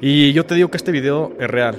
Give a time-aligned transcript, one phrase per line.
[0.00, 1.76] Y yo te digo que este video es real.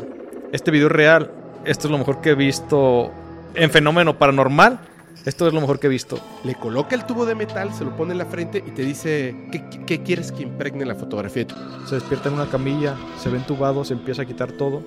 [0.52, 1.31] Este video es real.
[1.66, 3.12] Esto es lo mejor que he visto
[3.53, 4.80] en fenómeno paranormal.
[5.25, 6.17] Esto es lo mejor que he visto.
[6.44, 9.35] Le coloca el tubo de metal, se lo pone en la frente y te dice,
[9.52, 11.45] ¿qué, qué quieres que impregne la fotografía?
[11.85, 14.81] Se despierta en una camilla, se ve entubado, se empieza a quitar todo.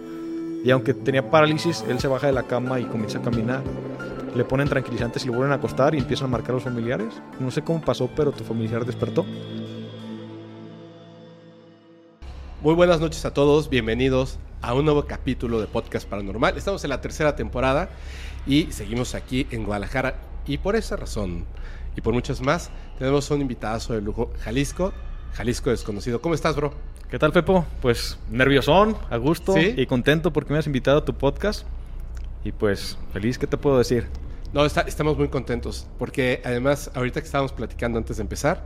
[0.65, 3.63] Y aunque tenía parálisis, él se baja de la cama y comienza a caminar.
[4.35, 7.09] Le ponen tranquilizantes y lo vuelven a acostar y empiezan a marcar a los familiares.
[7.39, 9.27] No sé cómo pasó, pero tu familiar despertó.
[12.63, 16.57] Muy buenas noches a todos, bienvenidos a un nuevo capítulo de Podcast Paranormal.
[16.59, 17.89] Estamos en la tercera temporada
[18.47, 20.17] y seguimos aquí en Guadalajara.
[20.47, 21.47] Y por esa razón
[21.97, 24.93] y por muchas más, tenemos un invitado de lujo, Jalisco,
[25.33, 26.21] Jalisco desconocido.
[26.21, 26.75] ¿Cómo estás, bro?
[27.11, 27.65] ¿Qué tal, Pepo?
[27.81, 29.75] Pues nerviosón, a gusto ¿Sí?
[29.77, 31.67] y contento porque me has invitado a tu podcast.
[32.45, 34.07] Y pues feliz, ¿qué te puedo decir?
[34.53, 38.65] No, está- estamos muy contentos porque además ahorita que estábamos platicando antes de empezar,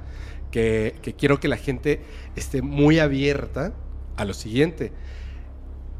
[0.50, 2.02] que, que quiero que la gente
[2.36, 3.72] esté muy abierta
[4.16, 4.92] a lo siguiente.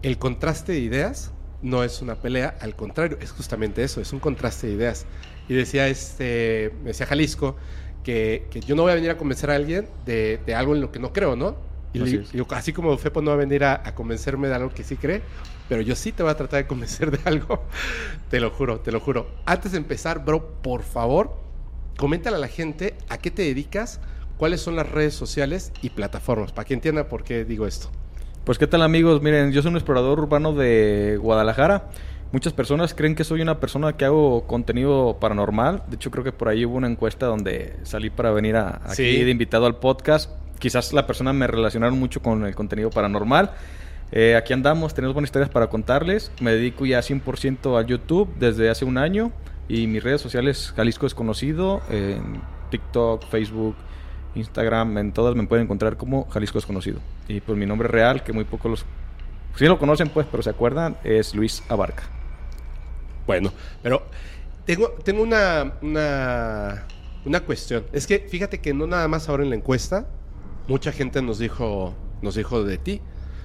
[0.03, 4.20] El contraste de ideas no es una pelea, al contrario, es justamente eso, es un
[4.20, 5.07] contraste de ideas.
[5.48, 7.57] Y decía, este, me decía Jalisco
[8.03, 10.83] que, que yo no voy a venir a convencer a alguien de, de algo en
[10.83, 11.57] lo que no creo, ¿no?
[11.95, 14.70] Y Así le- así como Fepo no va a venir a, a convencerme de algo
[14.75, 15.23] que sí cree,
[15.69, 17.67] pero yo sí te voy a tratar de convencer de algo.
[18.29, 19.29] te lo juro, te lo juro.
[19.47, 21.37] Antes de empezar, bro, por favor,
[21.97, 24.01] coméntale a la gente a qué te dedicas,
[24.36, 27.91] cuáles son las redes sociales y plataformas, para que entienda por qué digo esto.
[28.44, 31.86] Pues qué tal amigos, miren, yo soy un explorador urbano de Guadalajara.
[32.32, 35.82] Muchas personas creen que soy una persona que hago contenido paranormal.
[35.88, 38.96] De hecho, creo que por ahí hubo una encuesta donde salí para venir a, aquí
[38.96, 39.24] Sí.
[39.24, 40.30] de invitado al podcast.
[40.58, 43.52] Quizás la persona me relacionaron mucho con el contenido paranormal.
[44.12, 46.30] Eh, aquí andamos, tenemos buenas historias para contarles.
[46.40, 49.32] Me dedico ya 100% a YouTube desde hace un año.
[49.68, 53.74] Y mis redes sociales, Jalisco Desconocido, en TikTok, Facebook,
[54.34, 57.00] Instagram, en todas me pueden encontrar como Jalisco Desconocido.
[57.28, 58.86] Y pues mi nombre real, que muy pocos los...
[59.56, 62.02] Sí lo conocen pues, pero se acuerdan, es Luis Abarca.
[63.27, 63.52] Bueno,
[63.83, 64.02] pero
[64.64, 66.84] tengo, tengo una, una,
[67.24, 67.84] una cuestión.
[67.92, 70.08] Es que fíjate que no nada más ahora en la encuesta,
[70.67, 73.00] mucha gente nos dijo, nos dijo de ti,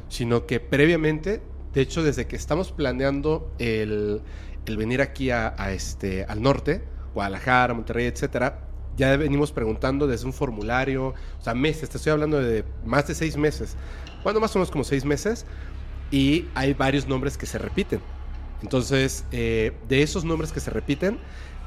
[0.08, 1.42] sino que previamente,
[1.74, 4.22] de hecho, desde que estamos planeando el,
[4.66, 6.84] el venir aquí a, a este, al norte,
[7.14, 8.69] Guadalajara, Monterrey, etcétera,
[9.00, 13.16] ya venimos preguntando desde un formulario, o sea, meses, te estoy hablando de más de
[13.16, 13.76] seis meses.
[14.24, 15.46] Bueno, más o menos como seis meses,
[16.12, 18.02] y hay varios nombres que se repiten.
[18.62, 21.20] Entonces, eh, de esos nombres que se repiten,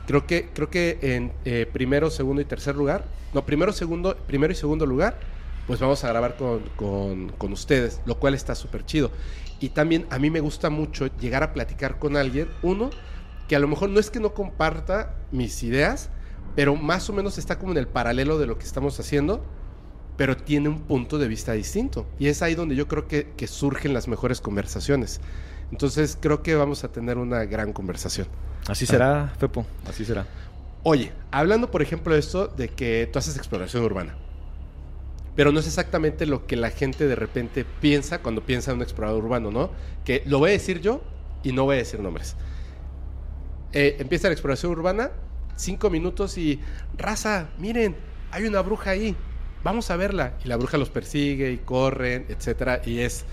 [0.07, 4.53] creo que, creo que en eh, primero, segundo y tercer lugar, no, primero, segundo, primero
[4.53, 5.19] y segundo lugar,
[5.67, 9.11] pues vamos a grabar con, con- con ustedes, lo cual está súper chido.
[9.61, 12.91] Y también a mí me gusta mucho llegar a platicar con alguien, uno,
[13.49, 16.11] que a lo mejor no es que no comparta mis ideas,
[16.55, 19.45] pero más o menos está como en el paralelo de lo que estamos haciendo,
[20.17, 22.07] pero tiene un punto de vista distinto.
[22.19, 25.21] Y es ahí donde yo creo que, que surgen las mejores conversaciones.
[25.71, 28.27] Entonces creo que vamos a tener una gran conversación.
[28.69, 30.27] Así será, Pepo, así será.
[30.85, 34.15] Oye, hablando por ejemplo de esto de que tú haces exploración urbana,
[35.35, 38.83] pero no es exactamente lo que la gente de repente piensa cuando piensa en un
[38.83, 39.71] explorador urbano, ¿no?
[40.05, 41.01] Que lo voy a decir yo
[41.43, 42.37] y no voy a decir nombres.
[43.73, 45.11] Eh, empieza la exploración urbana,
[45.57, 46.61] cinco minutos y
[46.97, 47.97] raza, miren,
[48.31, 49.17] hay una bruja ahí,
[49.63, 50.35] vamos a verla.
[50.45, 52.83] Y la bruja los persigue y corren, etcétera.
[52.85, 53.25] Y es,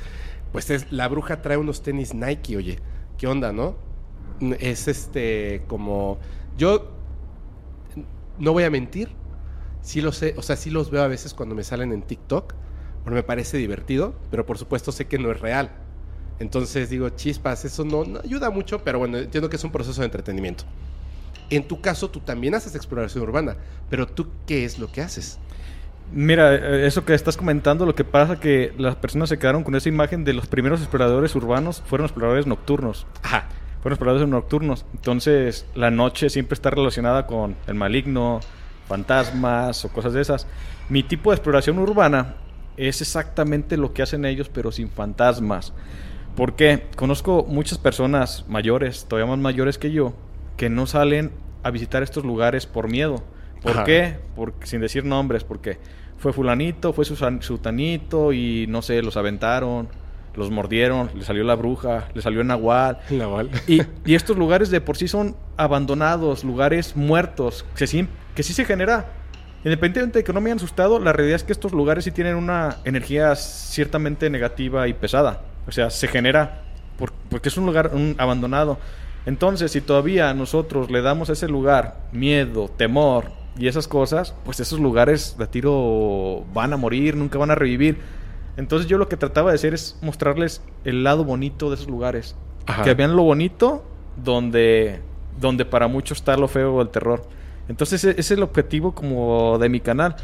[0.52, 2.80] pues es, la bruja trae unos tenis Nike, oye,
[3.18, 3.78] ¿qué onda, no?
[4.60, 6.20] Es este, como,
[6.58, 6.92] yo
[8.38, 9.10] no voy a mentir,
[9.82, 12.54] sí lo sé, o sea, sí los veo a veces cuando me salen en TikTok,
[13.04, 15.72] porque me parece divertido, pero por supuesto sé que no es real.
[16.40, 20.00] Entonces digo, chispas, eso no, no ayuda mucho, pero bueno, entiendo que es un proceso
[20.02, 20.64] de entretenimiento.
[21.50, 23.58] En tu caso, tú también haces exploración urbana,
[23.90, 25.40] pero tú, ¿qué es lo que haces?
[26.12, 29.76] Mira, eh, eso que estás comentando, lo que pasa que las personas se quedaron con
[29.76, 33.06] esa imagen de los primeros exploradores urbanos, fueron exploradores nocturnos.
[33.24, 33.48] Ajá.
[33.82, 34.86] Fueron exploradores nocturnos.
[34.94, 38.40] Entonces, la noche siempre está relacionada con el maligno,
[38.88, 40.48] fantasmas o cosas de esas.
[40.90, 42.36] Mi tipo de exploración urbana
[42.76, 45.74] es exactamente lo que hacen ellos, pero sin fantasmas.
[46.36, 46.88] ¿Por qué?
[46.96, 50.14] Conozco muchas personas mayores, todavía más mayores que yo,
[50.60, 51.32] que no salen
[51.64, 53.24] a visitar estos lugares por miedo.
[53.64, 53.84] ¿Por Ajá.
[53.86, 54.18] qué?
[54.36, 55.80] Porque, sin decir nombres, porque
[56.18, 59.88] fue fulanito, fue sutanito y no sé, los aventaron,
[60.36, 63.00] los mordieron, le salió la bruja, le salió el nahual.
[63.10, 63.50] Nahual.
[63.68, 68.06] Y, y estos lugares de por sí son abandonados, lugares muertos, que sí,
[68.36, 69.14] que sí se genera.
[69.64, 72.36] Independientemente de que no me hayan asustado, la realidad es que estos lugares sí tienen
[72.36, 75.42] una energía ciertamente negativa y pesada.
[75.68, 76.64] O sea, se genera
[76.98, 78.78] por- porque es un lugar un abandonado.
[79.30, 83.26] Entonces, si todavía nosotros le damos a ese lugar miedo, temor
[83.60, 88.00] y esas cosas, pues esos lugares de tiro van a morir, nunca van a revivir.
[88.58, 92.36] Entonces yo lo que trataba de hacer es mostrarles el lado bonito de esos lugares.
[92.66, 92.82] Ajá.
[92.82, 93.86] Que vean lo bonito
[94.16, 95.00] donde,
[95.40, 97.22] donde para muchos está lo feo o el terror.
[97.68, 100.16] Entonces ese ese es el objetivo como de mi canal.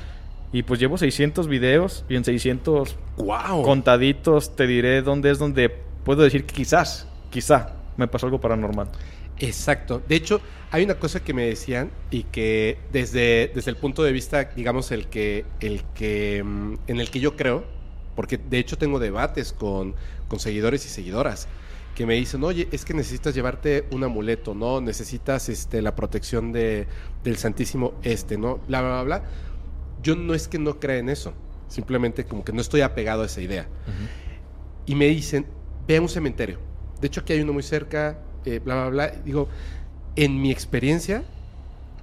[0.52, 3.62] Y pues llevo 600 videos y en 600 ¡Wow!
[3.62, 5.70] contaditos te diré dónde es donde
[6.04, 8.90] puedo decir que quizás, quizá me pasó algo paranormal.
[9.40, 10.02] Exacto.
[10.08, 14.12] De hecho, hay una cosa que me decían y que desde, desde el punto de
[14.12, 17.66] vista, digamos, el que, el que, mm, en el que yo creo,
[18.16, 19.96] porque de hecho tengo debates con,
[20.28, 21.48] con seguidores y seguidoras
[21.96, 24.82] que me dicen, oye, es que necesitas llevarte un amuleto, ¿no?
[24.82, 26.88] Necesitas este, la protección de,
[27.24, 28.60] del Santísimo Este, ¿no?
[28.68, 29.24] Bla, bla, bla, bla.
[30.04, 31.34] Yo no es que no crea en eso,
[31.70, 33.68] simplemente como que no estoy apegado a esa idea.
[34.86, 35.48] Y me dicen,
[35.88, 36.60] ve a un cementerio.
[37.02, 39.08] De hecho, aquí hay uno muy cerca, eh, bla, bla, bla.
[39.24, 39.48] Digo,
[40.16, 41.24] en mi experiencia,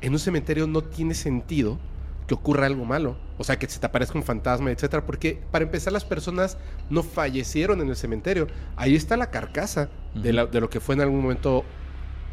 [0.01, 1.79] en un cementerio no tiene sentido
[2.27, 3.17] que ocurra algo malo.
[3.39, 5.05] O sea, que se te aparezca un fantasma, etcétera.
[5.05, 6.57] Porque, para empezar, las personas
[6.91, 8.47] no fallecieron en el cementerio.
[8.77, 11.65] Ahí está la carcasa de, la- de lo que fue en algún momento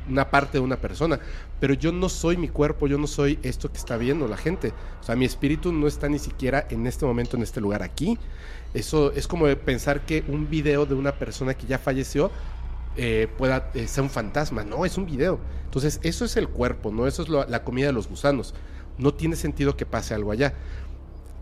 [0.07, 1.19] una parte de una persona.
[1.59, 4.73] Pero yo no soy mi cuerpo, yo no soy esto que está viendo la gente.
[5.00, 8.17] O sea, mi espíritu no está ni siquiera en este momento, en este lugar aquí.
[8.74, 12.31] Eso es como pensar que un video de una persona que ya falleció
[12.98, 14.63] eh, pueda eh, ser un fantasma.
[14.63, 15.39] No, es un video.
[15.66, 17.07] Entonces, eso es el cuerpo, ¿no?
[17.07, 18.54] Eso es la comida de los gusanos.
[18.98, 20.54] No tiene sentido que pase algo allá.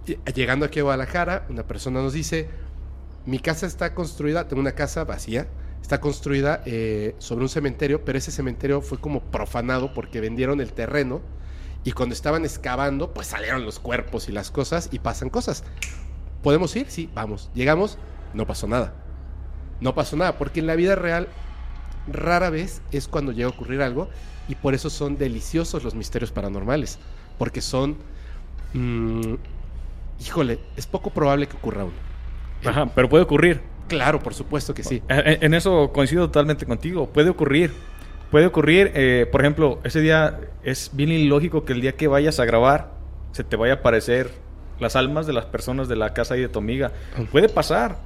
[0.06, 2.50] Y- Llegando aquí a Guadalajara, una persona nos dice,
[3.26, 5.48] mi casa está construida, tengo una casa vacía,
[5.82, 10.72] está construida eh, sobre un cementerio, pero ese cementerio fue como profanado porque vendieron el
[10.74, 11.22] terreno
[11.84, 15.64] y cuando estaban excavando, pues salieron los cuerpos y las cosas y pasan cosas.
[16.44, 16.88] ¿Podemos ir?
[16.90, 17.50] Sí, vamos.
[17.54, 17.98] Llegamos,
[18.34, 18.94] no pasó nada.
[19.80, 21.28] No pasó nada, porque en la vida real
[22.12, 24.10] rara vez es cuando llega a ocurrir algo
[24.48, 27.00] y por eso son deliciosos los misterios paranormales,
[27.38, 27.98] porque son...
[28.74, 29.36] mm,
[30.20, 31.94] híjole, es poco probable que ocurra uno.
[32.66, 33.62] Ajá, pero puede ocurrir.
[33.88, 35.02] Claro, por supuesto que sí.
[35.08, 37.08] En, en eso coincido totalmente contigo.
[37.08, 37.74] Puede ocurrir.
[38.32, 42.40] Puede ocurrir, eh, por ejemplo, ese día es bien ilógico que el día que vayas
[42.42, 42.92] a grabar
[43.32, 44.32] se te vaya a aparecer
[44.80, 46.92] las almas de las personas de la casa y de tu amiga.
[47.32, 47.98] Puede pasar.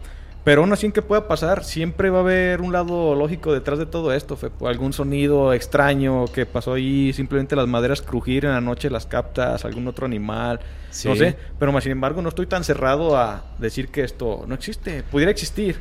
[0.43, 3.77] Pero aún así en que pueda pasar, siempre va a haber un lado lógico detrás
[3.77, 4.35] de todo esto.
[4.37, 9.05] Fue algún sonido extraño que pasó ahí, simplemente las maderas crujir en la noche las
[9.05, 10.59] captas, algún otro animal,
[10.89, 11.07] Sí.
[11.07, 11.37] no sé.
[11.59, 15.03] Pero más sin embargo no estoy tan cerrado a decir que esto no existe.
[15.03, 15.79] Pudiera existir.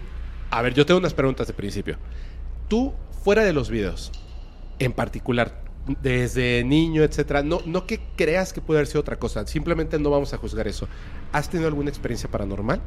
[0.50, 1.96] A ver, yo tengo unas preguntas de principio.
[2.68, 2.92] Tú,
[3.24, 4.12] fuera de los videos,
[4.78, 5.62] en particular,
[6.02, 10.10] desde niño, etcétera, no, no que creas que puede haber sido otra cosa, simplemente no
[10.10, 10.88] vamos a juzgar eso.
[11.32, 12.80] ¿Has tenido alguna experiencia paranormal?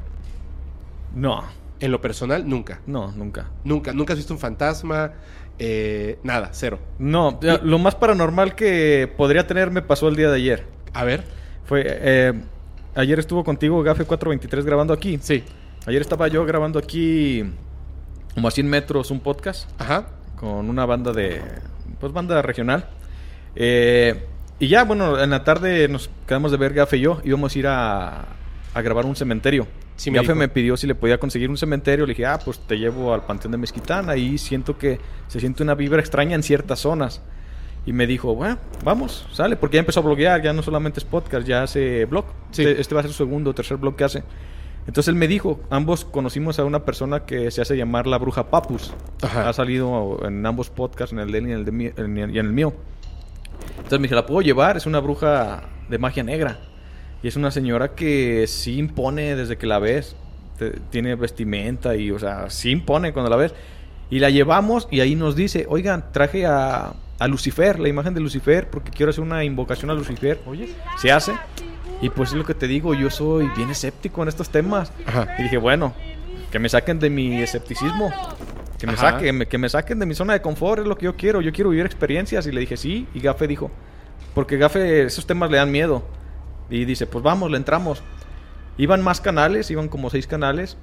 [1.16, 1.44] No,
[1.80, 2.82] En lo personal, nunca.
[2.88, 3.50] no, nunca.
[3.64, 5.12] Nunca, nunca has visto un fantasma,
[5.60, 6.80] eh, nada, cero.
[6.98, 10.66] No, lo más paranormal que podría tener me pasó el día de ayer.
[10.94, 11.24] A ver,
[11.66, 12.34] Fue, eh,
[12.96, 15.20] ayer estuvo contigo Gafe 423 grabando aquí.
[15.22, 15.44] sí,
[15.86, 17.44] Ayer estaba yo grabando aquí
[18.36, 20.08] como a 100 metros un podcast ajá,
[20.38, 21.42] con una banda de,
[22.04, 22.90] pues banda regional.
[23.56, 24.26] Eh,
[24.60, 27.60] y ya, bueno, en la tarde nos quedamos de ver Gafe y yo, íbamos a
[27.60, 28.26] ir a,
[28.74, 29.68] a grabar un cementerio.
[29.96, 32.60] Sí, me Gafe me pidió si le podía conseguir un cementerio, le dije, ah, pues
[32.60, 36.44] te llevo al Panteón de Mezquitán, ahí siento que se siente una vibra extraña en
[36.44, 37.22] ciertas zonas.
[37.86, 41.06] Y me dijo, bueno, vamos, sale, porque ya empezó a bloguear, ya no solamente es
[41.06, 42.26] podcast, ya hace blog.
[42.52, 42.64] Sí.
[42.64, 44.24] Este, este va a ser su segundo o tercer blog que hace.
[44.88, 48.50] Entonces él me dijo, ambos conocimos a una persona que se hace llamar la bruja
[48.50, 48.94] Papus.
[49.22, 49.48] Ajá.
[49.50, 52.18] Ha salido en ambos podcasts, en el de él y en el, de mí- en
[52.18, 52.74] el- y en el mío.
[53.78, 54.76] Entonces me dije, ¿la puedo llevar?
[54.78, 56.60] Es una bruja de magia negra.
[57.22, 60.16] Y es una señora que sí impone desde que la ves.
[60.60, 63.54] Te- tiene vestimenta y, o sea, sí impone cuando la ves.
[64.10, 68.20] Y la llevamos y ahí nos dice, oigan, traje a, a Lucifer, la imagen de
[68.20, 70.42] Lucifer, porque quiero hacer una invocación a Lucifer.
[70.46, 71.32] Oye, se hace.
[72.04, 74.92] Y pues es lo que te digo, yo soy bien escéptico en estos temas.
[75.06, 75.26] Ajá.
[75.40, 75.94] Y dije, bueno,
[76.52, 78.12] que me saquen de mi escepticismo.
[78.78, 81.16] Que me, saquen, que me saquen de mi zona de confort, es lo que yo
[81.16, 81.40] quiero.
[81.40, 82.46] Yo quiero vivir experiencias.
[82.46, 83.08] Y le dije, sí.
[83.14, 83.72] Y Gafe dijo,
[84.36, 86.04] porque Gafe, esos temas le dan miedo.
[86.70, 88.04] Y dice, pues vamos, le entramos.
[88.78, 90.76] Iban más canales, iban como seis canales.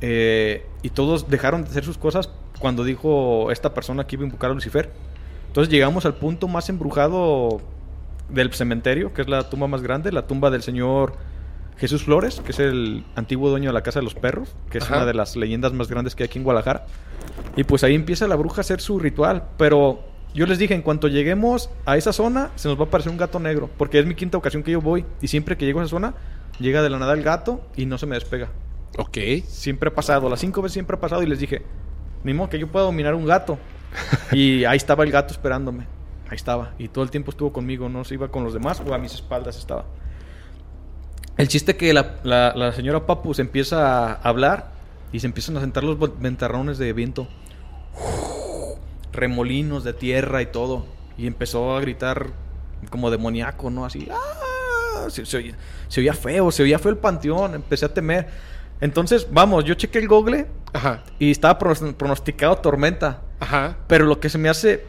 [0.00, 4.26] eh, y todos dejaron de hacer sus cosas cuando dijo esta persona que iba a
[4.26, 4.90] invocar a Lucifer.
[5.46, 7.60] Entonces llegamos al punto más embrujado
[8.32, 11.14] del cementerio, que es la tumba más grande, la tumba del señor
[11.76, 14.84] Jesús Flores, que es el antiguo dueño de la Casa de los Perros, que es
[14.84, 14.98] Ajá.
[14.98, 16.86] una de las leyendas más grandes que hay aquí en Guadalajara.
[17.56, 20.00] Y pues ahí empieza la bruja a hacer su ritual, pero
[20.34, 23.18] yo les dije, en cuanto lleguemos a esa zona, se nos va a aparecer un
[23.18, 25.82] gato negro, porque es mi quinta ocasión que yo voy, y siempre que llego a
[25.82, 26.14] esa zona,
[26.58, 28.48] llega de la nada el gato y no se me despega.
[28.98, 29.18] Ok.
[29.46, 31.62] Siempre ha pasado, las cinco veces siempre ha pasado y les dije,
[32.24, 33.58] ni modo que yo pueda dominar un gato.
[34.32, 35.86] y ahí estaba el gato esperándome.
[36.32, 36.72] Ahí estaba.
[36.78, 39.12] Y todo el tiempo estuvo conmigo, no se iba con los demás o a mis
[39.12, 39.84] espaldas estaba.
[41.36, 44.72] El chiste que la, la- la señora Papu se empieza a hablar
[45.12, 47.28] y se empiezan a sentar los ventarrones de viento.
[49.12, 50.86] Remolinos de tierra y todo.
[51.18, 52.28] Y empezó a gritar
[52.88, 53.84] como demoníaco, ¿no?
[53.84, 54.08] Así.
[54.10, 55.10] ¡ah!
[55.10, 55.54] Se, se oía,
[55.88, 57.54] se oía feo, se oía feo el panteón.
[57.54, 58.28] Empecé a temer.
[58.80, 61.04] Entonces, vamos, yo chequé el google Ajá.
[61.18, 63.20] y estaba pronos- pronosticado tormenta.
[63.38, 63.76] Ajá.
[63.86, 64.84] Pero lo que se me hace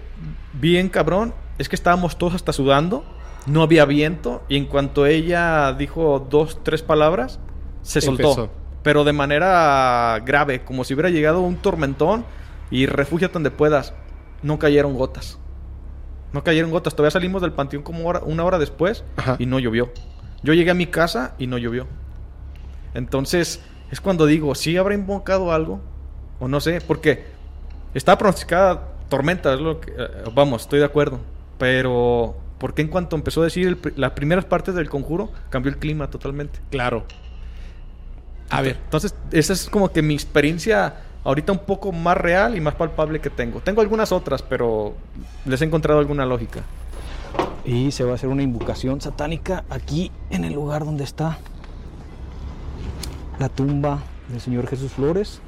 [0.54, 3.04] bien cabrón es que estábamos todos hasta sudando,
[3.46, 7.40] no había viento y en cuanto ella dijo dos, tres palabras,
[7.82, 8.30] se soltó.
[8.30, 8.50] Empezó.
[8.84, 12.26] Pero de manera grave, como si hubiera llegado un tormentón
[12.72, 13.94] y refúgiate donde puedas.
[14.42, 15.38] No cayeron gotas.
[16.34, 16.94] No cayeron gotas.
[16.96, 19.36] Todavía salimos del panteón como hora- una hora después Ajá.
[19.40, 19.92] y no llovió.
[20.42, 21.88] Yo llegué a mi casa y no llovió.
[22.94, 25.80] Entonces, es cuando digo, ¿sí habrá invocado algo?
[26.40, 27.26] O no sé, porque
[27.94, 31.20] estaba pronosticada tormenta, es lo que, eh, vamos, estoy de acuerdo.
[31.60, 35.72] Pero, ¿por qué en cuanto empezó a decir el las primeras partes del conjuro, cambió
[35.72, 36.60] el clima totalmente?
[36.72, 37.06] Claro.
[38.50, 38.80] A ver.
[38.84, 43.22] Entonces, esa es como que mi experiencia ahorita un poco más real y más palpable
[43.22, 43.60] que tengo.
[43.60, 44.96] Tengo algunas otras, pero
[45.46, 46.62] les he encontrado alguna lógica.
[47.66, 51.38] Y se va a hacer una invocación satánica aquí en el lugar donde está
[53.38, 55.40] la tumba del señor Jesús Flores.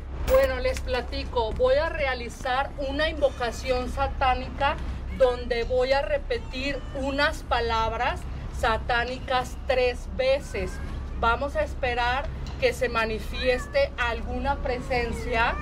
[0.65, 4.77] Les platico, voy a realizar una invocación satánica
[5.19, 8.19] donde voy a repetir unas palabras
[8.60, 10.72] satánicas tres veces.
[11.19, 12.25] Vamos a esperar
[12.60, 15.53] que se manifieste alguna presencia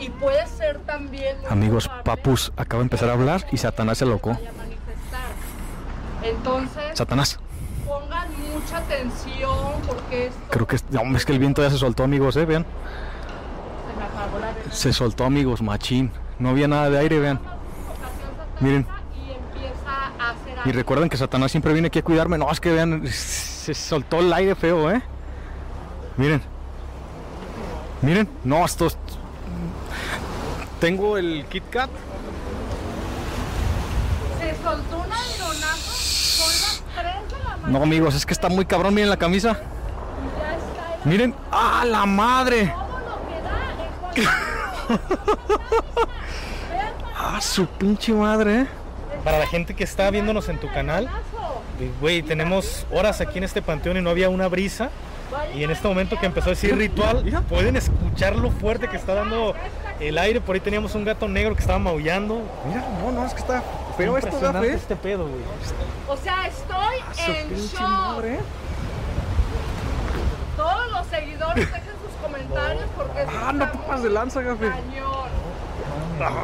[0.00, 1.36] y puede ser también...
[1.48, 4.40] Amigos, Papus acaba de empezar a hablar y Satanás se manifestar.
[6.24, 7.38] Entonces, Satanás,
[7.86, 11.78] pongan mucha atención porque esto creo que es, no, es que el viento ya se
[11.78, 12.66] soltó, amigos, eh, vean.
[14.70, 16.10] Se soltó, amigos, machín.
[16.38, 17.40] No había nada de aire, vean.
[18.60, 18.86] Miren.
[20.64, 22.38] Y recuerden que Satanás siempre viene aquí a cuidarme.
[22.38, 25.02] No, es que vean, se soltó el aire feo, ¿eh?
[26.16, 26.42] Miren.
[28.02, 28.28] Miren.
[28.44, 28.98] No, esto es-
[30.80, 31.90] Tengo el Kit Kat.
[34.40, 35.92] Se soltó un aeronazo.
[35.92, 37.78] Son las 3 de la mañana.
[37.78, 38.94] No, amigos, es que está muy cabrón.
[38.94, 39.58] Miren la camisa.
[41.04, 41.34] Miren.
[41.50, 42.66] ¡Ah, la madre!
[42.74, 43.84] todo lo que da.
[43.84, 44.03] Es Vean
[47.16, 48.66] ¡Ah, su pinche madre, eh!
[49.24, 51.08] Para la gente que está viéndonos en tu canal,
[51.80, 54.90] eh, güey, tenemos horas aquí en este panteón y no había una brisa.
[55.54, 59.14] Y en este momento que empezó a decir ritual, pueden escuchar lo fuerte que está
[59.14, 59.54] dando
[59.98, 60.40] el aire.
[60.40, 62.42] Por ahí teníamos un gato negro que estaba maullando.
[62.68, 63.62] Mira, no, no, es que está
[63.96, 65.40] feo esto, este pedo, güey.
[66.08, 67.80] O sea, estoy Su en shock.
[67.80, 68.40] madre, eh.
[70.56, 71.68] Todos los seguidores
[72.34, 74.68] comentarios porque Ah, no te pases de lanza, gafe.
[74.68, 76.34] cañón.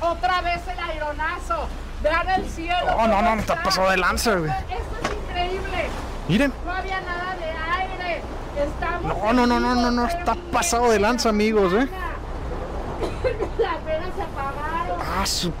[0.00, 1.68] Otra vez el aeronazo.
[2.02, 2.76] Vean el cielo.
[2.96, 3.62] No, no, no, no está está.
[3.64, 4.50] pasado de lanza, güey.
[4.50, 5.86] Esto es increíble.
[6.28, 6.52] Miren.
[6.64, 8.22] No había nada de aire.
[8.58, 11.88] Estamos No, no, no, no, no, no, está pasado de lanza, amigos, ¿eh?
[13.58, 14.98] Las velas se apagaron.
[15.00, 15.52] Ah, su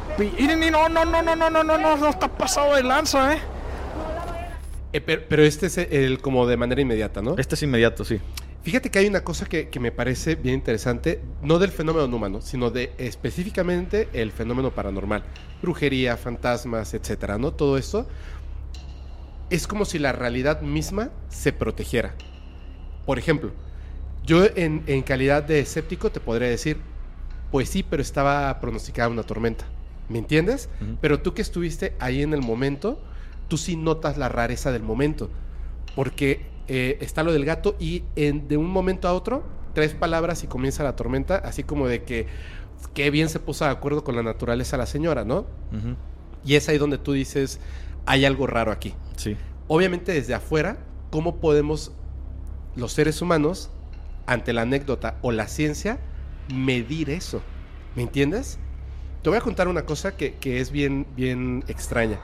[0.70, 3.38] no, no, no, no, no, no, no, no, no está pasado de lanza, ¿eh?
[4.92, 7.36] Eh, pero, pero este es el como de manera inmediata, ¿no?
[7.38, 8.20] Este es inmediato, sí.
[8.62, 12.40] Fíjate que hay una cosa que, que me parece bien interesante, no del fenómeno humano,
[12.40, 15.24] sino de específicamente el fenómeno paranormal.
[15.60, 17.52] Brujería, fantasmas, etcétera, ¿no?
[17.52, 18.06] Todo esto
[19.50, 22.14] es como si la realidad misma se protegiera.
[23.04, 23.50] Por ejemplo,
[24.24, 26.78] yo en, en calidad de escéptico te podría decir,
[27.52, 29.64] pues sí, pero estaba pronosticada una tormenta.
[30.08, 30.68] ¿Me entiendes?
[31.00, 32.98] Pero tú que estuviste ahí en el momento,
[33.48, 35.30] tú sí notas la rareza del momento.
[35.94, 39.44] Porque eh, está lo del gato y en- de un momento a otro,
[39.74, 42.26] tres palabras y comienza la tormenta, así como de que
[42.94, 45.46] qué bien se puso de acuerdo con la naturaleza la señora, ¿no?
[46.44, 47.60] Y es ahí donde tú dices,
[48.06, 48.94] hay algo raro aquí.
[49.16, 49.36] Sí.
[49.68, 50.78] Obviamente desde afuera,
[51.10, 51.92] ¿cómo podemos
[52.74, 53.70] los seres humanos,
[54.26, 55.98] ante la anécdota o la ciencia,
[56.52, 57.42] medir eso?
[57.94, 58.58] ¿Me entiendes?
[59.22, 62.18] te voy a contar una cosa que, que es bien, bien extraña.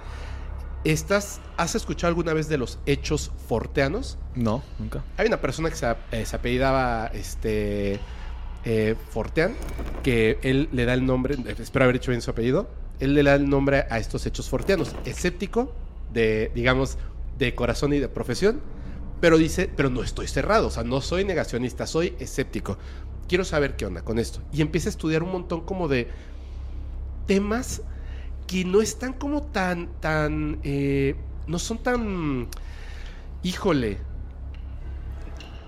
[0.85, 4.19] Estás, ¿Has escuchado alguna vez de los hechos forteanos?
[4.35, 5.05] No, nunca.
[5.17, 8.01] Hay una persona que se, eh, se apellidaba este,
[8.65, 9.55] eh, Fortean,
[10.03, 12.69] que él le da el nombre, espero haber dicho bien su apellido,
[13.01, 14.95] él le da el nombre a estos hechos forteanos.
[15.05, 15.73] Escéptico,
[16.13, 16.99] de, digamos,
[17.39, 18.61] de corazón y de profesión,
[19.21, 22.79] pero dice, pero no estoy cerrado, o sea, no soy negacionista, soy escéptico.
[23.29, 24.41] Quiero saber qué onda con esto.
[24.53, 26.09] Y empieza a estudiar un montón como de
[27.27, 27.83] temas
[28.47, 31.15] que no están como tan, tan, eh,
[31.47, 32.49] no son tan,
[33.43, 33.99] híjole,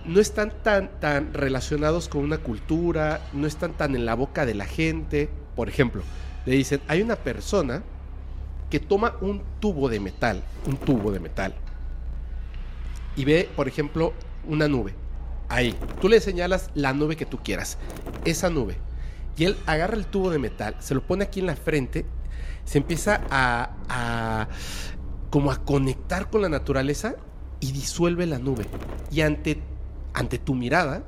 [0.06, 4.54] no están tan, tan relacionados con una cultura, no están tan en la boca de
[4.54, 5.28] la gente.
[5.54, 6.02] Por ejemplo,
[6.46, 7.82] le dicen, hay una persona
[8.70, 11.54] que toma un tubo de metal, un tubo de metal,
[13.16, 14.14] y ve, por ejemplo,
[14.48, 14.94] una nube.
[15.50, 17.76] Ahí, tú le señalas la nube que tú quieras,
[18.24, 18.78] esa nube.
[19.36, 22.06] Y él agarra el tubo de metal, se lo pone aquí en la frente,
[22.64, 24.48] se empieza a, a
[25.28, 27.16] como a conectar con la naturaleza
[27.58, 28.66] y disuelve la nube.
[29.10, 29.60] Y ante,
[30.14, 31.04] ante tu mirada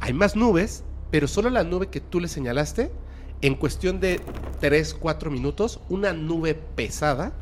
[0.00, 2.90] hay más nubes, pero solo la nube que tú le señalaste,
[3.42, 4.20] en cuestión de
[4.60, 7.32] 3, 4 minutos, una nube pesada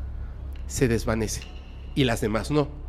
[0.67, 1.41] se desvanece
[1.95, 2.84] y las demás no.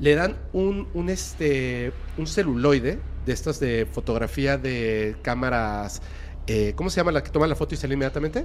[0.00, 6.02] Le dan un, un, este, un celuloide de estas de fotografía de cámaras.
[6.46, 8.44] eh, ¿Cómo se llama la que toma la foto y sale inmediatamente?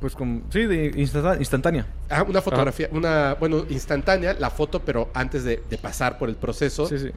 [0.00, 1.86] Pues con, sí, de instantá- instantánea.
[2.08, 6.36] Ah, una fotografía, una, bueno, instantánea, la foto, pero antes de, de pasar por el
[6.36, 7.10] proceso, Sí, sí.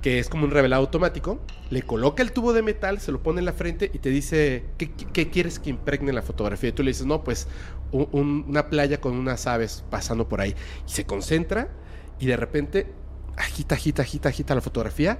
[0.00, 3.40] que es como un revelado automático, le coloca el tubo de metal, se lo pone
[3.40, 6.70] en la frente y te dice, ¿qué, qué- qué quieres que impregne la fotografía?
[6.70, 7.48] Y tú le dices, no, pues
[7.92, 10.54] un- un- una playa con unas aves pasando por ahí.
[10.86, 11.68] Y se concentra
[12.18, 12.86] y de repente
[13.36, 15.18] agita, agita, agita, agita la fotografía.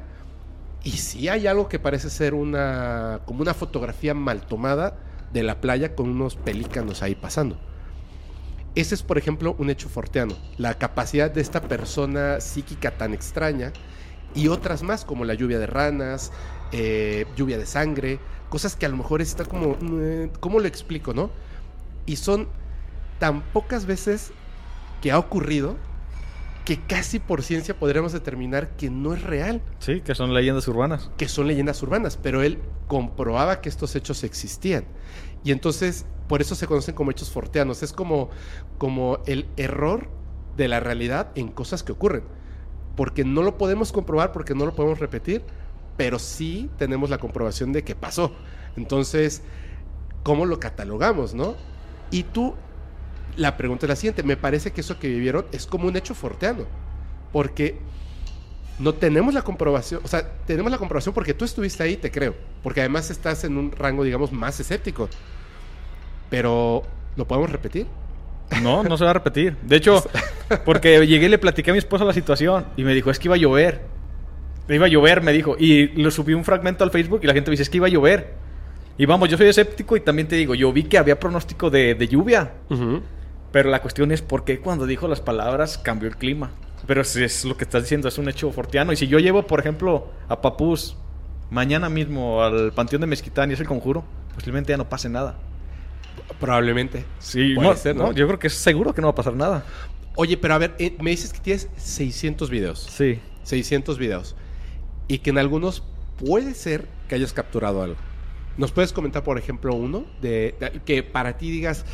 [0.82, 4.96] Y sí hay algo que parece ser una, como una fotografía mal tomada
[5.32, 7.58] de la playa con unos pelícanos ahí pasando.
[8.74, 10.34] Ese es, por ejemplo, un hecho forteano.
[10.56, 13.72] La capacidad de esta persona psíquica tan extraña
[14.34, 16.32] y otras más, como la lluvia de ranas,
[16.72, 21.12] eh, lluvia de sangre, cosas que a lo mejor está como, eh, ¿cómo lo explico,
[21.12, 21.30] no?
[22.06, 22.48] Y son
[23.18, 24.32] tan pocas veces
[25.02, 25.76] que ha ocurrido
[26.70, 31.10] que casi por ciencia podríamos determinar que no es real, Sí, que son leyendas urbanas.
[31.16, 34.84] que son leyendas urbanas, pero él comprobaba que estos hechos existían.
[35.42, 37.82] Y entonces, por eso se conocen como hechos forteanos.
[37.82, 38.30] Es como,
[38.78, 40.06] como el error
[40.56, 42.22] de la realidad en cosas que ocurren.
[42.94, 45.42] Porque no lo podemos comprobar, porque no lo podemos repetir,
[45.96, 48.30] pero sí tenemos la comprobación de que pasó.
[48.76, 49.42] Entonces,
[50.22, 51.56] ¿cómo lo catalogamos, no?
[52.12, 52.54] Y tú,
[53.36, 54.22] la pregunta es la siguiente.
[54.22, 56.64] Me parece que eso que vivieron es como un hecho forteano.
[57.32, 57.78] Porque
[58.80, 62.34] no tenemos la comprobación, o sea, tenemos la comprobación porque tú estuviste ahí, te creo,
[62.62, 65.08] porque además estás en un rango, digamos, más escéptico.
[66.30, 66.82] Pero,
[67.16, 67.86] ¿lo podemos repetir?
[68.62, 69.56] No, no se va a repetir.
[69.62, 70.02] De hecho,
[70.64, 73.28] porque llegué y le platiqué a mi esposa la situación y me dijo, es que
[73.28, 73.82] iba a llover.
[74.68, 75.56] Iba a llover, me dijo.
[75.58, 77.86] Y lo subí un fragmento al Facebook y la gente me dice, es que iba
[77.86, 78.34] a llover.
[78.96, 81.94] Y vamos, yo soy escéptico y también te digo, yo vi que había pronóstico de,
[81.94, 82.52] de lluvia.
[83.52, 86.52] Pero la cuestión es por qué cuando dijo las palabras cambió el clima.
[86.86, 88.92] Pero si es lo que estás diciendo, es un hecho fortiano.
[88.92, 90.96] Y si yo llevo, por ejemplo, a Papús
[91.50, 95.36] mañana mismo al Panteón de Mezquitán y es el conjuro, posiblemente ya no pase nada.
[96.38, 97.04] Probablemente.
[97.18, 98.12] Sí, no, ser, no, ¿no?
[98.12, 99.64] yo creo que es seguro que no va a pasar nada.
[100.16, 102.80] Oye, pero a ver, eh, me dices que tienes 600 videos.
[102.90, 103.20] Sí.
[103.42, 104.36] 600 videos.
[105.08, 105.82] Y que en algunos
[106.24, 107.96] puede ser que hayas capturado algo.
[108.56, 111.84] ¿Nos puedes comentar, por ejemplo, uno de, de- que para ti digas,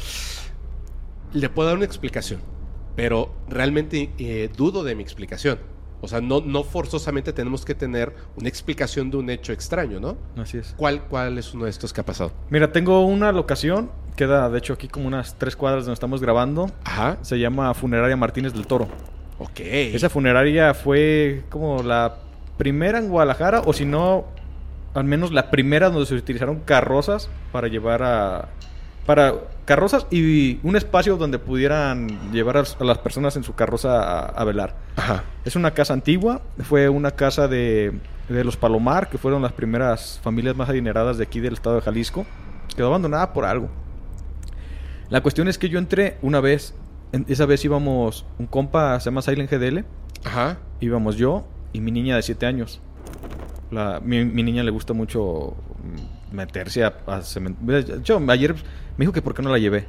[1.37, 2.41] le puedo dar una explicación,
[2.95, 5.59] pero realmente eh, dudo de mi explicación?
[6.01, 10.17] O sea, no, no forzosamente tenemos que tener una explicación de un hecho extraño, ¿no?
[10.37, 10.75] Así es.
[10.77, 12.33] ¿Cuál, ¿Cuál es uno de estos que ha pasado?
[12.51, 16.71] Mira, tengo una locación, queda de hecho aquí como unas tres cuadras donde estamos grabando.
[16.85, 17.19] Ajá.
[17.23, 18.89] Se llama Funeraria Martínez del Toro.
[19.39, 19.61] Ok.
[19.61, 22.19] Esa funeraria fue como la
[22.57, 24.27] primera en Guadalajara, o si no,
[24.95, 28.49] al menos la primera donde se utilizaron carrozas para llevar a...
[29.07, 29.35] Para
[29.67, 34.45] carrozas y un espacio donde pudieran llevar a, las personas en su carroza a, a
[34.45, 34.77] velar.
[34.97, 35.25] Ajá.
[35.45, 37.93] Es una casa antigua, fue una casa de,
[38.31, 41.83] de los Palomar, que fueron las primeras familias más adineradas de aquí del estado de
[41.83, 42.25] Jalisco.
[42.75, 43.69] Quedó abandonada por algo.
[45.11, 46.75] La cuestión es que yo entré una vez,
[47.13, 49.85] en- esa vez íbamos, un compa, se llama Silent GDL,
[50.25, 50.59] Ajá.
[50.81, 52.81] íbamos yo y mi niña de 7 años.
[53.71, 55.55] La, mi, mi niña le gusta mucho
[56.37, 57.23] meterse a, a
[58.33, 58.55] ayer
[58.97, 59.87] me dijo que por qué no la llevé.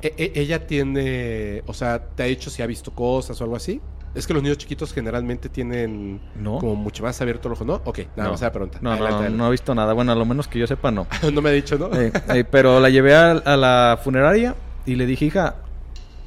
[0.00, 3.56] E- e- ella tiene, o sea, ¿te ha dicho si ha visto cosas o algo
[3.56, 3.80] así?
[4.14, 6.58] Es que los niños chiquitos generalmente tienen No.
[6.58, 7.74] como mucho más abierto el ojo, ¿no?
[7.84, 8.30] Ok, nada No.
[8.32, 8.78] más la pregunta.
[8.82, 9.38] No, Adelante, no, adelante.
[9.38, 9.92] no he visto nada.
[9.94, 11.06] Bueno, a lo menos que yo sepa, no.
[11.32, 11.88] no me ha dicho, ¿no?
[11.98, 15.54] Eh, eh, pero la llevé a, a la funeraria y le dije, hija,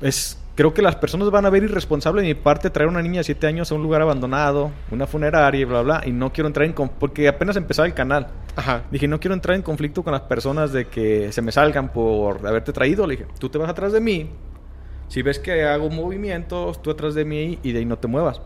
[0.02, 3.02] es, creo que las personas van a ver irresponsable de mi parte traer a una
[3.02, 6.32] niña de 7 años a un lugar abandonado, una funeraria y bla, bla, y no
[6.32, 6.74] quiero entrar en...
[6.74, 8.28] Porque apenas empezaba el canal.
[8.56, 8.84] Ajá.
[8.90, 12.46] Dije, no quiero entrar en conflicto con las personas de que se me salgan por
[12.48, 13.06] haberte traído.
[13.06, 14.30] Le dije, tú te vas atrás de mí.
[15.10, 18.42] Si ves que hago movimientos, tú atrás de mí y de ahí no te muevas.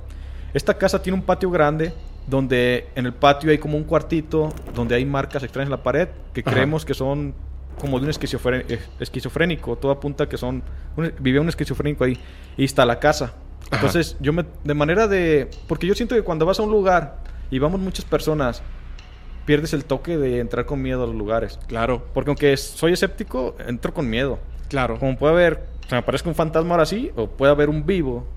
[0.54, 1.94] Esta casa tiene un patio grande
[2.28, 6.10] donde en el patio hay como un cuartito donde hay marcas extrañas en la pared
[6.34, 6.52] que Ajá.
[6.52, 7.34] creemos que son
[7.80, 9.76] como de un eh, esquizofrénico.
[9.78, 10.62] Todo apunta que son...
[10.98, 12.20] un- vivía un esquizofrénico ahí.
[12.58, 13.34] Y está la casa.
[13.72, 13.76] Ajá.
[13.78, 14.46] Entonces, yo me...
[14.64, 15.50] De manera de...
[15.68, 17.18] Porque yo siento que cuando vas a un lugar
[17.50, 18.62] y vamos muchas personas,
[19.46, 21.60] pierdes el toque de entrar con miedo a los lugares.
[21.68, 24.38] Claro, Porque aunque soy escéptico, entro con miedo.
[24.68, 25.00] claro.
[25.00, 28.28] Como puede haber, se me aparezca un fantasma ahora sí, o puede haber un vivo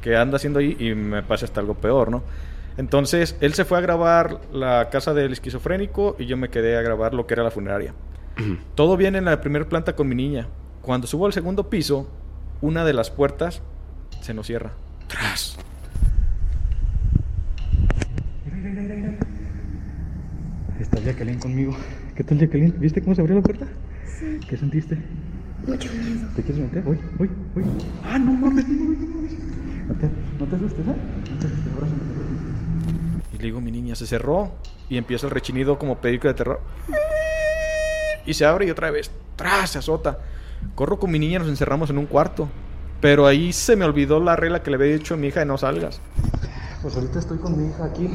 [0.00, 2.22] que anda haciendo ahí y me pase hasta algo peor, ¿no?
[2.76, 6.82] Entonces, él se fue a grabar la casa del esquizofrénico y yo me quedé a
[6.82, 7.92] grabar lo que era la funeraria.
[8.74, 10.48] Todo viene en la primera planta con mi niña.
[10.80, 12.08] Cuando subo al segundo piso,
[12.60, 13.62] una de las puertas
[14.20, 14.72] se nos cierra.
[15.08, 15.56] ¡Tras!
[20.80, 21.76] Está Jacqueline conmigo.
[22.16, 22.74] ¿Qué tal, Jacqueline?
[22.78, 23.66] ¿Viste cómo se abrió la puerta?
[24.18, 24.40] Sí.
[24.48, 24.98] ¿Qué sentiste?
[25.66, 26.28] Mucho miedo.
[26.34, 26.82] ¿Te quieres meter?
[26.86, 27.64] Uy, uy, uy.
[28.04, 28.84] Ah, no mames, no
[29.88, 30.94] no te, no te asustes, ¿eh?
[31.30, 32.02] No te asustes, abrázame.
[33.32, 34.52] Y le digo, mi niña, se cerró.
[34.88, 36.60] Y empieza el rechinido como película de terror.
[38.26, 39.70] Y se abre y otra vez, ¡tras!
[39.70, 40.18] Se azota.
[40.74, 42.48] Corro con mi niña, nos encerramos en un cuarto.
[43.00, 45.46] Pero ahí se me olvidó la regla que le había dicho a mi hija de
[45.46, 46.00] no salgas.
[46.82, 48.08] Pues ahorita estoy con mi hija aquí.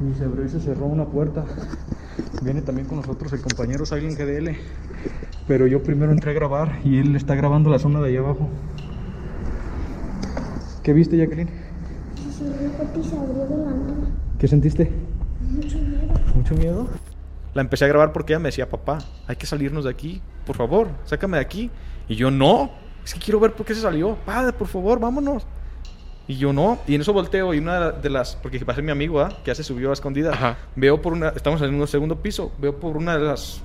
[0.00, 1.44] Y se abrió y se cerró una puerta.
[2.42, 4.56] Viene también con nosotros el compañero Silent GDL.
[5.46, 8.48] Pero yo primero entré a grabar y él está grabando la zona de ahí abajo.
[10.82, 11.48] ¿Qué viste, Jacqueline?
[12.14, 14.10] Se cerró y se abrió de la nada.
[14.38, 14.92] ¿Qué sentiste?
[15.50, 16.34] Mucho miedo.
[16.34, 16.88] ¿Mucho miedo?
[17.58, 20.22] La empecé a grabar porque ella me decía, papá, hay que salirnos de aquí.
[20.46, 21.72] Por favor, sácame de aquí.
[22.06, 22.70] Y yo, no.
[23.04, 24.14] Es que quiero ver por qué se salió.
[24.14, 25.44] Padre, por favor, vámonos.
[26.28, 26.78] Y yo no.
[26.86, 28.36] Y en eso volteo y una de las...
[28.36, 29.30] Porque pasé mi amigo, ¿ah?
[29.42, 30.34] Que ya se subió a escondida.
[30.34, 30.56] Ajá.
[30.76, 31.30] Veo por una...
[31.30, 32.52] Estamos en un segundo piso.
[32.60, 33.60] Veo por una de las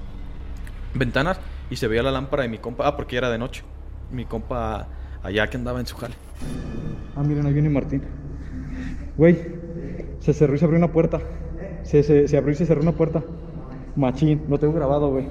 [0.96, 2.88] ventanas y se veía la lámpara de mi compa.
[2.88, 3.64] Ah, porque era de noche.
[4.12, 4.88] Mi compa
[5.22, 6.16] allá que andaba en su jale.
[7.16, 8.02] Ah, miren, ahí viene Martín.
[9.18, 9.38] Güey,
[10.20, 11.22] se cerró y se abrió una puerta.
[11.84, 13.22] Se, se, se abrió y se cerró una puerta.
[13.96, 15.26] Machín, lo tengo grabado, güey.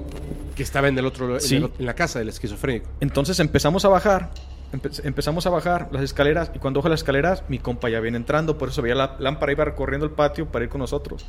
[0.55, 1.55] Que estaba en el otro, en, Sí.
[1.57, 2.87] el- en la casa del esquizofrénico.
[2.99, 4.31] Entonces empezamos a bajar.
[4.73, 8.17] empe- empezamos a bajar las escaleras y cuando bajo las escaleras mi compa ya viene
[8.17, 11.27] entrando, por eso veía la lámpara iba recorriendo el patio para ir con nosotros.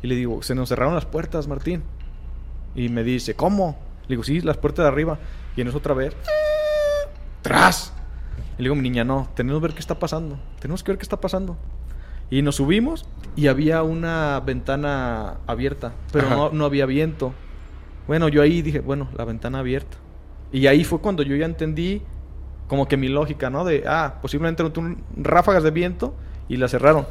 [0.00, 1.82] Y le digo, se nos cerraron las puertas, Martín.
[2.76, 3.76] Y me dice, ¿cómo?
[4.02, 5.18] Le digo, sí, las puertas de arriba.
[5.56, 6.14] Y en eso otra vez,
[7.42, 7.92] ¡tras!
[8.58, 10.38] Y le digo, mi niña, no, tenemos que ver qué está pasando.
[10.60, 11.56] Tenemos que ver qué está pasando.
[12.30, 13.06] Y nos subimos
[13.36, 17.32] y había una ventana abierta, pero no, no había viento.
[18.06, 19.96] Bueno, yo ahí dije, bueno, la ventana abierta.
[20.52, 22.02] Y ahí fue cuando yo ya entendí
[22.68, 23.64] como que mi lógica, ¿no?
[23.64, 26.14] De, ah, posiblemente no tuvo ráfagas de viento
[26.48, 27.06] y la cerraron.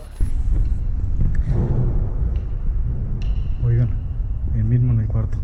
[3.64, 3.90] Oigan,
[4.56, 5.38] el mismo en el cuarto.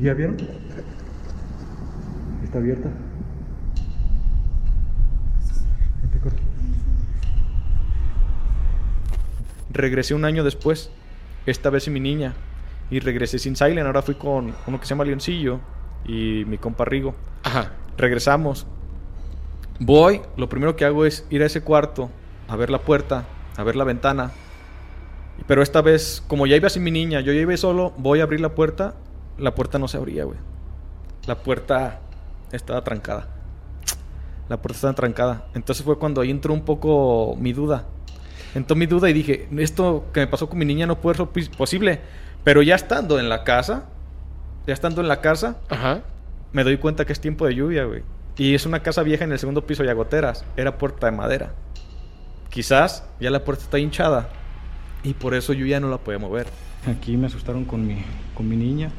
[0.00, 0.36] ¿Ya vieron?
[2.44, 2.90] Está abierta.
[6.02, 6.36] Vente, corre.
[9.76, 10.90] Regresé un año después,
[11.44, 12.34] esta vez sin mi niña,
[12.90, 13.86] y regresé sin Silent.
[13.86, 15.60] Ahora fui con uno que se llama Leoncillo
[16.04, 17.14] y mi compa Rigo.
[17.44, 17.72] Ajá.
[17.96, 18.66] Regresamos.
[19.78, 22.10] Voy, lo primero que hago es ir a ese cuarto,
[22.48, 24.32] a ver la puerta, a ver la ventana.
[25.46, 28.22] Pero esta vez, como ya iba sin mi niña, yo ya iba solo, voy a
[28.22, 28.94] abrir la puerta.
[29.36, 30.38] La puerta no se abría, güey.
[31.26, 32.00] La puerta
[32.52, 33.28] estaba trancada.
[34.48, 35.46] La puerta estaba trancada.
[35.54, 37.84] Entonces fue cuando ahí entró un poco mi duda.
[38.54, 41.26] Entró mi duda y dije, esto que me pasó con mi niña no puede ser
[41.26, 42.00] pos- posible.
[42.44, 43.84] Pero ya estando en la casa,
[44.66, 46.02] ya estando en la casa, Ajá.
[46.52, 48.02] me doy cuenta que es tiempo de lluvia, güey.
[48.38, 50.44] Y es una casa vieja en el segundo piso y a goteras.
[50.56, 51.52] Era puerta de madera.
[52.50, 54.28] Quizás ya la puerta está hinchada.
[55.02, 56.46] Y por eso yo ya no la podía mover.
[56.86, 58.02] Aquí me asustaron con mi,
[58.34, 58.90] con mi niña.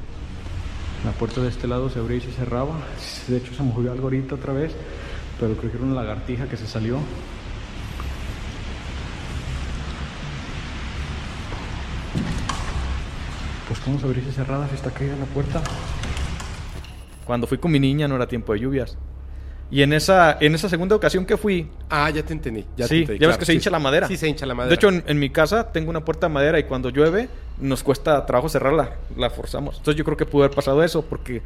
[1.06, 2.74] La puerta de este lado se abría y se cerraba.
[3.28, 4.74] De hecho se movió algo ahorita otra vez.
[5.40, 6.98] Pero creo que era una lagartija que se salió.
[13.88, 15.62] Pues cómo se abrió y se cerrada si está caída la puerta.
[17.26, 18.97] Cuando fui con mi niña no era tiempo de lluvias.
[19.69, 22.65] Y en esa, en esa segunda ocasión que fui, Ah, ya te entendí.
[22.78, 23.58] Ya te sí, entendí, ya ves claro, que se sí.
[23.58, 24.08] hincha la madera.
[24.08, 24.69] Sí, se hincha la madera.
[24.69, 27.28] De hecho, en, en mi casa tengo una puerta de madera y cuando llueve
[27.60, 29.78] nos cuesta trabajo cerrarla, la forzamos.
[29.78, 31.41] Entonces yo creo que pudo haber pasado eso porque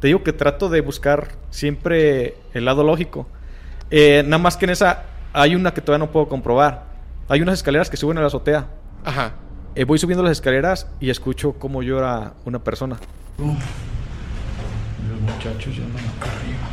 [0.00, 3.26] Te digo que trato de buscar siempre el lado lógico.
[3.90, 6.84] Eh, nada más que en esa hay una que todavía no puedo comprobar.
[7.28, 8.66] Hay unas escaleras que suben a la azotea.
[9.04, 9.32] Ajá.
[9.78, 12.96] Eh, voy subiendo las escaleras y escucho cómo llora una persona.
[13.36, 16.66] Los muchachos andan acá arriba.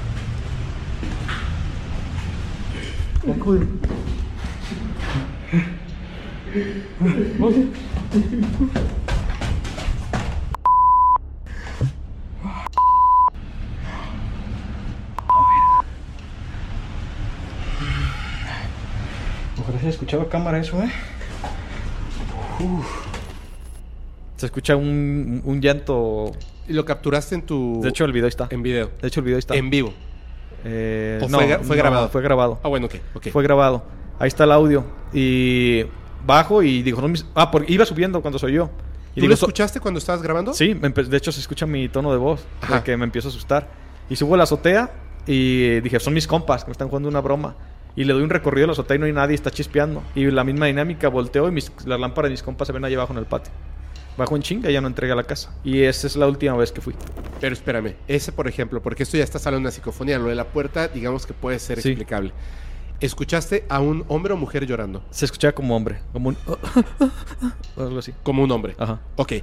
[19.60, 20.90] Ojalá se escuchaba cámara eso, ¿eh?
[24.38, 26.32] Se escucha un, un llanto.
[26.68, 27.82] ¿Y lo capturaste en tu...
[27.82, 28.48] De hecho, el video ahí está.
[28.50, 28.90] En video.
[29.02, 29.56] De hecho, el video está.
[29.56, 29.94] En vivo.
[30.66, 32.10] Eh, ¿O fue gra- fue grabado?
[32.10, 32.60] Fue grabado.
[32.64, 32.96] Ah, bueno, ok.
[33.16, 33.28] ok.
[33.32, 33.84] Fue grabado.
[34.20, 34.84] Ahí está el audio.
[35.14, 35.84] Y
[36.26, 38.70] bajo y digo, no, mis- ah, porque iba subiendo cuando soy yo.
[39.12, 40.54] Y ¿Tú digo, lo so- escuchaste cuando estabas grabando?
[40.54, 42.78] Sí, de hecho se escucha mi tono de voz, Ajá.
[42.78, 43.68] de que me empiezo a asustar.
[44.10, 44.92] Y subo a la azotea
[45.28, 47.56] y dije, son mis compas que me están jugando una broma.
[47.96, 50.02] Y le doy un recorrido a la azotea y no hay nadie, está chispeando.
[50.16, 52.96] Y la misma dinámica, volteo y mis, las lámparas de mis compas se ven ahí
[52.96, 53.54] abajo en el patio.
[54.18, 55.56] Bajo en chinga y ya no entrega la casa.
[55.64, 56.94] Y esa es la última vez que fui.
[57.42, 60.46] Pero espérame, ese por ejemplo, porque esto ya está saliendo una psicofonía, lo de la
[60.46, 61.90] puerta, digamos que puede ser Sí.
[61.90, 62.32] explicable.
[63.00, 65.04] ¿Escuchaste a un hombre o mujer llorando?
[65.10, 66.38] Se escuchaba como hombre, como un...
[67.78, 68.14] algo así.
[68.24, 68.76] Como un hombre.
[68.78, 69.02] Ajá.
[69.18, 69.34] Ok.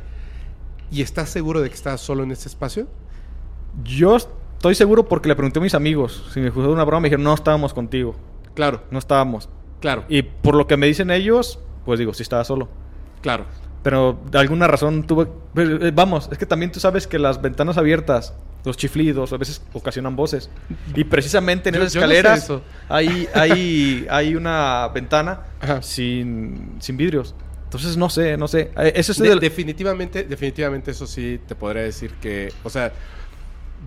[0.90, 2.86] ¿Y estás seguro de que estás solo en este espacio?
[3.84, 7.00] Yo estoy seguro porque le pregunté a mis amigos si me juzgaron una broma.
[7.00, 8.14] Me dijeron, no estábamos contigo.
[8.60, 9.48] Claro, No estábamos.
[9.80, 12.68] claro, Y por lo que me dicen ellos, pues digo, sí estaba solo.
[13.22, 13.46] claro.
[13.82, 15.26] Pero de alguna razón tuve...
[15.54, 18.34] pero, eh, Vamos, es que también tú sabes que las ventanas abiertas,
[18.66, 20.50] los chiflidos, a veces ocasionan voces.
[20.94, 22.52] Y precisamente en Yo- esas yo no sé escaleras
[22.90, 25.80] hay, hay, hay una ventana Ajá.
[25.80, 27.34] sin, sin vidrios.
[27.64, 28.70] Entonces no sé, no sé.
[28.76, 32.92] Eh, Eso es De- del- definitivamente, definitivamente eso sí te podría decir que, o sea,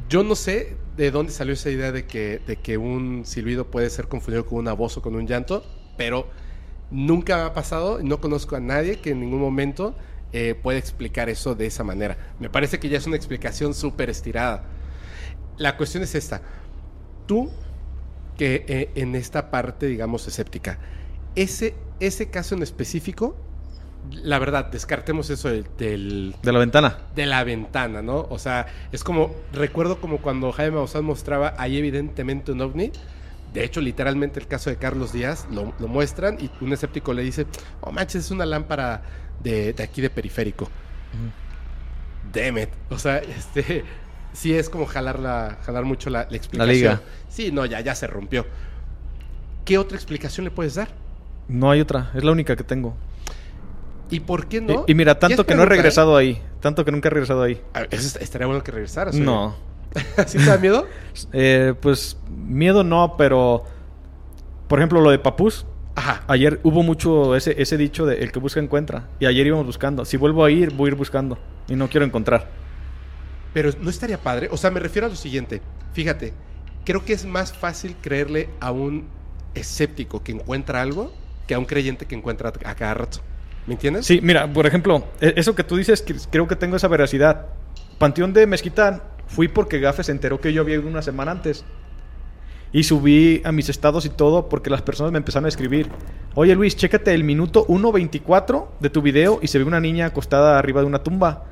[0.09, 3.89] yo no sé de dónde salió esa idea de que, de que un silbido puede
[3.89, 5.65] ser confundido con una voz o con un llanto,
[5.97, 6.27] pero
[6.91, 9.95] nunca ha pasado, no conozco a nadie que en ningún momento
[10.31, 12.17] eh, pueda explicar eso de esa manera.
[12.39, 14.63] Me parece que ya es una explicación súper estirada.
[15.57, 16.41] La cuestión es esta.
[17.27, 17.51] Tú,
[18.37, 20.79] que eh, en esta parte, digamos, escéptica,
[21.35, 23.35] ese, ese caso en específico,
[24.11, 26.97] la verdad, descartemos eso del, del- de la ventana.
[27.15, 28.27] de la ventana, ¿no?
[28.29, 32.91] O sea, es como, recuerdo como cuando Jaime Maussan mostraba ahí evidentemente un ovni.
[33.53, 37.21] De hecho, literalmente el caso de Carlos Díaz lo, lo muestran y un escéptico le
[37.21, 37.45] dice,
[37.81, 39.03] oh manches, es una lámpara
[39.43, 40.67] de, de aquí de periférico.
[42.33, 42.69] Damn it.
[42.89, 43.83] O sea, este,
[44.33, 46.73] sí es como jalar, la, jalar mucho la, la explicación.
[46.75, 47.01] liga.
[47.29, 48.45] Sí, no, ya, ya se rompió.
[49.65, 50.89] ¿Qué otra explicación le puedes dar?
[51.47, 52.95] No hay otra, es la única que tengo.
[54.09, 54.85] ¿Y por qué no?
[54.87, 55.77] Y, y mira, tanto que no he pregunta, ¿eh?
[55.77, 56.41] regresado ahí.
[56.59, 57.61] Tanto que nunca he regresado ahí.
[57.73, 59.15] A ver, eso est- estaría bueno que regresaras.
[59.15, 59.23] oye.
[59.23, 59.55] No.
[60.27, 60.87] ¿Sí te da miedo?
[61.33, 63.63] Eh, pues miedo no, pero...
[64.67, 65.65] Por ejemplo, lo de Papús.
[65.95, 66.23] Ajá.
[66.27, 69.09] Ayer hubo mucho ese, ese dicho de el que busca encuentra.
[69.19, 70.05] Y ayer íbamos buscando.
[70.05, 71.37] Si vuelvo a ir, voy a ir buscando.
[71.67, 72.49] Y no quiero encontrar.
[73.53, 74.49] Pero no estaría padre.
[74.51, 75.61] O sea, me refiero a lo siguiente.
[75.93, 76.33] Fíjate,
[76.85, 79.05] creo que es más fácil creerle a un
[79.53, 81.13] escéptico que encuentra algo
[81.45, 83.19] que a un creyente que encuentra a cada rato.
[83.67, 84.05] ¿Me entiendes?
[84.05, 87.45] Sí, mira, por ejemplo, e- eso que tú dices, creo que tengo esa veracidad.
[87.97, 91.63] Panteón de Mezquitán, fui porque Gafe se enteró que yo había ido una semana antes.
[92.71, 95.89] Y subí a mis estados y todo porque las personas me empezaron a escribir.
[96.33, 100.57] Oye Luis, chécate el minuto 1.24 de tu video y se ve una niña acostada
[100.57, 101.43] arriba de una tumba.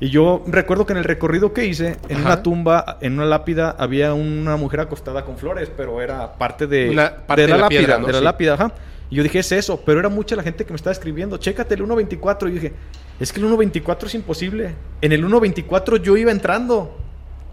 [0.00, 2.26] Y yo recuerdo que en el recorrido que hice, en Ajá.
[2.26, 6.90] una tumba, en una lápida, había una mujer acostada con flores, pero era parte de,
[6.90, 8.06] Una parte de la, de la lápida, piedra, ¿no?
[8.06, 8.24] de la Sí.
[8.24, 8.72] lápida, ajá.
[9.14, 11.76] Y yo dije, es eso, pero era mucha la gente que me estaba escribiendo, chécate
[11.76, 12.48] el 1.24.
[12.48, 12.72] Y yo dije,
[13.20, 14.74] es que el 1.24 es imposible.
[15.00, 16.98] En el 1.24 yo iba entrando,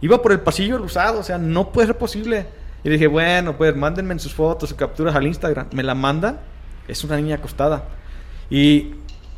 [0.02, 2.47] iba por el pasillo del usado, o sea, no puede ser posible.
[2.84, 5.67] Y dije, bueno, pues mándenme en sus fotos o capturas al Instagram.
[5.71, 6.39] Me la mandan,
[6.88, 7.89] es una niña acostada.
[8.50, 8.95] Y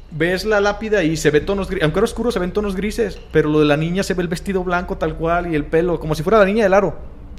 [0.10, 3.20] ves la lápida y se ve tonos grises, aunque era oscuro se ven tonos grises,
[3.34, 6.00] pero lo de la niña se ve el vestido blanco tal cual y el pelo,
[6.00, 6.96] como si fuera la niña del aro.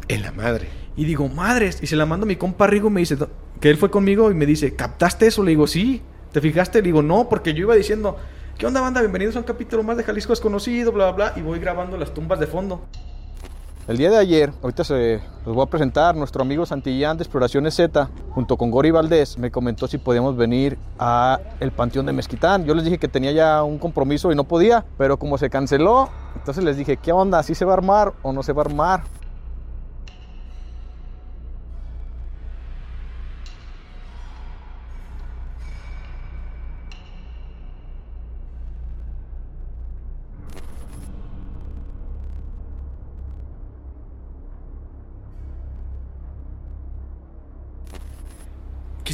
[0.08, 0.68] En la madre.
[0.94, 3.16] Y digo, madres, y se la mando a mi compa Rigo y me dice,
[3.64, 5.42] que él fue conmigo y me dice, ¿captaste eso?
[5.42, 6.80] Le digo, sí, ¿te fijaste?
[6.80, 8.18] Le digo, no, porque yo iba diciendo,
[8.58, 9.00] ¿qué onda banda?
[9.00, 12.12] Bienvenidos a un capítulo más de Jalisco Desconocido, bla, bla, bla, y voy grabando las
[12.12, 12.82] tumbas de fondo.
[13.88, 17.72] El día de ayer, ahorita se los voy a presentar, nuestro amigo Santillán de Exploraciones
[17.72, 22.66] Z, junto con Gori Valdés, me comentó si podíamos venir a el Panteón de Mezquitán.
[22.66, 26.10] Yo les dije que tenía ya un compromiso y no podía, pero como se canceló,
[26.36, 27.42] entonces les dije, ¿qué onda?
[27.42, 29.04] ¿Sí se va a armar o no se va a armar?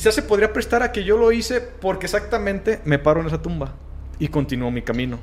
[0.01, 3.43] Quizás se podría prestar a que yo lo hice porque exactamente me paro en esa
[3.43, 3.75] tumba
[4.19, 5.19] y continúo mi camino.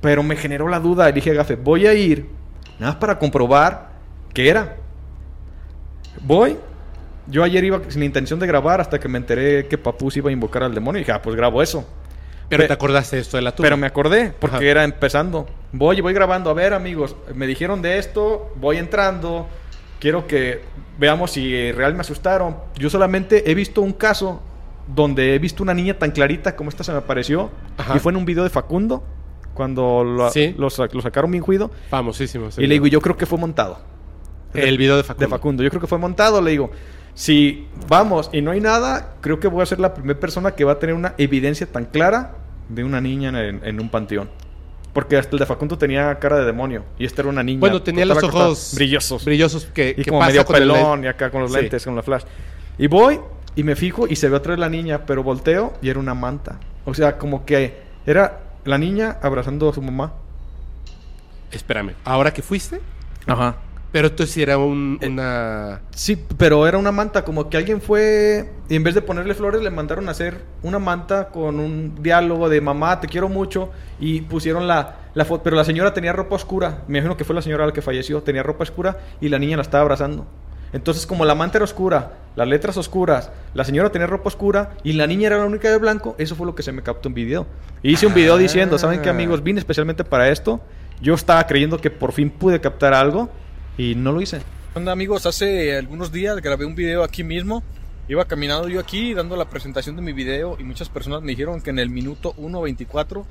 [0.00, 2.26] Pero me generó la duda dije, Gafe, voy a ir
[2.80, 3.90] nada más para comprobar
[4.34, 4.78] qué era.
[6.22, 6.56] Voy.
[7.28, 10.32] Yo ayer iba sin intención de grabar hasta que me enteré que Papus iba a
[10.32, 11.88] invocar al demonio y dije, ah, pues grabo eso.
[12.48, 13.66] Pero Pe- te acordaste de esto de la tumba.
[13.66, 14.64] Pero me acordé, porque Ajá.
[14.64, 15.46] era empezando.
[15.70, 16.50] Voy y voy grabando.
[16.50, 19.46] A ver, amigos, me dijeron de esto, voy entrando.
[19.98, 20.62] Quiero que
[20.98, 22.56] veamos si real me asustaron.
[22.78, 24.42] Yo solamente he visto un caso
[24.94, 27.50] donde he visto una niña tan clarita como esta se me apareció.
[27.76, 27.96] Ajá.
[27.96, 29.02] Y fue en un video de Facundo,
[29.54, 30.54] cuando lo, Sí.
[30.58, 31.70] lo lo sacaron bien juido.
[31.90, 32.48] Famosísimo.
[32.58, 33.78] Y le digo, yo creo que fue montado.
[34.54, 35.26] El video de Facundo.
[35.26, 35.62] De Facundo.
[35.62, 36.40] Yo creo que fue montado.
[36.40, 36.70] Le digo,
[37.14, 40.64] si vamos y no hay nada, creo que voy a ser la primera persona que
[40.64, 42.34] va a tener una evidencia tan clara
[42.68, 44.28] de una niña en, en un panteón.
[44.96, 46.82] Porque hasta el de Facundo tenía cara de demonio.
[46.98, 47.60] Y esta era una niña.
[47.60, 49.26] Bueno, tenía los ojos brillosos.
[49.26, 51.58] Brillosos que, y que como pasa medio pelón y acá con los Sí.
[51.60, 52.22] lentes, con la flash.
[52.78, 53.20] Y voy
[53.54, 56.14] y me fijo y se ve otra vez la niña, pero volteo y era una
[56.14, 56.58] manta.
[56.86, 60.14] O sea, como que era la niña abrazando a su mamá.
[61.52, 61.92] Espérame.
[62.02, 62.80] Ahora que fuiste,
[63.26, 63.56] Ajá.
[63.96, 65.80] Pero tú sí era un, Eh, una...
[65.90, 69.62] Sí, pero era una manta, como que alguien fue y en vez de ponerle flores
[69.62, 74.20] le mandaron a hacer una manta con un diálogo de mamá, te quiero mucho y
[74.20, 77.40] pusieron la, la foto, pero la señora tenía ropa oscura, me imagino que fue la
[77.40, 80.26] señora la que falleció, tenía ropa oscura y la niña la estaba abrazando.
[80.74, 84.92] Entonces como la manta era oscura, las letras oscuras, la señora tenía ropa oscura y
[84.92, 87.14] la niña era la única de blanco, eso fue lo que se me captó en
[87.14, 87.46] video.
[87.82, 88.38] Hice un video Ah.
[88.38, 89.42] diciendo, ¿saben qué amigos?
[89.42, 90.60] Vine especialmente para esto.
[91.00, 93.30] Yo estaba creyendo que por fin pude captar algo
[93.76, 94.40] y no lo hice.
[94.74, 97.62] Amigos, hace algunos días grabé un video aquí mismo.
[98.08, 101.60] Iba caminando yo aquí dando la presentación de mi video y muchas personas me dijeron
[101.60, 103.24] que en el minuto 1.24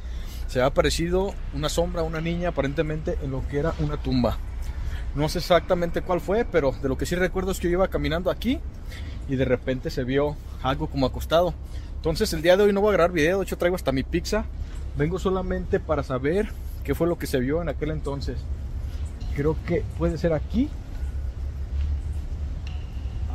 [0.48, 4.38] se había aparecido una sombra, una niña aparentemente en lo que era una tumba.
[5.16, 7.88] No sé exactamente cuál fue, pero de lo que sí recuerdo es que yo iba
[7.88, 8.60] caminando aquí
[9.30, 11.54] y de repente se vio algo como acostado.
[11.96, 14.04] Entonces el día de hoy no voy a grabar video, de hecho traigo hasta mi
[14.04, 14.46] pizza.
[14.98, 16.50] Vengo solamente para saber
[16.84, 18.38] qué fue lo que se vio en aquel entonces.
[19.36, 20.70] Creo que puede ser aquí.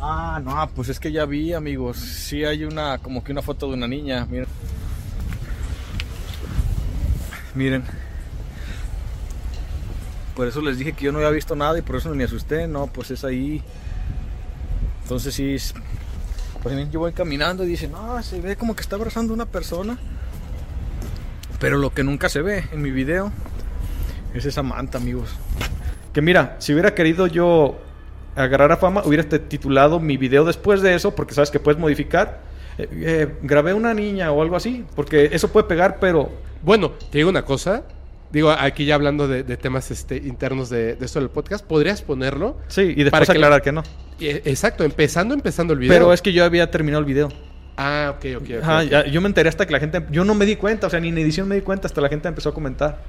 [0.00, 1.98] Ah, no, pues es que ya vi, amigos.
[1.98, 4.26] Sí hay una, como que una foto de una niña.
[4.30, 4.46] Miren.
[7.54, 7.84] Miren.
[10.34, 12.24] Por eso les dije que yo no había visto nada y por eso no me
[12.24, 12.66] asusté.
[12.66, 13.62] No, pues es ahí.
[15.02, 15.54] Entonces sí.
[15.54, 15.74] es-
[16.62, 19.98] Pues yo voy caminando y dice, no, se ve como que está abrazando una persona.
[21.58, 23.30] Pero lo que nunca se ve en mi video
[24.34, 25.30] es esa manta, amigos.
[26.12, 27.78] Que mira, si hubiera querido yo
[28.36, 31.80] agarrar a fama, hubiera este- titulado mi video después de eso, porque sabes que puedes
[31.80, 32.40] modificar.
[32.78, 36.30] Eh, eh, grabé una niña o algo así, porque eso puede pegar, pero
[36.62, 37.84] Bueno, te digo una cosa.
[38.32, 42.02] Digo, aquí ya hablando de, de temas este, internos de, de esto del podcast, podrías
[42.02, 42.58] ponerlo.
[42.68, 43.82] sí, y Para después que- aclarar que no.
[44.20, 45.94] Eh, Exacto, empezando, empezando el video.
[45.94, 47.28] Pero es que yo había terminado el video.
[47.78, 48.62] Ah, ok, ok, ok.
[48.62, 50.90] Ajá, ya- yo me enteré hasta que la gente, yo no me di cuenta, o
[50.90, 53.02] sea, ni en edición me di cuenta, hasta la gente empezó a comentar.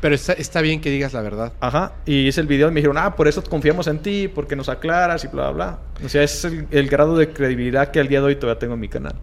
[0.00, 1.52] Pero está, está bien que digas la verdad.
[1.60, 4.54] Ajá, y hice el video y me dijeron, ah, por eso confiamos en ti, porque
[4.54, 5.78] nos aclaras y bla, bla, bla.
[6.04, 8.74] O sea, es el, el grado de credibilidad que al día de hoy todavía tengo
[8.74, 9.16] en mi canal.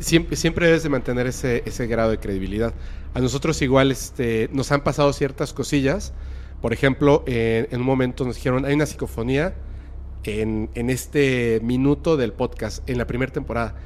[0.00, 2.74] Siempre, siempre debes de mantener ese, ese grado de credibilidad.
[3.14, 6.12] A nosotros igual este, nos han pasado ciertas cosillas.
[6.60, 9.54] Por ejemplo, en, en un momento nos dijeron, hay una psicofonía
[10.24, 13.76] en, en este minuto del podcast, en la primera temporada.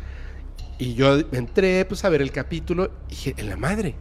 [0.79, 3.95] Y yo entré pues, a ver el capítulo y dije, en la madre,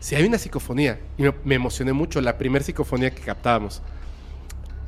[0.00, 1.00] si hay una psicofonía.
[1.16, 3.82] Y me, emocioné mucho, la primera psicofonía que captábamos.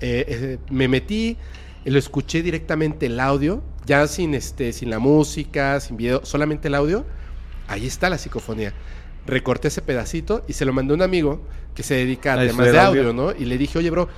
[0.01, 1.37] Eh, eh, me metí,
[1.85, 6.75] lo escuché directamente el audio, ya sin, este, sin la música, sin video, solamente el
[6.75, 7.05] audio.
[7.69, 8.73] Ahí está la psicofonía.
[9.27, 11.43] Recorté ese pedacito y se lo mandé a un amigo
[11.75, 13.03] que se dedica a temas de audio.
[13.03, 13.33] audio, ¿no?
[13.33, 14.09] Y le dije, oye, bro,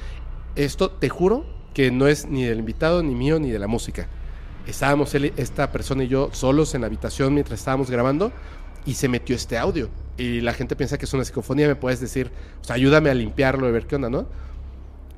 [0.57, 4.09] esto te juro que no es ni del invitado, ni mío, ni de la música.
[4.67, 8.33] Estábamos él, esta persona y yo solos en la habitación mientras estábamos grabando
[8.85, 9.89] y se metió este audio.
[10.17, 13.15] Y la gente piensa que es una psicofonía, me puedes decir, o sea, ayúdame a
[13.15, 14.27] limpiarlo, a ver qué onda, ¿no?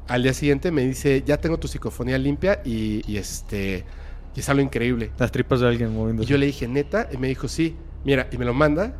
[0.07, 3.85] Al día siguiente me dice, ya tengo tu psicofonía limpia y, y este,
[4.37, 5.13] y es algo increíble.
[5.19, 6.27] Las tripas de alguien moviéndose.
[6.27, 8.95] Y yo le dije, neta, y me dijo, sí, mira, y me lo manda.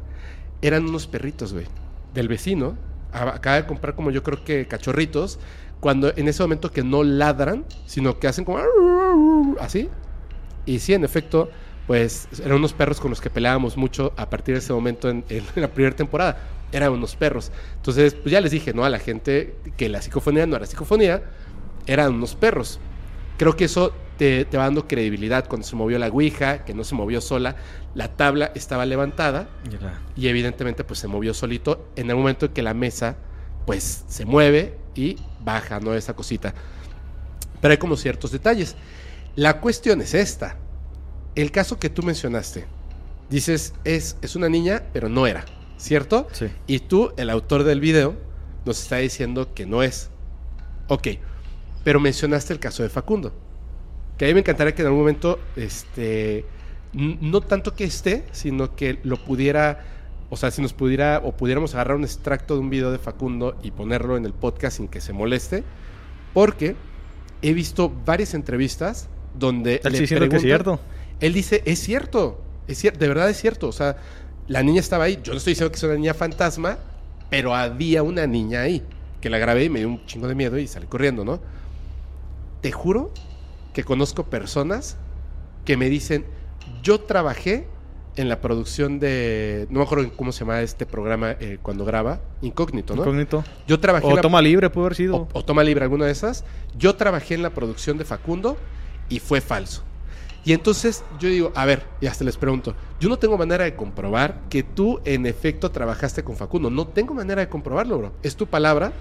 [0.63, 1.67] Eran unos perritos, güey,
[2.15, 2.77] del vecino.
[3.13, 5.39] Acaba de comprar como yo creo que cachorritos.
[5.81, 8.59] Cuando en ese momento que no ladran, sino que hacen como
[9.61, 9.89] así.
[10.67, 11.51] Y sí, en efecto,
[11.87, 15.25] pues eran unos perros con los que peleábamos mucho a partir de ese momento en,
[15.29, 16.39] en la primera temporada.
[16.73, 17.53] Eran unos perros.
[17.77, 18.85] Entonces, pues ya les dije, ¿no?
[18.85, 21.23] A la gente que la psicofonía no era psicofonía,
[21.87, 22.81] eran unos perros.
[23.37, 26.85] Creo que eso te, te va dando credibilidad cuando se movió la Ouija, que no
[26.85, 27.57] se movió sola,
[27.95, 29.49] la tabla estaba levantada
[30.17, 33.17] y evidentemente pues se movió solito en el momento en que la mesa
[33.67, 35.95] pues se mueve y baja, ¿no?
[35.95, 36.55] Esa cosita.
[37.61, 38.77] Pero hay como ciertos detalles.
[39.37, 40.57] La cuestión es esta.
[41.35, 42.65] El caso que tú mencionaste,
[43.31, 45.45] dices, es, es una niña, pero no era,
[45.77, 46.29] ¿cierto?
[46.33, 46.47] Sí.
[46.67, 48.17] Y tú, el autor del video,
[48.65, 50.11] nos está diciendo que no es.
[50.89, 51.09] Ok,
[51.83, 53.33] pero mencionaste el caso de Facundo.
[54.19, 56.45] Que a mí me encantaría que en algún momento, este,
[56.93, 59.85] no tanto que esté, sino que lo pudiera,
[60.31, 63.57] o sea, si nos pudiera, o pudiéramos agarrar un extracto de un video de Facundo
[63.63, 65.65] y ponerlo en el podcast sin que se moleste,
[66.33, 66.77] porque
[67.43, 70.81] he visto varias entrevistas donde Está le diciendo que es cierto.
[71.27, 73.69] Él dice, es cierto, es cierto, de verdad es cierto.
[73.69, 73.97] O sea,
[74.49, 75.19] la niña estaba ahí.
[75.23, 76.79] Yo no estoy diciendo que es una niña fantasma,
[77.31, 78.83] pero había una niña ahí.
[79.21, 81.41] Que la grabé y me dio un chingo de miedo y salí corriendo, ¿no?
[82.61, 83.13] Te juro
[83.73, 84.97] que conozco personas
[85.65, 86.27] que me dicen,
[86.83, 87.67] yo trabajé
[88.17, 92.21] en la producción de, no me acuerdo cómo se llama este programa eh, cuando graba,
[92.43, 93.03] Incógnito, ¿no?
[93.03, 93.45] Incógnito.
[93.67, 95.17] Yo trabajé O la- toma libre, puede haber sido.
[95.17, 96.45] o, o Toma Libre, alguna de esas.
[96.79, 98.57] Yo trabajé en la producción de Facundo
[99.09, 99.83] y fue falso.
[100.45, 103.75] Y entonces yo digo, a ver, y hasta les pregunto, yo no tengo manera de
[103.75, 106.69] comprobar que tú en efecto trabajaste con Facundo.
[106.69, 108.13] No tengo manera de comprobarlo, bro.
[108.23, 108.93] Es tu palabra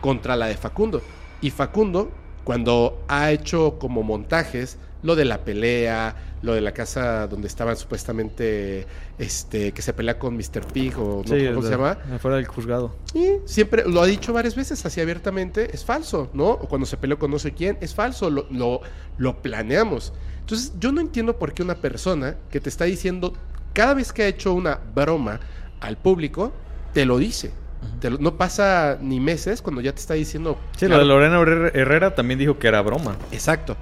[0.00, 1.00] contra la de Facundo.
[1.40, 2.10] Y Facundo,
[2.44, 7.76] cuando ha hecho como montajes, lo de la pelea, lo de la casa donde estaban
[7.76, 8.86] supuestamente,
[9.18, 10.66] este, que se pelea con Mr.
[10.72, 11.96] Pig o no, Sí, ¿cómo se llama?
[12.20, 12.94] Fuera del juzgado.
[13.14, 16.50] Y siempre lo ha dicho varias veces así abiertamente, es falso, ¿no?
[16.50, 18.80] O cuando se peleó con no sé quién, es falso, lo, lo,
[19.18, 20.12] lo planeamos.
[20.42, 23.32] Entonces, yo no entiendo por qué una persona que te está diciendo,
[23.72, 25.40] cada vez que ha hecho una broma
[25.80, 26.52] al público,
[26.92, 27.52] te lo dice.
[28.00, 30.58] Te lo- no pasa ni meses cuando ya te está diciendo.
[30.76, 33.16] Sí, claro, lo de Lorena Herrera- también dijo que era broma.
[33.32, 33.76] Exacto.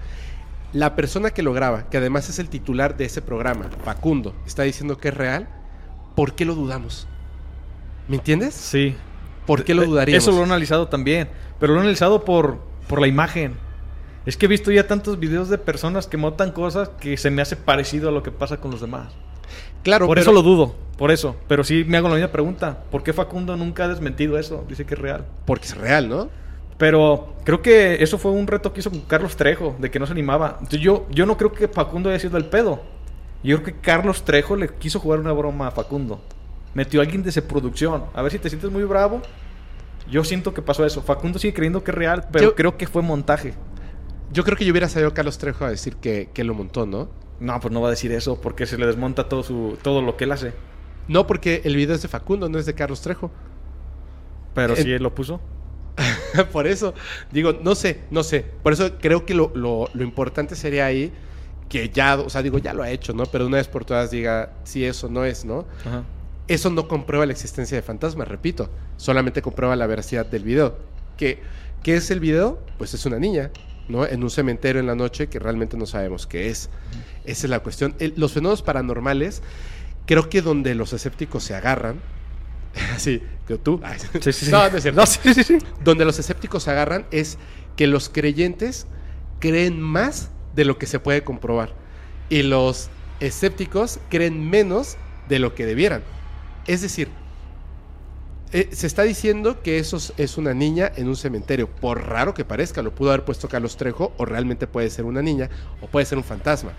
[0.72, 4.62] La persona que lo graba, que además es el titular de ese programa, Facundo, está
[4.62, 5.48] diciendo que es real,
[6.14, 7.08] ¿por qué lo dudamos?
[8.08, 8.54] ¿Me entiendes?
[8.54, 8.94] Sí.
[9.46, 10.22] ¿Por qué lo Eh, dudaríamos?
[10.22, 11.28] Eso lo he analizado también.
[11.58, 12.58] Pero lo he analizado por,
[12.88, 13.54] por la imagen.
[14.26, 17.42] Es que he visto ya tantos videos de personas que montan cosas que se me
[17.42, 19.12] hace parecido a lo que pasa con los demás.
[19.82, 20.74] Claro, por pero- eso lo dudo.
[20.98, 21.36] Por eso.
[21.48, 22.84] Pero sí me hago la misma pregunta.
[22.90, 24.64] ¿Por qué Facundo nunca ha desmentido eso?
[24.68, 25.24] Dice que es real.
[25.46, 26.28] Porque es real, ¿no?
[26.76, 30.04] Pero creo que eso fue un reto que hizo con Carlos Trejo, de que no
[30.06, 30.58] se animaba.
[30.70, 32.82] Yo, yo no creo que Facundo haya sido el pedo.
[33.42, 36.20] Yo creo que Carlos Trejo le quiso jugar una broma a Facundo.
[36.74, 38.04] Metió a alguien de su producción.
[38.14, 39.22] A ver si te sientes muy bravo.
[40.10, 41.00] Yo siento que pasó eso.
[41.02, 43.54] Facundo sigue creyendo que es real, pero Yo- creo que fue montaje.
[44.32, 47.08] Yo creo que yo hubiera salido Carlos Trejo a decir que, que lo montó, ¿no?
[47.40, 50.16] No, pues no va a decir eso porque se le desmonta todo su todo lo
[50.16, 50.52] que él hace.
[51.08, 53.30] No, porque el video es de Facundo, no es de Carlos Trejo.
[54.54, 55.40] Pero Eh, sí él lo puso.
[56.52, 56.94] Por eso,
[57.32, 58.44] digo, no sé, no sé.
[58.62, 61.12] Por eso creo que lo, lo- lo importante sería ahí
[61.68, 63.24] que ya, o sea, digo, ya lo ha hecho, ¿no?
[63.26, 65.66] Pero una vez por todas diga si eso no es, ¿no?
[65.86, 66.02] Ajá.
[66.48, 68.70] Eso no comprueba la existencia de fantasmas, repito.
[68.96, 70.76] Solamente comprueba la veracidad del video.
[71.16, 71.40] ¿Qué,
[71.84, 72.58] ¿Qué es el video?
[72.76, 73.50] Pues es una niña,
[73.90, 74.06] ¿no?
[74.06, 76.70] En un cementerio en la noche que realmente no sabemos qué es.
[77.24, 77.94] Esa es la cuestión.
[77.98, 79.42] El- los fenómenos paranormales,
[80.06, 82.00] creo que donde los escépticos se agarran,
[82.94, 84.50] así, que tú, ay, Sí, sí, sí.
[84.52, 85.00] no, no es cierto.
[85.00, 85.58] No, sí, sí, sí.
[85.84, 87.36] donde los escépticos se agarran es
[87.76, 88.86] que los creyentes
[89.40, 91.74] creen más de lo que se puede comprobar
[92.28, 94.96] y los escépticos creen menos
[95.28, 96.02] de lo que debieran.
[96.66, 97.08] Es decir,
[98.52, 101.68] eh, se está diciendo que eso es- una niña en un cementerio.
[101.68, 105.22] Por raro que parezca, lo pudo haber puesto Carlos Trejo o realmente puede ser una
[105.22, 105.48] niña
[105.80, 106.72] o puede ser un fantasma.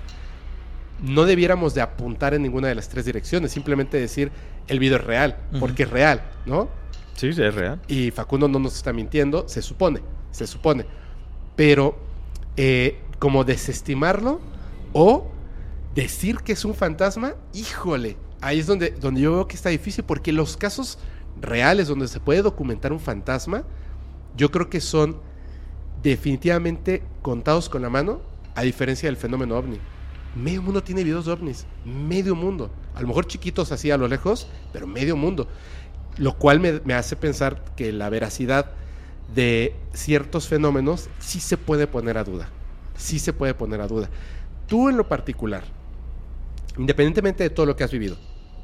[1.01, 4.31] No debiéramos de apuntar en ninguna de las tres direcciones, simplemente decir
[4.67, 6.69] el video es real, porque es real, ¿no?
[7.15, 7.79] Sí, sí, es real.
[7.87, 10.01] Y Facundo no nos está mintiendo, se supone,
[10.31, 10.85] se supone.
[11.55, 11.97] Pero
[12.57, 14.39] eh, como desestimarlo
[14.93, 15.31] o
[15.95, 20.03] decir que es un fantasma, híjole, ahí es donde, donde yo veo que está difícil,
[20.03, 20.99] porque los casos
[21.39, 23.63] reales donde se puede documentar un fantasma,
[24.35, 25.17] yo creo que son
[26.01, 28.21] definitivamente contados con la mano,
[28.55, 29.77] a diferencia del fenómeno ovni.
[30.35, 32.71] Medio mundo tiene videos de ovnis, medio mundo.
[32.95, 35.47] A lo mejor chiquitos así a lo lejos, pero medio mundo.
[36.17, 38.71] Lo cual me, me hace pensar que la veracidad
[39.33, 42.49] de ciertos fenómenos sí se puede poner a duda.
[42.95, 44.09] Sí se puede poner a duda.
[44.67, 45.63] Tú en lo particular,
[46.77, 48.17] independientemente de todo lo que has vivido,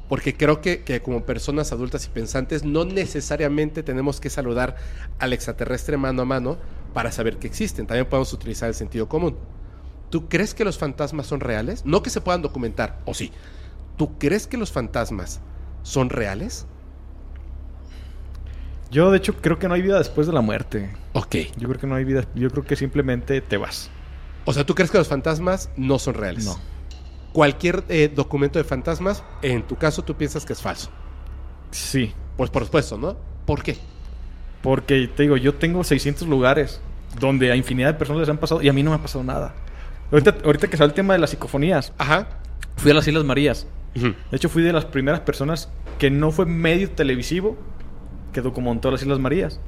[0.08, 4.76] porque creo que, que como personas adultas y pensantes no necesariamente tenemos que saludar
[5.18, 6.58] al extraterrestre mano a mano
[6.94, 7.86] para saber que existen.
[7.86, 9.36] También podemos utilizar el sentido común.
[10.10, 11.84] ¿Tú crees que los fantasmas son reales?
[11.84, 13.30] No que se puedan documentar, o sí.
[13.96, 15.40] ¿Tú crees que los fantasmas
[15.82, 16.66] son reales?
[18.90, 20.90] Yo, de hecho, creo que no hay vida después de la muerte.
[21.12, 21.36] Ok.
[21.58, 22.24] Yo creo que no hay vida.
[22.34, 23.90] Yo creo que simplemente te vas.
[24.46, 26.46] O sea, ¿tú crees que los fantasmas no son reales?
[26.46, 26.58] No.
[27.32, 30.90] Cualquier eh, documento de fantasmas, en tu caso, tú piensas que es falso.
[31.70, 32.12] Sí.
[32.36, 33.16] Pues por supuesto, ¿no?
[33.44, 33.76] ¿Por qué?
[34.62, 36.80] Porque te digo, yo tengo 600 lugares
[37.20, 39.24] donde a infinidad de personas les han pasado y a mí no me ha pasado
[39.24, 39.54] nada.
[40.10, 42.28] Ahorita, ahorita que sale el tema de las psicofonías, Ajá.
[42.76, 43.66] fui a las Islas Marías.
[43.94, 45.68] De hecho, fui de las primeras personas
[45.98, 47.56] que no fue medio televisivo
[48.32, 49.60] que documentó las Islas Marías.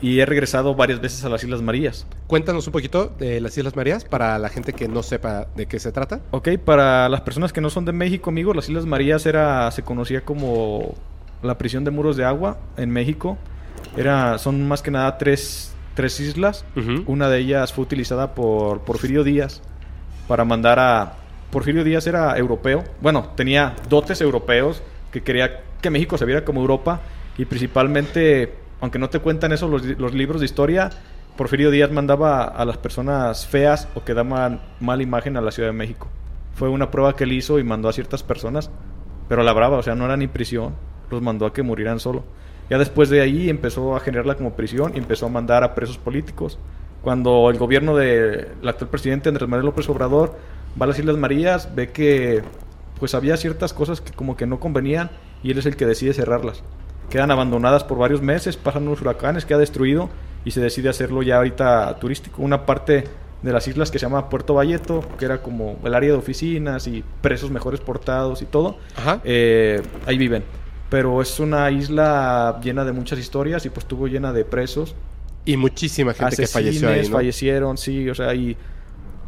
[0.00, 2.06] Y he regresado varias veces a las Islas Marías.
[2.26, 5.78] Cuéntanos un poquito de las Islas Marías para la gente que no sepa de qué
[5.78, 6.20] se trata.
[6.30, 9.82] Ok, para las personas que no son de México, amigos, las Islas Marías era, se
[9.82, 10.94] conocía como
[11.42, 13.38] la prisión de muros de agua en México.
[13.96, 16.64] Era, son más que nada tres, tres islas.
[17.06, 19.62] Una de ellas fue utilizada por Porfirio Díaz
[20.28, 21.14] para mandar a...
[21.50, 22.84] Porfirio Díaz era europeo.
[23.00, 27.00] Bueno, tenía dotes europeos que quería que México se viera como Europa.
[27.38, 30.90] Y principalmente, aunque no te cuentan eso los, libros de historia,
[31.36, 35.68] Porfirio Díaz mandaba a las personas feas o que daban mala imagen a la Ciudad
[35.68, 36.08] de México.
[36.54, 38.70] Fue una prueba que él hizo y mandó a ciertas personas,
[39.28, 40.74] pero a la brava, o sea, no era ni prisión,
[41.10, 42.24] los mandó a que murieran solo.
[42.68, 45.98] Ya después de ahí empezó a generarla como prisión y empezó a mandar a presos
[45.98, 46.58] políticos.
[47.02, 50.34] Cuando el gobierno del actual presidente Andrés Manuel López Obrador
[50.80, 52.42] va a las Islas Marías, ve que
[52.98, 55.10] pues había ciertas cosas que como que no convenían
[55.42, 56.62] y él es el que decide cerrarlas.
[57.10, 60.08] Quedan abandonadas por varios meses, pasan unos huracanes, queda destruido
[60.44, 62.42] y se decide hacerlo ya ahorita turístico.
[62.42, 63.04] Una parte
[63.42, 66.86] de las islas que se llama Puerto Valleto, que era como el área de oficinas
[66.86, 69.20] y presos mejores portados y todo, Ajá.
[69.24, 70.42] eh, ahí viven.
[70.88, 74.94] Pero es una isla llena de muchas historias y pues estuvo llena de presos
[75.44, 77.16] Y muchísima gente que falleció ahí, ¿no?
[77.16, 78.56] fallecieron, sí, o sea, y,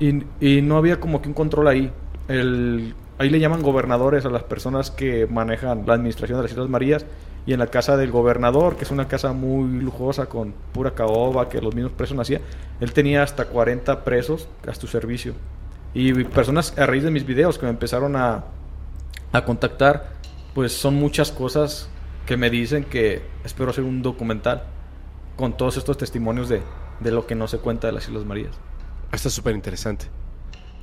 [0.01, 1.93] y, y no había como que un control ahí.
[2.29, 6.69] El, ahí le llaman gobernadores a las personas que manejan la administración de las Islas
[6.69, 7.07] Marías.
[7.47, 11.49] Y en la casa del gobernador, que es una casa muy lujosa con pura caoba,
[11.49, 12.43] que los mismos presos nacían,
[12.81, 15.35] él tenía hasta 40 presos a su servicio.
[15.95, 18.45] Y personas a raíz de mis videos que me empezaron a,
[19.33, 20.11] a contactar,
[20.55, 21.89] pues son muchas cosas
[22.27, 24.65] que me dicen que espero hacer un documental
[25.37, 26.61] con todos estos testimonios de,
[27.01, 28.55] de lo que no se cuenta de las Islas Marías.
[29.13, 30.07] Está súper interesante.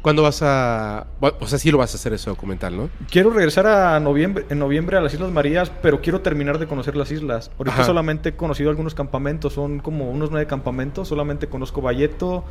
[0.05, 1.07] ¿Cuándo vas a...?
[1.19, 2.89] O sea, sí lo vas a hacer ese documental, ¿no?
[3.09, 6.95] Quiero regresar a noviembre, en noviembre a las Islas Marías, pero quiero terminar de conocer
[6.95, 7.49] las islas.
[7.57, 7.85] Ahorita Ajá.
[7.85, 11.07] solamente he conocido algunos campamentos, son como unos nueve campamentos.
[11.07, 12.43] Solamente conozco Valleto,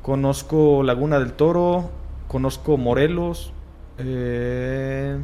[0.00, 1.90] conozco Laguna del Toro,
[2.26, 3.52] conozco Morelos
[3.98, 5.18] eh,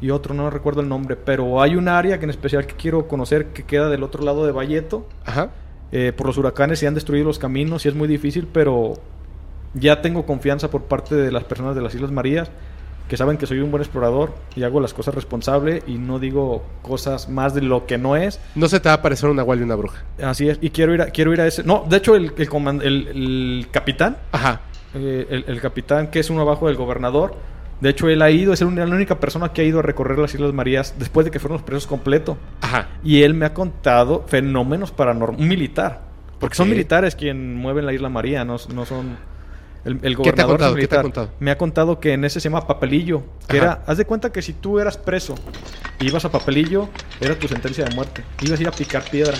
[0.00, 1.16] y otro, no recuerdo el nombre.
[1.16, 4.46] Pero hay un área que en especial que quiero conocer que queda del otro lado
[4.46, 5.06] de Valleto.
[5.26, 5.50] Ajá.
[5.92, 8.94] Eh, por los huracanes se han destruido los caminos y es muy difícil, pero
[9.78, 12.50] ya tengo confianza por parte de las personas de las Islas Marías
[13.08, 16.64] que saben que soy un buen explorador y hago las cosas responsable y no digo
[16.82, 18.40] cosas más de lo que no es.
[18.56, 20.02] No se te va a parecer una igual y una bruja.
[20.20, 21.62] Así es, y quiero ir a, quiero ir a ese...
[21.62, 24.60] No, de hecho el, el, coman- el- el capitán, Ajá.
[24.94, 27.36] eh, el, el capitán que es uno abajo del gobernador,
[27.80, 30.34] de hecho él ha ido, es la única persona que ha ido a recorrer las
[30.34, 32.36] Islas Marías después de que fueron los presos completo.
[32.62, 32.88] Ajá.
[33.04, 35.40] Y él me ha contado fenómenos paranormales.
[35.42, 36.00] Un militar.
[36.40, 39.35] Porque son militares quien mueven la isla María, no, no son.
[39.86, 40.74] El, el ¿Qué te ha gobernador contado?
[40.76, 41.02] es ¿Qué te ha militar.
[41.02, 41.30] contado?
[41.38, 43.22] Me ha contado que en ese se llama papelillo.
[43.46, 43.66] Que Ajá.
[43.66, 45.36] era, haz de cuenta que si tú eras preso
[46.00, 46.88] y ibas a papelillo,
[47.20, 48.24] era tu sentencia de muerte.
[48.42, 49.36] Ibas a ir a picar piedra.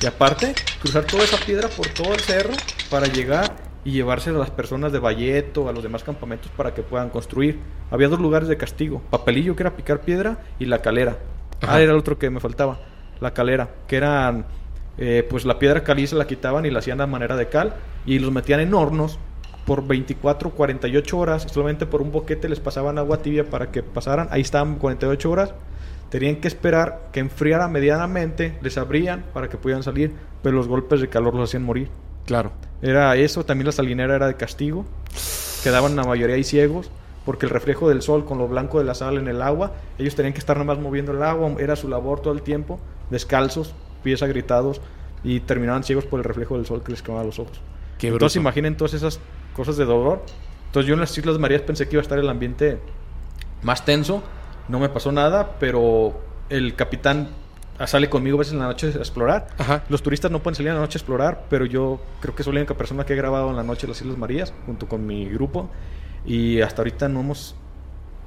[0.00, 2.52] Y aparte, cruzar toda esa piedra por todo el cerro
[2.90, 6.82] para llegar y llevarse a las personas de Valleto, a los demás campamentos para que
[6.82, 7.58] puedan construir.
[7.90, 11.16] Había dos lugares de castigo: papelillo, que era picar piedra, y la calera.
[11.62, 11.76] Ajá.
[11.76, 12.80] Ah, era el otro que me faltaba.
[13.20, 14.44] La calera, que eran
[14.98, 17.74] eh, pues la piedra caliza la quitaban y la hacían a manera de cal
[18.04, 19.18] y los metían en hornos
[19.66, 24.28] por 24, 48 horas, solamente por un boquete les pasaban agua tibia para que pasaran,
[24.30, 25.54] ahí estaban 48 horas,
[26.08, 30.12] tenían que esperar que enfriara medianamente, les abrían para que pudieran salir,
[30.42, 31.88] pero los golpes de calor los hacían morir.
[32.26, 32.52] Claro.
[32.80, 34.86] Era eso, también la salinera era de castigo,
[35.64, 36.90] quedaban la mayoría ahí ciegos,
[37.24, 40.14] porque el reflejo del sol con lo blanco de la sal en el agua, ellos
[40.14, 42.78] tenían que estar nada más moviendo el agua, era su labor todo el tiempo,
[43.10, 44.80] descalzos, pies agritados,
[45.24, 47.60] y terminaban ciegos por el reflejo del sol que les quemaba los ojos.
[47.98, 48.48] Qué Entonces bruto.
[48.48, 49.18] imaginen todas esas
[49.56, 50.22] cosas de dolor.
[50.66, 52.78] Entonces yo en las Islas Marías pensé que iba a estar el ambiente
[53.62, 54.22] más tenso,
[54.68, 57.30] no me pasó nada, pero el capitán
[57.86, 59.48] sale conmigo a veces en la noche a explorar.
[59.58, 59.84] Ajá.
[59.88, 62.54] Los turistas no pueden salir en la noche a explorar, pero yo creo que soy
[62.54, 65.26] la única persona que he grabado en la noche las Islas Marías, junto con mi
[65.26, 65.68] grupo.
[66.24, 67.54] Y hasta ahorita no hemos...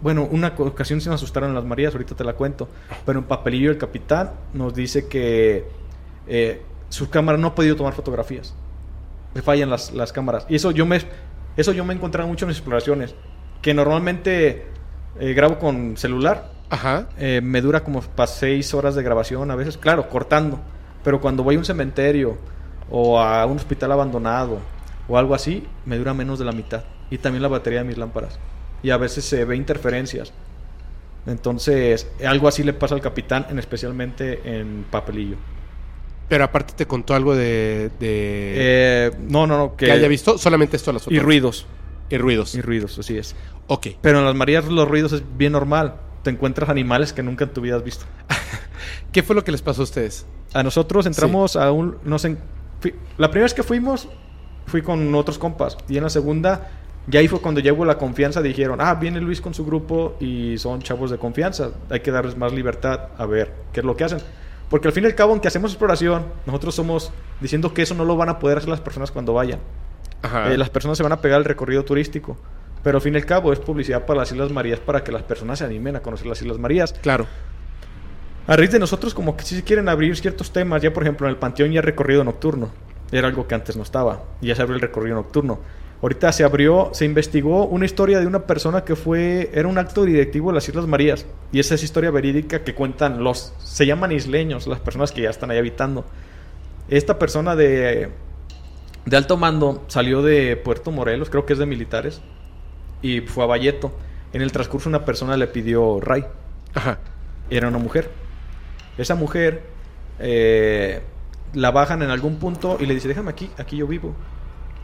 [0.01, 2.69] Bueno, una ocasión se nos asustaron en las Marías, ahorita te la cuento.
[3.05, 5.67] Pero en papelillo el capitán nos dice que
[6.27, 8.55] eh, su cámara no ha podido tomar fotografías.
[9.33, 10.45] Le fallan las, las cámaras.
[10.49, 10.99] Y eso yo me
[11.57, 13.15] eso yo me he encontrado mucho en mis exploraciones.
[13.61, 14.65] Que normalmente
[15.19, 16.51] eh, grabo con celular.
[16.69, 17.09] Ajá.
[17.17, 20.59] Eh, me dura como para seis horas de grabación a veces, claro, cortando.
[21.03, 22.37] Pero cuando voy a un cementerio
[22.89, 24.59] o a un hospital abandonado
[25.07, 26.83] o algo así, me dura menos de la mitad.
[27.09, 28.39] Y también la batería de mis lámparas.
[28.81, 30.31] Y a veces se ve interferencias.
[31.25, 35.35] Entonces, algo así le pasa al capitán, en especialmente en papelillo.
[36.29, 37.89] Pero aparte te contó algo de...
[37.99, 39.75] de- Eh, no, no, no.
[39.75, 39.91] que...
[39.91, 41.23] haya visto solamente esto a las Y fotos.
[41.23, 41.65] ruidos.
[42.09, 42.55] Y ruidos.
[42.55, 43.35] y ruidos, así es.
[43.67, 43.87] Ok.
[44.01, 45.95] Pero en las Marías los ruidos es bien normal.
[46.23, 48.05] Te encuentras animales que nunca en tu vida has visto.
[49.11, 50.25] ¿Qué fue lo que les pasó a ustedes?
[50.53, 51.97] A nosotros entramos a un...
[52.03, 52.37] No sé,
[52.79, 54.07] fui- la primera vez que fuimos,
[54.67, 55.77] fui con otros compas.
[55.87, 56.69] Y en la segunda,
[57.07, 58.41] ya ahí fue cuando llegó la confianza.
[58.41, 61.71] Dijeron, ah, viene Luis con su grupo y son chavos de confianza.
[61.89, 64.19] Hay que darles más libertad a ver qué es lo que hacen.
[64.69, 67.11] Porque al fin y al cabo, aunque hacemos exploración, nosotros somos
[67.41, 69.59] diciendo que eso no lo van a poder hacer las personas cuando vayan.
[70.21, 70.51] Ajá.
[70.51, 72.37] Eh, las personas se van a pegar al recorrido turístico.
[72.83, 75.23] Pero al fin y al cabo es publicidad para las Islas Marías para que las
[75.23, 76.93] personas se animen a conocer las Islas Marías.
[76.93, 77.25] Claro.
[78.47, 80.81] A raíz de nosotros como que sí se quieren abrir ciertos temas.
[80.81, 82.69] Ya por ejemplo en el Panteón ya recorrido nocturno.
[83.11, 84.23] Era algo que antes no estaba.
[84.41, 85.59] Ya se abrió el recorrido nocturno.
[86.01, 90.05] Ahorita se abrió, se investigó una historia de una persona que fue, era un acto
[90.05, 91.25] directivo de las Islas Marías.
[91.51, 95.29] Y esa es historia verídica que cuentan los, se llaman isleños, las personas que ya
[95.29, 96.05] están ahí habitando.
[96.87, 98.09] Esta persona de,
[99.05, 102.21] de alto mando salió de Puerto Morelos, creo que es de militares,
[103.01, 103.91] y fue a Valleto.
[104.31, 106.23] En el transcurso una persona le pidió ray
[106.73, 106.99] Ajá.
[107.49, 108.09] era una mujer.
[108.97, 109.63] Esa mujer
[110.19, 111.01] eh,
[111.53, 114.15] la bajan en algún punto y le dice, déjame aquí, aquí yo vivo.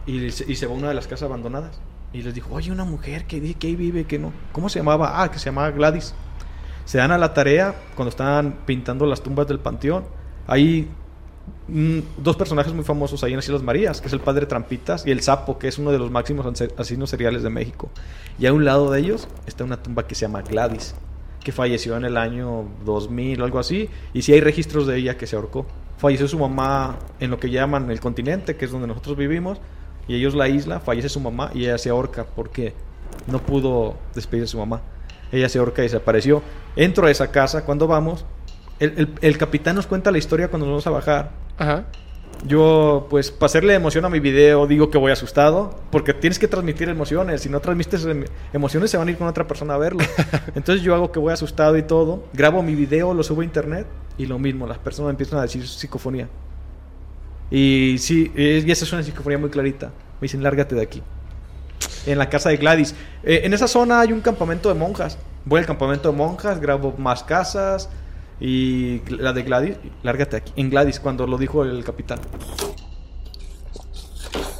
[0.07, 1.79] Y se, va a una de las casas abandonadas.
[2.13, 4.31] Y les dijo, oye, una mujer que, que vive, que no.
[4.51, 5.21] ¿Cómo se llamaba?
[5.21, 6.13] Ah, que se llamaba Gladys.
[6.85, 10.05] Se dan a la tarea cuando estaban pintando las tumbas del panteón.
[10.47, 10.87] Hay
[11.67, 15.05] mm, dos personajes muy famosos ahí en las Islas Marías, que es el padre Trampitas
[15.05, 17.89] y el Sapo, que es uno de los máximos ase- asesinos seriales de México.
[18.37, 20.93] Y a un lado de ellos está una tumba que se llama Gladys,
[21.43, 25.17] que falleció en el año 2000 o algo así, y sí hay registros de ella
[25.17, 25.65] que se ahorcó.
[25.97, 29.59] Falleció su mamá en lo que llaman el continente, que es donde nosotros vivimos,
[30.07, 32.73] y ellos la isla, fallece su mamá y ella se ahorca porque
[33.27, 34.81] no pudo despedir a su mamá.
[35.31, 36.41] Ella se ahorca y desapareció.
[36.75, 38.25] Entro a esa casa cuando vamos.
[38.79, 41.31] El, el- el capitán nos cuenta la historia cuando nos vamos a bajar.
[41.57, 41.85] Ajá.
[42.45, 46.47] Yo, pues, para hacerle emoción a mi video, digo que voy asustado, porque tienes que
[46.47, 47.41] transmitir emociones.
[47.41, 50.03] Si no transmites em- emociones, se van a ir con otra persona a verlo.
[50.55, 52.25] Entonces, yo hago que voy asustado y todo.
[52.33, 53.87] Grabo mi video, lo subo a internet
[54.17, 56.27] y lo mismo, las personas empiezan a decir psicofonía.
[57.57, 59.87] Y sí, y esa es una psicofonía muy clarita.
[59.87, 61.01] Me dicen, lárgate de aquí.
[62.05, 62.93] En la casa de Gladys.
[63.23, 65.17] Eh, en esa zona hay un campamento de monjas.
[65.45, 67.87] Voy al campamento de monjas, grabo más casas.
[68.41, 70.51] Y la de Gladys, lárgate aquí.
[70.57, 72.19] En Gladys, cuando lo dijo el capitán.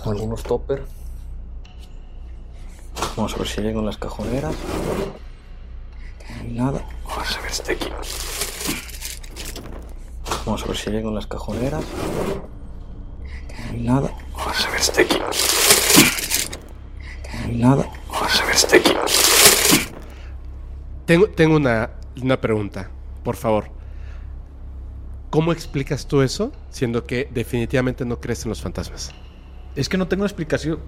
[0.05, 0.85] algunos topper.
[3.17, 4.55] Vamos a ver si llego en las cajoneras.
[6.47, 6.81] Nada.
[7.05, 7.89] Vamos a ver este aquí.
[10.45, 11.83] Vamos a ver si llego en las cajoneras.
[13.65, 14.11] No hay nada.
[14.35, 15.19] Vamos a ver este aquí.
[17.33, 17.89] No hay nada.
[18.09, 18.93] Vamos a ver este aquí.
[21.05, 21.91] Tengo, tengo una,
[22.21, 22.89] una pregunta,
[23.23, 23.69] por favor.
[25.29, 29.11] ¿Cómo explicas tú eso, siendo que definitivamente no crees en los fantasmas?
[29.75, 30.79] Es que no tengo explicación.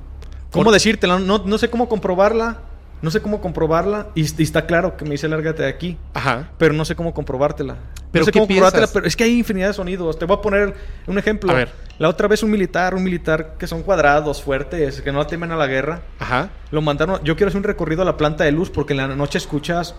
[0.51, 1.19] ¿Cómo decírtela?
[1.19, 2.61] No, no sé cómo comprobarla.
[3.01, 4.07] No sé cómo comprobarla.
[4.15, 5.97] Y, y está claro que me dice lárgate de aquí.
[6.13, 6.49] Ajá.
[6.57, 7.77] Pero no sé cómo comprobártela.
[8.11, 10.17] ¿Pero no sé qué cómo comprobártela, pero es que hay infinidad de sonidos.
[10.17, 10.73] Te voy a poner
[11.05, 11.51] un ejemplo.
[11.51, 11.71] A ver.
[11.99, 15.55] La otra vez un militar, un militar que son cuadrados, fuertes, que no temen a
[15.55, 16.01] la guerra.
[16.19, 16.49] Ajá.
[16.71, 17.23] Lo mandaron.
[17.23, 19.95] Yo quiero hacer un recorrido a la planta de luz porque en la noche escuchas.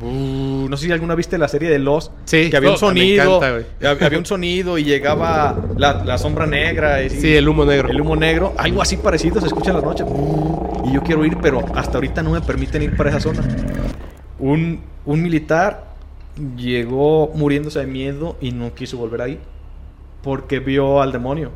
[0.00, 0.68] "Bu".
[0.68, 2.10] no sé si alguna viste la serie de Los.
[2.24, 3.36] Sí, Que había un me sonido.
[3.44, 7.02] encanta, había un sonido y llegaba la, la sombra negra.
[7.02, 7.88] y- Sí, el humo negro.
[7.88, 10.04] el humo negro, algo así parecido se escucha en la noche.
[10.84, 13.42] Y yo quiero ir, pero hasta ahorita no me permiten ir para esa zona.
[14.38, 15.84] Un, un militar
[16.56, 19.38] llegó muriéndose de miedo y no quiso volver ahí
[20.22, 21.50] porque vio al demonio.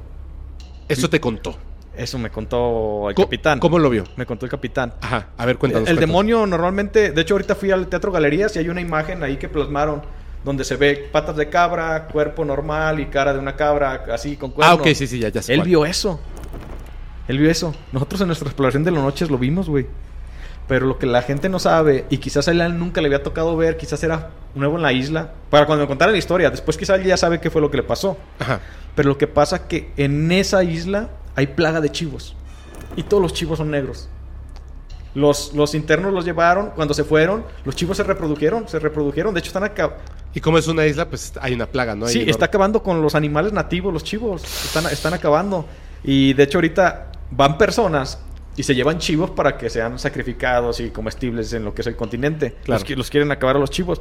[0.88, 1.56] Eso te contó.
[1.96, 3.58] Eso me contó el capitán.
[3.58, 4.04] ¿Cómo lo vio?
[4.16, 4.94] Me contó el capitán.
[5.02, 5.28] Ajá.
[5.36, 5.88] A ver, cuéntanos.
[5.88, 6.00] el cuéntanos.
[6.08, 9.48] demonio normalmente, de hecho ahorita fui al Teatro Galerías y hay una imagen ahí que
[9.48, 10.02] plasmaron
[10.42, 14.50] donde se ve patas de cabra, cuerpo normal y cara de una cabra así con
[14.52, 14.80] Ah, cuernos.
[14.80, 15.68] ok, sí, sí, ya, ya sé Él cuál.
[15.68, 16.18] vio eso.
[17.28, 17.74] Él vio eso.
[17.92, 19.86] Nosotros en nuestra exploración de las noches lo vimos, güey.
[20.66, 23.56] Pero lo que la gente no sabe, y quizás a él nunca le había tocado
[23.56, 26.98] ver, quizás era nuevo en la isla, para cuando me contara la historia, después quizás
[27.00, 28.16] él ya sabe qué fue lo que le pasó.
[28.38, 28.60] Ajá.
[28.94, 32.34] Pero lo que pasa que en esa isla hay plaga de chivos.
[32.96, 34.08] Y todos los chivos son negros.
[35.14, 39.40] Los, los internos los llevaron, cuando se fueron, los chivos se reprodujeron, se reprodujeron, de
[39.40, 39.98] hecho están acá.
[40.34, 42.06] Y como es una isla, pues hay una plaga, ¿no?
[42.06, 42.30] Hay Sí, enorme.
[42.30, 44.42] está acabando con los animales nativos, los chivos.
[44.42, 45.66] Están, están acabando.
[46.02, 48.18] Y de hecho ahorita van personas
[48.56, 51.96] y se llevan chivos para que sean sacrificados y comestibles en lo que es el
[51.96, 52.56] continente.
[52.64, 52.82] Claro.
[52.88, 54.00] Los, los quieren acabar a los chivos.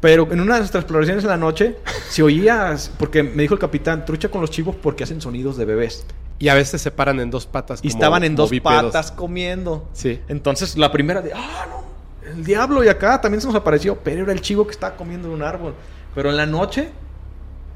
[0.00, 1.76] Pero en una de nuestras exploraciones en la noche
[2.08, 5.64] se oía, porque me dijo el capitán, trucha con los chivos porque hacen sonidos de
[5.64, 6.04] bebés.
[6.38, 7.80] Y a veces se paran en dos patas.
[7.82, 9.88] Y como estaban en dos patas comiendo.
[9.92, 10.20] Sí.
[10.28, 11.82] Entonces la primera de, ah, no,
[12.30, 15.26] el diablo y acá también se nos apareció, pero era el chivo que estaba comiendo
[15.28, 15.74] en un árbol.
[16.14, 16.90] Pero en la noche,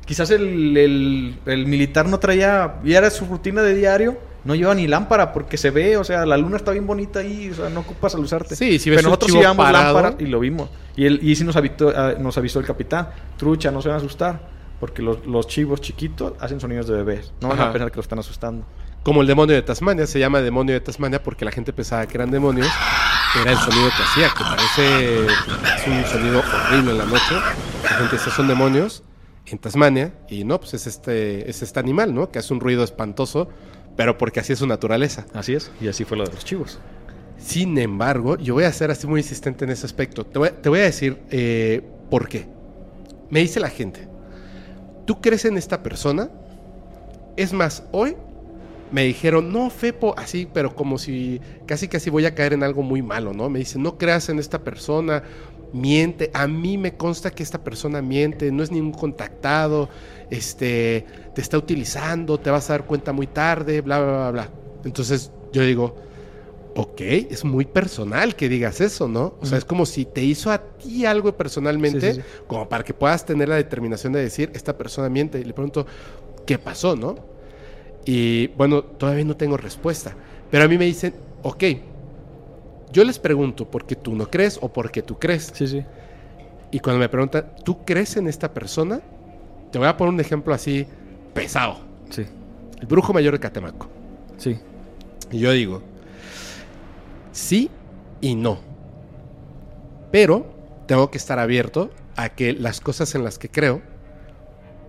[0.07, 4.75] quizás el, el- el militar no traía, y era su rutina de diario, no lleva
[4.75, 7.69] ni lámpara porque se ve, o sea, la luna está bien bonita ahí, o sea,
[7.69, 8.57] no ocupas alusarte.
[8.57, 10.69] Sí, si ves Pero nosotros llevamos lámpara y lo vimos.
[10.97, 13.97] Y, él, y sí nos, avisó, ah, nos avisó el capitán, trucha, no se van
[13.97, 14.41] a asustar,
[14.81, 17.33] porque los, los chivos chiquitos hacen sonidos de bebés.
[17.41, 17.71] No van Ajá.
[17.71, 18.65] a pensar que lo están asustando.
[19.03, 22.17] Como el demonio de Tasmania, se llama demonio de Tasmania porque la gente pensaba que
[22.17, 22.69] eran demonios.
[23.41, 27.35] Era el sonido que hacía, que parece es un sonido horrible en la noche.
[27.83, 29.03] La gente dice son demonios
[29.47, 32.31] en Tasmania y no, pues es este, es este animal, ¿no?
[32.31, 33.49] Que hace un ruido espantoso,
[33.97, 35.27] pero porque así es su naturaleza.
[35.35, 36.79] Así es, y así fue lo de los chivos.
[37.39, 40.25] Sin embargo, yo voy a ser así muy insistente en ese aspecto.
[40.25, 42.47] Te voy, te voy a decir eh, por qué.
[43.31, 44.09] Me dice la gente,
[45.07, 46.31] ¿tú crees en esta persona?
[47.37, 48.17] Es más, hoy
[48.93, 52.83] me dijeron, no, Fepo, así, pero como si casi casi voy a caer en algo
[52.83, 53.49] muy malo, ¿no?
[53.49, 55.23] Me dicen, no creas en esta persona,
[55.73, 56.31] miente.
[56.35, 59.89] A mí me consta que esta persona miente, no es ningún contactado,
[60.33, 61.05] este,
[61.35, 64.51] te está utilizando, te vas a dar cuenta muy tarde, bla, bla, bla, bla.
[64.83, 65.95] Entonces yo digo,
[66.75, 69.35] ok, es muy personal que digas eso, ¿no?
[69.43, 72.83] O sea, es como si te hizo a ti algo personalmente, Sí, sí, como para
[72.83, 75.39] que puedas tener la determinación de decir, esta persona miente.
[75.39, 75.87] Y le pregunto,
[76.47, 77.15] ¿qué pasó, no?
[78.07, 80.17] Y bueno, todavía no tengo respuesta.
[80.51, 81.13] Pero a mí me dicen,
[81.43, 81.65] ok,
[82.91, 85.53] yo les pregunto por qué tú no crees o por qué tú crees.
[85.53, 85.85] Sí, sí.
[86.71, 89.03] Y cuando me preguntan, ¿tú crees en esta persona?
[89.73, 90.87] Te voy a poner un ejemplo así
[91.35, 91.79] pesado.
[92.11, 92.27] Sí,
[92.79, 93.89] El brujo mayor de Catemaco.
[94.37, 94.59] sí.
[95.31, 95.83] Y yo digo,
[97.33, 97.71] sí
[98.21, 98.59] y no.
[100.11, 100.45] Pero
[100.87, 103.81] tengo que estar abierto a que las cosas en las que creo,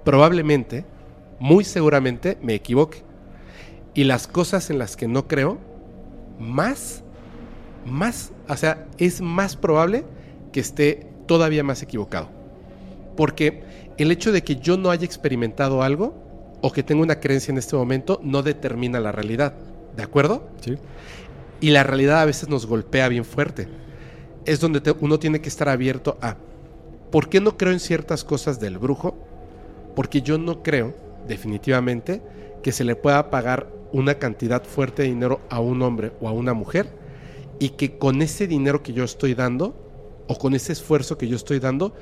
[0.04, 0.84] probablemente,
[1.40, 3.04] muy seguramente, me equivoque.
[3.94, 5.60] Y las cosas en las que no creo,
[6.40, 7.04] más,
[7.86, 10.04] más, o sea, es más probable
[10.52, 12.28] que esté todavía más equivocado.
[13.16, 13.64] Porque
[13.98, 16.14] el hecho de que yo no haya experimentado algo
[16.62, 19.54] o que tenga una creencia en este momento no determina la realidad.
[19.96, 20.48] ¿De acuerdo?
[20.62, 20.78] Sí.
[21.62, 23.68] Y la realidad a veces nos golpea bien fuerte.
[24.46, 26.36] Es donde te- uno tiene que estar abierto a,
[27.12, 29.16] ¿por qué no creo en ciertas cosas del brujo?
[29.96, 30.94] Porque yo no creo,
[31.28, 32.22] definitivamente,
[32.64, 36.32] que se le pueda pagar una cantidad fuerte de dinero a un hombre o a
[36.32, 36.88] una mujer
[37.60, 39.76] y que con ese dinero que yo estoy dando
[40.28, 41.94] o con ese esfuerzo que yo estoy dando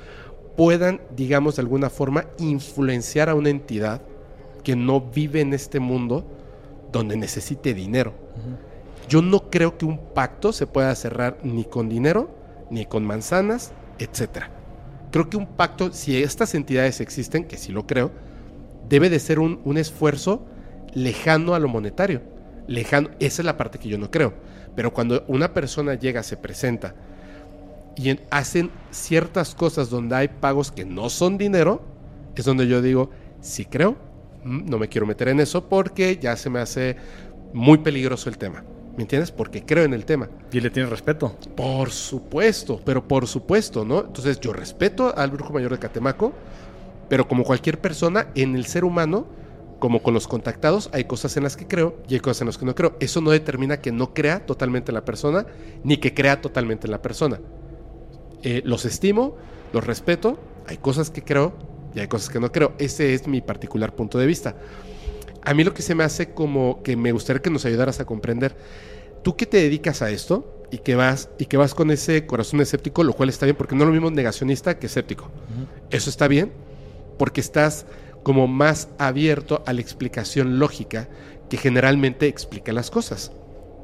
[0.56, 4.02] puedan, digamos, de alguna forma influenciar a una entidad
[4.62, 6.26] que no vive en este mundo
[6.92, 8.12] donde necesite dinero.
[9.08, 12.30] Yo no creo que un pacto se pueda cerrar ni con dinero,
[12.70, 14.50] ni con manzanas, etcétera.
[15.10, 18.10] Creo que un pacto, si estas entidades existen, que sí lo creo,
[18.88, 20.46] debe de ser un, un esfuerzo
[20.94, 22.22] lejano a lo monetario.
[22.66, 24.34] Lejano, esa es la parte que yo no creo.
[24.74, 26.94] Pero cuando una persona llega, se presenta
[27.96, 31.82] y en- hacen ciertas cosas donde hay pagos que no son dinero,
[32.34, 33.96] es donde yo digo, sí creo,
[34.44, 36.96] mm, no me quiero meter en eso porque ya se me hace
[37.52, 38.64] muy peligroso el tema.
[38.96, 39.30] ¿Me entiendes?
[39.32, 40.28] Porque creo en el tema.
[40.52, 41.36] Y le tienes respeto.
[41.56, 44.00] Por supuesto, pero por supuesto, ¿no?
[44.00, 46.32] Entonces yo respeto al brujo mayor de Catemaco,
[47.08, 49.26] pero como cualquier persona, en el ser humano,
[49.78, 52.58] como con los contactados, hay cosas en las que creo y hay cosas en las
[52.58, 52.96] que no creo.
[53.00, 55.46] Eso no determina que no crea totalmente en la persona,
[55.84, 57.40] ni que crea totalmente en la persona.
[58.42, 59.36] Eh, los estimo,
[59.72, 61.54] los respeto, hay cosas que creo
[61.94, 62.72] y hay cosas que no creo.
[62.78, 64.56] Ese es mi particular punto de vista.
[65.42, 68.04] A mí lo que se me hace como que me gustaría que nos ayudaras a
[68.04, 68.56] comprender,
[69.22, 72.60] tú que te dedicas a esto y que vas y que vas con ese corazón
[72.60, 75.30] escéptico, lo cual está bien porque no es lo mismo negacionista que escéptico.
[75.90, 76.52] Eso está bien
[77.18, 77.86] porque estás
[78.22, 81.08] como más abierto a la explicación lógica
[81.50, 83.32] que generalmente explica las cosas.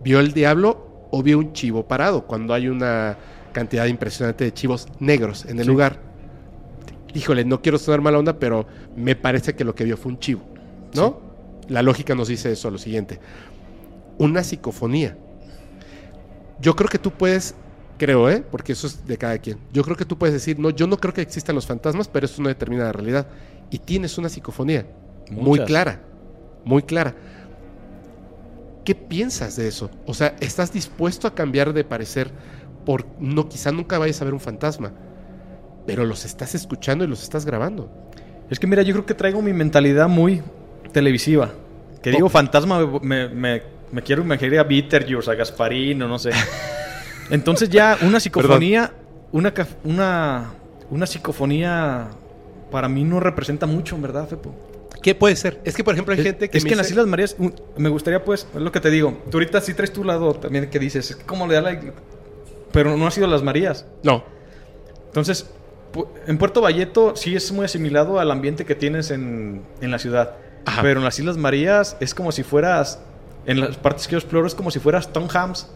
[0.02, 3.18] ¿Vio el diablo o vio un chivo parado cuando hay una
[3.58, 5.70] cantidad impresionante de chivos negros en el Sí.
[5.70, 5.98] lugar?
[7.14, 10.18] Híjole, no quiero sonar mala onda, pero me parece que lo que vio fue un
[10.20, 10.42] chivo,
[10.94, 11.20] ¿no?
[11.68, 13.18] La lógica nos dice eso, lo siguiente.
[14.18, 15.16] Una psicofonía.
[16.60, 17.54] Yo creo que tú puedes,
[17.98, 18.44] creo, ¿eh?
[18.48, 19.58] Porque eso es de cada quien.
[19.72, 22.26] Yo creo que tú puedes decir, no, yo no creo que existan los fantasmas, pero
[22.26, 23.26] eso no determina la realidad.
[23.70, 24.86] Y tienes una psicofonía
[25.30, 26.00] muy clara,
[26.64, 27.14] muy clara.
[28.84, 29.90] ¿Qué piensas de eso?
[30.06, 32.30] O sea, ¿estás dispuesto a cambiar de parecer
[32.88, 34.94] por no quizá nunca vayas a ver un fantasma,
[35.86, 37.92] pero los estás escuchando y los estás grabando?
[38.48, 40.42] Es que mira, yo creo que traigo mi mentalidad muy
[40.90, 41.50] televisiva.
[42.00, 43.62] Que digo fantasma, me, me,
[43.92, 46.30] me quiero imaginar a Beetlejuice, a Gasparino, no sé.
[47.28, 48.90] Entonces ya una psicofonía,
[49.32, 49.52] una,
[49.84, 50.54] una,
[50.88, 52.08] una psicofonía
[52.70, 54.54] para mí no representa mucho, en verdad, Fepo.
[55.02, 55.60] ¿Qué puede ser?
[55.62, 57.36] Es que, por ejemplo, hay Es, gente que es me que en las Islas Marías,
[57.76, 60.70] me gustaría pues, es lo que te digo, tú ahorita sí traes tu lado también
[60.70, 61.78] que dices, cómo le da la...
[62.72, 63.86] Pero no ha sido las Marías.
[64.02, 64.24] No,
[65.06, 65.50] Entonces,
[66.26, 70.34] en Puerto Valleto sí es muy asimilado al ambiente que tienes en, en la ciudad.
[70.66, 70.82] Ajá.
[70.82, 73.00] Pero en las Islas Marías es como si fueras
[73.48, 75.66] en las partes que yo exploro es como si fueras Tom Hanks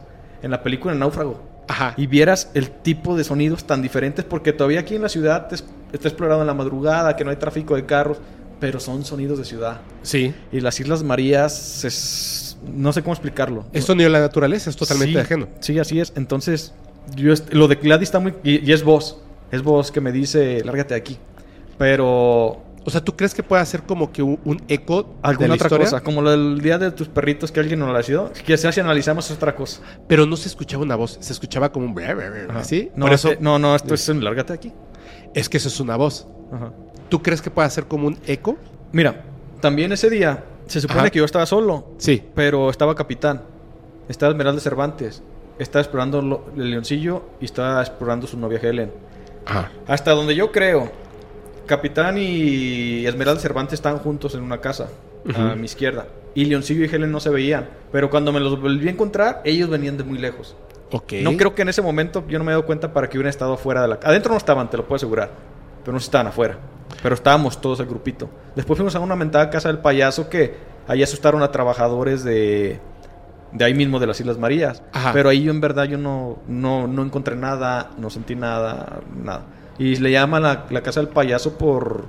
[0.43, 1.41] en la película El Náufrago.
[1.69, 1.95] Ajá.
[1.97, 5.55] Y vieras el tipo de sonidos tan diferentes, porque todavía aquí en la ciudad te
[5.55, 8.19] está explorado en la madrugada, que no hay tráfico de carros,
[8.61, 9.81] pero son sonidos de ciudad.
[10.03, 10.35] Sí.
[10.53, 12.59] Y las Islas Marías es...
[12.71, 13.65] No sé cómo explicarlo.
[13.73, 15.49] Es sonido de la naturaleza, es totalmente Sí, ajeno.
[15.61, 16.13] Sí, así es.
[16.15, 16.75] Entonces,
[17.17, 18.35] yo lo de Gladys está muy...
[18.45, 19.19] Y, y es voz.
[19.51, 21.19] Es voz que me dice, lárgate de aquí.
[21.79, 22.63] Pero...
[22.85, 25.55] O sea, ¿tú crees que puede ser como que un, un eco de Alguna la
[25.55, 25.87] otra historia?
[25.87, 29.31] cosa, como del día de tus perritos que alguien nos la sido, que si analizamos
[29.31, 29.81] es otra cosa.
[30.09, 31.97] Pero no se escuchaba una voz, se escuchaba como un...
[32.03, 32.59] Ajá.
[32.59, 32.91] ¿Así?
[32.97, 34.73] No, Por eso no, no, esto es un lárgate de aquí.
[35.33, 36.27] es que eso es una voz.
[36.53, 36.73] Ajá.
[37.09, 38.57] ¿Tú crees que puede ser como un eco?
[38.91, 39.23] Mira,
[39.61, 41.11] también ese día se supone Ajá.
[41.11, 42.21] que yo estaba solo, Sí.
[42.35, 43.43] pero estaba capitán.
[44.09, 45.23] Estaba Esmeralda Cervantes.
[45.59, 48.93] Estaba explorando lo- el leoncillo y estaba explorando su novia Helen.
[49.47, 49.71] Ajá.
[49.87, 50.91] Hasta donde yo creo,
[51.67, 54.89] Capitán y Esmeralda Cervantes estaban juntos en una casa,
[55.35, 56.07] a mi izquierda.
[56.35, 57.69] Y Leoncillo y Helen no se veían.
[57.93, 60.57] Pero cuando me los volví a encontrar, ellos venían de muy lejos.
[60.91, 61.13] Ok.
[61.23, 63.31] No creo que en ese momento yo no me he dado cuenta para que hubieran
[63.31, 64.09] estado fuera de la casa.
[64.09, 65.31] Adentro no estaban, te lo puedo asegurar.
[65.85, 66.57] Pero no estaban afuera.
[67.03, 68.29] Pero estábamos todos el grupito.
[68.57, 70.55] Después fuimos a una mentada casa del payaso que
[70.89, 72.81] ahí asustaron a trabajadores de,
[73.53, 74.83] de ahí mismo de las Islas Marías.
[74.93, 75.13] Ajá.
[75.13, 79.43] Pero ahí yo en verdad yo no, no, no encontré nada, no sentí nada, nada.
[79.79, 82.05] Y le llaman la, la casa del payaso por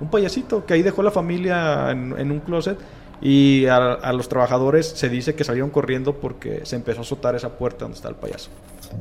[0.00, 2.78] un payasito que ahí dejó la familia en, en un closet.
[3.20, 7.34] Y a, a los trabajadores se dice que salieron corriendo porque se empezó a azotar
[7.34, 8.50] esa puerta donde está el payaso.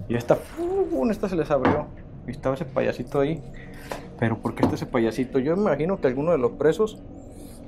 [0.08, 1.12] Y esta, ¡pum!
[1.12, 1.88] esta se les abrió.
[2.26, 3.44] Y estaba ese payasito ahí.
[4.18, 5.40] Pero ¿por qué está ese payasito?
[5.40, 6.98] Yo me imagino que alguno de los presos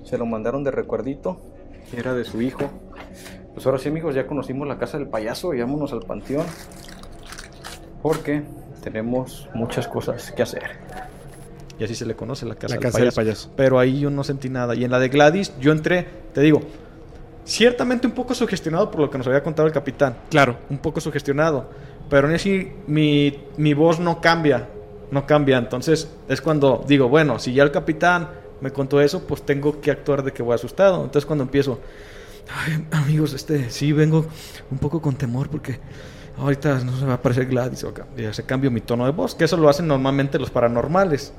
[0.05, 1.37] se lo mandaron de recuerdito.
[1.91, 2.69] que Era de su hijo.
[3.57, 5.51] Pues ahora sí, amigos, ya conocimos la casa del payaso.
[5.51, 6.45] Y vámonos al panteón.
[8.03, 8.43] Porque
[8.83, 10.61] tenemos muchas cosas que hacer.
[11.79, 13.15] Y así se le conoce la casa, La del, casa del payaso.
[13.15, 13.51] payaso.
[13.55, 14.75] Pero ahí yo no sentí nada.
[14.75, 16.05] Y en la de Gladys, yo entré,
[16.35, 16.61] te digo,
[17.45, 20.15] ciertamente un poco sugestionado por lo que nos había contado el capitán.
[20.29, 20.57] Claro.
[20.69, 21.67] Un poco sugestionado.
[22.11, 24.67] Pero aún así, mi, mi voz no cambia.
[25.09, 25.57] No cambia.
[25.57, 28.29] Entonces, es cuando digo, bueno, si ya el capitán
[28.61, 30.97] me contó eso, pues tengo que actuar de que voy asustado.
[30.97, 31.79] Entonces, cuando empiezo,
[32.53, 34.25] Ay, amigos, este, sí vengo
[34.71, 35.79] un poco con temor porque
[36.37, 38.05] ahorita no se va a aparecer Gladys o acá.
[38.17, 41.33] Y ya se cambio mi tono de voz, que eso lo hacen normalmente los paranormales,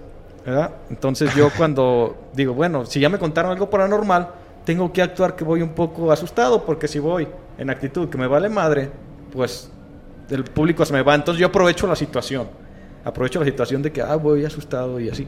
[0.44, 0.72] ¿verdad?
[0.90, 4.30] Entonces yo cuando digo, bueno, si ya me contaron algo paranormal,
[4.64, 8.26] tengo que actuar que voy un poco asustado porque si voy en actitud que me
[8.26, 8.90] vale madre,
[9.32, 9.70] pues
[10.30, 11.14] el público se me va.
[11.14, 12.48] Entonces yo aprovecho la situación.
[13.04, 15.26] Aprovecho la situación de que, ah, voy asustado y así.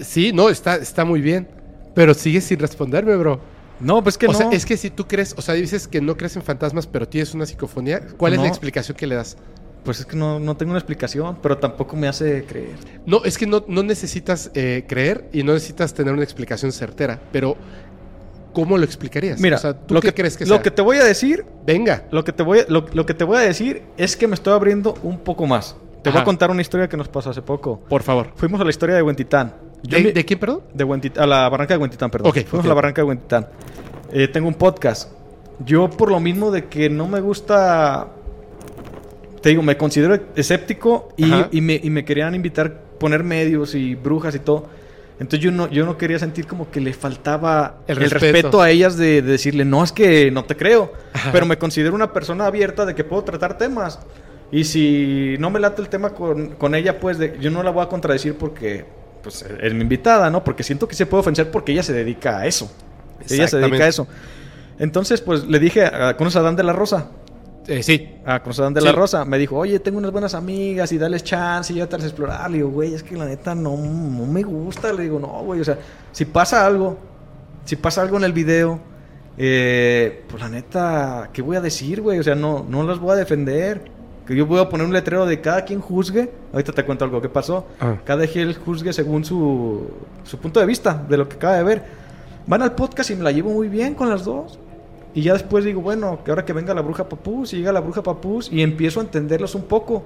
[0.00, 1.46] Sí, no, está, está muy bien.
[1.94, 3.38] Pero sigues sin responderme, bro.
[3.80, 4.38] No, pues que o no.
[4.38, 7.08] sea, es que si tú crees, o sea, dices que no crees en fantasmas, pero
[7.08, 9.36] tienes una psicofonía, ¿cuál es la explicación que le das?
[9.84, 12.76] Pues es que no, no tengo una explicación, pero tampoco me hace creer.
[13.04, 17.20] No, es que no, no necesitas eh, creer y no necesitas tener una explicación certera,
[17.32, 17.56] pero
[18.52, 19.40] ¿cómo lo explicarías?
[19.40, 20.62] Mira, o sea, ¿tú lo qué que, crees que lo sea?
[20.62, 22.06] que te voy a decir, Venga.
[22.12, 24.34] lo que te voy a, lo, lo que te voy a decir es que me
[24.34, 25.74] estoy abriendo un poco más.
[26.02, 27.80] Te voy a contar una historia que nos pasó hace poco.
[27.88, 28.32] Por favor.
[28.34, 29.54] Fuimos a la historia de Huentitán.
[29.82, 30.60] ¿De, mi- de quién, perdón?
[30.74, 32.30] de a la barranca de Huentitán, perdón.
[32.30, 32.64] Ok, Fuimos ok.
[32.64, 33.46] a la barranca de Huentitán.
[34.12, 35.10] Eh, tengo un podcast.
[35.64, 38.08] Yo por lo mismo de que no me gusta,
[39.40, 43.94] te digo, me considero escéptico y, y me, y me querían invitar poner medios y
[43.94, 44.66] brujas y todo.
[45.18, 48.32] Entonces yo no, yo no quería sentir como que le faltaba El el, respeto.
[48.32, 48.62] respeto.
[48.62, 50.92] a ellas de, de decirle, no, es que no te creo.
[51.12, 51.30] Ajá.
[51.32, 54.00] Pero me considero una persona abierta de que puedo tratar temas.
[54.50, 57.70] Y si no me late el tema con, con ella, pues de- yo no la
[57.70, 58.84] voy a contradecir porque
[59.22, 60.42] pues, es mi invitada, ¿no?
[60.44, 62.70] Porque siento que se puede ofender porque ella se dedica a eso.
[63.28, 64.06] Ella se dedica a eso.
[64.78, 67.06] Entonces, pues le dije, a- ¿conoces a Dan de la Rosa?
[67.68, 68.16] Eh, sí.
[68.26, 68.86] A conocer a Dan de Sí.
[68.86, 69.24] la Rosa.
[69.24, 72.50] Me dijo, oye, tengo unas buenas amigas y dales chance y ya te las explorar.
[72.50, 74.92] Le digo, güey, es que la neta no, no me gusta.
[74.92, 75.78] Le digo, no, güey, o sea,
[76.10, 76.98] si pasa algo,
[77.64, 78.80] si pasa algo en el video,
[79.38, 82.18] eh, pues la neta, ¿qué voy a decir, güey?
[82.18, 83.91] O sea, no, no las voy a defender.
[84.26, 86.30] Que yo voy a poner un letrero de cada quien juzgue.
[86.52, 87.66] Ahorita te cuento algo que pasó.
[87.80, 87.96] Ah.
[88.04, 89.90] Cada quien juzgue según su,
[90.24, 91.82] su punto de vista de lo que acaba de ver.
[92.46, 94.58] Van al podcast y me la llevo muy bien con las dos.
[95.14, 97.80] Y ya después digo, bueno, que ahora que venga la bruja papús y llega la
[97.80, 100.04] bruja papús y empiezo a entenderlos un poco.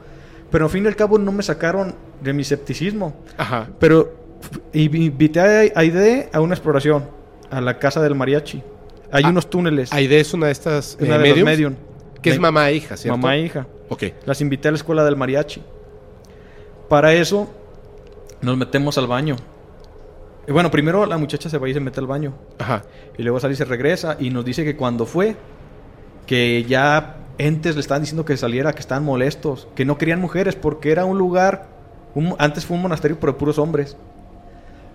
[0.50, 3.14] Pero al fin y al cabo no me sacaron de mi escepticismo.
[3.36, 3.68] Ajá.
[3.78, 4.12] Pero
[4.72, 7.04] invité a Aide a una exploración,
[7.50, 8.62] a la casa del mariachi.
[9.12, 9.92] Hay Ah, unos túneles.
[9.92, 11.74] Aide es una de estas una eh, de los medium.
[12.22, 13.16] que es mamá e hija, ¿cierto?
[13.18, 13.66] Mamá e hija.
[13.88, 14.04] Ok.
[14.24, 15.62] Las invité a la escuela del mariachi.
[16.88, 17.48] Para eso
[18.40, 19.36] nos metemos al baño.
[20.48, 22.34] Y bueno, primero la muchacha se va y se mete al baño.
[22.58, 22.82] Ajá.
[23.18, 25.36] Y luego sale y se regresa y nos dice que cuando fue,
[26.26, 30.54] que ya entes le estaban diciendo que saliera, que estaban molestos, que no querían mujeres
[30.56, 31.68] porque era un lugar,
[32.14, 33.96] un- antes fue un monasterio pero puros hombres.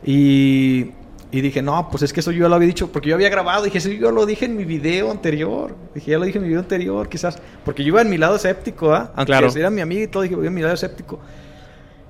[0.05, 0.91] Y
[1.33, 3.63] Y dije, no, pues es que eso yo lo había dicho, porque yo había grabado.
[3.63, 5.75] Dije, eso yo lo dije en mi video anterior.
[5.95, 7.39] Dije, ya lo dije en mi video anterior, quizás.
[7.63, 9.11] Porque yo iba en mi lado escéptico, ¿ah?
[9.15, 9.47] Aunque Claro.
[9.55, 11.19] era mi amiga y todo, dije, voy en mi lado escéptico.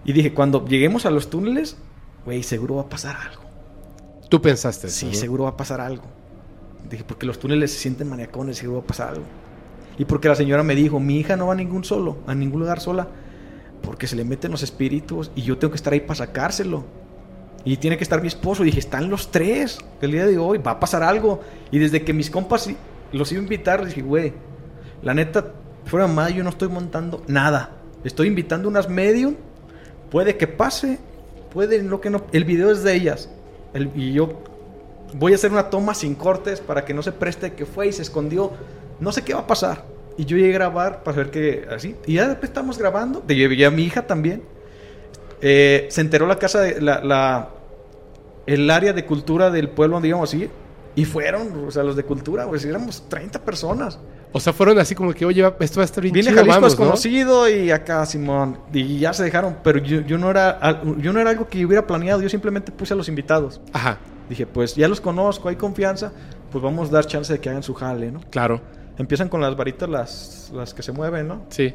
[0.03, 1.77] Y dije, cuando lleguemos a los túneles,
[2.25, 3.43] güey, seguro va a pasar algo.
[4.27, 4.89] Tú pensaste.
[4.89, 5.13] Sí, ¿no?
[5.13, 6.05] seguro va a pasar algo.
[6.89, 9.25] Dije, porque los túneles se sienten maniacones, seguro va a pasar algo.
[9.99, 12.61] Y porque la señora me dijo, mi hija no va a ningún solo, a ningún
[12.61, 13.07] lugar sola,
[13.83, 16.85] porque se le meten los espíritus y yo tengo que estar ahí para sacárselo.
[17.63, 18.63] Y tiene que estar mi esposo.
[18.63, 21.41] Y dije, están los tres el día de hoy, va a pasar algo.
[21.71, 22.69] Y desde que mis compas
[23.11, 24.33] los iba a invitar, dije, güey,
[25.03, 25.53] la neta,
[25.85, 27.71] fuera de mamá, yo no estoy montando nada.
[28.03, 29.35] Estoy invitando unas medium,
[30.09, 30.97] puede que pase,
[31.53, 32.23] puede no que no.
[32.31, 33.29] El video es de ellas.
[33.73, 34.41] El- y yo
[35.13, 37.91] voy a hacer una toma sin cortes para que no se preste que fue y
[37.91, 38.51] se escondió.
[38.99, 39.85] No sé qué va a pasar.
[40.17, 41.95] Y yo llegué a grabar para ver que así.
[42.05, 43.19] Y ya después estamos grabando.
[43.19, 44.43] Te llevé a mi hija también.
[45.41, 47.49] Eh, se enteró la casa de la, la-
[48.45, 50.49] el área de cultura del pueblo donde íbamos a ir.
[50.93, 53.97] Y fueron, o sea, los de cultura, pues éramos 30 personas.
[54.33, 56.67] O sea, fueron así como que, oye, esto va a estar bien Viene chido, Jalisco
[56.67, 56.85] es ¿no?
[56.85, 58.57] conocido y acá Simón.
[58.73, 59.57] Y ya se dejaron.
[59.63, 62.21] Pero yo, yo no era yo no era algo que hubiera planeado.
[62.21, 63.61] Yo simplemente puse a los invitados.
[63.73, 63.97] Ajá,
[64.29, 66.11] Dije, pues ya los conozco, hay confianza.
[66.51, 68.19] Pues vamos a dar chance de que hagan su jale, ¿no?
[68.29, 68.61] claro.
[68.97, 71.45] Empiezan con las varitas, las, las que se mueven, ¿no?
[71.49, 71.73] Sí.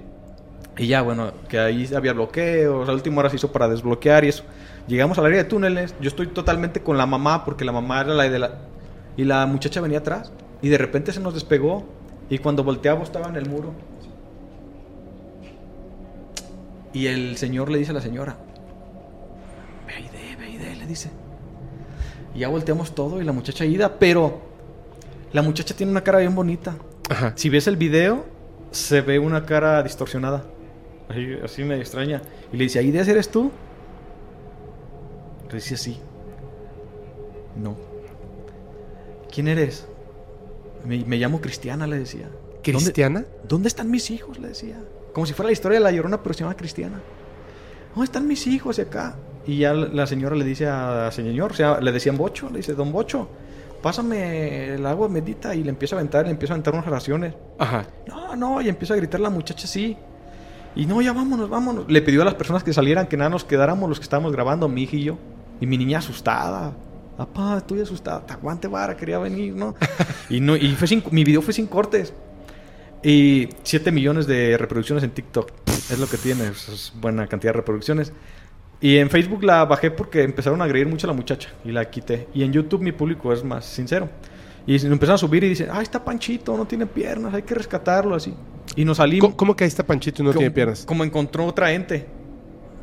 [0.79, 2.89] Y ya, bueno, que ahí había bloqueos.
[2.89, 4.45] A última hora se hizo para desbloquear y eso.
[4.87, 5.95] Llegamos al área de túneles.
[6.01, 8.59] Yo estoy totalmente con la mamá porque la mamá era la de la.
[9.17, 10.33] Y la muchacha venía atrás.
[10.61, 11.87] Y de repente se nos despegó.
[12.29, 13.73] Y cuando volteamos estaba en el muro.
[16.93, 18.37] Y el señor le dice a la señora:
[19.87, 21.11] Veide, veide, le dice.
[22.35, 23.99] Y ya volteamos todo y la muchacha ida.
[23.99, 24.43] Pero
[25.33, 26.77] la muchacha tiene una cara bien bonita.
[27.09, 27.33] Ajá.
[27.35, 28.27] Si ves el video,
[28.73, 30.45] se ve una cara distorsionada.
[31.09, 32.21] Así, así me extraña.
[32.53, 33.51] Y le dice, ¿ahí de eres tú?
[35.49, 35.99] Le dice sí.
[37.63, 37.77] No.
[39.33, 39.87] ¿Quién eres?
[40.85, 42.29] Me, me llamo Cristiana, le decía.
[42.29, 43.25] ¿Dónde- ¿Cristiana?
[43.49, 44.39] ¿Dónde están mis hijos?
[44.39, 44.79] Le decía.
[45.13, 47.01] Como si fuera la historia de la llorona, pero se llama Cristiana.
[47.95, 49.17] ¿Dónde están mis hijos acá?
[49.47, 52.75] Y ya la señora le dice a señor, o sea, le decían Bocho, le dice,
[52.75, 53.29] Don Bocho,
[53.81, 57.35] pásame el agua bendita y le empieza a aventar, le empieza a aventar unas oraciones.
[57.59, 57.87] Ajá.
[58.09, 59.97] No, no, y empieza a gritar la muchacha así.
[60.77, 61.91] Y no, ya vámonos, vámonos.
[61.91, 64.69] Le pidió a las personas que salieran que nada nos quedáramos los que estábamos grabando,
[64.69, 65.19] mi hija y yo.
[65.61, 66.75] Y mi niña asustada.
[67.17, 68.25] Papá, estoy asustada.
[68.27, 69.75] Te aguante, vara, quería venir, ¿no?
[70.29, 72.13] y no y fue sin, mi video fue sin cortes.
[73.03, 75.51] Y 7 millones de reproducciones en TikTok.
[75.67, 78.13] Es lo que tiene, es es buena cantidad de reproducciones.
[78.81, 81.89] Y en Facebook la bajé porque empezaron a agredir mucho a la muchacha y la
[81.89, 82.29] quité.
[82.35, 84.11] Y en YouTube mi público es más sincero.
[84.67, 87.55] Y se- empezaron a subir y dicen, ah, está Panchito, no tiene piernas, hay que
[87.55, 88.35] rescatarlo así.
[88.75, 89.21] Y nos salimos.
[89.29, 90.85] ¿Cómo, cómo que ahí está Panchito y no como, tiene piernas?
[90.85, 92.07] Como encontró otra ente.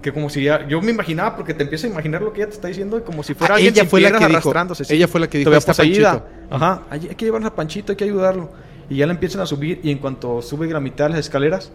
[0.01, 2.49] Que como si ya, yo me imaginaba, porque te empiezas a imaginar lo que ella
[2.49, 4.25] te está diciendo, y como si fuera Ah, alguien ella sin fue la que dijo-
[4.25, 4.86] arrastrándose.
[4.86, 4.93] sí.
[4.95, 6.19] ella fue la que dijo, "Ahí está poseída".
[6.23, 6.55] Panchito.
[6.55, 8.49] Ajá, hay, hay que llevarnos a Panchito, hay que ayudarlo.
[8.89, 11.71] Y ya la empiezan a subir, y en cuanto sube la mitad de las escaleras,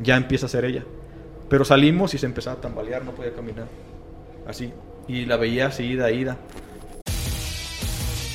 [0.00, 0.84] ya empieza a ser ella.
[1.48, 3.66] Pero salimos y se empezaba a tambalear, no podía caminar.
[4.46, 4.70] Así.
[5.08, 6.36] Y la veía así, ida, ida.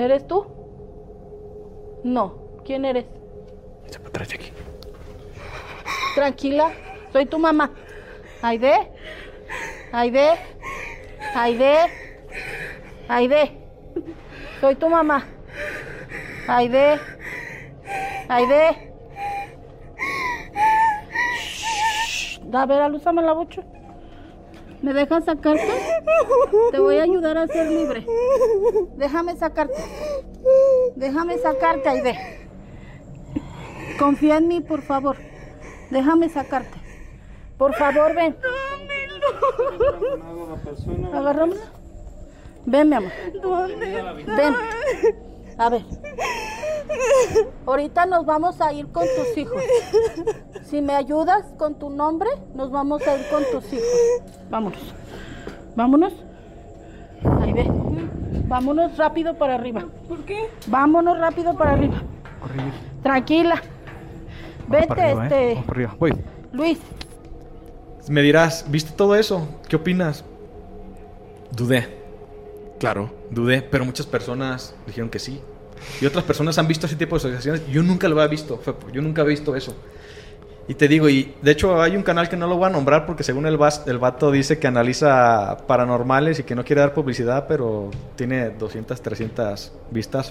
[0.00, 0.46] ¿Eres tú?
[2.04, 2.62] No.
[2.64, 3.04] ¿Quién eres?
[6.14, 6.72] Tranquila,
[7.12, 7.70] soy tu mamá.
[8.40, 8.90] Aide.
[9.92, 10.38] Aide.
[11.34, 11.74] Aide.
[13.08, 13.58] Aide.
[14.62, 15.26] Soy tu mamá.
[16.48, 16.98] Aide.
[18.30, 18.92] Aide.
[21.36, 22.40] Shh.
[22.54, 23.62] A ver, alúzame la bocha.
[24.82, 25.68] ¿Me dejas sacarte?
[26.70, 28.06] Te voy a ayudar a ser libre.
[28.96, 29.82] Déjame sacarte.
[30.96, 32.48] Déjame sacarte, Aide.
[33.98, 35.16] Confía en mí, por favor.
[35.90, 36.78] Déjame sacarte.
[37.58, 38.36] Por favor, ven.
[41.12, 41.72] Agarrámosla.
[42.64, 43.12] Ven, mi amor.
[44.36, 44.54] Ven.
[45.60, 45.82] A ver.
[47.66, 49.62] Ahorita nos vamos a ir con tus hijos.
[50.64, 53.84] Si me ayudas con tu nombre, nos vamos a ir con tus hijos.
[54.48, 54.94] Vámonos.
[55.76, 56.14] Vámonos.
[57.42, 57.66] Ahí ve.
[58.48, 59.84] Vámonos rápido para arriba.
[60.08, 60.48] ¿Por qué?
[60.66, 62.02] Vámonos rápido para arriba.
[63.02, 63.60] Tranquila.
[64.66, 65.64] Vete, este.
[66.52, 66.78] Luis.
[68.08, 69.46] Me dirás, ¿viste todo eso?
[69.68, 70.24] ¿Qué opinas?
[71.52, 71.86] Dudé,
[72.78, 73.10] Claro.
[73.30, 75.42] dudé, pero muchas personas dijeron que sí.
[76.00, 77.62] Y otras personas han visto ese tipo de asociaciones.
[77.70, 79.74] Yo nunca lo había visto, Fepo, yo nunca he visto eso.
[80.68, 83.04] Y te digo, y de hecho hay un canal que no lo voy a nombrar
[83.04, 86.94] porque según el, vas- el vato dice que analiza paranormales y que no quiere dar
[86.94, 90.30] publicidad, pero tiene 200, 300 vistas.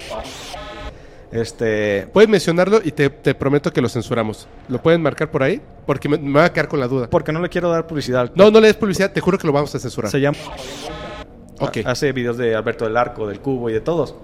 [1.32, 4.47] Este, Puedes mencionarlo y te, te prometo que lo censuramos.
[4.68, 5.62] ¿Lo pueden marcar por ahí?
[5.86, 7.08] Porque me, me va a quedar con la duda.
[7.10, 8.32] porque no le quiero dar publicidad.
[8.36, 10.10] No, no le des publicidad, te juro que lo vamos a censurar.
[10.10, 10.38] Se llama...
[11.60, 11.80] Ok.
[11.86, 14.16] Hace videos de Alberto del Arco, del Cubo y de todos.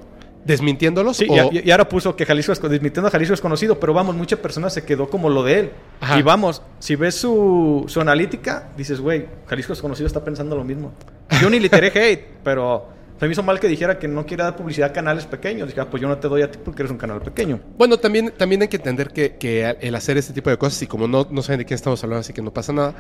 [0.45, 1.17] ¿Desmintiéndolos?
[1.17, 3.93] Sí, o- y, y ahora puso que Jalisco es desmintiendo a Jalisco es conocido, pero
[3.93, 5.71] vamos, muchas personas se quedó como lo de él.
[5.99, 6.17] Ajá.
[6.19, 10.63] Y vamos, si ves su, su analítica, dices, güey, Jalisco es conocido, está pensando lo
[10.63, 10.93] mismo.
[11.41, 12.85] Yo ni le tiré hate, pero
[13.19, 15.67] se me hizo mal que dijera que no quiere dar publicidad a canales pequeños.
[15.69, 17.59] Dije, ah, pues yo no te doy a ti porque eres un canal pequeño.
[17.77, 20.87] Bueno, también, también hay que entender que, que el hacer este tipo de cosas, y
[20.87, 22.93] como no, no saben de quién estamos hablando, así que no pasa nada,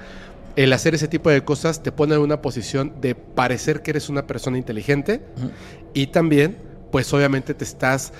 [0.55, 4.07] el hacer ese tipo de cosas te pone en una posición de parecer que eres
[4.09, 5.21] una persona inteligente
[5.93, 6.55] y también,
[6.95, 8.13] pues obviamente te estás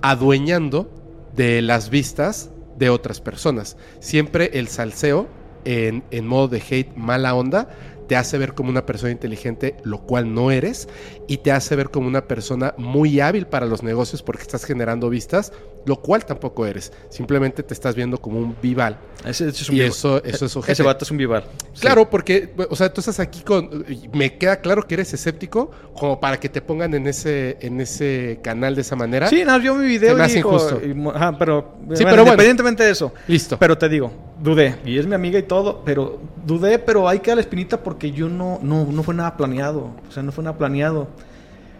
[0.00, 0.90] adueñando
[1.36, 2.48] de las vistas
[2.78, 3.76] de otras personas.
[4.00, 5.28] Siempre el salseo
[5.66, 7.68] en, en modo de hate mala onda
[8.08, 10.88] te hace ver como una persona inteligente, lo cual no eres,
[11.28, 15.10] y te hace ver como una persona muy hábil para los negocios porque estás generando
[15.10, 15.52] vistas,
[15.86, 16.92] lo cual tampoco eres.
[17.08, 18.98] Simplemente te estás viendo como un vival.
[19.24, 20.72] Ese, ese es un Y eso- eso es ojete.
[20.72, 21.44] Ese vato es un vival.
[21.80, 23.84] Claro, porque, o sea, tú estás aquí con.
[24.12, 28.40] Me queda claro que eres escéptico, como para que te pongan en ese, en ese
[28.42, 29.28] canal de esa manera.
[29.28, 30.80] Sí, no, vio mi video Se me hace injusto.
[30.84, 32.22] y mo- ajá, pero, Sí, pero bueno.
[32.24, 33.12] independientemente de eso.
[33.28, 33.56] Listo.
[33.58, 34.12] Pero te digo,
[34.42, 34.76] dudé.
[34.84, 38.28] Y es mi amiga y todo, pero dudé, pero ahí queda la espinita porque yo
[38.28, 39.90] no, no, no fue nada planeado.
[40.08, 41.08] O sea, no fue nada planeado.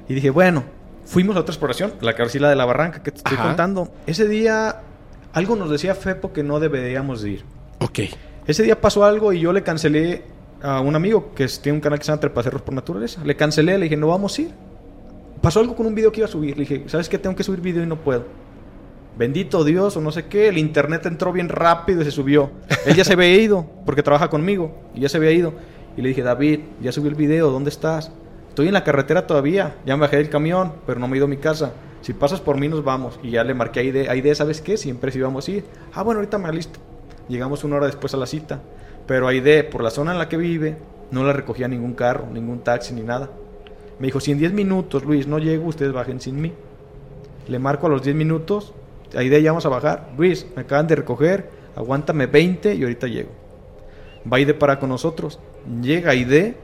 [0.08, 0.62] Y dije, bueno,
[1.06, 3.36] fuimos a otra exploración, la que ahora sí la de la barranca que te estoy
[3.36, 3.48] Ajá.
[3.48, 3.88] contando.
[4.06, 4.82] Ese día,
[5.32, 7.44] algo nos decía Fepo que no deberíamos de ir.
[7.80, 8.00] Ok.
[8.46, 10.24] Ese día pasó algo y yo le cancelé
[10.62, 13.22] a un amigo que tiene un canal que se llama Trepacerros por Naturaleza.
[13.24, 14.50] Le cancelé, le dije, no vamos a ir.
[15.40, 16.56] Pasó algo con un video que iba a subir.
[16.56, 17.18] Le dije, ¿sabes qué?
[17.18, 18.24] Tengo que subir video y no puedo.
[19.18, 20.48] Bendito Dios o no sé qué.
[20.48, 22.50] El internet entró bien rápido y se subió.
[22.84, 25.54] Él ya se había ido porque trabaja conmigo y ya se había ido.
[25.96, 28.12] Y le dije, David, ya subí el video, ¿dónde estás?
[28.56, 29.76] Estoy en la carretera todavía.
[29.84, 31.74] Ya me bajé del camión, pero no me he ido a mi casa.
[32.00, 33.20] Si pasas por mí, nos vamos.
[33.22, 34.08] Y ya le marqué a Aide.
[34.08, 34.78] Aide, ¿sabes qué?
[34.78, 35.64] Siempre sí vamos a ir.
[35.92, 36.80] Ah, bueno, ahorita me listo.
[37.28, 38.62] Llegamos una hora después a la cita.
[39.06, 40.78] Pero Aide, por la zona en la que vive,
[41.10, 43.28] no la recogía ningún carro, ningún taxi, ni nada.
[43.98, 46.54] Me dijo, si en 10 minutos, Luis, no llego, ustedes bajen sin mí.
[47.48, 48.72] Le marco a los 10 minutos.
[49.14, 50.12] Aide, ya vamos a bajar.
[50.16, 51.50] Luis, me acaban de recoger.
[51.76, 53.32] Aguántame 20 y ahorita llego.
[54.32, 55.40] Va Aide para con nosotros.
[55.82, 56.56] Llega Aide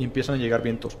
[0.00, 0.96] y empiezan a llegar vientos.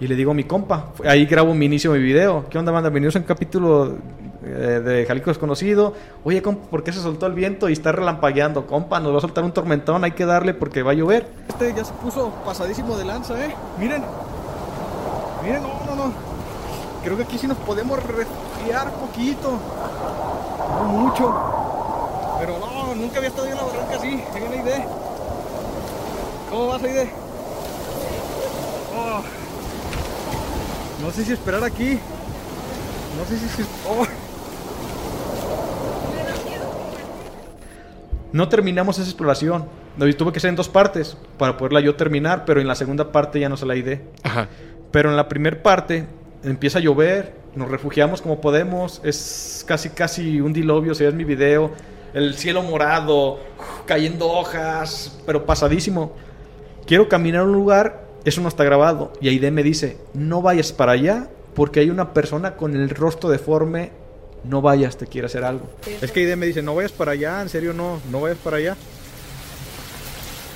[0.00, 2.46] Y le digo a mi compa, ahí grabo mi inicio de mi video.
[2.48, 2.88] ¿Qué onda, banda?
[2.88, 3.98] Bienvenidos a un capítulo
[4.42, 4.48] eh,
[4.82, 5.92] de Jalisco Desconocido.
[6.24, 8.66] Oye, compa, ¿por qué se soltó el viento y está relampagueando?
[8.66, 11.28] Compa, nos va a soltar un tormentón, hay que darle porque va a llover.
[11.50, 13.54] Este ya se puso pasadísimo de lanza, ¿eh?
[13.78, 14.02] Miren.
[15.42, 16.12] Miren, no, no, no.
[17.04, 19.58] Creo que aquí sí nos podemos resfriar poquito.
[20.78, 21.34] No mucho.
[22.40, 24.24] Pero no, nunca había estado yo en la barranca así.
[24.46, 25.09] Una idea.
[26.50, 27.10] ¿Cómo vas, Aide?
[28.96, 29.22] Oh.
[31.02, 31.98] No sé si esperar aquí.
[33.16, 33.48] No sé si...
[33.48, 34.04] si- oh.
[38.32, 39.64] No terminamos esa exploración.
[40.16, 43.40] Tuve que ser en dos partes para poderla yo terminar, pero en la segunda parte
[43.40, 44.00] ya no se la idea.
[44.22, 44.48] Ajá.
[44.90, 46.06] Pero en la primera parte
[46.42, 51.24] empieza a llover, nos refugiamos como podemos, es casi casi un diluvio, si ves mi
[51.24, 51.72] video,
[52.14, 53.40] el cielo morado,
[53.86, 56.12] cayendo hojas, pero pasadísimo.
[56.90, 60.72] Quiero caminar a un lugar, eso no está grabado, y Aide me dice, no vayas
[60.72, 63.92] para allá porque hay una persona con el rostro deforme,
[64.42, 65.70] no vayas, te quiere hacer algo.
[66.02, 68.56] Es que Aide me dice, no vayas para allá, en serio no, no vayas para
[68.56, 68.76] allá.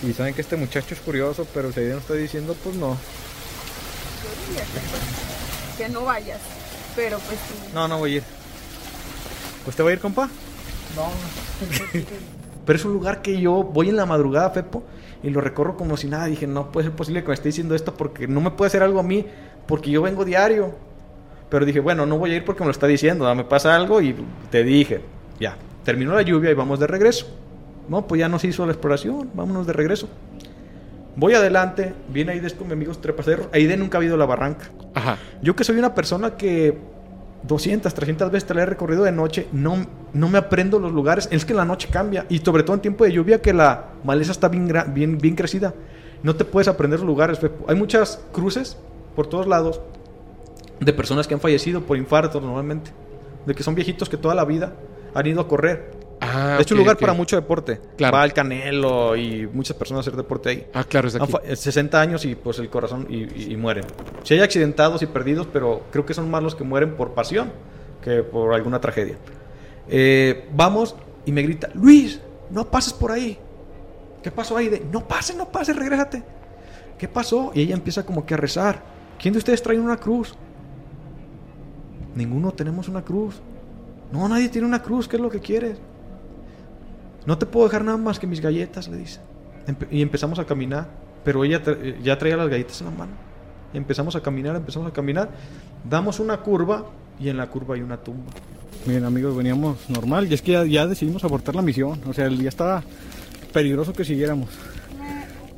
[0.03, 2.97] Y saben que este muchacho es curioso, pero si Aide no está diciendo, pues no.
[5.79, 6.41] Que no vayas.
[6.97, 7.71] Pero pues sí.
[7.73, 8.25] No, no voy a ir.
[9.69, 10.29] ¿Usted va a ir, compa?
[12.67, 14.83] Pero es un lugar que yo voy en la madrugada, Fepo,
[15.25, 16.27] y lo recorro como si nada.
[16.27, 18.83] Dije, no puede ser posible que me esté diciendo esto porque no me puede hacer
[18.83, 19.25] algo a mí,
[19.67, 20.75] porque yo vengo diario.
[21.49, 24.03] Pero dije, bueno, no voy a ir porque me lo está diciendo, me pasa algo
[24.03, 24.15] y
[24.51, 25.01] te dije,
[25.41, 27.27] ya, terminó la lluvia y vamos de regreso.
[27.89, 30.09] No, pues ya nos hizo la exploración, vámonos de regreso.
[31.17, 33.49] Voy adelante, viene Aide con mis amigos trepacerros.
[33.53, 34.71] Aide nunca ha habido la barranca.
[34.95, 35.17] Ajá.
[35.43, 36.77] Yo que soy una persona que
[37.47, 41.29] 200, 300 veces te la he recorrido de noche, no, no me aprendo los lugares.
[41.31, 42.27] Es que la noche cambia.
[42.29, 45.75] Y sobre todo en tiempo de lluvia que la maleza está bien, bien, bien crecida.
[46.23, 47.39] No te puedes aprender los lugares.
[47.69, 48.79] Hay muchas cruces
[49.15, 49.81] por todos lados
[50.81, 52.93] de personas que han fallecido por infarto normalmente.
[53.45, 54.73] De que son viejitos que toda la vida
[55.13, 56.04] han ido a correr.
[56.27, 57.81] Ah, de hecho, un lugar para mucho deporte.
[57.97, 58.17] Claro.
[58.17, 60.67] Va el Canelo y muchas personas a hacer deporte ahí.
[60.73, 61.31] Ah, claro, es aquí.
[61.31, 63.85] fa- eh, 60 años y pues el corazón y, y- y mueren.
[64.23, 67.53] Si hay accidentados y perdidos, pero creo que son más los que mueren por pasión
[68.03, 69.17] que por alguna tragedia.
[69.89, 70.95] Eh, vamos
[71.27, 72.21] y me grita, Luis,
[72.51, 73.39] no pases por ahí.
[74.23, 74.69] ¿Qué pasó ahí?
[74.69, 76.23] De, no pases, no pases, regrésate.
[76.99, 77.51] ¿Qué pasó?
[77.55, 78.83] Y ella empieza como que a rezar.
[79.19, 80.35] ¿Quién de ustedes trae una cruz?
[82.15, 83.41] Ninguno tenemos una cruz.
[84.13, 85.09] No, nadie tiene una cruz.
[85.09, 85.79] ¿Qué es lo que quieres?
[87.27, 89.21] No te puedo dejar nada más que mis galletas, le dice.
[89.91, 90.89] Y empezamos a caminar.
[91.25, 93.13] Pero ella eh, ya traía las galletas en la mano.
[93.73, 95.31] Empezamos a caminar, empezamos a caminar.
[95.89, 96.85] Damos una curva
[97.19, 98.31] y en la curva hay una tumba.
[98.87, 102.01] Miren amigos, veníamos normal y es que ya, decidimos abortar la misión.
[102.07, 102.85] O sea, ya estaba
[103.53, 104.51] peligroso que siguiéramos.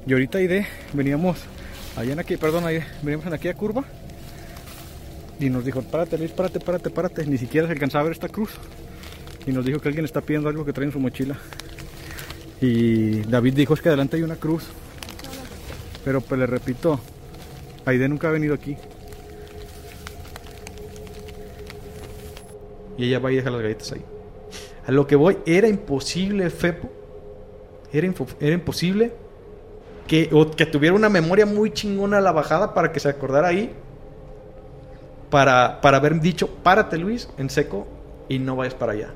[0.07, 1.39] Y ahorita Aide, veníamos
[1.97, 3.85] allá en aquí, perdón, Aide, veníamos en aquella curva.
[5.41, 7.27] Y nos dijo, párate Luis, párate, párate, párate.
[7.27, 8.51] Ni siquiera se alcanzaba a ver esta cruz.
[9.47, 11.39] Y nos dijo que alguien está pidiendo algo que trae en su mochila.
[12.61, 14.65] Y David dijo, es que adelante hay una cruz.
[16.05, 17.01] Pero pues le repito,
[17.85, 18.77] Aide nunca ha venido aquí.
[22.99, 24.05] Y ella va y deja las galletas ahí.
[24.87, 26.91] A lo que voy, era imposible, Fepo.
[27.93, 29.13] Era, era imposible
[30.07, 33.73] que, que tuviera una memoria muy chingona a la bajada para que se acordara ahí.
[35.31, 37.87] Para, para haber dicho, párate Luis, en seco,
[38.29, 39.11] y no vayas para allá.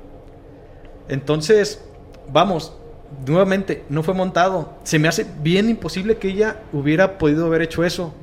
[1.08, 1.82] Entonces,
[2.32, 2.72] vamos,
[3.26, 4.74] nuevamente, no fue montado.
[4.84, 8.14] Se me hace bien imposible que ella hubiera podido haber hecho eso.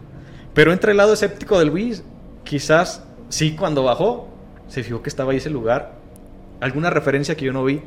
[0.53, 2.03] Pero entre el lado escéptico de Luis,
[2.43, 4.29] quizás sí cuando bajó,
[4.67, 5.93] se fijó que estaba ahí ese lugar.
[6.59, 7.81] Alguna referencia que yo no vi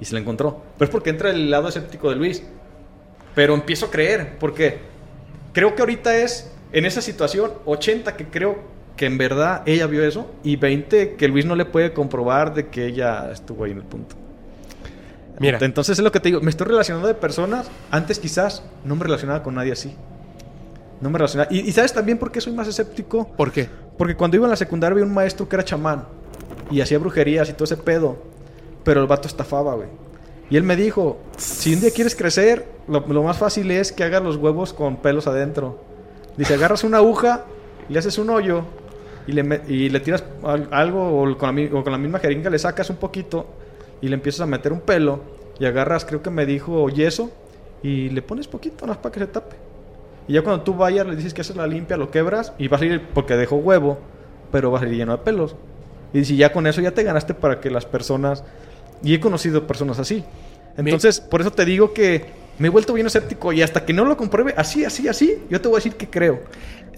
[0.00, 0.62] y se la encontró.
[0.76, 2.42] Pero es porque entra el lado escéptico de Luis.
[3.34, 4.78] Pero empiezo a creer, porque
[5.52, 8.58] creo que ahorita es, en esa situación, 80 que creo
[8.96, 12.66] que en verdad ella vio eso y 20 que Luis no le puede comprobar de
[12.66, 14.16] que ella estuvo ahí en el punto.
[15.40, 15.58] Mira.
[15.62, 19.04] Entonces es lo que te digo, me estoy relacionando de personas, antes quizás no me
[19.04, 19.94] relacionaba con nadie así.
[21.00, 21.48] No me relacionaba.
[21.52, 23.28] Y, y sabes también por qué soy más escéptico.
[23.36, 23.68] ¿Por qué?
[23.96, 26.04] Porque cuando iba en la secundaria había un maestro que era chamán
[26.70, 28.16] y hacía brujerías y todo ese pedo.
[28.84, 29.88] Pero el vato estafaba, güey.
[30.50, 34.02] Y él me dijo, si un día quieres crecer, lo, lo más fácil es que
[34.02, 35.78] hagas los huevos con pelos adentro.
[36.36, 37.44] Dice, agarras una aguja,
[37.88, 38.62] le haces un hoyo
[39.26, 41.98] y le, me- y le tiras al- algo o con, la, mi- o con la
[41.98, 43.46] misma jeringa le sacas un poquito
[44.00, 45.20] y le empiezas a meter un pelo
[45.58, 47.30] y agarras, creo que me dijo yeso
[47.82, 49.56] y le pones poquito, nada más para que se tape.
[50.26, 52.76] Y ya cuando tú vayas le dices que haces la limpia, lo quebras y va
[52.76, 53.98] a salir, porque dejó huevo,
[54.52, 55.56] pero va a salir lleno de pelos.
[56.12, 58.44] Y si ya con eso ya te ganaste para que las personas...
[59.02, 60.24] Y he conocido personas así.
[60.76, 62.26] Entonces, por eso te digo que
[62.58, 65.60] me he vuelto bien escéptico y hasta que no lo compruebe así, así, así, yo
[65.60, 66.42] te voy a decir que creo.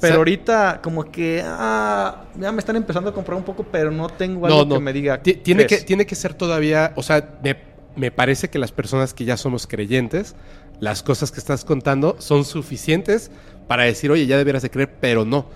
[0.00, 4.08] Pero ahorita como que ah, ya me están empezando a comprar un poco, pero no
[4.08, 5.22] tengo algo que me diga.
[5.22, 7.56] Ti- Tiene que, tiene que ser todavía, o sea, me,
[7.96, 10.34] me parece que las personas que ya somos creyentes,
[10.80, 13.30] las cosas que estás contando son suficientes
[13.68, 15.46] para decir, oye, ya deberías de creer, pero no.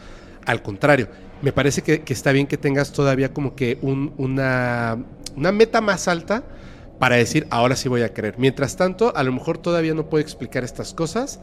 [0.45, 1.09] Al contrario,
[1.41, 4.99] me parece que, que está bien que tengas todavía como que un- una,
[5.37, 6.43] una meta más alta
[6.99, 8.35] para decir, ahora sí voy a creer.
[8.39, 11.41] Mientras tanto, a lo mejor todavía no puedo explicar estas cosas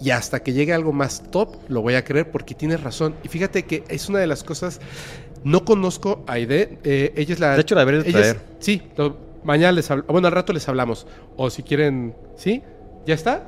[0.00, 3.14] y hasta que llegue algo más top lo voy a creer porque tienes razón.
[3.22, 4.80] Y fíjate que es una de las cosas,
[5.44, 7.54] no conozco a Aide, eh, ella es la...
[7.54, 8.46] De hecho, la deberías de ella es- traer.
[8.58, 11.06] sí, lo- mañana les hablamos, bueno, al rato les hablamos.
[11.36, 12.62] O si quieren, ¿sí?
[13.06, 13.44] ¿Ya está?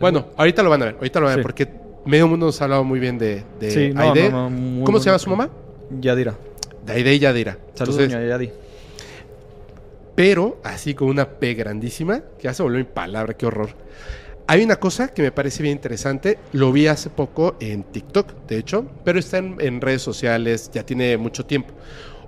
[0.00, 1.46] Bueno, ahorita lo van a ver, ahorita lo van a ver Sí.
[1.46, 1.68] porque
[2.04, 4.30] medio mundo nos ha hablado muy bien de, de Sí, no, Aide.
[4.30, 5.48] no, ¿Cómo se llama su mamá?
[6.00, 6.34] Yadira.
[6.84, 7.52] De Aide y Yadira.
[7.74, 8.50] Saludos, Entonces, doña Yadi.
[10.14, 13.70] Pero así con una P grandísima, que ya se volvió mi palabra, qué horror.
[14.46, 18.58] Hay una cosa que me parece bien interesante, lo vi hace poco en TikTok, de
[18.58, 21.72] hecho, pero está en, redes sociales, ya tiene mucho tiempo.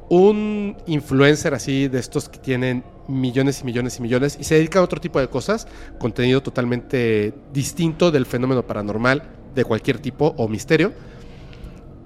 [0.09, 4.79] Un influencer así de estos que tienen millones y millones y millones y se dedica
[4.79, 5.67] a otro tipo de cosas,
[5.99, 9.23] contenido totalmente distinto del fenómeno paranormal
[9.55, 10.93] de cualquier tipo o misterio,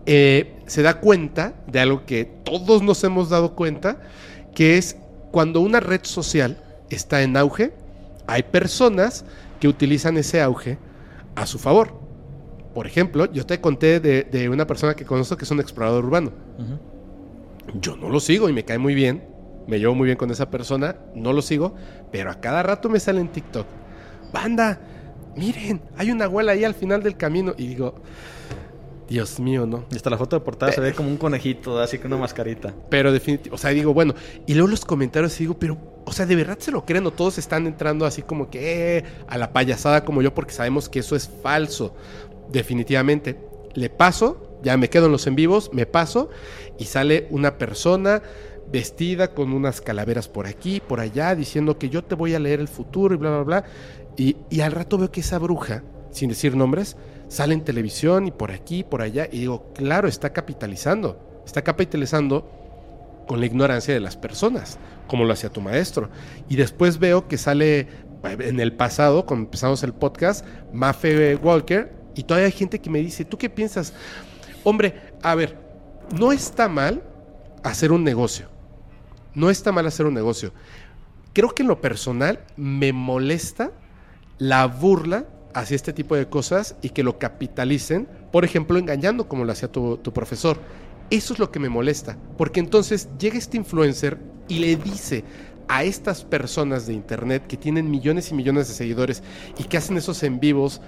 [0.06, 4.00] eh, se da cuenta de algo que todos nos hemos dado cuenta,
[4.54, 4.96] que es
[5.30, 7.72] cuando una red social está en auge,
[8.26, 9.24] hay personas
[9.60, 10.78] que utilizan ese auge
[11.34, 11.98] a su favor.
[12.74, 16.04] Por ejemplo, yo te conté de, de una persona que conozco que es un explorador
[16.04, 16.32] urbano.
[17.80, 19.24] Yo no lo sigo y me cae muy bien,
[19.66, 21.74] me llevo muy bien con esa persona, no lo sigo,
[22.10, 23.66] pero a cada rato me sale en TikTok.
[24.32, 24.80] Banda,
[25.36, 27.54] miren, hay una abuela ahí al final del camino.
[27.56, 27.94] Y digo,
[29.08, 29.84] Dios mío, ¿no?
[29.90, 32.74] Y hasta la foto de portada se ve como un conejito, así con una mascarita.
[32.90, 34.14] Pero definitivamente, o sea, digo, bueno,
[34.46, 37.10] y luego los comentarios y digo, pero, o sea, ¿de verdad se lo creen o
[37.10, 40.98] todos están entrando así como que eh, a la payasada como yo porque sabemos que
[40.98, 41.94] eso es falso?
[42.52, 43.38] Definitivamente.
[43.74, 46.28] Le paso, ya me quedo en los en vivos, me paso
[46.78, 48.22] y sale una persona
[48.70, 52.60] vestida con unas calaveras por aquí, por allá, diciendo que yo te voy a leer
[52.60, 53.64] el futuro y bla, bla, bla.
[54.16, 56.96] Y, y al rato veo que esa bruja, sin decir nombres,
[57.28, 59.28] sale en televisión y por aquí, por allá.
[59.30, 61.42] Y digo, claro, está capitalizando.
[61.44, 62.50] Está capitalizando
[63.26, 66.10] con la ignorancia de las personas, como lo hacía tu maestro.
[66.48, 67.86] Y después veo que sale
[68.24, 72.98] en el pasado, cuando empezamos el podcast, Mafe Walker, y todavía hay gente que me
[72.98, 73.92] dice, ¿tú qué piensas?
[74.64, 75.56] Hombre, a ver,
[76.18, 77.02] no está mal
[77.62, 78.48] hacer un negocio.
[79.34, 80.52] No está mal hacer un negocio.
[81.32, 83.70] Creo que en lo personal me molesta
[84.38, 89.44] la burla hacia este tipo de cosas y que lo capitalicen, por ejemplo, engañando como
[89.44, 90.58] lo hacía tu, tu profesor.
[91.10, 95.24] Eso es lo que me molesta, porque entonces llega este influencer y le dice
[95.68, 99.22] a estas personas de internet que tienen millones y millones de seguidores
[99.58, 100.80] y que hacen esos en vivos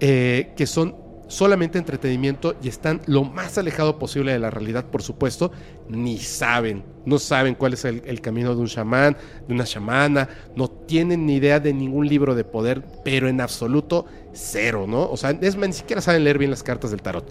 [0.00, 0.94] eh, que son
[1.28, 5.50] solamente entretenimiento y están lo más alejado posible de la realidad, por supuesto,
[5.88, 9.16] ni saben, no saben cuál es el, camino de un chamán,
[9.46, 14.06] de una chamana, no tienen ni idea de ningún libro de poder, pero en absoluto
[14.32, 15.10] cero, ¿no?
[15.10, 17.28] O sea, ni siquiera saben leer bien las cartas del tarot.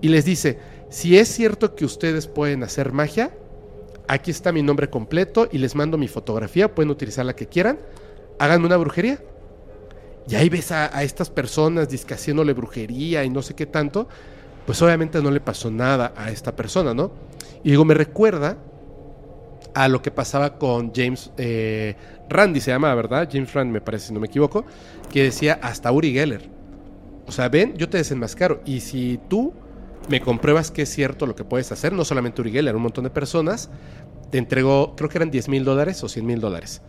[0.00, 0.58] Y les dice,
[0.90, 3.32] si es cierto que ustedes pueden hacer magia,
[4.06, 7.78] aquí está mi nombre completo y les mando mi fotografía, pueden utilizar la que quieran,
[8.38, 9.20] háganme una brujería.
[10.28, 14.08] Y ahí ves a, estas personas disque haciéndole brujería y no sé qué tanto,
[14.66, 17.12] pues obviamente no le pasó nada a esta persona, ¿no?
[17.62, 18.56] Y digo, me recuerda
[19.74, 21.96] a lo que pasaba con James eh,
[22.28, 23.28] Randy, se llama, ¿verdad?
[23.30, 24.64] James Rand, me parece, si no me equivoco,
[25.12, 26.48] que decía hasta Uri Geller.
[27.26, 28.62] O sea, ven, yo te desenmascaro.
[28.64, 29.52] Y si tú
[30.08, 33.04] me compruebas que es cierto lo que puedes hacer, no solamente Uri Geller, un montón
[33.04, 33.68] de personas,
[34.30, 36.80] te entregó, creo que eran 10 mil dólares o 100 mil dólares.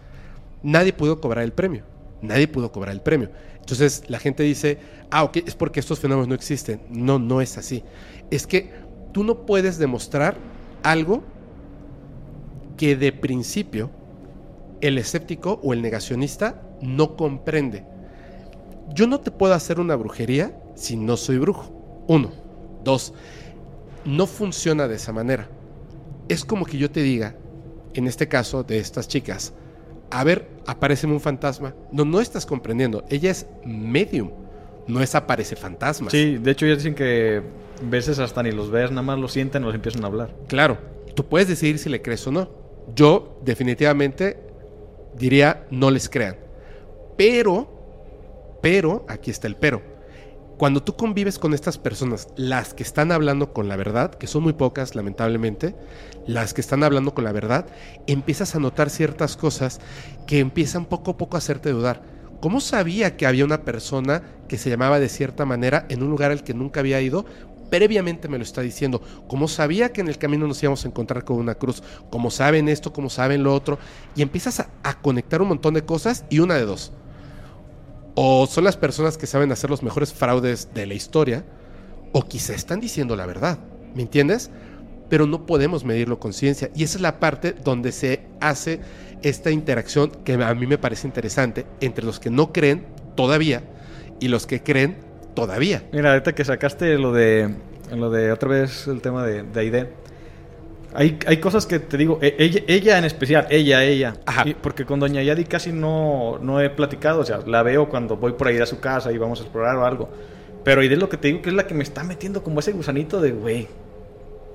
[0.64, 1.84] Nadie pudo cobrar el premio.
[2.22, 3.30] Nadie pudo cobrar el premio.
[3.60, 4.78] Entonces la gente dice,
[5.12, 6.82] ah, ok, es porque estos fenómenos no existen.
[6.90, 7.84] No, no es así.
[8.32, 8.72] Es que
[9.12, 10.38] tú no puedes demostrar
[10.84, 11.24] algo
[12.78, 13.90] que de principio
[14.82, 17.86] el escéptico o el negacionista no comprende.
[18.94, 21.72] Yo no te puedo hacer una brujería si no soy brujo.
[22.08, 22.32] Uno.
[22.84, 23.14] Dos.
[24.06, 25.50] No funciona de esa manera.
[26.28, 27.36] Es como que yo te diga,
[27.94, 29.54] en este caso de estas chicas,
[30.10, 31.74] a ver, aparece un fantasma.
[31.92, 33.04] No, no estás comprendiendo.
[33.10, 34.32] Ella es medium.
[34.88, 36.10] No es aparece fantasma.
[36.12, 37.42] Sí, de hecho ellos dicen que
[37.82, 40.30] veces hasta ni los ves, nada más los sienten o los empiezan a hablar.
[40.48, 40.78] Claro,
[41.16, 42.50] tú puedes decidir si le crees o no.
[42.96, 44.38] Yo definitivamente
[45.18, 46.38] diría no les crean.
[47.18, 49.95] Pero, pero, aquí está el pero.
[50.58, 54.44] Cuando tú convives con estas personas, las que están hablando con la verdad, que son
[54.44, 55.76] muy pocas lamentablemente,
[56.28, 57.68] las que están hablando con la verdad,
[58.08, 59.82] empiezas a notar ciertas cosas
[60.28, 62.04] que empiezan poco a poco a hacerte dudar.
[62.40, 66.32] ¿Cómo sabía que había una persona que se llamaba de cierta manera en un lugar
[66.32, 67.26] al que nunca había ido?
[67.70, 69.02] Previamente me lo está diciendo.
[69.28, 71.84] ¿Cómo sabía que en el camino nos íbamos a encontrar con una cruz?
[72.10, 72.94] ¿Cómo saben esto?
[72.94, 73.78] ¿Cómo saben lo otro?
[74.16, 76.94] Y empiezas a, a conectar un montón de cosas y una de dos.
[78.16, 81.44] O son las personas que saben hacer los mejores fraudes de la historia,
[82.14, 83.60] o quizá están diciendo la verdad.
[83.94, 84.50] ¿Me entiendes?
[85.10, 86.70] Pero no podemos medirlo con ciencia.
[86.74, 88.80] Y esa es la parte donde se hace
[89.22, 92.86] esta interacción que a mí me parece interesante entre los que no creen
[93.16, 93.64] todavía
[94.20, 94.98] y los que creen
[95.36, 95.84] todavía.
[95.92, 97.54] Mira, ahorita que sacaste lo de,
[97.92, 99.60] lo de otra vez el tema de, de
[100.96, 104.16] hay, hay cosas que te digo, e- ella, ella en especial, ella, ella,
[104.46, 108.18] Y porque con Doña Yadi casi no, no he platicado, o sea, la veo cuando
[108.18, 110.10] voy por ahí a su casa y vamos a explorar o algo.
[110.64, 112.60] Pero Aide es lo que te digo que es la que me está metiendo como
[112.60, 113.68] ese gusanito de, güey,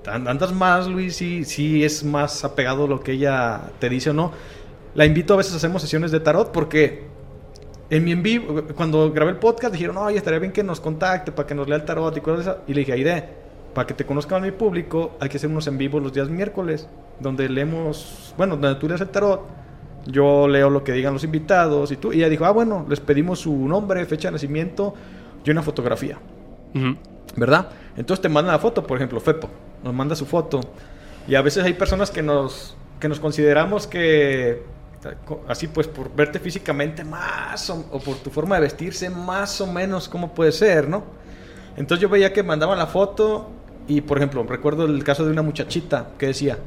[0.06, 4.10] an- andas más, Luis, sí, sí es más apegado a lo que ella te dice
[4.10, 4.32] o no.
[4.94, 7.04] La invito a veces, hacemos sesiones de tarot porque
[7.90, 11.32] en mi en vivo, cuando grabé el podcast, dijeron, oye, estaría bien que nos contacte
[11.32, 12.62] para que nos lea el tarot y cosas de esas.
[12.66, 13.24] Y le dije, Aide,
[13.74, 16.88] para que te conozcan mi público, hay que hacer unos en vivo los días miércoles,
[17.20, 19.46] donde leemos, bueno, donde tú lees el tarot,
[20.06, 22.12] yo leo lo que digan los invitados y tú.
[22.12, 24.94] Y ella dijo, ah, bueno, les pedimos su nombre, fecha de nacimiento
[25.44, 26.18] y una fotografía.
[27.36, 27.68] ¿Verdad?
[27.96, 29.48] Entonces te mandan la foto, por ejemplo, Fepo,
[29.84, 30.60] nos manda su foto.
[31.28, 34.62] Y a veces hay personas que nos, que nos consideramos que,
[35.48, 39.66] así pues, por verte físicamente más o, o por tu forma de vestirse, más o
[39.66, 41.04] menos, ¿cómo puede ser, no?
[41.76, 43.48] Entonces yo veía que mandaban la foto
[43.96, 46.58] y, por ejemplo, recuerdo el caso de una muchachita que decía,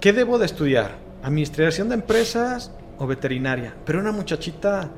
[0.00, 0.92] ¿qué debo de estudiar?
[1.22, 3.74] ¿Administración de empresas o veterinaria?
[3.84, 4.90] Pero una muchachita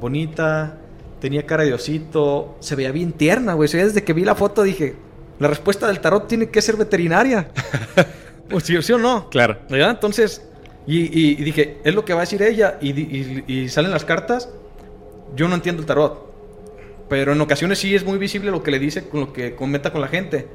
[0.00, 0.78] bonita,
[1.20, 3.68] tenía cara de osito, se veía bien tierna, güey.
[3.70, 4.96] Desde que vi la foto dije,
[5.38, 7.48] la respuesta del tarot tiene que ser veterinaria.
[8.48, 9.28] pues sí, sí o no.
[9.30, 9.58] Claro.
[9.68, 9.90] ¿Verdad?
[9.90, 10.42] Entonces,
[10.86, 12.78] y, y- y dije, es lo que va a decir ella.
[12.80, 14.48] Y salen las cartas.
[15.34, 16.25] Yo no entiendo el tarot.
[17.08, 19.92] Pero en ocasiones sí es muy visible lo que le dice con lo que comenta
[19.92, 20.48] con la gente.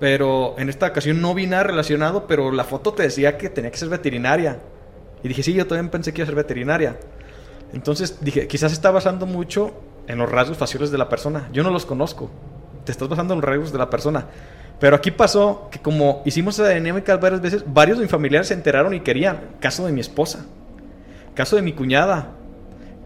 [0.00, 3.70] Pero en esta ocasión no vi nada relacionado, pero la foto te decía que tenía
[3.70, 4.58] que ser veterinaria.
[5.22, 6.98] Y dije, sí, yo también pensé que iba a ser veterinaria.
[7.72, 9.72] Entonces dije, quizás está basando mucho
[10.08, 11.48] en los rasgos faciales de la persona.
[11.52, 12.30] Yo no los conozco.
[12.84, 14.26] Te estás basando en los rasgos de la persona.
[14.80, 18.54] Pero aquí pasó que como hicimos esa dinámica varias veces, varios de mis familiares se
[18.54, 19.52] enteraron y querían.
[19.60, 20.46] Caso de mi esposa.
[21.34, 22.32] Caso de mi cuñada.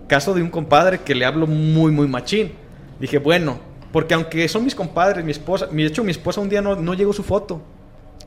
[0.08, 2.52] Caso de un compadre que le hablo muy, muy machín.
[3.00, 3.58] Dije, bueno,
[3.92, 6.94] porque aunque son mis compadres, mi esposa, de hecho mi esposa un día no, no
[6.94, 7.60] llegó su foto.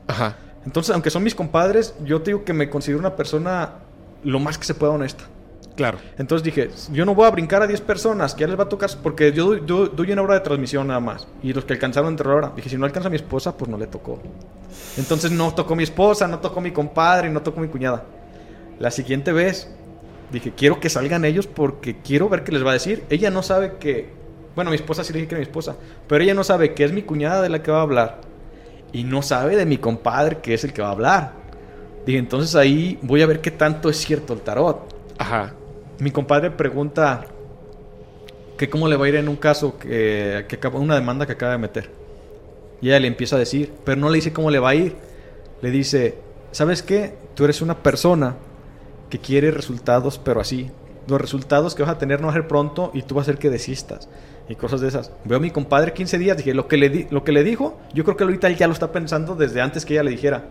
[0.06, 0.36] Ajá.
[0.64, 3.74] Entonces, aunque son mis compadres, yo te digo que me considero una persona
[4.24, 5.24] lo más que se pueda honesta.
[5.76, 5.98] Claro.
[6.18, 8.68] Entonces dije, yo no voy a brincar a 10 personas, que ya les va a
[8.68, 11.26] tocar, porque yo, doy- yo doy una hora de transmisión nada más.
[11.42, 12.52] Y los que alcanzaron entre la hora.
[12.54, 14.20] Dije, si no alcanza a mi esposa, pues no le tocó.
[14.98, 18.04] Entonces no tocó mi esposa, no tocó mi compadre, no tocó mi cuñada.
[18.78, 19.70] La siguiente vez,
[20.30, 23.04] dije, quiero que salgan ellos porque quiero ver qué les va a decir.
[23.08, 24.10] Ella no sabe que...
[24.54, 25.76] Bueno, mi esposa sí le dije que era mi esposa,
[26.08, 28.20] pero ella no sabe que es mi cuñada de la que va a hablar.
[28.92, 31.32] Y no sabe de mi compadre que es el que va a hablar.
[32.04, 34.94] Dije, entonces ahí voy a ver qué tanto es cierto el tarot.
[35.18, 35.54] Ajá.
[35.98, 37.26] Mi compadre pregunta
[38.56, 41.32] que cómo le va a ir en un caso que, que acaba, una demanda que
[41.32, 41.90] acaba de meter.
[42.80, 44.96] Y ella le empieza a decir, pero no le dice cómo le va a ir.
[45.62, 46.18] Le dice,
[46.52, 47.14] ¿sabes qué?
[47.34, 48.36] Tú eres una persona
[49.08, 50.70] que quiere resultados, pero así.
[51.06, 53.30] Los resultados que vas a tener no va a ser pronto y tú vas a
[53.30, 54.08] hacer que desistas.
[54.50, 55.12] Y cosas de esas.
[55.24, 57.78] Veo a mi compadre 15 días, dije, lo que le, di- lo que le dijo,
[57.94, 60.44] yo creo que ahorita él ya lo está pensando desde antes que ella le dijera.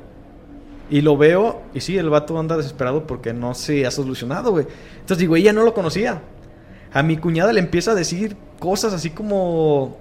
[0.89, 4.65] Y lo veo, y sí, el vato anda desesperado porque no se ha solucionado, güey.
[4.95, 6.21] Entonces digo, ella no lo conocía.
[6.93, 9.97] A mi cuñada le empieza a decir cosas así como.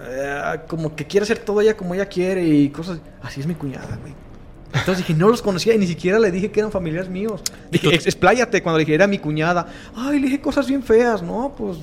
[0.00, 2.98] eh, como que quiere hacer todo ella como ella quiere y cosas.
[3.22, 4.12] Así es mi cuñada, güey.
[4.72, 7.40] Entonces dije, no los conocía y ni siquiera le dije que eran familiares míos.
[7.70, 9.66] Dije, "Ex- expláyate cuando le dije, era mi cuñada.
[9.96, 11.54] Ay, le dije cosas bien feas, ¿no?
[11.56, 11.78] Pues.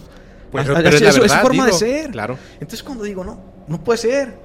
[0.52, 2.12] Pues, ah, pero es, forma de ser.
[2.12, 2.38] claro.
[2.54, 4.36] Entonces cuando digo, no, no puede ser.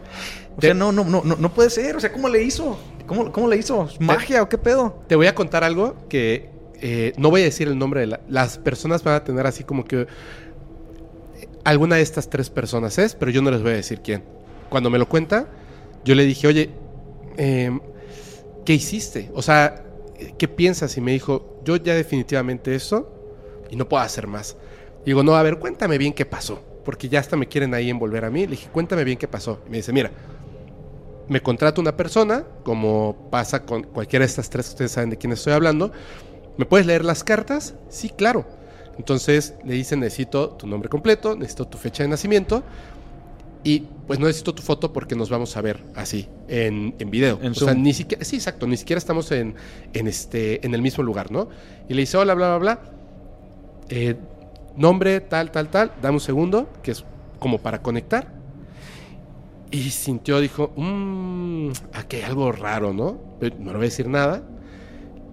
[0.56, 1.96] O Te- sea, no, no, no, no, puede ser.
[1.96, 2.78] O sea, ¿cómo le hizo?
[3.06, 3.88] ¿Cómo, cómo le hizo?
[4.00, 5.02] ¿Magia o qué pedo?
[5.06, 6.50] Te voy a contar algo que
[6.80, 9.62] eh, no voy a decir el nombre de la- las personas van a tener así
[9.64, 10.06] como que eh,
[11.64, 14.24] alguna de estas tres personas es, pero yo no les voy a decir quién.
[14.68, 15.46] Cuando me lo cuenta,
[16.04, 16.70] yo le dije, oye,
[17.36, 17.80] em,
[18.64, 19.30] ¿qué hiciste?
[19.34, 19.84] O sea,
[20.38, 20.96] ¿qué piensas?
[20.96, 23.08] Y me dijo, yo ya definitivamente eso
[23.70, 24.56] y no puedo hacer más.
[25.04, 28.24] Digo, no, a ver, cuéntame bien qué pasó, porque ya hasta me quieren ahí envolver
[28.24, 28.42] a mí.
[28.42, 29.60] Le dije, cuéntame bien qué pasó.
[29.66, 30.10] Y me dice, mira,
[31.28, 35.32] me contrata una persona, como pasa con cualquiera de estas tres, ustedes saben de quién
[35.32, 35.92] estoy hablando.
[36.56, 37.74] ¿Me puedes leer las cartas?
[37.88, 38.46] Sí, claro.
[38.98, 42.62] Entonces le dicen, necesito tu nombre completo, necesito tu fecha de nacimiento
[43.64, 47.38] y pues no necesito tu foto porque nos vamos a ver así, en, en video.
[47.42, 49.54] En o sea, ni siquiera, sí, exacto, ni siquiera estamos en,
[49.92, 51.48] en, este, en el mismo lugar, ¿no?
[51.88, 52.80] Y le dice, hola, bla, bla, bla.
[53.88, 54.16] Eh,
[54.76, 57.04] nombre, tal, tal, tal, dame un segundo, que es
[57.38, 58.32] como para conectar.
[59.70, 63.18] Y sintió, dijo, mmm, aquí hay algo raro, ¿no?
[63.40, 64.42] No le voy a decir nada.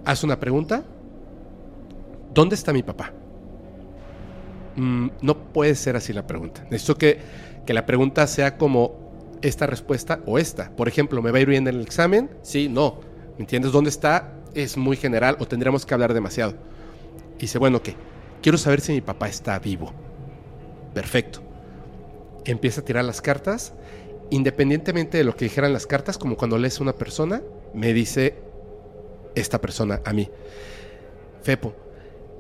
[0.05, 0.83] Hace una pregunta.
[2.33, 3.11] ¿Dónde está mi papá?
[4.75, 6.63] Mm, no puede ser así la pregunta.
[6.69, 7.19] Necesito que,
[7.65, 10.71] que la pregunta sea como esta respuesta o esta.
[10.71, 12.29] Por ejemplo, ¿me va a ir bien en el examen?
[12.41, 13.01] Sí, no.
[13.37, 13.71] ¿Me entiendes?
[13.71, 14.33] ¿Dónde está?
[14.53, 16.53] Es muy general o tendríamos que hablar demasiado.
[17.37, 17.95] Y dice, bueno, ¿qué?
[18.41, 19.91] Quiero saber si mi papá está vivo.
[20.93, 21.41] Perfecto.
[22.45, 23.73] Empieza a tirar las cartas.
[24.29, 27.41] Independientemente de lo que dijeran las cartas, como cuando lees a una persona,
[27.73, 28.35] me dice
[29.35, 30.29] esta persona a mí.
[31.41, 31.73] Fepo,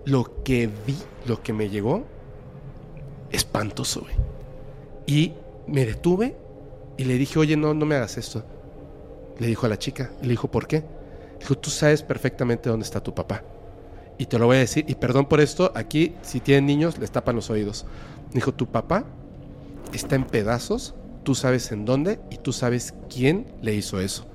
[0.05, 2.05] lo que vi, lo que me llegó,
[3.31, 4.05] espantoso.
[5.05, 5.33] Y
[5.67, 6.35] me detuve
[6.97, 8.43] y le dije, oye, no, no me hagas esto.
[9.39, 10.83] Le dijo a la chica, le dijo, ¿por qué?
[11.39, 13.43] Dijo, tú sabes perfectamente dónde está tu papá.
[14.19, 17.09] Y te lo voy a decir, y perdón por esto, aquí si tienen niños les
[17.09, 17.85] tapan los oídos.
[18.33, 19.05] Dijo, tu papá
[19.93, 20.93] está en pedazos,
[21.23, 24.27] tú sabes en dónde y tú sabes quién le hizo eso.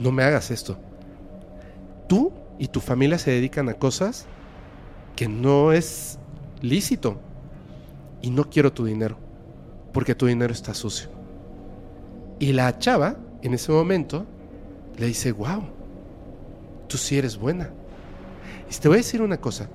[0.00, 0.78] No me hagas esto.
[2.08, 4.26] Tú y tu familia se dedican a cosas
[5.14, 6.18] que no es
[6.60, 7.20] lícito.
[8.20, 9.16] Y no quiero tu dinero,
[9.92, 11.08] porque tu dinero está sucio.
[12.40, 14.26] Y la chava, en ese momento,
[14.98, 15.62] le dice, wow,
[16.88, 17.70] tú sí eres buena.
[18.70, 19.68] Y te voy a decir una cosa.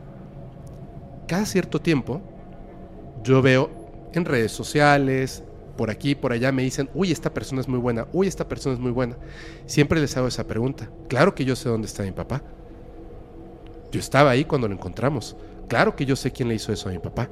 [1.27, 2.21] Cada cierto tiempo,
[3.23, 3.69] yo veo
[4.13, 5.43] en redes sociales,
[5.75, 8.75] por aquí, por allá, me dicen, uy, esta persona es muy buena, uy, esta persona
[8.75, 9.17] es muy buena.
[9.65, 10.89] Siempre les hago esa pregunta.
[11.09, 12.41] Claro que yo sé dónde está mi papá.
[13.91, 15.35] Yo estaba ahí cuando lo encontramos.
[15.67, 17.29] Claro que yo sé quién le hizo eso a mi papá.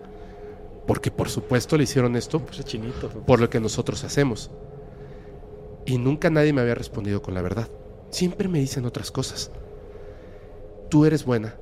[0.87, 3.09] Porque por supuesto le hicieron esto Ese chinito.
[3.09, 4.51] por lo que nosotros hacemos.
[5.85, 7.69] Y nunca nadie me había respondido con la verdad.
[8.09, 9.51] Siempre me dicen otras cosas.
[10.93, 11.55] Tú eres buena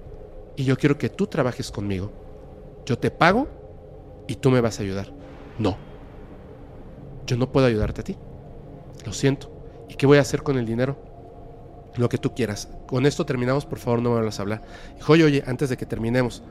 [0.58, 2.12] y yo quiero que tú trabajes conmigo.
[2.86, 3.48] Yo te pago
[4.28, 5.08] y tú me vas a ayudar.
[5.58, 5.78] No.
[7.26, 8.18] Yo no puedo ayudarte a ti.
[9.06, 9.50] lo siento.
[9.88, 10.98] ¿Y qué voy a hacer con el dinero?
[11.96, 12.68] Lo que tú quieras.
[12.88, 14.64] Con esto terminamos, por favor, no me vuelvas a hablar.
[14.98, 16.44] Dijo, oye, oye, antes de que terminemos,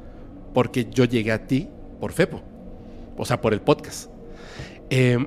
[0.55, 1.69] porque yo llegué a ti
[2.01, 2.40] por Fepo,
[3.19, 4.09] o sea, por el podcast.
[4.89, 5.19] Eh,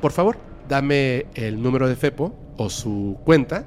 [0.00, 3.66] por favor, dame el número de Fepo o su cuenta.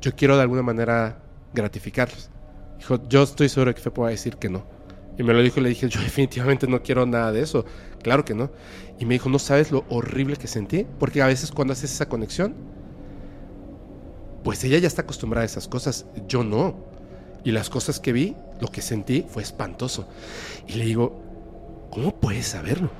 [0.00, 1.22] Yo quiero de alguna manera
[1.54, 2.30] gratificarlos.
[2.78, 4.64] Dijo, yo estoy seguro que Fepo va a decir que no.
[5.18, 7.64] Y me lo dijo y le dije, yo definitivamente no quiero nada de eso.
[8.02, 8.50] Claro que no.
[8.98, 10.86] Y me dijo, no sabes lo horrible que sentí.
[10.98, 12.54] Porque a veces cuando haces esa conexión,
[14.44, 16.06] pues ella ya está acostumbrada a esas cosas.
[16.28, 16.76] Yo no.
[17.44, 20.08] Y las cosas que vi, lo que sentí fue espantoso.
[20.68, 21.20] Y le digo,
[21.90, 22.90] ¿cómo puedes saberlo?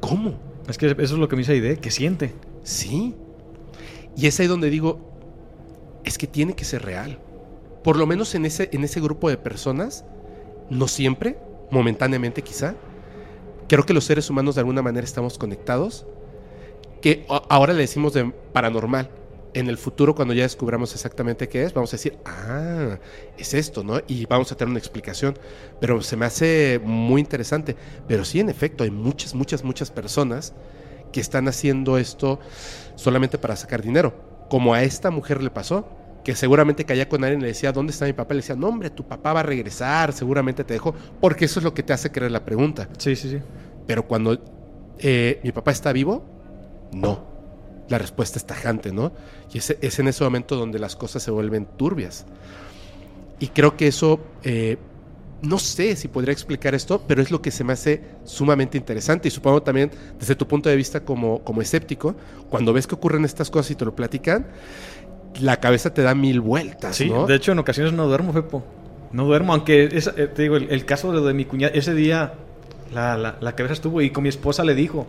[0.00, 0.38] ¿Cómo?
[0.68, 2.34] Es que eso es lo que me dice idea, que siente.
[2.62, 3.14] Sí.
[4.16, 5.05] Y es ahí donde digo,
[6.06, 7.18] es que tiene que ser real.
[7.84, 10.04] Por lo menos en ese, en ese grupo de personas,
[10.70, 11.36] no siempre,
[11.70, 12.74] momentáneamente quizá.
[13.68, 16.06] Creo que los seres humanos de alguna manera estamos conectados.
[17.02, 19.10] Que ahora le decimos de paranormal.
[19.52, 22.98] En el futuro, cuando ya descubramos exactamente qué es, vamos a decir, ah,
[23.38, 24.00] es esto, ¿no?
[24.06, 25.36] Y vamos a tener una explicación.
[25.80, 27.74] Pero se me hace muy interesante.
[28.06, 30.52] Pero sí, en efecto, hay muchas, muchas, muchas personas
[31.10, 32.38] que están haciendo esto
[32.96, 34.35] solamente para sacar dinero.
[34.48, 35.88] Como a esta mujer le pasó,
[36.24, 38.34] que seguramente caía con alguien y le decía, ¿dónde está mi papá?
[38.34, 41.64] Le decía, no, hombre, tu papá va a regresar, seguramente te dejó, porque eso es
[41.64, 42.88] lo que te hace creer la pregunta.
[42.98, 43.38] Sí, sí, sí.
[43.86, 44.36] Pero cuando
[44.98, 46.24] eh, mi papá está vivo,
[46.92, 47.24] no.
[47.88, 49.12] La respuesta es tajante, ¿no?
[49.52, 52.26] Y es, es en ese momento donde las cosas se vuelven turbias.
[53.38, 54.78] Y creo que eso, eh,
[55.42, 59.28] no sé si podría explicar esto, pero es lo que se me hace sumamente interesante.
[59.28, 62.16] Y supongo también, desde tu punto de vista como, como escéptico,
[62.48, 64.46] cuando ves que ocurren estas cosas y te lo platican,
[65.40, 67.26] la cabeza te da mil vueltas, Sí, ¿no?
[67.26, 68.64] de hecho en ocasiones no duermo, Fepo.
[69.12, 72.34] No duermo, aunque eh, te digo, el, el caso de, mi cuñada, ese día
[72.92, 75.06] la, la, la cabeza estuvo y con mi esposa le dijo,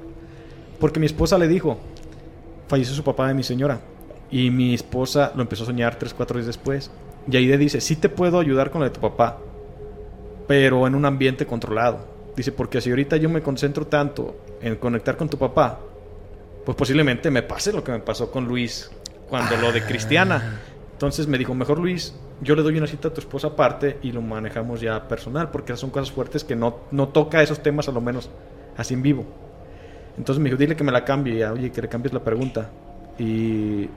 [0.79, 1.79] porque mi esposa le dijo,
[2.67, 3.79] falleció su papá de mi señora.
[4.29, 6.91] Y mi esposa lo empezó a soñar tres, cuatro días después.
[7.31, 9.37] Y Aide dice, sí te puedo ayudar con lo de tu papá,
[10.47, 12.07] pero en un ambiente controlado.
[12.35, 15.79] Dice, porque si ahorita yo me concentro tanto en conectar con tu papá,
[16.65, 18.89] pues posiblemente me pase lo que me pasó con Luis
[19.29, 20.59] cuando lo de Cristiana.
[20.93, 24.11] Entonces me dijo, mejor Luis, yo le doy una cita a tu esposa aparte y
[24.11, 27.91] lo manejamos ya personal, porque son cosas fuertes que no, no toca esos temas a
[27.91, 28.29] lo menos
[28.77, 29.25] así en vivo.
[30.17, 32.23] Entonces me dijo, dile que me la cambie, y ya, oye, que le cambies la
[32.23, 32.69] pregunta.
[33.19, 33.89] Y...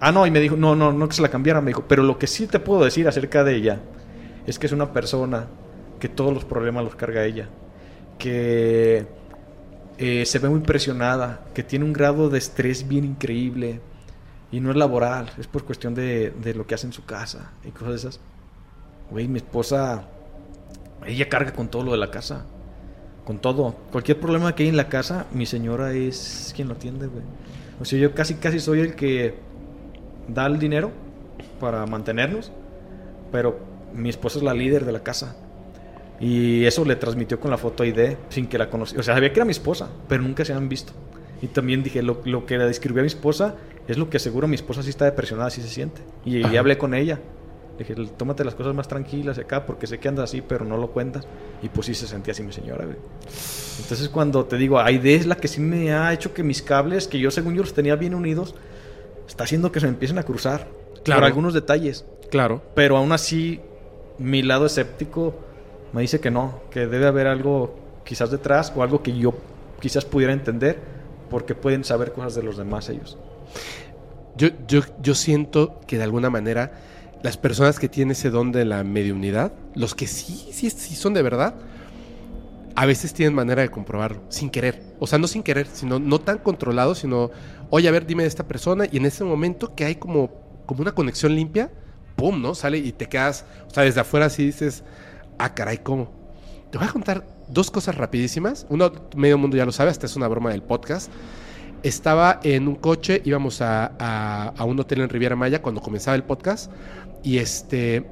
[0.00, 2.02] Ah, no, y me dijo, no, no, no que se la cambiara, me dijo, pero
[2.02, 3.80] lo que sí te puedo decir acerca de ella
[4.46, 5.46] es que es una persona
[5.98, 7.48] que todos los problemas los carga ella,
[8.18, 9.06] que
[9.98, 13.80] eh, se ve muy presionada, que tiene un grado de estrés bien increíble
[14.52, 17.52] y no es laboral, es por cuestión de, de lo que hace en su casa
[17.64, 18.20] y cosas de esas.
[19.10, 20.04] Güey, mi esposa,
[21.06, 22.44] ella carga con todo lo de la casa,
[23.24, 23.74] con todo.
[23.92, 27.24] Cualquier problema que hay en la casa, mi señora es quien lo atiende, güey.
[27.80, 29.34] O sea, yo casi, casi soy el que
[30.28, 30.90] da el dinero
[31.60, 32.52] para mantenernos,
[33.32, 33.58] pero
[33.94, 35.36] mi esposa es la líder de la casa.
[36.20, 39.00] Y eso le transmitió con la foto ID sin que la conociera.
[39.00, 40.92] O sea, sabía que era mi esposa, pero nunca se habían visto.
[41.42, 43.56] Y también dije, lo, lo que le describí a mi esposa
[43.86, 46.00] es lo que aseguro mi esposa sí está depresionada, así se siente.
[46.24, 47.20] Y, y hablé con ella.
[47.78, 50.78] Le dije, tómate las cosas más tranquilas acá, porque sé que andas así, pero no
[50.78, 51.26] lo cuentas.
[51.62, 52.96] Y pues sí se sentía así mi señora, güey.
[53.80, 57.06] Entonces cuando te digo, Aide es la que sí me ha hecho que mis cables,
[57.06, 58.54] que yo según yo los tenía bien unidos,
[59.28, 60.68] está haciendo que se me empiecen a cruzar.
[61.04, 61.20] Claro.
[61.20, 62.06] Por algunos detalles.
[62.30, 62.62] Claro.
[62.74, 63.60] Pero aún así,
[64.18, 65.34] mi lado escéptico
[65.96, 67.74] me dice que no, que debe haber algo
[68.04, 69.32] quizás detrás o algo que yo
[69.80, 70.78] quizás pudiera entender
[71.30, 73.16] porque pueden saber cosas de los demás ellos.
[74.36, 76.72] Yo, yo, yo siento que de alguna manera
[77.22, 81.14] las personas que tienen ese don de la mediunidad, los que sí, sí, sí son
[81.14, 81.54] de verdad,
[82.74, 84.82] a veces tienen manera de comprobarlo, sin querer.
[85.00, 87.30] O sea, no sin querer, sino no tan controlado, sino,
[87.70, 90.30] oye, a ver, dime de esta persona, y en ese momento que hay como,
[90.66, 91.70] como una conexión limpia,
[92.16, 92.42] ¡pum!
[92.42, 92.54] ¿no?
[92.54, 94.84] Sale y te quedas, o sea, desde afuera así dices,
[95.38, 96.08] ah, caray, ¿cómo?
[96.70, 98.66] Te voy a contar dos cosas rapidísimas.
[98.70, 101.10] Uno, medio mundo ya lo sabe, hasta es una broma del podcast.
[101.82, 106.14] Estaba en un coche, íbamos a, a- a un hotel en Riviera Maya cuando comenzaba
[106.16, 106.70] el podcast.
[107.22, 108.06] Y este.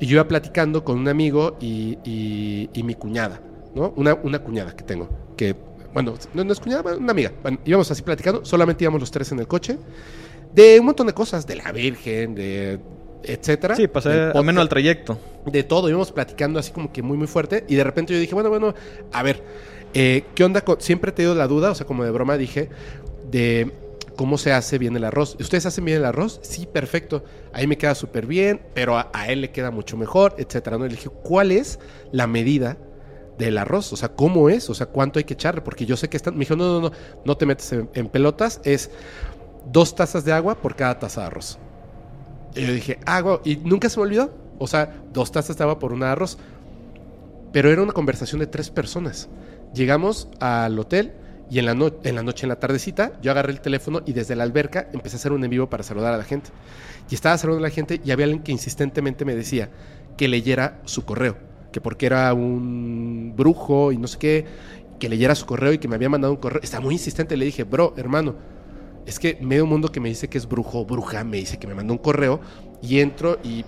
[0.00, 3.40] Y yo iba platicando con un amigo y, y- y mi cuñada,
[3.74, 3.92] ¿no?
[3.96, 5.08] Una, una cuñada que tengo.
[5.36, 5.54] Que,
[5.92, 7.32] bueno, no, es cuñada, una amiga.
[7.42, 9.78] Bueno, íbamos así platicando, solamente íbamos los tres en el coche.
[10.54, 12.80] De un montón de cosas, de la Virgen, de
[13.24, 13.76] etcétera.
[13.76, 15.18] Sí, pasé Del al menos al trayecto.
[15.46, 18.34] de todo, íbamos platicando así como que muy muy fuerte y de repente yo dije,
[18.34, 18.74] bueno, bueno,
[19.12, 19.42] a ver,
[19.94, 20.60] eh, ¿qué onda?
[20.62, 22.68] con- Siempre he tenido la duda, o sea, como de broma dije,
[23.30, 23.72] de
[24.16, 25.36] cómo se hace bien el arroz.
[25.40, 26.40] ¿Ustedes hacen bien el arroz?
[26.42, 27.24] Sí, perfecto.
[27.52, 30.76] Ahí me queda súper bien, pero a, a él le queda mucho mejor, etcétera.
[30.78, 30.84] ¿no?
[30.86, 31.78] Y le dije, ¿cuál es
[32.12, 32.76] la medida
[33.38, 33.92] del arroz?
[33.94, 34.68] O sea, ¿cómo es?
[34.68, 35.62] O sea, ¿cuánto hay que echarle?
[35.62, 36.34] Porque yo sé que están...
[36.34, 36.92] Me dijo, no, no, no,
[37.24, 38.60] no te metes en, en pelotas.
[38.64, 38.90] Es
[39.72, 41.58] dos tazas de agua por cada taza de arroz.
[42.54, 44.32] Y yo dije, agua, y nunca se me olvidó.
[44.58, 46.38] O sea, dos tazas de por de arroz.
[47.52, 49.28] Pero era una conversación de tres personas.
[49.74, 51.12] Llegamos al hotel
[51.50, 54.12] y en la, no- en la noche, en la tardecita, yo agarré el teléfono y
[54.12, 56.50] desde la alberca empecé a hacer un en vivo para saludar a la gente.
[57.10, 59.70] Y estaba saludando a la gente y había alguien que insistentemente me decía
[60.16, 61.36] que leyera su correo.
[61.72, 64.44] Que porque era un brujo y no sé qué,
[65.00, 66.60] que leyera su correo y que me había mandado un correo.
[66.62, 67.36] Estaba muy insistente.
[67.36, 68.34] Le dije, bro, hermano,
[69.06, 71.66] es que medio mundo que me dice que es brujo o bruja me dice que
[71.66, 72.40] me mandó un correo
[72.82, 73.64] y entro y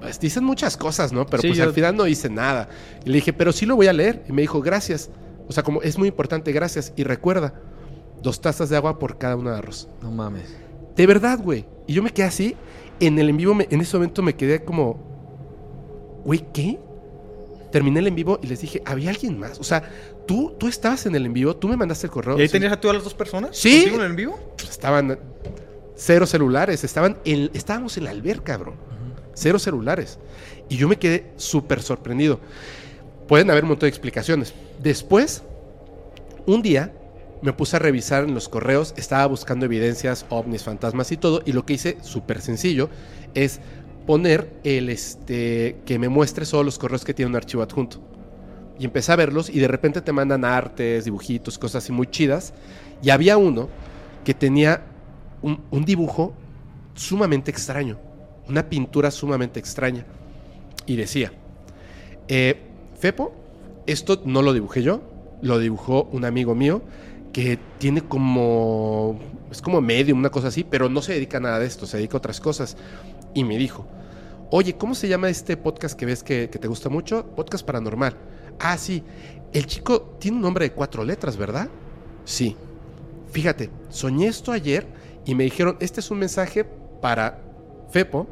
[0.00, 1.26] pues, dicen muchas cosas, ¿no?
[1.26, 2.68] Pero Sí, pues yo- al final no dice nada.
[3.04, 4.22] Y le dije, pero sí lo voy a leer.
[4.28, 5.10] Y me dijo, gracias.
[5.48, 6.92] O sea, como es muy importante, gracias.
[6.96, 7.54] Y recuerda,
[8.22, 9.88] dos tazas de agua por cada una de arroz.
[10.02, 10.54] No mames.
[10.96, 11.64] De verdad, güey.
[11.86, 12.56] Y yo me quedé así.
[13.00, 14.98] En el en vivo, me- en ese momento me quedé como,
[16.24, 16.78] güey, ¿qué?
[17.72, 19.58] Terminé el en vivo y les dije, ¿había alguien más?
[19.58, 19.82] O sea,
[20.26, 22.38] tú, tú estabas en el en vivo, tú me mandaste el correo.
[22.38, 22.52] ¿Y ahí Sí.
[22.52, 23.56] tenías a todas las dos personas?
[23.56, 23.82] Sí.
[23.82, 24.54] ¿Contigo en el vivo?
[24.68, 25.18] Estaban
[25.96, 28.74] cero celulares, estaban en, estábamos en la alberca, bro.
[29.34, 30.18] Cero celulares.
[30.68, 32.40] Y yo me quedé súper sorprendido.
[33.28, 34.54] Pueden haber un montón de explicaciones.
[34.82, 35.42] Después,
[36.46, 36.92] un día,
[37.42, 41.52] me puse a revisar en los correos, estaba buscando evidencias, ovnis, fantasmas y todo, y
[41.52, 42.88] lo que hice, súper sencillo,
[43.34, 43.60] es
[44.06, 48.00] poner el este que me muestre solo los correos que tiene un archivo adjunto.
[48.78, 52.54] Y empecé a verlos y de repente te mandan artes, dibujitos, cosas así muy chidas.
[53.02, 53.68] Y había uno
[54.24, 54.82] que tenía
[55.42, 56.34] un, dibujo
[56.94, 57.98] sumamente extraño,
[58.48, 60.06] una pintura sumamente extraña.
[60.86, 61.32] Y decía,
[62.28, 62.60] eh,
[62.98, 63.32] Fepo,
[63.86, 65.02] esto no lo dibujé yo,
[65.42, 66.82] lo dibujó un amigo mío
[67.32, 69.18] que tiene como,
[69.50, 71.98] es como medium, una cosa así, pero no se dedica a nada de esto, se
[71.98, 72.76] dedica a otras cosas.
[73.34, 73.86] Y me dijo,
[74.50, 77.26] oye, ¿cómo se llama este podcast que ves que te gusta mucho?
[77.34, 78.16] Podcast paranormal.
[78.58, 79.02] Ah, sí,
[79.52, 81.68] el chico tiene un nombre de cuatro letras, ¿verdad?
[82.24, 82.56] Sí.
[83.30, 84.86] Fíjate, soñé esto ayer
[85.24, 86.64] y me dijeron, este es un mensaje
[87.00, 87.42] para
[87.90, 88.26] Fepo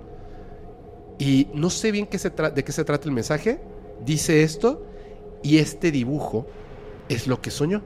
[1.19, 3.61] y no sé bien qué se de qué se trata el mensaje.
[4.05, 4.86] Dice esto
[5.43, 6.47] y este dibujo
[7.09, 7.82] es lo que soñó.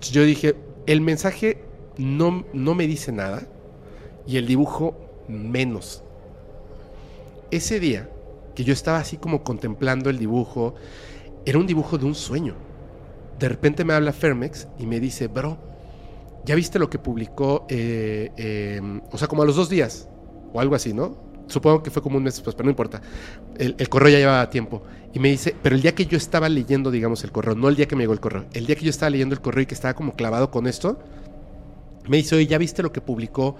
[0.00, 0.54] Yo dije,
[0.86, 1.64] el mensaje
[1.96, 3.46] no, no me dice nada
[4.26, 4.96] y el dibujo
[5.28, 6.02] menos.
[7.50, 8.10] Ese día
[8.54, 10.74] que yo estaba así como contemplando el dibujo,
[11.44, 12.54] era un dibujo de un sueño.
[13.38, 15.58] De repente me habla Fermex y me dice, bro,
[16.44, 17.66] ¿ya viste lo que publicó?
[17.68, 20.08] eh, eh, o sea, como a los dos días
[20.52, 21.16] o algo así, ¿no?
[21.46, 23.02] Supongo que fue como un mes después, pero no importa.
[23.58, 24.82] El, correo ya llevaba tiempo.
[25.12, 27.76] Y me dice, pero el día que yo estaba leyendo, digamos, el correo, no el
[27.76, 29.66] día que me llegó el correo, el día que yo estaba leyendo el correo y
[29.66, 30.98] que estaba como clavado con esto,
[32.08, 33.56] me dice, oye, ¿ya viste lo que publicó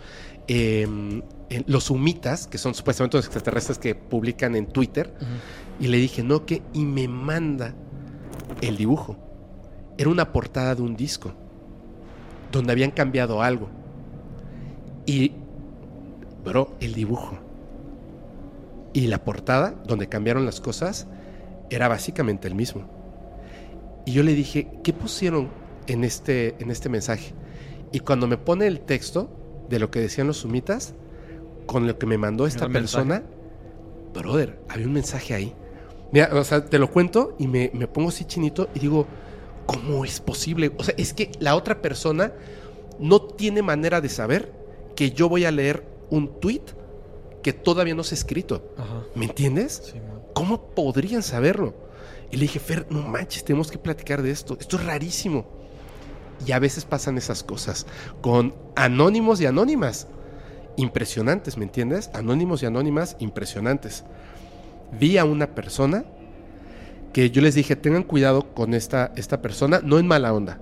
[0.47, 1.23] en
[1.67, 5.13] los humitas, que son supuestamente los extraterrestres que publican en Twitter?
[5.81, 7.75] Y le dije, no, que, y me manda
[8.61, 9.17] el dibujo.
[9.99, 11.33] Era una portada de un disco,
[12.53, 13.69] donde habían cambiado algo.
[15.07, 15.33] Y,
[16.45, 17.39] bro, el dibujo
[18.93, 21.07] y la portada, donde cambiaron las cosas,
[21.69, 22.85] era básicamente el mismo.
[24.07, 25.49] Y yo le dije, ¿qué pusieron
[25.89, 27.35] en este, en este mensaje?
[27.93, 29.29] Y cuando me pone el texto
[29.69, 30.95] de lo que decían los sumitas,
[31.67, 33.23] con lo que me mandó esta persona,
[34.15, 35.55] brother, había un mensaje ahí.
[36.15, 39.05] Mira, o sea, te lo cuento y me, me pongo así chinito y digo,
[39.67, 40.71] ¿cómo es posible?
[40.79, 42.33] O sea, es que la otra persona
[43.01, 44.53] no tiene manera de saber
[44.95, 46.63] que yo voy a leer un tweet
[47.43, 48.73] que todavía no se ha escrito.
[48.79, 49.03] Ajá.
[49.17, 49.93] ¿Me entiendes?
[50.35, 51.75] ¿Cómo podrían saberlo?
[52.31, 54.57] Y le dije, Fer, no manches, tenemos que platicar de esto.
[54.61, 55.47] Esto es rarísimo.
[56.47, 57.87] Y a veces pasan esas cosas
[58.21, 60.07] con anónimos y anónimas.
[60.77, 62.09] Impresionantes, ¿me entiendes?
[62.15, 64.05] Anónimos y anónimas impresionantes.
[64.93, 66.05] Vi a una persona
[67.13, 70.59] que yo les dije, tengan cuidado con esta, esta persona, no en mala onda.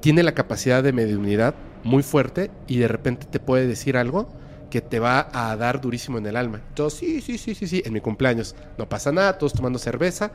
[0.00, 4.28] Tiene la capacidad de mediunidad muy fuerte y de repente te puede decir algo
[4.70, 6.62] que te va a dar durísimo en el alma.
[6.74, 8.54] Yo, sí, sí, sí, sí, sí, en mi cumpleaños.
[8.78, 10.32] No pasa nada, todos tomando cerveza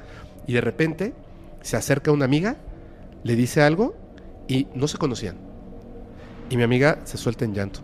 [0.47, 1.13] y de repente
[1.61, 2.57] se acerca una amiga,
[3.23, 3.95] le dice algo
[4.47, 5.37] y no se conocían.
[6.49, 7.81] Y mi amiga se suelta en llanto.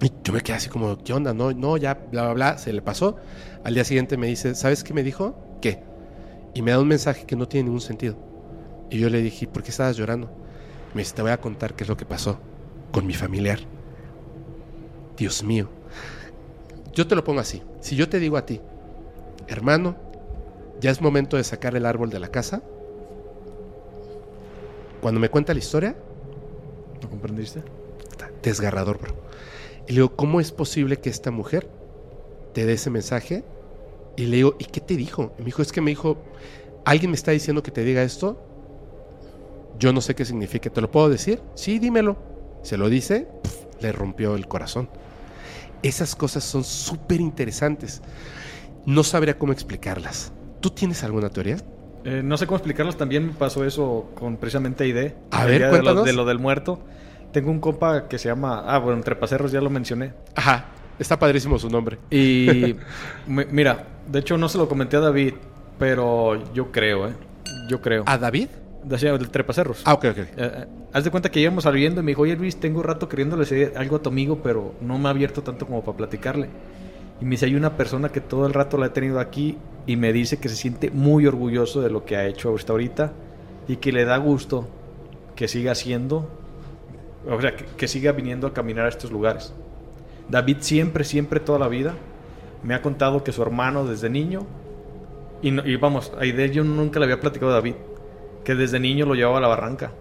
[0.00, 1.34] Y yo me quedé así como, ¿qué onda?
[1.34, 3.16] No, no, ya, bla, bla, bla, se le pasó.
[3.64, 5.36] Al día siguiente me dice, ¿sabes qué me dijo?
[5.60, 5.82] ¿Qué?
[6.54, 8.16] Y me da un mensaje que no tiene ningún sentido.
[8.90, 10.30] Y yo le dije, ¿por qué estabas llorando?
[10.94, 12.38] Me dice, te voy a contar qué es lo que pasó
[12.90, 13.60] con mi familiar.
[15.16, 15.68] Dios mío.
[16.92, 17.62] Yo te lo pongo así.
[17.80, 18.60] Si yo te digo a ti,
[19.46, 19.96] hermano,
[20.80, 22.62] ya es momento de sacar el árbol de la casa.
[25.00, 25.96] Cuando me cuenta la historia,
[27.00, 27.62] ¿Lo comprendiste?
[28.10, 29.14] está desgarrador, bro.
[29.90, 31.68] Y le digo, ¿cómo es posible que esta mujer
[32.54, 33.42] te dé ese mensaje?
[34.16, 35.32] Y le digo, ¿y qué te dijo?
[35.36, 36.16] Y me dijo, es que me dijo,
[36.84, 38.40] ¿alguien me está diciendo que te diga esto?
[39.80, 40.70] Yo no sé qué significa.
[40.70, 41.40] ¿Te lo puedo decir?
[41.56, 42.16] Sí, dímelo.
[42.62, 43.26] se lo dice,
[43.80, 44.88] le rompió el corazón.
[45.82, 48.00] Esas cosas son súper interesantes.
[48.86, 50.30] No sabría cómo explicarlas.
[50.60, 51.56] ¿Tú tienes alguna teoría?
[52.04, 55.14] Eh, no sé cómo explicarlos, también me pasó eso con precisamente ID.
[55.32, 56.78] A ver, de lo, de lo del muerto.
[57.32, 58.64] Tengo un compa que se llama...
[58.66, 60.12] Ah, bueno, entre pacerros ya lo mencioné.
[60.34, 60.66] Ajá,
[60.98, 61.98] está padrísimo su nombre.
[62.10, 62.74] Y
[63.26, 65.34] mi- mira, de hecho no se lo comenté a David,
[65.78, 67.12] pero yo creo, ¿eh?
[67.68, 68.02] Yo creo.
[68.06, 68.48] ¿A David?
[68.82, 69.82] Decía trepacerros.
[69.84, 70.16] Ah, ok, ok.
[70.18, 73.08] Eh, eh, haz de cuenta que íbamos saliendo y me dijo, oye Luis, tengo rato
[73.08, 76.48] queriéndole decir algo a tu amigo, pero no me ha abierto tanto como para platicarle.
[77.20, 79.96] Y me dice, hay una persona que todo el rato la he tenido aquí y
[79.96, 83.12] me dice que se siente muy orgulloso de lo que ha hecho hasta ahorita
[83.68, 84.66] y que le da gusto
[85.36, 86.30] que siga haciendo,
[87.28, 89.52] o sea, que, que siga viniendo a caminar a estos lugares.
[90.28, 91.94] David siempre, siempre, toda la vida,
[92.62, 94.46] me ha contado que su hermano desde niño,
[95.42, 97.74] y, no- y vamos, a Aide yo nunca le había platicado a David,
[98.44, 99.92] que desde niño lo llevaba a la barranca.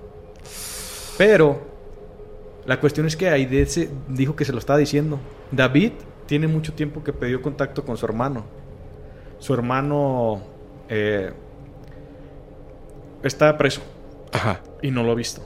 [1.18, 1.60] Pero
[2.66, 5.20] la cuestión es que Aide se dijo que se lo estaba diciendo.
[5.52, 5.92] David
[6.26, 8.46] tiene mucho tiempo que pidió contacto con su hermano.
[9.40, 10.42] Su hermano
[10.90, 11.32] eh,
[13.24, 13.82] está preso
[14.32, 14.62] Ajá.
[14.82, 15.42] y no lo ha visto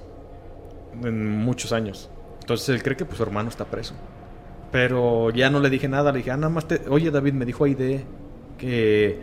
[1.04, 2.10] en muchos años.
[2.42, 3.94] Entonces él cree que pues, su hermano está preso.
[4.72, 6.82] Pero ya no le dije nada, le dije, ah, nada más te...
[6.90, 8.06] Oye, David, me dijo Aide
[8.58, 9.22] que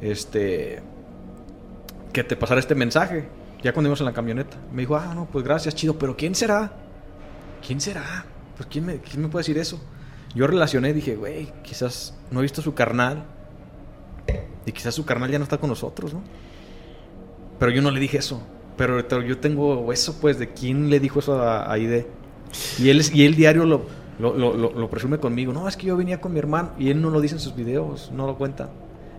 [0.00, 0.82] este
[2.12, 3.28] que te pasara este mensaje.
[3.62, 4.56] Ya cuando íbamos en la camioneta.
[4.72, 6.72] Me dijo, ah, no, pues gracias, chido, pero ¿quién será?
[7.64, 8.24] ¿Quién será?
[8.56, 9.78] Pues ¿quién me, quién me puede decir eso?
[10.34, 13.24] Yo relacioné, dije, güey, quizás no he visto a su carnal.
[14.64, 16.22] Y quizás su carnal ya no está con nosotros, ¿no?
[17.58, 18.42] Pero yo no le dije eso.
[18.76, 22.06] Pero yo tengo eso, pues, de quién le dijo eso a, a Aide.
[22.78, 23.86] Y él, y él diario lo,
[24.18, 25.52] lo, lo- lo- presume conmigo.
[25.52, 26.72] No, es que yo venía con mi hermano.
[26.78, 28.70] Y él no lo dice en sus videos, no lo cuenta.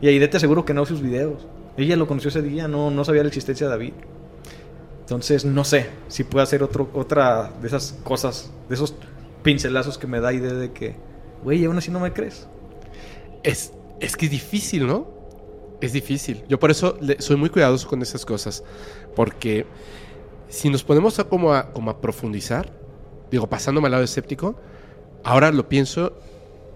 [0.02, 1.48] Y Aide te aseguro que no sus videos.
[1.76, 3.94] Ella lo conoció ese día, no, no sabía la existencia de David.
[5.02, 8.96] Entonces, no sé si puede hacer otro, otra de esas cosas, de esos
[9.44, 10.96] pincelazos que me da Aide de que,
[11.44, 12.48] güey, aún así no me crees.
[13.44, 15.08] Es, es que es difícil, ¿no?
[15.82, 16.44] Es difícil.
[16.50, 18.64] Yo por eso soy muy cuidadoso con esas cosas.
[19.16, 19.66] Porque
[20.50, 22.72] si nos ponemos a como, a como a profundizar,
[23.32, 24.56] digo, pasándome al lado escéptico,
[25.24, 26.14] ahora lo pienso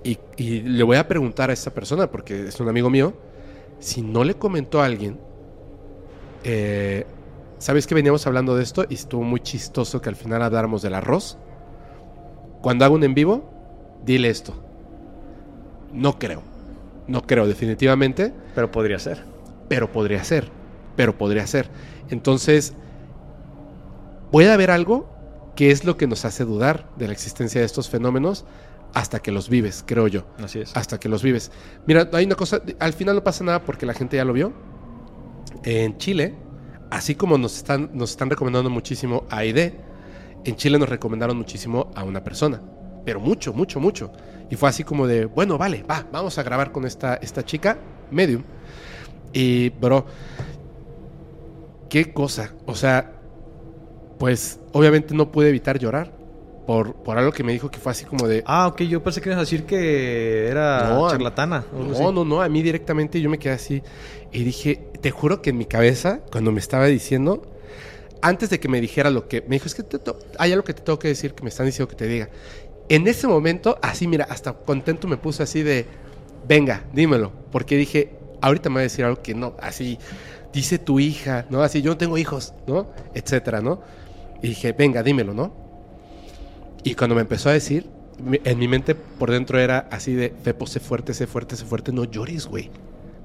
[0.03, 3.13] y, y le voy a preguntar a esta persona, porque es un amigo mío,
[3.79, 5.19] si no le comentó a alguien,
[6.43, 7.05] eh,
[7.57, 8.85] ¿sabes que veníamos hablando de esto?
[8.89, 11.37] Y estuvo muy chistoso que al final habláramos del arroz.
[12.61, 13.49] Cuando hago un en vivo,
[14.05, 14.53] dile esto.
[15.91, 16.50] No creo.
[17.07, 18.33] No creo, definitivamente.
[18.55, 19.23] Pero podría ser.
[19.67, 20.49] Pero podría ser.
[20.95, 21.69] Pero podría ser.
[22.09, 22.73] Entonces,
[24.31, 25.09] puede haber algo
[25.55, 28.45] que es lo que nos hace dudar de la existencia de estos fenómenos
[28.93, 30.25] hasta que los vives, creo yo.
[30.43, 30.75] Así es.
[30.75, 31.51] Hasta que los vives.
[31.85, 34.53] Mira, hay una cosa, al final no pasa nada porque la gente ya lo vio.
[35.63, 36.35] En Chile,
[36.89, 39.73] así como nos están, nos están recomendando muchísimo a ID,
[40.43, 42.61] en Chile nos recomendaron muchísimo a una persona.
[43.05, 44.11] Pero mucho, mucho, mucho.
[44.49, 47.77] Y fue así como de, bueno, vale, va, vamos a grabar con esta, esta chica,
[48.11, 48.43] Medium.
[49.33, 50.05] Y, bro,
[51.89, 52.51] qué cosa.
[52.65, 53.13] O sea,
[54.19, 56.11] pues obviamente no pude evitar llorar
[56.67, 58.43] por, por algo que me dijo que fue así como de...
[58.45, 61.65] Ah, ok, yo pensé que ibas a decir que era No, charlatana.
[61.73, 62.03] o No, así.
[62.13, 63.81] no, no, a mí directamente yo me quedé así
[64.31, 67.41] y dije, te juro que en mi cabeza, cuando me estaba diciendo,
[68.21, 69.97] antes de que me dijera lo que me dijo, es que te
[70.37, 72.29] hay algo que te tengo que decir que me están diciendo que te diga.
[72.91, 75.85] En ese momento, así, mira, hasta contento me puse así de,
[76.45, 79.97] venga, dímelo, porque dije, ahorita me va a decir algo que no, así,
[80.51, 81.63] dice tu hija, ¿no?
[81.63, 82.89] Así, yo no tengo hijos, ¿no?
[83.13, 83.80] Etcétera, ¿no?
[84.41, 85.53] Y dije, venga, dímelo, ¿no?
[86.84, 87.89] Y cuando me empezó a decir,
[88.43, 91.93] en mi mente por dentro era así de, Fepo, sé fuerte, sé fuerte, sé fuerte,
[91.93, 92.69] no llores, güey.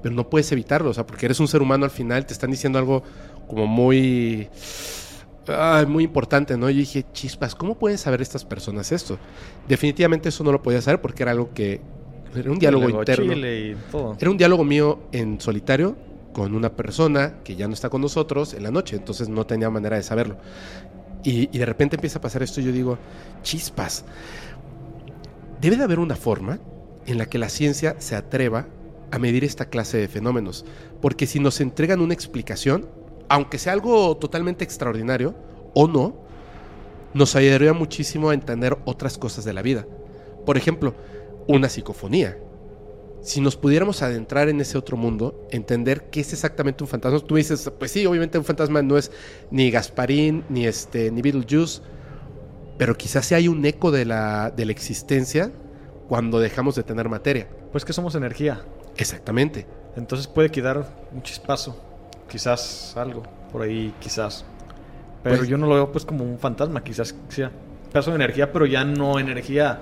[0.01, 2.51] Pero no puedes evitarlo, o sea, porque eres un ser humano al final, te están
[2.51, 3.03] diciendo algo
[3.49, 4.47] como muy...
[5.47, 6.69] ay, muy importante, ¿no?
[6.69, 9.17] Yo dije, chispas, ¿cómo pueden saber estas personas esto?
[9.67, 11.81] Definitivamente eso no lo podía saber porque era algo que...
[12.35, 13.33] Era un diálogo Luego interno.
[13.33, 14.17] Chile y todo.
[14.19, 15.95] Era un diálogo mío en solitario
[16.33, 19.69] con una persona que ya no está con nosotros en la noche, entonces no tenía
[19.69, 20.37] manera de saberlo.
[21.23, 22.97] Y, y de repente empieza a pasar esto y yo digo,
[23.41, 24.05] chispas,
[25.59, 26.59] debe de haber una forma
[27.07, 28.67] en la que la ciencia se atreva
[29.11, 30.65] a medir esta clase de fenómenos,
[31.01, 32.87] porque si nos entregan una explicación,
[33.29, 35.35] aunque sea algo totalmente extraordinario
[35.73, 36.15] o no,
[37.13, 39.85] nos ayudaría muchísimo a entender otras cosas de la vida.
[40.45, 40.93] Por ejemplo,
[41.47, 42.37] una psicofonía
[43.21, 47.19] si nos pudiéramos adentrar en ese otro mundo, entender qué es exactamente un fantasma.
[47.19, 49.11] Tú me dices, pues sí, obviamente un fantasma no es
[49.51, 51.81] ni Gasparín, ni este, ni Beetlejuice,
[52.77, 55.51] pero quizás sí hay un eco de la, de la existencia
[56.07, 57.49] cuando dejamos de tener materia.
[57.71, 58.61] Pues que somos energía.
[58.95, 59.67] Exactamente.
[59.95, 61.86] Entonces puede quedar un chispazo.
[62.29, 63.23] Quizás algo.
[63.51, 64.45] Por ahí, quizás.
[65.23, 67.51] Pero Pues- yo no lo veo pues como un fantasma, quizás sea.
[67.91, 69.81] pedazo de energía, pero ya no energía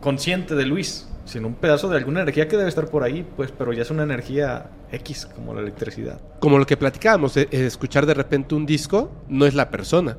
[0.00, 3.52] consciente de Luis, sino un pedazo de alguna energía que debe estar por ahí, pues,
[3.56, 6.18] pero ya es una energía X, como la electricidad.
[6.40, 10.16] Como lo que platicábamos, eh, eh, escuchar de repente un disco no es la persona.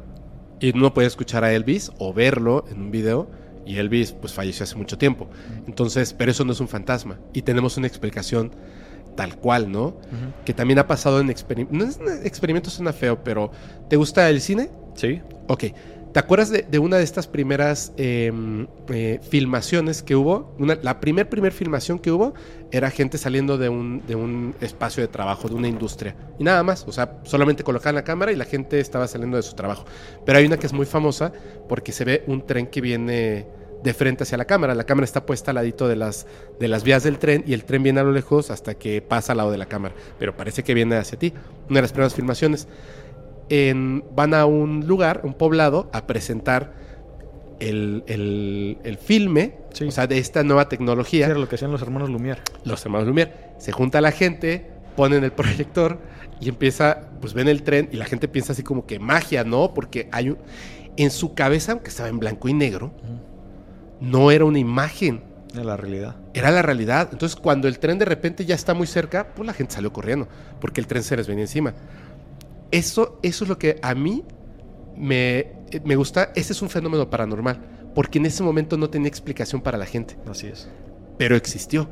[0.59, 3.27] Y uno puede escuchar a Elvis o verlo en un video.
[3.65, 5.27] Y Elvis, pues, falleció hace mucho tiempo.
[5.68, 7.18] Entonces, pero eso no es un fantasma.
[7.34, 8.51] Y tenemos una explicación
[9.16, 9.98] tal cual, ¿no?
[10.46, 12.00] Que también ha pasado en experimentos.
[12.00, 13.52] No es experimentos suena feo, pero
[13.90, 14.70] ¿te gusta el cine?
[14.96, 15.22] Sí.
[15.48, 15.66] Ok.
[16.14, 18.34] ¿Te acuerdas de, de una de estas primeras eh,
[18.90, 20.54] eh, filmaciones que hubo?
[20.60, 22.34] Una- la primer, primer filmación que hubo
[22.70, 26.16] era gente saliendo de un, de un espacio de trabajo, de una industria.
[26.38, 26.86] Y nada más.
[26.86, 29.86] O sea, solamente colocaban la cámara y la gente estaba saliendo de su trabajo.
[30.26, 31.32] Pero hay una que es muy famosa
[31.70, 33.48] porque se ve un tren que viene
[33.84, 34.76] de frente hacia la cámara.
[34.76, 36.28] La cámara está puesta al ladito de las,
[36.60, 39.34] de las vías del tren y el tren viene a lo lejos hasta que pasa
[39.34, 39.95] al lado de la cámara.
[40.20, 41.34] Pero parece que viene hacia ti.
[41.70, 42.68] Una de las primeras filmaciones.
[43.49, 46.74] En- van a un lugar, un poblado, a presentar
[47.60, 49.56] el, el- el filme,
[49.88, 51.26] o sea, de esta nueva tecnología.
[51.28, 52.40] Era lo que hacían los hermanos Lumière.
[52.64, 53.32] Los hermanos Lumière.
[53.58, 55.99] Se junta la gente, ponen el proyector
[56.40, 59.74] y empieza, pues ven el tren y la gente piensa así como que magia, ¿no?
[59.74, 60.38] Porque hay un...
[60.98, 62.91] En su cabeza, aunque estaba en blanco y negro,
[64.02, 65.23] no era una imagen.
[65.53, 66.15] De la realidad.
[66.34, 67.10] Era la realidad.
[67.11, 70.28] Entonces, cuando el tren de repente ya está muy cerca, pues la gente salió corriendo,
[70.60, 71.73] porque el tren se les venía encima.
[72.72, 74.23] Eso, eso es lo que a mí
[74.95, 75.52] me,
[75.84, 76.32] me gusta.
[76.36, 77.60] Ese es un fenómeno paranormal,
[77.94, 80.18] porque en ese momento no tenía explicación para la gente.
[80.26, 80.69] Así es.
[81.18, 81.88] Pero existió.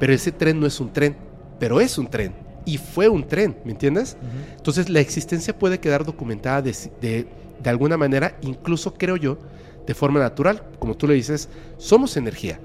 [0.00, 1.16] Pero ese tren no es un tren,
[1.60, 2.34] pero es un tren.
[2.64, 4.16] Y fue un tren, ¿me entiendes?
[4.56, 7.28] Entonces la existencia puede quedar documentada de, de,
[7.62, 9.38] de alguna manera, incluso creo yo,
[9.86, 10.62] de forma natural.
[10.78, 11.48] Como tú le dices,
[11.78, 12.60] somos energía.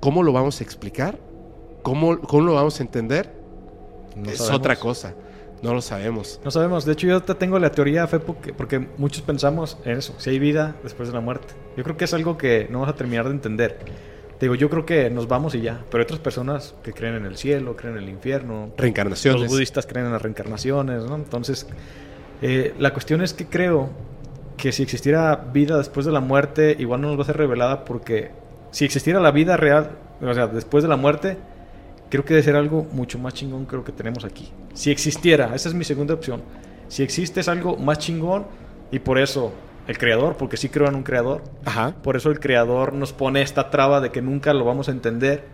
[0.00, 1.18] ¿Cómo lo vamos a explicar?
[1.82, 3.32] ¿Cómo, cómo lo vamos a entender?
[4.16, 4.58] No es sabemos.
[4.58, 5.14] otra cosa.
[5.62, 6.40] No lo sabemos.
[6.44, 6.84] No sabemos.
[6.84, 10.14] De hecho, yo te tengo la teoría, Fe, porque, porque muchos pensamos en eso.
[10.18, 11.54] Si hay vida después de la muerte.
[11.76, 13.78] Yo creo que es algo que no vamos a terminar de entender.
[14.38, 15.84] Te digo, yo creo que nos vamos y ya.
[15.88, 18.72] Pero hay otras personas que creen en el cielo, creen en el infierno.
[18.76, 19.42] Reencarnaciones.
[19.42, 21.14] Los budistas creen en las reencarnaciones, ¿no?
[21.14, 21.68] Entonces,
[22.42, 23.90] eh, la cuestión es que creo
[24.56, 27.84] que si existiera vida después de la muerte, igual no nos va a ser revelada
[27.84, 28.30] porque
[28.70, 31.36] si existiera la vida real, o sea, después de la muerte,
[32.10, 34.52] creo que debe ser algo mucho más chingón que lo que tenemos aquí.
[34.74, 36.42] Si existiera, esa es mi segunda opción.
[36.88, 38.46] Si existe es algo más chingón
[38.90, 39.52] y por eso
[39.88, 41.42] el creador, porque sí creo en un creador.
[41.64, 41.94] Ajá.
[42.02, 45.44] Por eso el creador nos pone esta traba de que nunca lo vamos a entender,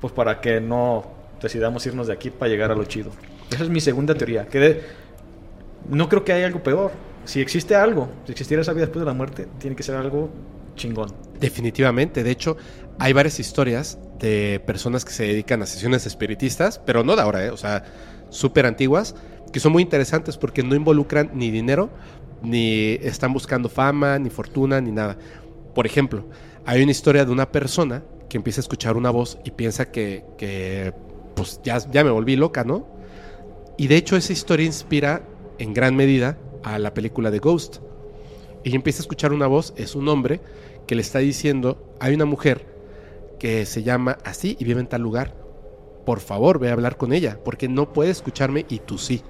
[0.00, 1.04] pues para que no
[1.42, 3.10] decidamos irnos de aquí para llegar a lo chido.
[3.50, 4.46] Esa es mi segunda teoría.
[4.46, 4.82] Que de-
[5.88, 6.90] no creo que haya algo peor.
[7.26, 10.30] Si existe algo, si existiera esa vida después de la muerte, tiene que ser algo
[10.76, 11.12] chingón.
[11.40, 12.22] Definitivamente.
[12.22, 12.56] De hecho,
[12.98, 17.44] hay varias historias de personas que se dedican a sesiones espiritistas, pero no de ahora,
[17.44, 17.50] ¿eh?
[17.50, 17.84] o sea,
[18.30, 19.16] súper antiguas,
[19.52, 21.90] que son muy interesantes porque no involucran ni dinero,
[22.42, 25.18] ni están buscando fama, ni fortuna, ni nada.
[25.74, 26.28] Por ejemplo,
[26.64, 30.24] hay una historia de una persona que empieza a escuchar una voz y piensa que,
[30.38, 30.92] que,
[31.34, 32.86] pues ya, ya me volví loca, ¿no?
[33.76, 35.22] Y de hecho esa historia inspira
[35.58, 37.76] en gran medida a la película de Ghost.
[38.64, 40.40] Ella empieza a escuchar una voz, es un hombre
[40.88, 42.66] que le está diciendo, hay una mujer
[43.38, 45.36] que se llama así y vive en tal lugar.
[46.04, 49.22] Por favor, ve a hablar con ella, porque no puede escucharme y tú sí.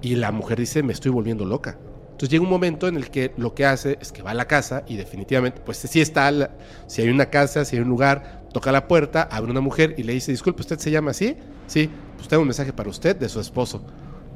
[0.00, 1.76] Y la mujer dice, me estoy volviendo loca.
[2.04, 4.46] Entonces llega un momento en el que lo que hace es que va a la
[4.46, 6.56] casa y definitivamente, pues si está,
[6.86, 10.04] si hay una casa, si hay un lugar, toca la puerta, abre una mujer y
[10.04, 11.36] le dice, disculpe, ¿usted se llama así?
[11.66, 13.84] Sí, pues tengo un mensaje para usted de su esposo.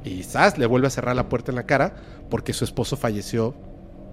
[0.08, 1.94] Y Sas le vuelve a cerrar la puerta en la cara
[2.30, 3.54] porque su esposo falleció,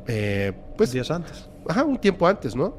[0.08, 0.92] eh, pues...
[0.92, 1.50] Días antes.
[1.68, 2.76] Ajá, un tiempo antes, ¿no?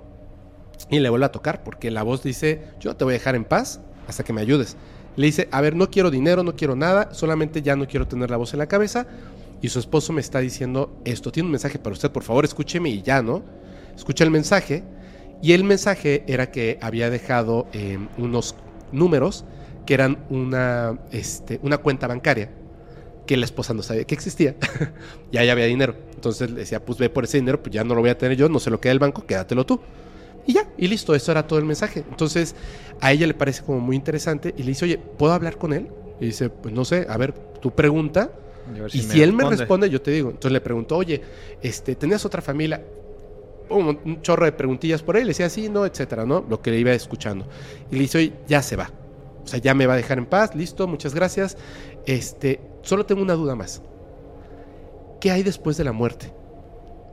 [0.90, 3.44] Y le vuelve a tocar porque la voz dice, yo te voy a dejar en
[3.44, 4.76] paz hasta que me ayudes.
[5.16, 8.30] Le dice, a ver, no quiero dinero, no quiero nada, solamente ya no quiero tener
[8.30, 9.06] la voz en la cabeza.
[9.62, 12.90] Y su esposo me está diciendo esto, tiene un mensaje para usted, por favor, escúcheme
[12.90, 13.42] y ya, ¿no?
[13.96, 14.84] Escucha el mensaje.
[15.42, 18.54] Y el mensaje era que había dejado eh, unos
[18.92, 19.46] números
[19.86, 22.50] que eran una, este, una cuenta bancaria
[23.26, 24.56] que la esposa no sabía que existía.
[25.32, 25.94] ya ya había dinero.
[26.14, 28.36] Entonces le decía, pues ve por ese dinero, pues ya no lo voy a tener
[28.36, 29.80] yo, no se lo queda el banco, quédatelo tú.
[30.46, 32.04] Y ya, y listo, eso era todo el mensaje.
[32.08, 32.54] Entonces
[33.00, 35.88] a ella le parece como muy interesante y le dice, oye, ¿puedo hablar con él?
[36.20, 38.30] Y dice, pues no sé, a ver, tú pregunta.
[38.92, 39.90] Y si él me responde.
[39.90, 40.30] yo te digo.
[40.30, 41.20] Entonces le preguntó, oye,
[41.62, 42.82] este, ¿tenías otra familia?
[43.68, 45.22] Un, un chorro de preguntillas por ahí.
[45.22, 46.44] Le decía, sí, no, etcétera, ¿no?
[46.48, 47.46] Lo que le iba escuchando.
[47.90, 48.90] Y le dice, oye, ya se va.
[49.46, 51.56] O sea, ya me va a dejar en paz, listo, muchas gracias.
[52.04, 53.82] Este, solo tengo una duda más.
[55.20, 56.32] ¿Qué hay después de la muerte?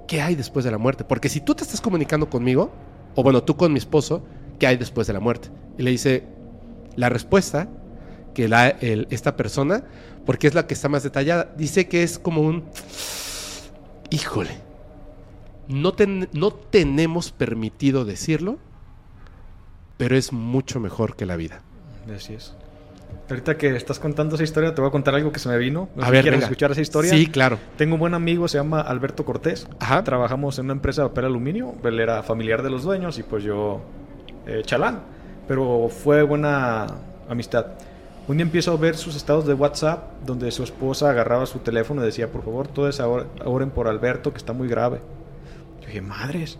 [0.07, 1.03] ¿Qué hay después de la muerte?
[1.03, 2.71] Porque si tú te estás comunicando conmigo,
[3.15, 4.23] o bueno, tú con mi esposo,
[4.59, 5.49] ¿qué hay después de la muerte?
[5.77, 6.23] Y le dice,
[6.95, 7.67] la respuesta
[8.33, 8.45] que
[9.09, 9.83] esta persona,
[10.25, 12.63] porque es la que está más detallada, dice que es como un,
[14.09, 14.51] híjole,
[15.67, 15.93] no,
[16.33, 18.57] no tenemos permitido decirlo,
[19.97, 21.61] pero es mucho mejor que la vida.
[22.13, 22.55] Así es.
[23.29, 25.89] Ahorita que estás contando esa historia, te voy a contar algo que se me vino.
[25.95, 26.45] No A si ver, ¿Quieres venga.
[26.45, 27.11] escuchar esa historia?
[27.11, 27.57] Sí, claro.
[27.77, 29.67] Tengo un buen amigo, se llama Alberto Cortés.
[30.03, 31.75] Trabajamos en una empresa de papel aluminio.
[31.83, 33.81] Él era familiar de los dueños y pues yo
[34.45, 35.01] eh, chalán.
[35.47, 36.87] Pero fue buena
[37.29, 37.67] amistad.
[38.27, 42.01] Un día empiezo a ver sus estados de WhatsApp donde su esposa agarraba su teléfono
[42.01, 43.01] y decía, por favor, todos
[43.43, 45.01] oren por Alberto que está muy grave.
[45.81, 46.57] Yo dije, madres.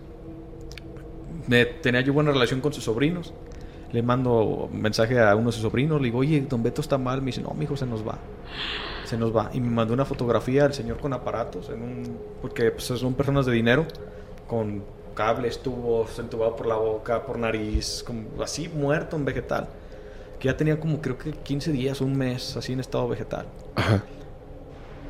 [1.48, 3.34] Me, tenía yo buena relación con sus sobrinos.
[3.94, 6.02] Le mando mensaje a uno de sus sobrinos.
[6.02, 7.22] Le digo, oye, don Beto está mal.
[7.22, 8.18] Me dice, no, mi hijo se nos va.
[9.06, 9.52] Se nos va.
[9.54, 11.70] Y me mandó una fotografía del señor con aparatos.
[11.70, 13.86] En un, porque pues, son personas de dinero.
[14.48, 14.84] Con
[15.14, 18.04] cables, tubos, entubado por la boca, por nariz.
[18.06, 19.70] Como, así muerto en vegetal.
[20.40, 23.46] Que ya tenía como creo que 15 días, un mes, así en estado vegetal.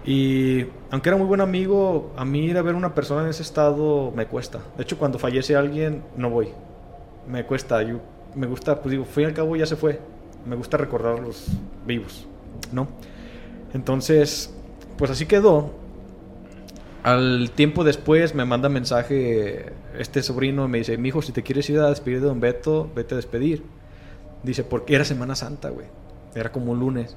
[0.05, 3.41] Y aunque era muy buen amigo, a mí ir a ver una persona en ese
[3.41, 4.59] estado me cuesta.
[4.75, 6.49] De hecho, cuando fallece alguien, no voy.
[7.27, 7.81] Me cuesta.
[7.83, 7.99] Yo,
[8.35, 9.99] me gusta, pues digo, fui al cabo ya se fue.
[10.45, 11.47] Me gusta recordarlos
[11.85, 12.27] vivos,
[12.71, 12.87] ¿no?
[13.73, 14.53] Entonces,
[14.97, 15.71] pues así quedó.
[17.03, 21.69] Al tiempo después me manda mensaje este sobrino me dice, mi hijo, si te quieres
[21.69, 23.63] ir a despedir de Don Beto, vete a despedir.
[24.43, 25.87] Dice, porque era Semana Santa, güey.
[26.35, 27.15] Era como un lunes.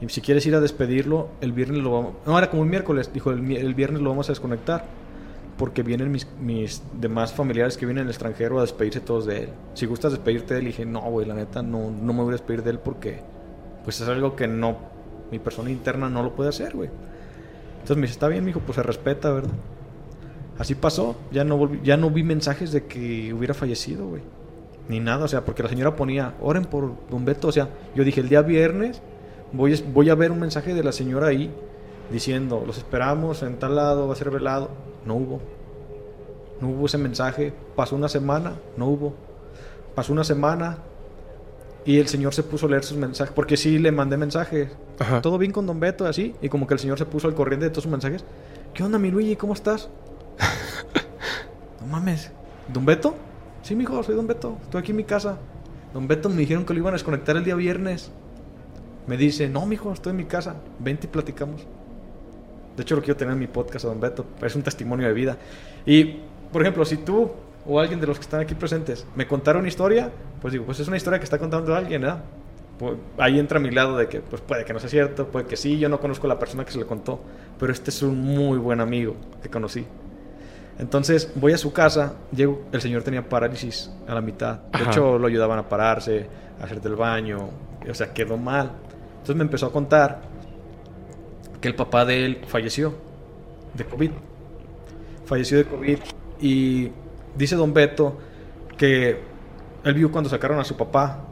[0.00, 2.14] Y si quieres ir a despedirlo, el viernes lo vamos...
[2.26, 3.10] No, era como un miércoles.
[3.12, 4.84] Dijo, el, el viernes lo vamos a desconectar.
[5.60, 9.48] Porque vienen mis, mis demás familiares que vienen del extranjero a despedirse todos de él.
[9.74, 12.32] Si gustas despedirte de él, dije, no, güey, la neta, no, no me voy a
[12.32, 13.20] despedir de él porque...
[13.84, 14.78] Pues es algo que no...
[15.30, 16.88] Mi persona interna no lo puede hacer, güey.
[17.74, 19.52] Entonces me dice, está bien, mijo, pues se respeta, ¿verdad?
[20.58, 21.16] Así pasó.
[21.30, 24.22] Ya no, volví- ya no vi mensajes de que hubiera fallecido, güey.
[24.88, 27.48] Ni nada, o sea, porque la señora ponía, oren por Don Beto.
[27.48, 29.02] O sea, yo dije, el día viernes
[29.52, 31.54] voy, voy a ver un mensaje de la señora ahí
[32.10, 34.70] diciendo, los esperamos en tal lado, va a ser velado.
[35.04, 35.40] No hubo.
[36.60, 37.52] No hubo ese mensaje.
[37.76, 39.14] Pasó una semana, no hubo.
[39.94, 40.78] Pasó una semana
[41.84, 43.32] y el señor se puso a leer sus mensajes.
[43.34, 44.70] Porque sí le mandé mensajes.
[45.22, 46.34] Todo bien con Don Beto, así.
[46.42, 48.24] Y como que el señor se puso al corriente de todos sus mensajes.
[48.74, 49.36] ¿Qué onda, mi Luigi?
[49.36, 49.88] ¿Cómo estás?
[51.80, 52.30] no mames.
[52.72, 53.14] ¿Don Beto?
[53.62, 54.58] Sí, mijo, soy Don Beto.
[54.62, 55.38] Estoy aquí en mi casa.
[55.94, 58.10] Don Beto me dijeron que lo iban a desconectar el día viernes.
[59.06, 60.56] Me dice, no, mijo, estoy en mi casa.
[60.78, 61.66] Vente y platicamos.
[62.80, 64.24] De hecho, lo quiero tener en mi podcast a Don Beto.
[64.40, 65.36] Es un testimonio de vida.
[65.84, 66.16] Y,
[66.50, 67.30] por ejemplo, si tú
[67.66, 70.80] o alguien de los que están aquí presentes me contara una historia, pues digo, pues
[70.80, 72.24] es una historia que está contando alguien, ¿verdad?
[72.78, 75.44] Pues ahí entra a mi lado de que, pues puede que no sea cierto, puede
[75.44, 77.20] que sí, yo no conozco a la persona que se le contó,
[77.58, 79.84] pero este es un muy buen amigo que conocí.
[80.78, 84.60] Entonces voy a su casa, llego, el señor tenía parálisis a la mitad.
[84.72, 84.90] De Ajá.
[84.90, 86.26] hecho, lo ayudaban a pararse,
[86.58, 87.50] a hacer del baño,
[87.86, 88.70] o sea, quedó mal.
[89.16, 90.29] Entonces me empezó a contar
[91.60, 92.94] que el papá de él falleció
[93.74, 94.10] de COVID.
[95.26, 95.98] Falleció de COVID
[96.40, 96.90] y
[97.36, 98.18] dice don Beto
[98.76, 99.18] que
[99.84, 101.24] él vio cuando sacaron a su papá,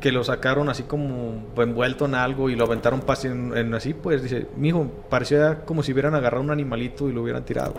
[0.00, 4.22] que lo sacaron así como envuelto en algo y lo aventaron en, en así, pues
[4.22, 7.74] dice, mijo, parecía como si hubieran agarrado un animalito y lo hubieran tirado.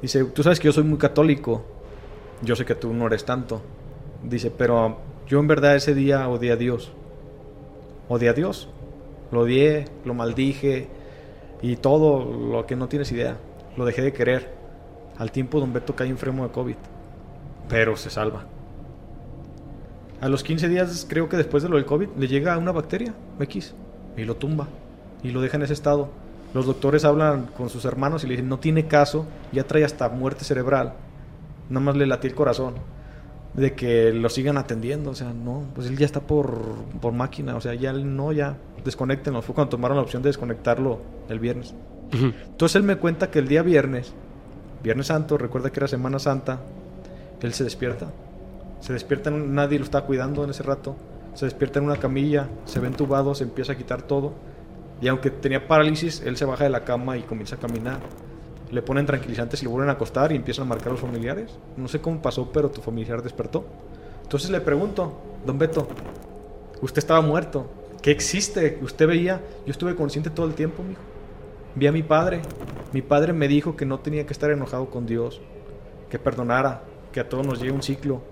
[0.00, 1.64] Dice, tú sabes que yo soy muy católico,
[2.42, 3.62] yo sé que tú no eres tanto.
[4.22, 6.92] Dice, pero yo en verdad ese día odié a Dios.
[8.08, 8.68] Odié a Dios.
[9.30, 10.88] Lo odié, lo maldije
[11.60, 13.36] y todo lo que no tienes idea.
[13.76, 14.52] Lo dejé de querer.
[15.18, 16.76] Al tiempo Don Beto cae enfermo de COVID.
[17.68, 18.44] Pero se salva.
[20.20, 23.14] A los 15 días, creo que después de lo del COVID, le llega una bacteria,
[23.38, 23.74] X,
[24.16, 24.68] y lo tumba.
[25.22, 26.08] Y lo deja en ese estado.
[26.54, 30.08] Los doctores hablan con sus hermanos y le dicen, no tiene caso, ya trae hasta
[30.08, 30.94] muerte cerebral.
[31.68, 32.74] Nada más le latía el corazón.
[33.54, 35.10] De que lo sigan atendiendo.
[35.10, 36.58] O sea, no, pues él ya está por,
[37.00, 37.56] por máquina.
[37.56, 39.42] O sea, ya no, ya desconectenlo.
[39.42, 41.74] Fue cuando tomaron la opción de desconectarlo el viernes.
[42.12, 44.14] Entonces él me cuenta que el día viernes,
[44.82, 46.60] Viernes Santo, recuerda que era Semana Santa,
[47.42, 48.06] él se despierta.
[48.80, 50.96] Se despierta, nadie lo está cuidando en ese rato.
[51.34, 54.34] Se despierta en una camilla, se ve entubado, se empieza a quitar todo.
[55.00, 57.98] Y aunque tenía parálisis, él se baja de la cama y comienza a caminar.
[58.70, 61.58] Le ponen tranquilizantes y lo vuelven a acostar y empiezan a marcar a los familiares.
[61.76, 63.64] No sé cómo pasó, pero tu familiar despertó.
[64.22, 65.88] Entonces le pregunto, don Beto,
[66.82, 67.68] usted estaba muerto.
[68.02, 68.78] ¿Qué existe?
[68.80, 71.00] Usted veía, yo estuve consciente todo el tiempo, mijo.
[71.74, 72.42] Vi a mi padre.
[72.92, 75.40] Mi padre me dijo que no tenía que estar enojado con Dios,
[76.08, 78.22] que perdonara, que a todos nos llegue un ciclo.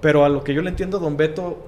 [0.00, 1.66] Pero a lo que yo le entiendo, don Beto,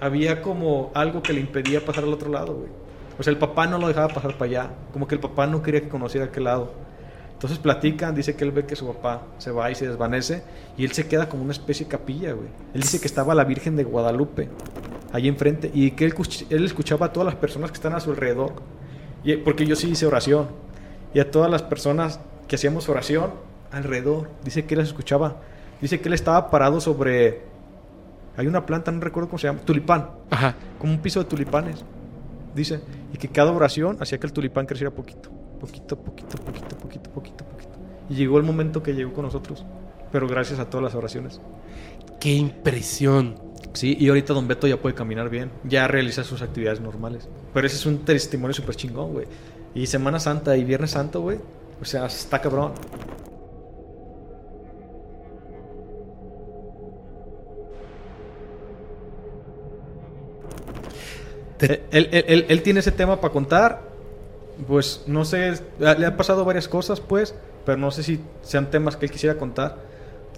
[0.00, 2.70] había como algo que le impedía pasar al otro lado, güey.
[3.18, 4.70] O sea, el papá no lo dejaba pasar para allá.
[4.92, 6.72] Como que el papá no quería que conociera aquel lado.
[7.42, 10.44] Entonces platican, dice que él ve que su papá se va y se desvanece
[10.76, 12.46] y él se queda como una especie de capilla, güey.
[12.72, 14.48] Él dice que estaba la Virgen de Guadalupe
[15.12, 18.00] ahí enfrente y que él, cuch- él escuchaba a todas las personas que están a
[18.00, 18.52] su alrededor.
[19.24, 20.46] Y, porque yo sí hice oración.
[21.14, 23.32] Y a todas las personas que hacíamos oración,
[23.72, 24.28] alrededor.
[24.44, 25.38] Dice que las escuchaba.
[25.80, 27.40] Dice que él estaba parado sobre.
[28.36, 29.58] Hay una planta, no recuerdo cómo se llama.
[29.64, 30.10] Tulipán.
[30.30, 30.54] Ajá.
[30.78, 31.84] Como un piso de tulipanes.
[32.54, 32.80] Dice.
[33.12, 35.28] Y que cada oración hacía que el tulipán creciera poquito.
[35.62, 37.78] Poquito, poquito, poquito, poquito, poquito, poquito.
[38.10, 39.64] Y llegó el momento que llegó con nosotros.
[40.10, 41.40] Pero gracias a todas las oraciones.
[42.20, 43.36] ¡Qué impresión!
[43.72, 45.50] Sí, y ahorita Don Beto ya puede caminar bien.
[45.64, 47.28] Ya realiza sus actividades normales.
[47.54, 49.26] Pero ese es un testimonio súper chingón, güey.
[49.74, 51.38] Y Semana Santa y Viernes Santo, güey.
[51.80, 52.72] O sea, está cabrón.
[61.58, 63.91] Te- Él, él- él- él tiene ese tema para contar.
[64.66, 67.34] Pues no sé, le han pasado varias cosas, pues,
[67.64, 69.78] pero no sé si sean temas que él quisiera contar.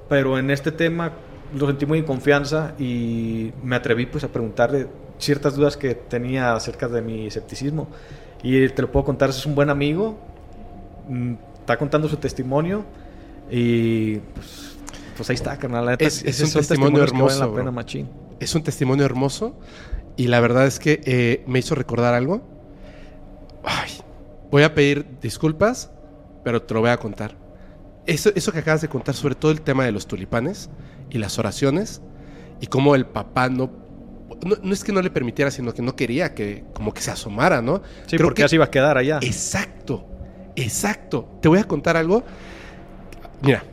[0.08, 1.12] Pero en este tema
[1.54, 4.86] lo sentí muy en confianza y me atreví pues a preguntarle
[5.18, 7.88] ciertas dudas que tenía acerca de mi escepticismo.
[8.42, 10.18] Y te lo puedo contar, es un buen amigo,
[11.08, 12.84] mm, está contando su testimonio
[13.50, 14.76] y pues,
[15.16, 15.86] pues ahí está, carnal.
[15.86, 18.08] la Es- es esos un testimonio hermoso, la pena, machín.
[18.40, 19.54] Es un testimonio hermoso
[20.16, 22.42] y la verdad es que eh, me hizo recordar algo.
[23.62, 23.90] Ay,
[24.54, 25.90] voy a pedir disculpas,
[26.44, 27.36] pero te lo voy a contar.
[28.06, 30.70] Eso, eso que acabas de contar sobre todo el tema de los tulipanes
[31.10, 32.00] y las oraciones
[32.60, 33.68] y cómo el papá no,
[34.46, 37.10] no, no es que no le permitiera, sino que no quería que como que se
[37.10, 37.82] asomara, ¿no?
[38.06, 39.18] Sí, Creo porque que- así iba a quedar allá.
[39.22, 40.06] Exacto,
[40.54, 41.28] exacto.
[41.42, 42.22] Te voy a contar algo.
[43.42, 43.64] Mira,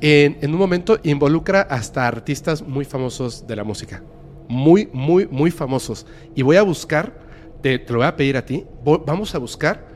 [0.00, 4.04] en, en un momento involucra hasta artistas muy famosos de la música.
[4.48, 6.06] Muy, muy, muy famosos.
[6.36, 7.12] Y voy a buscar,
[7.60, 9.95] te, te lo voy a pedir a ti, vo- vamos a buscar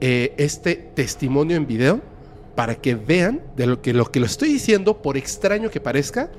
[0.00, 2.00] eh, este testimonio en video
[2.54, 6.30] para que vean de lo que lo que lo estoy diciendo, por extraño que parezca,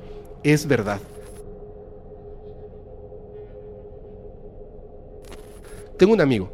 [0.43, 0.99] es verdad.
[5.97, 6.49] Tengo un amigo,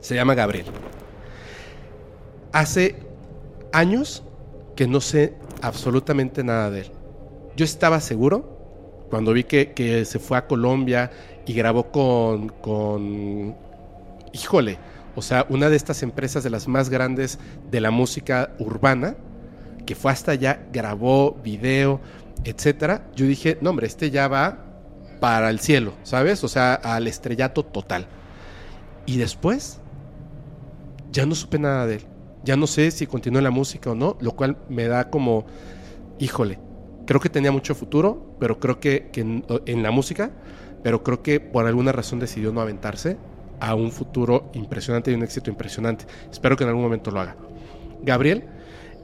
[0.00, 0.66] se llama Gabriel.
[2.52, 2.94] Hace
[3.72, 4.22] años
[4.76, 6.90] que no sé absolutamente nada de él.
[7.56, 8.58] Yo estaba seguro
[9.10, 11.10] cuando vi que, que se fue a Colombia
[11.46, 13.56] y grabó con, con,
[14.32, 14.78] híjole,
[15.18, 17.40] o sea, una de estas empresas de las más grandes
[17.72, 19.16] de la música urbana,
[19.84, 22.00] que fue hasta allá, grabó video,
[22.44, 23.10] etcétera.
[23.16, 24.64] Yo dije, no, hombre, este ya va
[25.18, 26.44] para el cielo, ¿sabes?
[26.44, 28.06] O sea, al estrellato total.
[29.06, 29.80] Y después,
[31.10, 32.06] ya no supe nada de él.
[32.44, 35.46] Ya no sé si continuó en la música o no, lo cual me da como,
[36.20, 36.60] híjole,
[37.06, 40.30] creo que tenía mucho futuro, pero creo que, en, en la música,
[40.84, 43.18] pero creo que por alguna razón decidió no aventarse
[43.60, 46.06] a un futuro impresionante y un éxito impresionante.
[46.30, 47.36] Espero que en algún momento lo haga.
[48.02, 48.44] Gabriel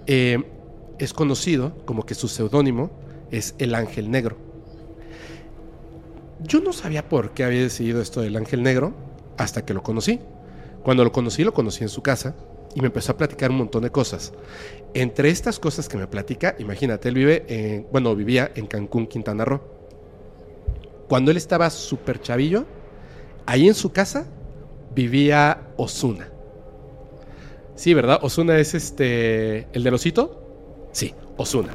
[0.06, 0.42] eh,
[0.98, 2.90] es conocido como que su seudónimo
[3.30, 4.36] es el Ángel Negro.
[6.40, 8.92] Yo no sabía por qué había decidido esto del Ángel Negro
[9.36, 10.20] hasta que lo conocí.
[10.82, 12.34] Cuando lo conocí, lo conocí en su casa
[12.74, 14.32] y me empezó a platicar un montón de cosas.
[14.92, 19.44] Entre estas cosas que me platica, imagínate, él vive, en, bueno, vivía en Cancún, Quintana
[19.44, 19.60] Roo.
[21.08, 22.66] Cuando él estaba súper chavillo,
[23.46, 24.26] ahí en su casa
[24.94, 26.28] vivía Osuna.
[27.74, 28.20] Sí, ¿verdad?
[28.22, 30.88] Osuna es este, el del osito.
[30.92, 31.74] Sí, Osuna.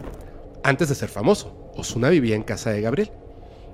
[0.64, 3.12] Antes de ser famoso, Osuna vivía en casa de Gabriel.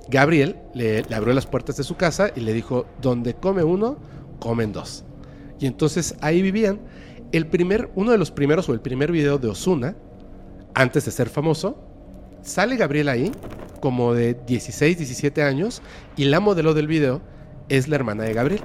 [0.08, 3.98] Gabriel le, le abrió las puertas de su casa y le dijo, donde come uno,
[4.40, 5.04] comen dos.
[5.60, 6.80] Y entonces ahí vivían.
[7.32, 9.96] El primer, uno de los primeros o el primer video de Osuna,
[10.74, 11.78] antes de ser famoso,
[12.42, 13.32] sale Gabriel ahí,
[13.82, 15.82] como de 16, 17 años,
[16.16, 17.22] y la modelo del video
[17.70, 18.62] es la hermana de Gabriel.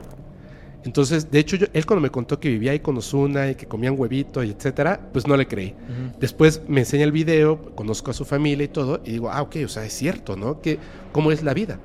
[0.84, 3.66] Entonces, de hecho, yo, él cuando me contó que vivía ahí con Osuna y que
[3.66, 5.74] comían huevito y etcétera, pues no le creí.
[6.18, 9.56] Después me enseña el video, conozco a su familia y todo, y digo, ah, ok,
[9.64, 10.60] o sea, es cierto, ¿no?
[10.62, 10.78] Que,
[11.12, 11.78] ¿Cómo es la vida?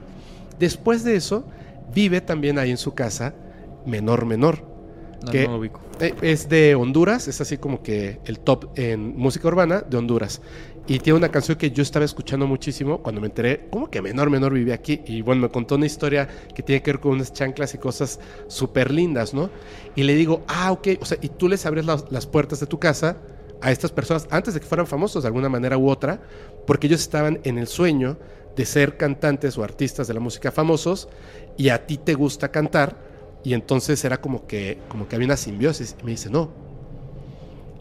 [0.60, 1.46] Después de eso,
[1.94, 3.34] vive también ahí en su casa
[3.86, 4.64] Menor Menor,
[5.26, 5.82] No, que no lo ubico.
[6.00, 10.42] eh, es de Honduras, es así como que el top en música urbana de Honduras.
[10.88, 14.30] Y tiene una canción que yo estaba escuchando muchísimo cuando me enteré, ¿cómo que Menor
[14.30, 15.02] Menor vive aquí?
[15.08, 18.20] Y bueno, me contó una historia que tiene que ver con unas chanclas y cosas
[18.48, 19.50] súper lindas, ¿no?
[19.96, 22.68] Y le digo, ah, ok, o sea, y tú les abres las, las puertas de
[22.68, 23.18] tu casa
[23.62, 26.22] a estas personas antes de que fueran famosos de alguna manera u otra,
[26.68, 28.20] porque ellos estaban en el sueño
[28.56, 31.10] de ser cantantes o artistas de la música famosos
[31.58, 32.96] y a ti te gusta cantar
[33.44, 35.96] y entonces era como que, como que había una simbiosis.
[36.00, 36.52] Y me dice, no,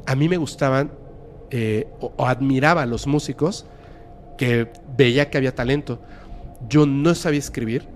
[0.07, 0.93] a mí me gustaban
[1.51, 3.67] eh, o, admiraba a los músicos
[4.39, 6.01] que veía que había talento.
[6.69, 7.87] Yo no sabía escribir,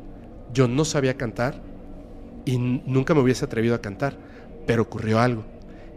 [0.52, 1.60] yo no sabía cantar
[2.44, 4.16] y nunca me hubiese atrevido a cantar,
[4.66, 5.44] pero ocurrió algo.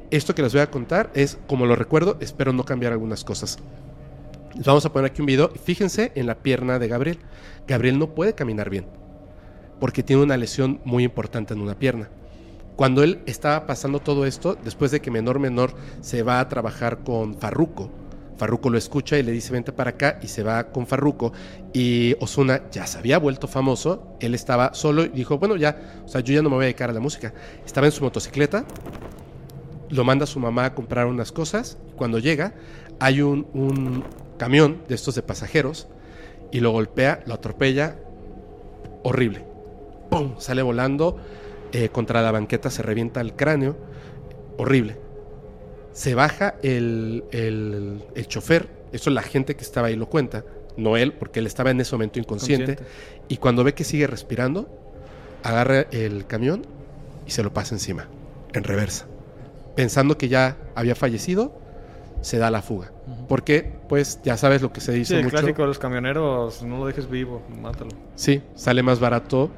[0.10, 3.60] Esto que les voy a contar es como lo recuerdo, espero no cambiar algunas cosas.
[4.56, 5.50] Les vamos a poner aquí un video.
[5.64, 7.20] Fíjense en la pierna de Gabriel.
[7.68, 8.86] Gabriel no puede caminar bien
[9.82, 12.08] porque tiene una lesión muy importante en una pierna.
[12.82, 17.04] Cuando él estaba pasando todo esto, después de que Menor Menor se va a trabajar
[17.04, 17.92] con Farruko,
[18.38, 21.32] Farruko lo escucha y le dice vente para acá y se va con Farruko
[21.74, 26.08] y Osuna ya se había vuelto famoso, él estaba solo y dijo, bueno ya, o
[26.08, 27.36] sea, yo ya no me voy a dedicar a la música.
[27.64, 28.66] Estaba en su motocicleta,
[29.92, 32.56] lo manda a su mamá a comprar unas cosas, cuando llega
[33.00, 34.04] hay un, un
[34.40, 35.88] camión de estos de pasajeros
[36.52, 37.98] y lo golpea, lo atropella,
[39.04, 39.46] horrible.
[40.10, 40.34] ¡Pum!
[40.40, 41.20] Sale volando
[41.72, 43.78] eh, contra la banqueta, se revienta el cráneo,
[44.58, 44.98] horrible.
[45.94, 50.46] Se baja el, el, el chofer, eso la gente que estaba ahí lo cuenta,
[50.78, 52.94] no él, porque él estaba en ese momento inconsciente, Consciente.
[53.28, 54.70] y cuando ve que sigue respirando,
[55.44, 56.66] agarra el camión
[57.28, 58.08] y se lo pasa encima,
[58.54, 59.06] en reversa.
[59.76, 61.58] Pensando que ya había fallecido,
[62.22, 62.92] se da la fuga.
[63.28, 65.38] Porque, pues, ya sabes lo que se dice Sí, el mucho.
[65.38, 67.90] clásico de los camioneros, no lo dejes vivo, mátalo.
[68.16, 69.50] Sí, sale más barato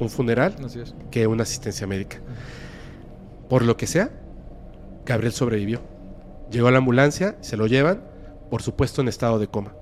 [0.00, 0.94] un funeral es.
[1.10, 2.18] que una asistencia médica.
[3.48, 4.10] Por lo que sea,
[5.04, 5.80] Gabriel sobrevivió.
[6.50, 8.02] Llegó a la ambulancia, se lo llevan,
[8.50, 9.74] por supuesto en estado de coma.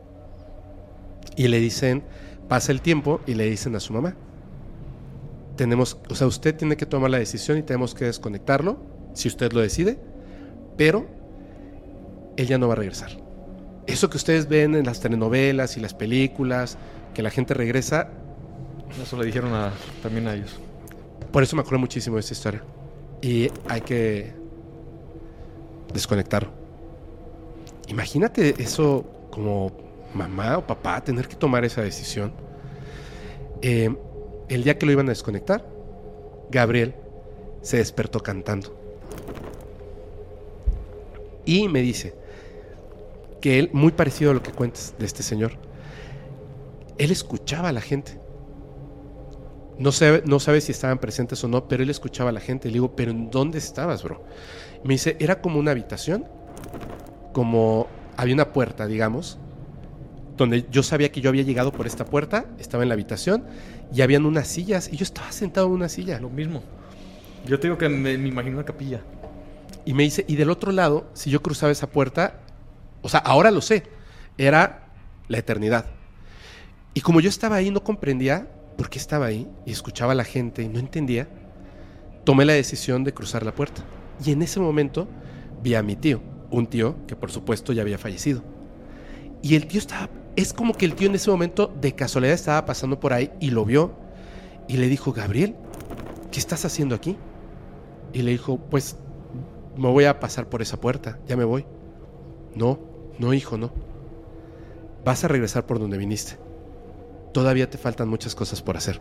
[1.36, 2.03] Y le dicen,
[2.49, 4.16] pasa el tiempo y le dicen a su mamá,
[5.57, 8.78] tenemos, o sea, usted tiene que tomar la decisión y tenemos que desconectarlo,
[9.15, 9.99] si usted lo decide,
[10.77, 11.07] pero
[12.36, 13.11] él ya no va a regresar.
[13.86, 16.78] Eso que ustedes ven en las telenovelas y las películas,
[17.15, 18.11] que la gente regresa,
[19.02, 20.59] Eso le dijeron a- también a ellos.
[21.32, 22.62] por eso me acuerdo muchísimo de esta historia.
[23.20, 24.32] Y hay que
[25.93, 26.51] desconectarlo.
[27.89, 29.73] Imagínate eso como
[30.15, 32.32] mamá o papá, tener que tomar esa decisión.
[33.62, 33.94] Eh,
[34.48, 35.66] el día que lo iban a desconectar,
[36.51, 36.94] Gabriel
[37.60, 38.74] se despertó cantando.
[41.44, 42.15] Y me dice
[43.40, 45.52] que él, muy parecido a lo que cuentas de este señor,
[46.98, 48.19] él escuchaba a la gente.
[49.78, 52.68] No sabe, no sabe si estaban presentes o no, pero él escuchaba a la gente.
[52.68, 54.24] Le digo, ¿pero en dónde estabas, bro?
[54.82, 56.26] Me dice, era como una habitación,
[57.32, 57.86] como
[58.16, 59.38] había una puerta, digamos,
[60.36, 63.44] donde yo sabía que yo había llegado por esta puerta, estaba en la habitación,
[63.92, 66.18] y habían unas sillas, y yo estaba sentado en una silla.
[66.18, 66.62] Lo mismo.
[67.46, 69.00] Yo te digo que me, me imagino una capilla.
[69.84, 72.40] Y me dice, y del otro lado, si yo cruzaba esa puerta,
[73.02, 73.84] o sea, ahora lo sé,
[74.36, 74.88] era
[75.28, 75.86] la eternidad.
[76.94, 78.48] Y como yo estaba ahí, no comprendía
[78.78, 81.28] por qué estaba ahí, y escuchaba a la gente y no entendía,
[82.22, 83.82] tomé la decisión de cruzar la puerta.
[84.24, 85.09] Y en ese momento
[85.64, 86.22] vi a mi tío,
[86.52, 88.40] un tío que por supuesto ya había fallecido.
[89.42, 92.64] Y el tío estaba, es como que el tío en ese momento de casualidad estaba
[92.66, 93.96] pasando por ahí y lo vio
[94.68, 95.56] y le dijo, Gabriel,
[96.30, 97.16] ¿qué estás haciendo aquí?
[98.12, 98.96] Y le dijo, pues
[99.76, 101.66] me voy a pasar por esa puerta, ya me voy.
[102.55, 102.78] No,
[103.18, 103.72] no, hijo, no.
[105.05, 106.38] Vas a regresar por donde viniste.
[107.39, 109.01] Todavía te faltan muchas cosas por hacer.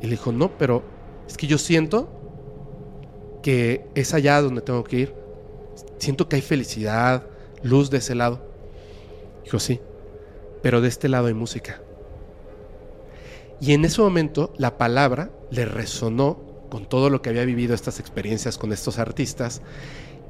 [0.00, 0.84] Y le dijo, no, pero
[1.26, 2.08] es que yo siento
[3.42, 5.14] que es allá donde tengo que ir.
[5.98, 7.26] Siento que hay felicidad,
[7.64, 8.40] luz de ese lado.
[9.42, 9.80] Dijo, sí,
[10.62, 11.82] pero de este lado hay música.
[13.60, 17.98] Y en ese momento la palabra le resonó con todo lo que había vivido estas
[17.98, 19.60] experiencias con estos artistas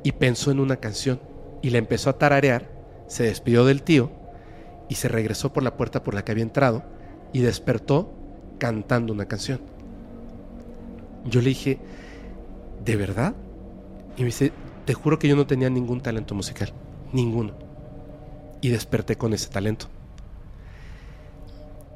[0.04, 1.20] y pensó en una canción
[1.60, 2.70] y la empezó a tararear,
[3.08, 4.10] se despidió del tío
[4.88, 6.98] y se regresó por la puerta por la que había entrado
[7.32, 8.12] y despertó
[8.58, 9.60] cantando una canción.
[11.24, 11.78] Yo le dije,
[12.84, 13.34] ¿de verdad?
[14.16, 14.52] Y me dice,
[14.84, 16.72] te juro que yo no tenía ningún talento musical,
[17.12, 17.52] ninguno.
[18.60, 19.86] Y desperté con ese talento.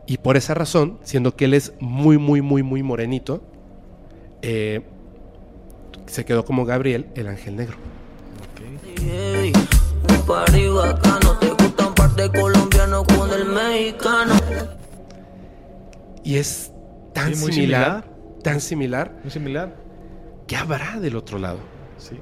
[0.07, 3.43] Y por esa razón, siendo que él es muy, muy, muy, muy morenito,
[4.43, 4.83] eh,
[6.07, 7.77] se quedó como Gabriel, el ángel negro.
[9.01, 9.53] Ey,
[16.25, 16.73] Y es
[17.13, 18.05] tan Sí, muy similar,
[18.43, 19.77] tan similar, Muy similar.
[20.47, 21.59] ¿qué habrá del otro lado?
[21.99, 22.19] Sí.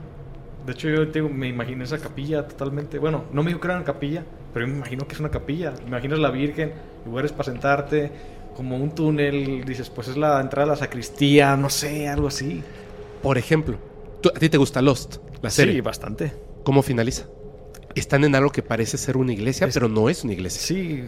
[0.67, 2.99] De hecho, yo digo, me imagino esa capilla totalmente.
[2.99, 5.31] Bueno, no me dijo que era una capilla, pero yo me imagino que es una
[5.31, 5.73] capilla.
[5.87, 6.73] Imaginas la Virgen,
[7.05, 8.13] lugares para sentarte,
[8.55, 9.65] como un túnel.
[9.65, 12.63] Dices, pues es la entrada a la sacristía, no sé, algo así.
[13.23, 13.77] Por ejemplo,
[14.21, 15.75] ¿tú- ¿a ti te gusta Lost, la serie?
[15.75, 16.33] Sí, bastante.
[16.65, 17.25] ¿Cómo finaliza?
[17.97, 20.61] Están en algo que parece ser una iglesia, Es- pero no es una iglesia.
[20.63, 21.05] Sí,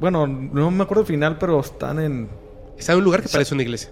[0.00, 2.28] bueno, no me acuerdo el final, pero están en.
[2.78, 3.90] Está en un lugar que parece una iglesia.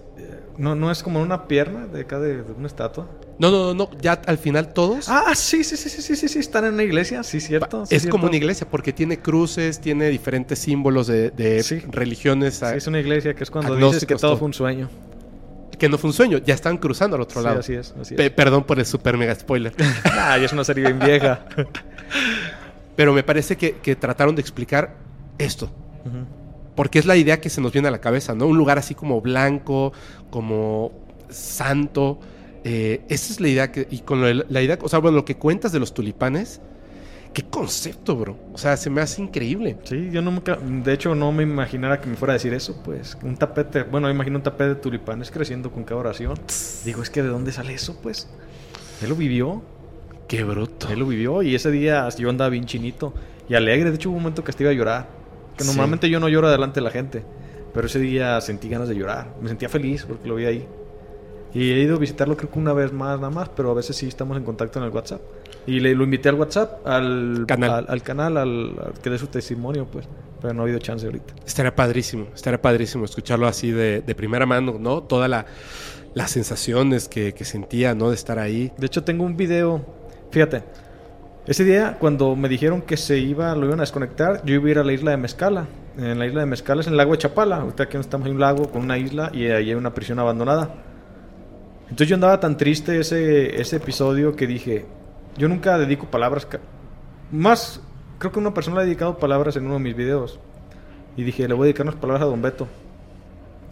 [0.57, 3.07] No, no es como una pierna de acá de, de una estatua.
[3.37, 6.39] No, no, no, ya al final todos Ah, sí, sí, sí, sí, sí, sí, sí,
[6.39, 7.85] están en una iglesia, sí, cierto.
[7.85, 11.79] sí, es como una iglesia porque tiene cruces, tiene diferentes símbolos de, de Sí.
[11.89, 14.37] religiones Sí, es una iglesia que es cuando dices que todo todo.
[14.37, 14.89] fue un sueño.
[15.77, 17.59] que no fue un sueño, ya están cruzando al otro lado.
[17.59, 18.17] así es, así es.
[18.17, 19.73] Pe- perdón por el super mega spoiler.
[20.05, 21.45] ah, ya es una serie bien vieja.
[22.95, 24.95] Pero me parece que, que trataron de explicar
[25.37, 25.69] esto.
[26.75, 28.47] Porque es la idea que se nos viene a la cabeza, ¿no?
[28.47, 29.93] Un lugar así como blanco,
[30.29, 30.91] como
[31.29, 32.19] santo,
[32.63, 35.25] eh, esa es la idea que, y con la, la idea, o sea, bueno, lo
[35.25, 36.61] que cuentas de los tulipanes,
[37.31, 38.37] qué concepto, bro.
[38.53, 39.77] O sea, se me hace increíble.
[39.83, 43.17] Sí, yo nunca, de hecho no me imaginara que me fuera a decir eso, pues.
[43.21, 46.39] Un tapete, bueno, me imagino un tapete de tulipanes creciendo con cada oración.
[46.83, 48.27] Digo, es que ¿de dónde sale eso, pues?
[49.01, 49.61] Él lo vivió.
[50.27, 50.89] Qué bruto.
[50.89, 53.13] Él lo vivió y ese día yo andaba bien chinito
[53.47, 53.91] y alegre.
[53.91, 55.07] De hecho, hubo un momento que hasta iba a llorar.
[55.57, 55.69] Que Sí.
[55.69, 57.23] normalmente yo no lloro delante de la gente.
[57.73, 59.35] Pero ese día sentí ganas de llorar.
[59.41, 60.67] Me sentía feliz porque lo vi ahí.
[61.53, 63.95] Y he ido a visitarlo creo que una vez más nada más, pero a veces
[63.95, 65.21] sí estamos en contacto en el WhatsApp.
[65.67, 67.69] Y le, lo invité al WhatsApp, al Canal.
[67.71, 70.05] al, al canal, al, al que dé su testimonio, pues.
[70.41, 71.33] Pero no ha habido chance ahorita.
[71.45, 75.01] Estaría padrísimo, estaría padrísimo escucharlo así de, de primera mano, ¿no?
[75.03, 75.45] Todas la,
[76.13, 78.09] las sensaciones que, que sentía, ¿no?
[78.09, 78.71] De estar ahí.
[78.77, 79.83] De hecho, tengo un video.
[80.31, 80.63] Fíjate.
[81.47, 84.71] Ese día, cuando me dijeron que se iba, lo iban a desconectar, yo iba a
[84.71, 85.67] ir a la isla de Mezcala.
[85.95, 87.57] En la isla de Mezcala es en el lago de Chapala.
[87.57, 90.73] Ahorita aquí estamos en un lago con una isla y ahí hay una prisión abandonada.
[91.83, 94.87] Entonces yo andaba tan triste ese, ese episodio que dije,
[95.37, 96.47] yo nunca dedico palabras.
[97.31, 97.79] Más,
[98.17, 100.39] creo que una persona le ha dedicado palabras en uno de mis videos.
[101.15, 102.67] Y dije, le voy a dedicar unas palabras a Don Beto.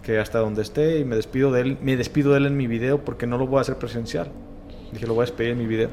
[0.04, 2.68] Que hasta donde esté y me despido de él, me despido de él en mi
[2.68, 4.32] video porque no lo voy a hacer presencial.
[4.92, 5.90] Dije, lo voy a despedir en mi video.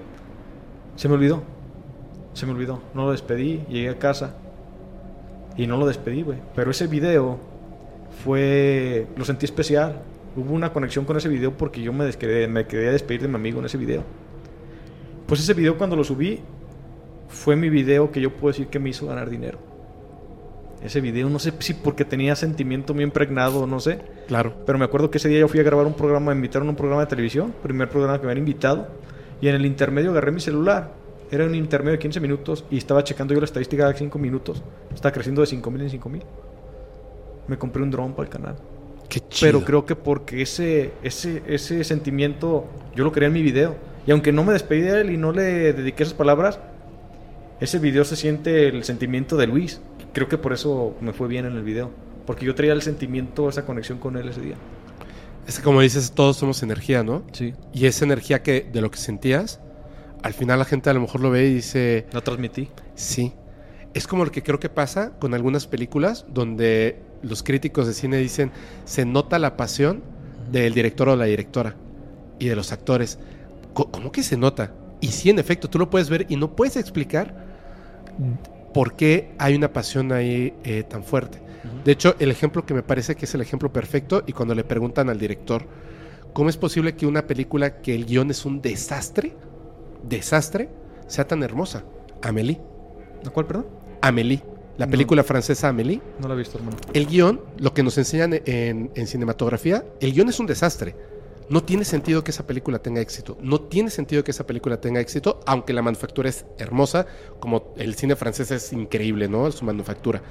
[0.97, 1.60] Se me olvidó.
[2.35, 2.81] Se me olvidó.
[2.95, 3.63] No lo despedí.
[3.69, 4.35] Llegué a casa.
[5.57, 6.39] Y no lo despedí, güey.
[6.55, 7.39] Pero ese video
[8.25, 9.07] fue...
[9.17, 10.03] Lo sentí especial.
[10.37, 13.35] Hubo una conexión con ese video porque yo me, desquedé, me quería despedir de mi
[13.35, 14.05] amigo en ese video.
[15.27, 16.41] Pues ese video cuando lo subí
[17.29, 19.59] fue mi video que yo puedo decir que me hizo ganar dinero.
[20.83, 24.01] Ese video, no sé si porque tenía sentimiento muy impregnado, no sé.
[24.29, 24.55] Claro.
[24.65, 26.71] Pero me acuerdo que ese día yo fui a grabar un programa, me invitaron a
[26.71, 28.89] un programa de televisión, primer programa que me habían invitado.
[29.43, 30.91] Y en el intermedio agarré mi celular.
[31.31, 34.63] Era un intermedio de 15 minutos y estaba checando yo la estadística de 5 minutos.
[34.93, 36.23] Estaba creciendo de 5000 en 5000.
[37.47, 38.57] Me compré un dron para el canal.
[39.09, 39.53] Qué chido.
[39.53, 42.65] Pero creo que porque ese, ese, ese sentimiento
[42.97, 43.77] yo lo quería en mi video.
[44.07, 46.59] Y aunque no me despedí de él y no le dediqué esas palabras,
[47.61, 49.81] ese video se siente el sentimiento de Luis.
[50.13, 51.91] Creo que por eso me fue bien en el video.
[52.27, 54.57] Porque yo traía el sentimiento, esa conexión con él ese día.
[55.47, 57.23] Es que como dices, todos somos energía, ¿no?
[57.33, 57.55] Sí.
[57.73, 59.61] Y esa energía que de lo que sentías,
[60.23, 62.07] al final la gente a lo mejor lo ve y dice...
[62.13, 62.69] ¿La transmití?
[62.95, 63.33] Sí.
[63.95, 68.19] Es como lo que creo que pasa con algunas películas donde los críticos de cine
[68.19, 68.53] dicen
[68.85, 70.03] se nota la pasión
[70.51, 71.75] del director o la directora
[72.39, 73.19] y de los actores.
[73.75, 74.73] ¿Cómo que se nota?
[75.01, 77.47] Y sí, en efecto, tú lo puedes ver y no puedes explicar
[78.75, 81.41] por qué hay una pasión ahí eh, tan fuerte.
[81.85, 84.65] De hecho, el ejemplo que me parece que es el ejemplo perfecto y cuando le
[84.65, 85.67] preguntan al director,
[86.33, 89.35] ¿cómo es posible que una película que el guion es un desastre,
[90.03, 90.69] desastre,
[91.07, 91.85] sea tan hermosa?
[92.23, 92.61] Amélie.
[93.25, 93.67] ¿La cuál, perdón?
[94.01, 94.43] Amélie.
[94.79, 94.91] La No.
[94.93, 96.01] película francesa Amélie.
[96.21, 96.77] No la he visto, hermano.
[96.95, 100.95] El guion, lo que nos enseñan en, en cinematografía, el guion es un desastre.
[101.51, 103.37] No tiene sentido que esa película tenga éxito.
[103.43, 107.07] No tiene sentido que esa película tenga éxito, aunque la manufactura es hermosa,
[107.41, 109.51] como el cine francés es increíble, ¿no?
[109.51, 110.23] Su manufactura.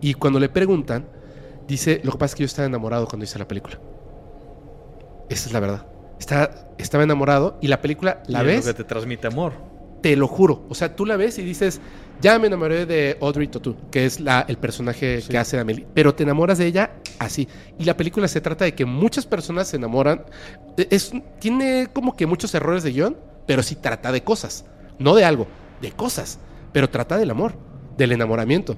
[0.00, 1.06] Y cuando le preguntan,
[1.66, 3.80] dice, lo que pasa es que yo estaba enamorado cuando hice la película.
[5.28, 5.86] Esa es la verdad.
[6.22, 9.54] Está, estaba enamorado y la película la Y es ves Lo que te transmite amor.
[10.02, 10.64] te lo juro.
[10.68, 11.80] O sea, tú la ves y dices,
[12.20, 15.84] ya me enamoré de Audrey Tautou, que es la, el personaje que hace Amelie.
[15.94, 17.48] Pero te enamoras de ella así.
[17.76, 20.24] Y la película se trata de que muchas personas se enamoran.
[20.76, 23.16] E- Es, tiene como que muchos errores de guion,
[23.46, 24.64] pero sí trata de cosas.
[25.00, 25.48] No de algo,
[25.80, 26.38] de cosas.
[26.72, 27.54] Pero trata del amor,
[27.98, 28.76] del enamoramiento.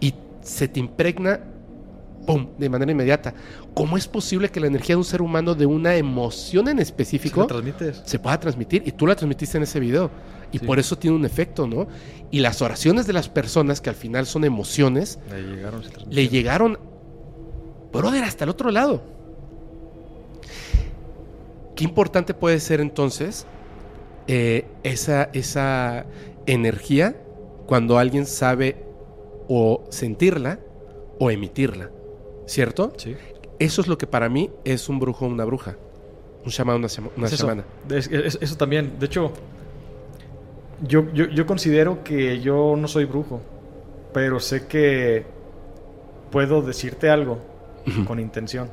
[0.00, 1.40] Y se te impregna,
[2.26, 3.34] ¡pum!, de manera inmediata.
[3.74, 7.46] ¿Cómo es posible que la energía de un ser humano, de una emoción en específico,
[8.04, 8.82] se pueda transmitir?
[8.86, 10.10] Y tú la transmitiste en ese video.
[10.52, 10.66] Y Sí.
[10.66, 11.86] por eso tiene un efecto, ¿no?
[12.30, 16.78] Y las oraciones de las personas, que al final son emociones, Le llegaron, le llegaron,
[17.92, 19.02] brother, hasta el otro lado.
[21.74, 23.46] Qué importante puede ser entonces
[24.28, 26.04] eh, esa, esa
[26.46, 27.16] energía
[27.66, 28.84] cuando alguien sabe
[29.48, 30.60] o sentirla
[31.18, 31.90] o emitirla,
[32.52, 32.92] ¿cierto?
[32.96, 33.16] Sí.
[33.58, 35.76] Eso es lo que para mí es un brujo o una bruja.
[36.44, 37.42] Un chamán, una, una Es eso.
[37.46, 37.64] chamana.
[37.90, 38.98] Es- es- eso también.
[38.98, 39.32] De hecho,
[40.86, 43.40] yo, yo, yo considero que yo no soy brujo,
[44.12, 45.24] pero sé que
[46.30, 47.38] puedo decirte algo
[48.06, 48.68] con intención.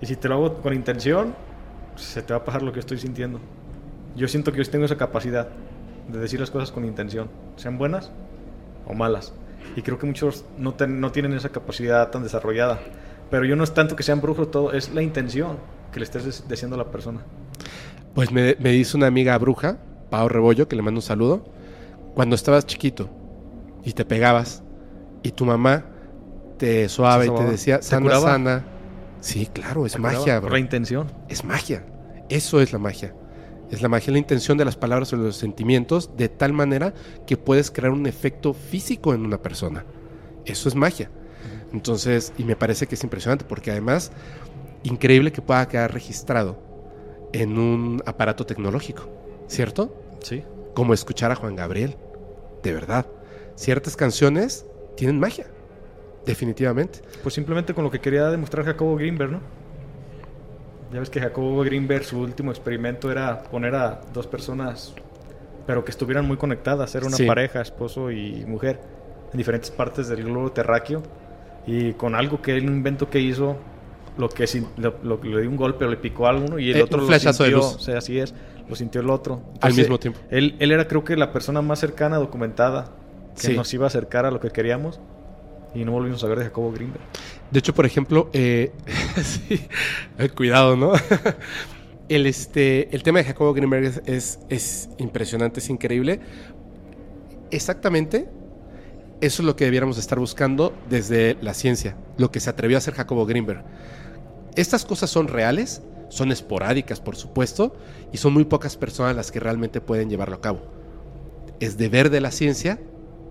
[0.00, 1.34] Y si te lo hago con intención,
[1.96, 3.38] se te va a pasar lo que estoy sintiendo.
[4.16, 5.48] Yo siento que yo tengo esa capacidad
[6.08, 8.10] de decir las cosas con intención, sean buenas
[8.86, 9.32] o malas.
[9.76, 12.80] Y creo que muchos no, ten- no tienen esa capacidad tan desarrollada.
[13.30, 15.58] Pero yo no es tanto que sean brujos, todo es la intención
[15.92, 17.20] que le estés diciendo a la persona.
[18.14, 19.78] Pues me, me dice una amiga bruja,
[20.10, 21.44] Pau Rebollo, que le mando un saludo.
[22.14, 23.08] Cuando estabas chiquito
[23.82, 24.62] y te pegabas
[25.22, 25.84] y tu mamá
[26.58, 28.64] te suave y te decía, ¿Te sana, sana.
[29.20, 30.50] Sí, claro, es magia, bro.
[30.50, 31.10] la intención.
[31.28, 31.84] Es magia.
[32.28, 33.14] Eso es la magia.
[33.74, 36.94] Es la magia, la intención de las palabras o de los sentimientos de tal manera
[37.26, 39.84] que puedes crear un efecto físico en una persona.
[40.44, 41.10] Eso es magia.
[41.72, 44.12] Entonces, y me parece que es impresionante porque además,
[44.84, 46.56] increíble que pueda quedar registrado
[47.32, 49.08] en un aparato tecnológico,
[49.48, 49.92] ¿cierto?
[50.20, 50.44] Sí.
[50.72, 51.96] Como escuchar a Juan Gabriel,
[52.62, 53.06] de verdad.
[53.56, 55.46] Ciertas canciones tienen magia,
[56.24, 57.00] definitivamente.
[57.24, 59.63] Pues simplemente con lo que quería demostrar Jacobo Greenberg, ¿no?
[60.94, 64.94] Ya ves que Jacobo Greenberg, su último experimento era poner a dos personas,
[65.66, 67.26] pero que estuvieran muy conectadas, era una Sí.
[67.26, 68.78] pareja, esposo y mujer,
[69.32, 71.02] en diferentes partes del globo terráqueo,
[71.66, 73.56] y con algo que él, un invento que hizo,
[74.16, 74.46] lo que
[74.76, 77.00] lo, lo- le dio un golpe o le picó a alguno y el Eh, otro
[77.00, 77.74] lo de sintió, luz.
[77.74, 78.32] o sea, así es,
[78.68, 79.42] lo sintió el otro.
[79.60, 80.20] Al mismo tiempo.
[80.30, 82.92] Él, él era creo que la persona más cercana, documentada,
[83.34, 83.56] que Sí.
[83.56, 85.00] nos iba a acercar a lo que queríamos,
[85.74, 87.02] y no volvimos a ver de Jacobo Greenberg.
[87.54, 88.72] De hecho, por ejemplo, eh,
[89.22, 89.60] sí,
[90.34, 90.92] cuidado, ¿no?
[92.08, 96.18] el, este, el tema de Jacobo Greenberg es, es, es impresionante, es increíble.
[97.52, 98.28] Exactamente,
[99.20, 102.78] eso es lo que debiéramos estar buscando desde la ciencia, lo que se atrevió a
[102.78, 103.62] hacer Jacobo Greenberg.
[104.56, 107.76] Estas cosas son reales, son esporádicas, por supuesto,
[108.12, 110.60] y son muy pocas personas las que realmente pueden llevarlo a cabo.
[111.60, 112.80] Es deber de la ciencia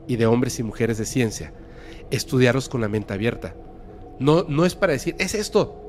[0.08, 1.52] y de hombres y mujeres de ciencia
[2.10, 3.54] estudiarlos con la mente abierta.
[4.20, 5.80] No, no es para decir, es esto.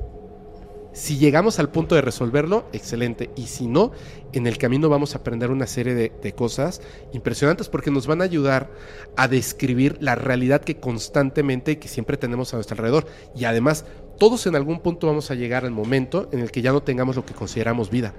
[0.92, 3.30] Si llegamos al punto de resolverlo, excelente.
[3.34, 3.90] Y si no,
[4.32, 6.80] en el camino vamos a aprender una serie de, de cosas
[7.12, 8.70] impresionantes porque nos van a ayudar
[9.16, 13.06] a describir la realidad que constantemente y que siempre tenemos a nuestro alrededor.
[13.34, 13.84] Y además,
[14.18, 17.16] todos en algún punto vamos a llegar al momento en el que ya no tengamos
[17.16, 18.14] lo que consideramos vida.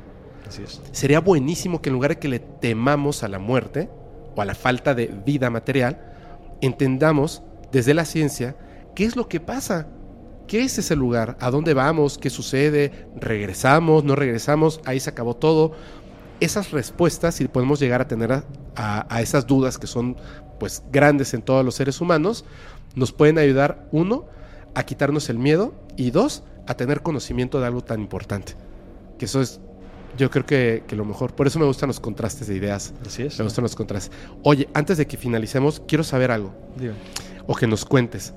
[0.45, 0.82] Así es.
[0.91, 3.90] Sería buenísimo que en lugar de que le temamos a la muerte
[4.36, 6.14] o a la falta de vida material,
[6.61, 7.41] entendamos
[7.72, 8.57] desde la ciencia
[8.95, 9.88] qué es lo que pasa.
[10.47, 11.38] ¿Qué es ese lugar?
[11.39, 12.17] ¿A dónde vamos?
[12.17, 13.07] ¿Qué sucede?
[13.15, 14.03] ¿Regresamos?
[14.03, 14.80] ¿No regresamos?
[14.85, 15.72] Ahí se acabó todo.
[16.39, 18.43] Esas respuestas, si podemos llegar a tener a,
[18.76, 20.17] a- a esas dudas que son
[20.59, 22.45] pues grandes en todos los seres humanos,
[22.95, 24.26] nos pueden ayudar, uno,
[24.76, 28.53] a quitarnos el miedo y dos, a tener conocimiento de algo tan importante.
[29.17, 29.59] Que eso es,
[30.17, 31.34] yo creo que, que lo mejor.
[31.35, 32.93] Por eso me gustan los contrastes de ideas.
[33.05, 33.38] Así es.
[33.39, 34.15] Me gustan los contrastes.
[34.43, 36.53] Oye, antes de que finalicemos, quiero saber algo.
[37.47, 38.34] O que nos cuentes.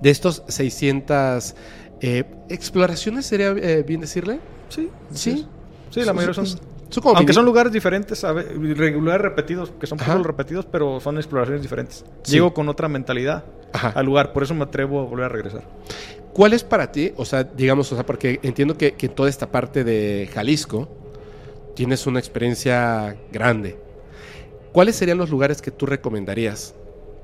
[0.00, 1.54] De estos 600
[2.00, 4.40] eh, exploraciones, ¿sería eh, bien decirle?
[4.68, 4.90] Sí.
[5.12, 5.46] Sí.
[5.90, 6.46] Sí, la mayoría son...
[6.46, 6.60] son
[7.02, 12.04] como Aunque son lugares diferentes, lugares repetidos, que son puros repetidos, pero son exploraciones diferentes.
[12.22, 12.32] Sí.
[12.32, 13.92] Llego con otra mentalidad Ajá.
[13.94, 15.62] al lugar, por eso me atrevo a volver a regresar.
[16.32, 17.12] ¿Cuál es para ti?
[17.16, 20.88] O sea, digamos, o sea, porque entiendo que, que toda esta parte de Jalisco
[21.74, 23.78] tienes una experiencia grande.
[24.72, 26.74] ¿Cuáles serían los lugares que tú recomendarías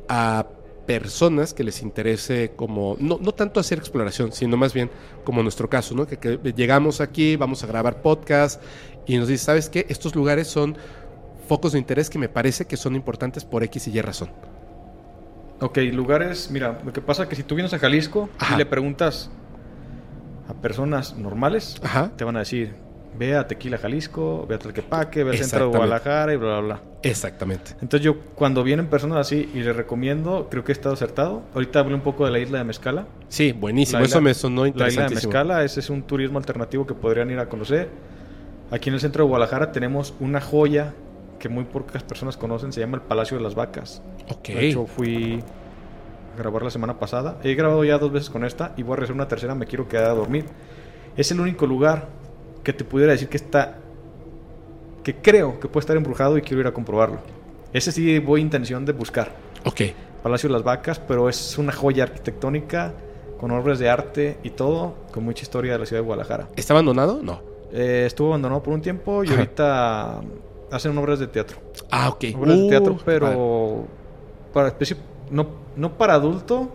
[0.09, 0.47] a
[0.86, 4.90] personas que les interese como, no, no tanto hacer exploración, sino más bien
[5.24, 6.06] como nuestro caso, ¿no?
[6.06, 8.60] Que, que llegamos aquí, vamos a grabar podcast
[9.06, 9.86] y nos dice, ¿sabes qué?
[9.88, 10.76] Estos lugares son
[11.48, 14.30] focos de interés que me parece que son importantes por X y Y razón.
[15.60, 18.54] Ok, lugares, mira, lo que pasa es que si tú vienes a Jalisco Ajá.
[18.56, 19.30] y le preguntas
[20.48, 22.10] a personas normales, Ajá.
[22.16, 22.74] te van a decir,
[23.18, 25.76] ve a Tequila, Jalisco, ve a Tlaquepaque, ve al centro de.
[25.76, 26.82] Guadalajara y bla, bla, bla.
[27.02, 27.72] Exactamente.
[27.80, 31.43] Entonces yo cuando vienen personas así y les recomiendo, creo que he estado acertado.
[31.55, 33.06] Ahorita hablé un poco de la isla de Mezcala.
[33.28, 34.02] Sí, buenísimo.
[34.02, 35.32] Eso me sonó La isla de interesantísimo.
[35.32, 37.89] Mezcala, ese es un turismo alternativo que podrían ir a conocer.
[38.70, 40.94] Aquí en el centro de Guadalajara tenemos una joya
[41.39, 44.01] que muy pocas personas conocen, se llama el Palacio de las Vacas.
[44.28, 44.48] Ok.
[44.48, 45.43] De hecho, fui
[46.34, 47.39] a grabar la semana pasada.
[47.43, 49.89] He grabado ya dos veces con esta y voy a regresar una tercera, me quiero
[49.89, 50.47] quedar a dormir.
[51.16, 52.09] Es el único lugar
[52.62, 53.78] que te pudiera decir que está
[55.02, 57.18] que creo que puede estar embrujado y quiero ir a comprobarlo.
[57.72, 59.32] Ese sí voy intención de buscar.
[59.64, 59.80] Ok.
[60.22, 62.93] Palacio de las Vacas, pero es una joya arquitectónica
[63.40, 66.48] con obras de arte y todo, con mucha historia de la ciudad de Guadalajara.
[66.55, 67.18] ¿Está abandonado?
[67.20, 67.40] No.
[67.72, 69.36] Eh, estuvo abandonado por un tiempo y Ajá.
[69.39, 70.20] ahorita
[70.70, 71.59] hacen obras de teatro.
[71.90, 72.24] Ah, ok.
[72.39, 73.02] Obras de Uh, teatro, vale.
[73.05, 73.84] pero
[74.52, 74.97] para especie,
[75.30, 76.68] no, no para adulto,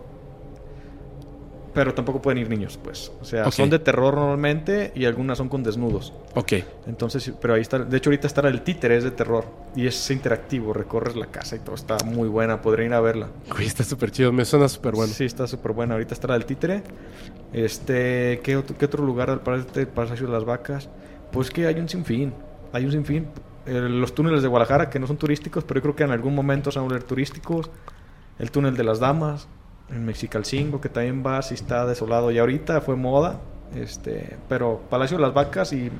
[1.77, 3.11] pero tampoco pueden ir niños, pues.
[3.21, 6.11] O sea, son de terror normalmente y algunas son con desnudos.
[6.33, 6.53] Ok.
[6.87, 9.45] Entonces, pero ahí está, de hecho ahorita está el títere, es de terror
[9.75, 13.29] y es interactivo, recorres la casa y todo, está muy buena, podría ir a verla.
[13.55, 14.33] Uy, está súper chido.
[14.33, 15.13] Me suena súper bueno.
[15.13, 15.93] Sí, está súper buena.
[15.93, 16.81] Ahorita está del títere.
[17.53, 20.89] Este, ¿qué otro, qué otro lugar al este Palacio de las Vacas?
[21.31, 22.33] Pues que hay un sinfín.
[22.73, 23.27] Hay un sinfín.
[23.67, 26.33] Eh, los túneles de Guadalajara, que no son turísticos, pero yo creo que en algún
[26.33, 27.69] momento se van a volver turísticos.
[28.39, 29.47] El túnel de las Damas,
[29.89, 32.31] en Mexicalcingo, que también va, si está desolado.
[32.31, 33.39] Y ahorita fue moda.
[33.75, 35.91] Este, pero Palacio de las Vacas y,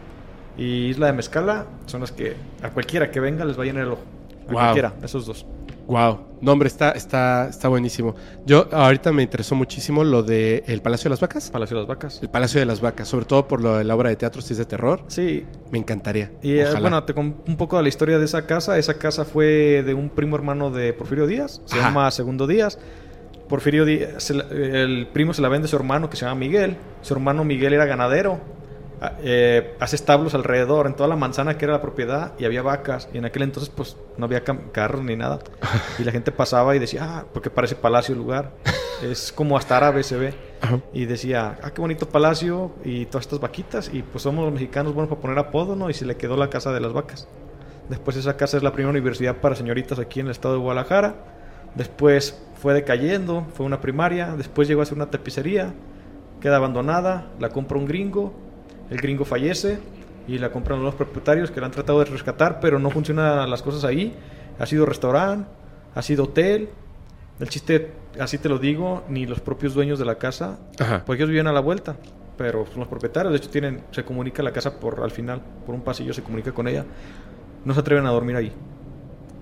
[0.57, 3.83] y Isla de Mezcala son las que a cualquiera que venga les va a llenar
[3.83, 4.01] el ojo.
[4.47, 4.53] A Wow.
[4.61, 5.45] cualquiera, esos dos.
[5.87, 6.19] Wow.
[6.41, 8.15] No, hombre, está, está, está buenísimo.
[8.45, 11.49] Yo ahorita me interesó muchísimo lo de el Palacio de las Vacas.
[11.51, 12.19] Palacio de las Vacas.
[12.21, 14.53] El Palacio de las Vacas, sobre todo por lo de la obra de teatro si
[14.53, 15.01] es de terror.
[15.07, 15.45] Sí.
[15.71, 16.31] Me encantaría.
[16.41, 16.79] Y eh, Ojalá.
[16.79, 18.77] bueno, te con un poco de la historia de esa casa.
[18.77, 21.61] Esa casa fue de un primo hermano de Porfirio Díaz.
[21.65, 21.87] Se Ajá.
[21.89, 22.77] llama Segundo Díaz.
[23.47, 26.77] Porfirio Díaz, el primo se la vende a su hermano que se llama Miguel.
[27.01, 28.39] Su hermano Miguel era ganadero.
[28.99, 32.63] Ah, eh, hace establos alrededor, en toda la manzana que era la propiedad, y había
[32.63, 33.09] vacas.
[33.13, 35.39] Y en aquel entonces, pues, no había carros ni nada.
[35.99, 38.51] Y la gente pasaba y decía, ah, porque parece palacio el lugar.
[38.97, 40.33] Es como hasta árabe se ve.
[40.59, 40.79] Ajá.
[40.91, 43.91] Y decía, ah, qué bonito palacio y todas estas vaquitas.
[43.93, 45.91] Y pues somos los mexicanos buenos para poner apodo, ¿no?
[45.91, 47.27] Y se le quedó la casa de las vacas.
[47.89, 51.13] Después esa casa es la primera universidad para señoritas aquí en el estado de Guadalajara.
[51.75, 54.35] Después fue decayendo, fue una primaria.
[54.35, 55.73] Después llegó a ser una tapicería.
[56.41, 58.33] Queda abandonada, la compra un gringo.
[58.89, 59.79] El gringo fallece
[60.27, 63.61] y la compran los propietarios que la han tratado de rescatar, pero no funcionan las
[63.61, 64.15] cosas ahí.
[64.59, 65.47] Ha sido restaurante,
[65.95, 66.69] ha sido hotel.
[67.39, 71.03] El chiste, así te lo digo, ni los propios dueños de la casa, Ajá.
[71.05, 71.95] porque ellos viven a la vuelta,
[72.35, 73.31] pero son los propietarios.
[73.31, 76.51] De hecho, tienen, se comunica la casa por al final, por un pasillo se comunica
[76.51, 76.85] con ella.
[77.63, 78.51] No se atreven a dormir ahí.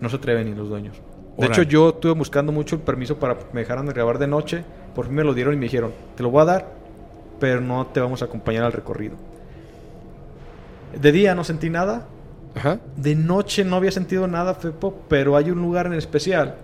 [0.01, 0.97] No se atreven ni los dueños.
[1.37, 4.27] De hecho, yo estuve buscando mucho el permiso para que me dejaran de grabar de
[4.27, 4.63] noche.
[4.93, 6.71] Por fin me lo dieron y me dijeron, te lo voy a dar,
[7.39, 9.15] pero no te vamos a acompañar al recorrido.
[10.99, 12.07] De día no sentí nada.
[12.55, 12.79] Ajá.
[12.95, 16.55] De noche no había sentido nada, Fepo, pero hay un lugar en especial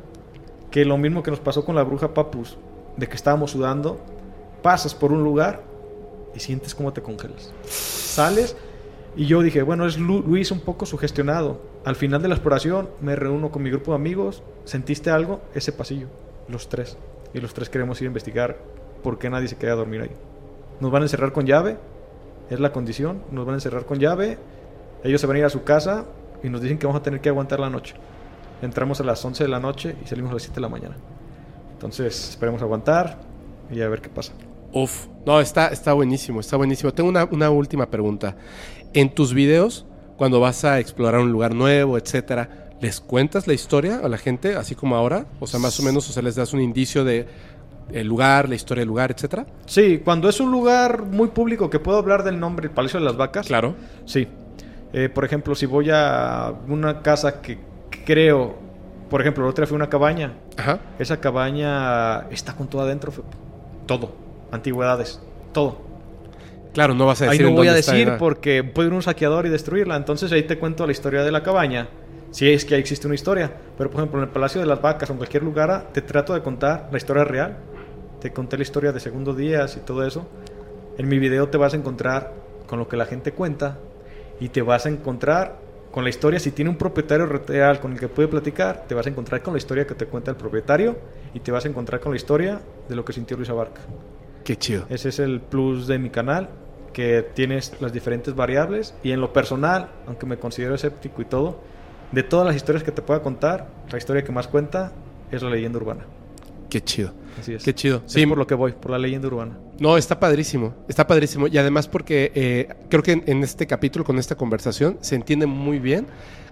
[0.69, 2.57] que lo mismo que nos pasó con la bruja Papus,
[2.95, 3.99] de que estábamos sudando,
[4.61, 5.61] pasas por un lugar
[6.33, 7.51] y sientes cómo te congelas.
[7.67, 8.55] Sales
[9.17, 11.59] y yo dije, bueno, es Lu- Luis un poco sugestionado.
[11.83, 15.41] Al final de la exploración me reúno con mi grupo de amigos, ¿sentiste algo?
[15.55, 16.07] Ese pasillo,
[16.47, 16.97] los tres.
[17.33, 18.57] Y los tres queremos ir a investigar
[19.01, 20.11] por qué nadie se queda a dormir ahí.
[20.79, 21.77] Nos van a encerrar con llave,
[22.51, 24.37] es la condición, nos van a encerrar con llave,
[25.03, 26.05] ellos se van a ir a su casa
[26.43, 27.95] y nos dicen que vamos a tener que aguantar la noche.
[28.61, 30.97] Entramos a las 11 de la noche y salimos a las 7 de la mañana.
[31.73, 33.17] Entonces, esperemos aguantar
[33.71, 34.33] y a ver qué pasa.
[34.71, 36.93] Uf, no, está, está buenísimo, está buenísimo.
[36.93, 38.35] Tengo una, una última pregunta.
[38.93, 39.87] En tus videos,
[40.21, 44.55] cuando vas a explorar un lugar nuevo, etcétera, ¿les cuentas la historia a la gente,
[44.55, 45.25] así como ahora?
[45.39, 47.25] O sea, más o menos, o sea, les das un indicio de
[47.91, 49.47] el lugar, la historia del lugar, etcétera.
[49.65, 53.05] Sí, cuando es un lugar muy público que puedo hablar del nombre, el Palacio de
[53.07, 53.47] las Vacas.
[53.47, 53.73] Claro.
[54.05, 54.27] Sí.
[54.93, 57.57] Eh, por ejemplo, si voy a una casa que
[58.05, 58.59] creo,
[59.09, 60.33] por ejemplo, la otra fue una cabaña.
[60.55, 60.81] Ajá.
[60.99, 63.11] Esa cabaña está con todo adentro,
[63.87, 64.13] todo,
[64.51, 65.19] antigüedades,
[65.51, 65.90] todo.
[66.73, 68.93] Claro, no vas a Ahí decir no en voy a está decir porque puede ir
[68.93, 69.95] un saqueador y destruirla.
[69.95, 71.89] Entonces ahí te cuento la historia de la cabaña.
[72.31, 73.51] Si es que ahí existe una historia.
[73.77, 76.33] Pero por ejemplo, en el Palacio de las Vacas o en cualquier lugar, te trato
[76.33, 77.57] de contar la historia real.
[78.21, 80.27] Te conté la historia de Segundo Díaz y todo eso.
[80.97, 82.33] En mi video te vas a encontrar
[82.67, 83.77] con lo que la gente cuenta
[84.39, 85.59] y te vas a encontrar
[85.91, 86.39] con la historia.
[86.39, 89.53] Si tiene un propietario real con el que puede platicar, te vas a encontrar con
[89.53, 90.97] la historia que te cuenta el propietario
[91.33, 93.81] y te vas a encontrar con la historia de lo que sintió Luis Abarca.
[94.43, 94.85] Qué chido.
[94.89, 96.49] Ese es el plus de mi canal,
[96.93, 101.59] que tienes las diferentes variables y en lo personal, aunque me considero escéptico y todo,
[102.11, 104.91] de todas las historias que te pueda contar, la historia que más cuenta
[105.31, 106.05] es la leyenda urbana.
[106.69, 107.13] Qué chido.
[107.39, 107.63] Así es.
[107.63, 108.01] Qué chido.
[108.05, 109.57] Sí, por lo que voy, por la leyenda urbana.
[109.79, 111.47] No, está padrísimo, está padrísimo.
[111.47, 115.47] Y además porque eh, creo que en, en este capítulo, con esta conversación, se entiende
[115.47, 116.07] muy bien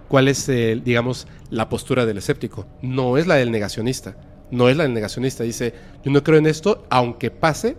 [0.09, 2.65] cuál es, eh, digamos, la postura del escéptico.
[2.81, 4.17] No es la del negacionista.
[4.51, 5.43] No es la del negacionista.
[5.43, 7.77] Dice, yo no creo en esto, aunque pase,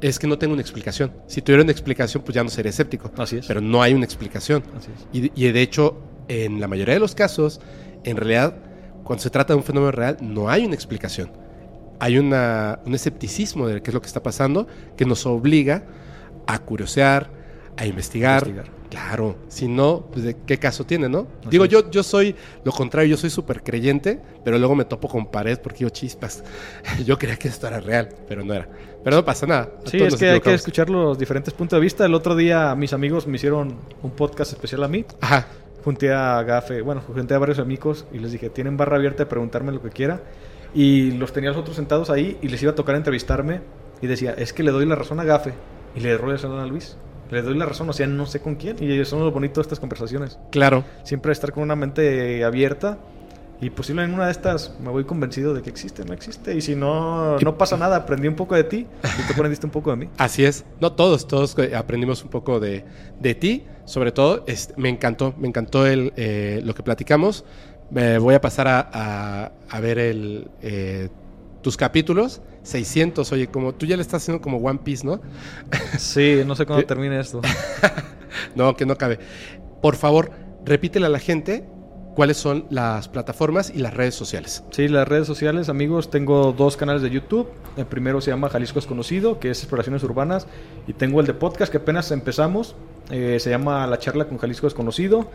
[0.00, 1.12] es que no tengo una explicación.
[1.26, 3.10] Si tuviera una explicación, pues ya no sería escéptico.
[3.16, 3.46] Así es.
[3.46, 4.62] Pero no hay una explicación.
[4.76, 5.32] Así es.
[5.34, 7.60] Y, y de hecho, en la mayoría de los casos,
[8.04, 8.56] en realidad,
[9.02, 11.30] cuando se trata de un fenómeno real, no hay una explicación.
[12.00, 14.66] Hay una, un escepticismo de qué es lo que está pasando
[14.96, 15.84] que nos obliga
[16.46, 17.30] a curiosear,
[17.76, 18.46] a investigar.
[18.46, 18.84] Investigar.
[18.90, 21.26] Claro, si no, pues de qué caso tiene, ¿no?
[21.50, 25.26] Digo, yo, yo soy lo contrario, yo soy súper creyente, pero luego me topo con
[25.26, 26.44] pared porque yo chispas.
[27.04, 28.68] Yo creía que esto era real, pero no era.
[29.04, 29.68] Pero no pasa nada.
[29.84, 32.06] Sí, es que hay que escuchar los diferentes puntos de vista.
[32.06, 35.04] El otro día mis amigos me hicieron un podcast especial a mí.
[35.20, 35.46] Ajá.
[35.84, 39.26] Junté a Gafe, bueno, junté a varios amigos y les dije, tienen barra abierta de
[39.26, 40.22] preguntarme lo que quiera.
[40.74, 43.60] Y los tenía los otros sentados ahí y les iba a tocar entrevistarme.
[44.00, 45.52] Y decía, es que le doy la razón a Gafe
[45.94, 46.96] y le doy la razón a Luis.
[47.30, 48.76] Le doy la razón, o sea, no sé con quién.
[48.80, 50.38] Y eso es lo bonito de estas conversaciones.
[50.50, 50.84] Claro.
[51.04, 52.98] Siempre estar con una mente abierta.
[53.64, 56.54] Y posiblemente en una de estas me voy convencido de que existe, no existe.
[56.54, 59.72] Y si no, no pasa nada, aprendí un poco de ti y tú aprendiste un
[59.72, 60.08] poco de mí.
[60.18, 60.66] Así es.
[60.82, 62.84] No todos, todos eh, aprendimos un poco de,
[63.20, 63.64] de ti.
[63.86, 67.46] Sobre todo, este, me encantó, me encantó el, eh, lo que platicamos.
[67.90, 71.08] Me voy a pasar a, a- a ver el, eh,
[71.62, 72.42] tus capítulos.
[72.64, 75.22] 600, oye, como tú ya le estás haciendo como One Piece, ¿no?
[75.98, 77.40] Sí, no sé cuándo termine esto.
[78.56, 79.18] no, que no cabe.
[79.80, 80.30] Por favor,
[80.66, 81.64] repítele a la gente
[82.14, 84.64] cuáles son las plataformas y las redes sociales.
[84.70, 87.48] Sí, las redes sociales, amigos, tengo dos canales de YouTube.
[87.76, 90.46] El primero se llama Jalisco es conocido, que es exploraciones urbanas,
[90.86, 92.76] y tengo el de podcast que apenas empezamos,
[93.10, 95.28] eh, se llama La charla con Jalisco desconocido.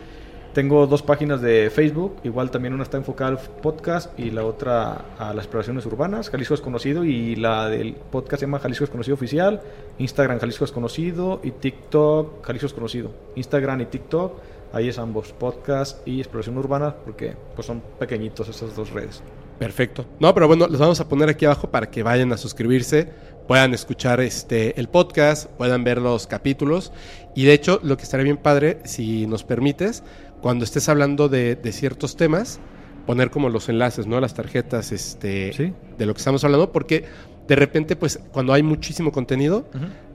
[0.53, 5.05] Tengo dos páginas de Facebook, igual también una está enfocada al podcast y la otra
[5.19, 9.61] a las exploraciones urbanas, Jalisco desconocido, y la del podcast se llama Jalisco desconocido oficial,
[9.99, 13.11] Instagram Jalisco desconocido y TikTok Jalisco desconocido.
[13.35, 14.39] Instagram y TikTok,
[14.73, 19.21] ahí es ambos, podcast y exploración urbana, porque pues son pequeñitos esas dos redes.
[19.57, 20.05] Perfecto.
[20.19, 23.09] No, pero bueno, los vamos a poner aquí abajo para que vayan a suscribirse,
[23.47, 26.93] puedan escuchar este el podcast, puedan ver los capítulos.
[27.35, 30.03] Y de hecho, lo que estaría bien padre, si nos permites,
[30.41, 32.59] cuando estés hablando de, de ciertos temas,
[33.05, 34.21] poner como los enlaces, ¿no?
[34.21, 37.05] Las tarjetas este, de lo que estamos hablando, porque
[37.47, 39.65] de repente, pues, cuando hay muchísimo contenido,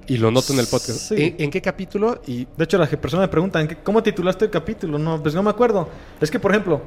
[0.06, 1.14] y lo noto en el podcast, Sí.
[1.16, 2.20] ¿en, en qué capítulo?
[2.26, 4.98] Y De hecho, las personas me preguntan, ¿qué- ¿cómo titulaste el capítulo?
[4.98, 5.88] No, pues no me acuerdo.
[6.20, 6.82] Es que, por ejemplo,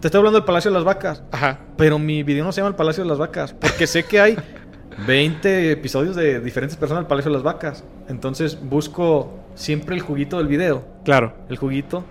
[0.00, 1.22] te estoy hablando del Palacio de las Vacas.
[1.30, 1.60] Ajá.
[1.76, 3.52] Pero mi video no se llama el Palacio de las Vacas.
[3.54, 4.36] Porque sé que hay
[5.06, 7.84] 20 episodios de diferentes personas del Palacio de las Vacas.
[8.08, 10.84] Entonces busco siempre el juguito del video.
[11.04, 11.34] Claro.
[11.48, 12.04] El juguito.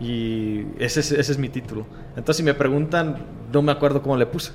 [0.00, 1.86] Y ese es, ese es mi título.
[2.16, 3.16] Entonces, si me preguntan,
[3.52, 4.52] no me acuerdo cómo le puse.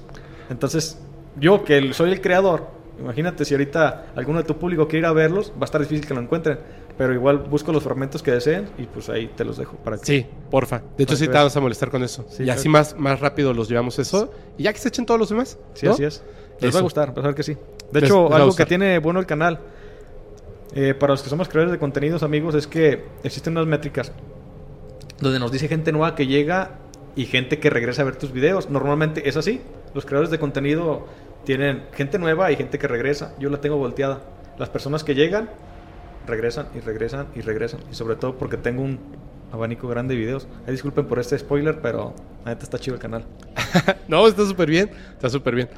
[0.49, 0.99] Entonces,
[1.39, 2.67] yo que el- soy el creador,
[2.99, 6.05] imagínate si ahorita alguno de tu público quiere ir a verlos, va a estar difícil
[6.05, 6.59] que lo encuentren.
[6.97, 10.05] Pero igual busco los fragmentos que deseen y pues ahí te los dejo para que.
[10.05, 10.81] Sí, porfa.
[10.97, 12.25] De hecho, sí te vamos a molestar con eso.
[12.29, 12.71] Sí, y así claro.
[12.71, 14.33] más, más rápido los llevamos eso.
[14.57, 15.57] Y ya que se echen todos los demás.
[15.75, 15.93] Sí, ¿no?
[15.93, 16.23] así es.
[16.59, 17.55] Les va a gustar, vas a ver que sí.
[17.91, 19.59] De hecho, les algo que tiene bueno el canal,
[20.75, 24.11] eh, para los que somos creadores de contenidos, amigos, es que existen unas métricas
[25.19, 26.79] donde nos dice gente nueva que llega
[27.15, 28.69] y gente que regresa a ver tus videos.
[28.69, 29.61] Normalmente es así.
[29.93, 31.07] Los creadores de contenido
[31.49, 33.33] tienen gente nueva y gente que regresa.
[33.39, 34.21] Yo la tengo volteada.
[34.59, 35.49] Las personas que llegan,
[36.27, 37.79] regresan y regresan y regresan.
[37.91, 38.99] Y sobre todo porque tengo un
[39.51, 40.47] abanico grande de videos.
[40.67, 42.13] Ay, disculpen por este spoiler, pero
[42.45, 43.25] la neta está chido el canal.
[44.07, 44.91] no, está súper bien.
[45.13, 45.69] Está súper bien.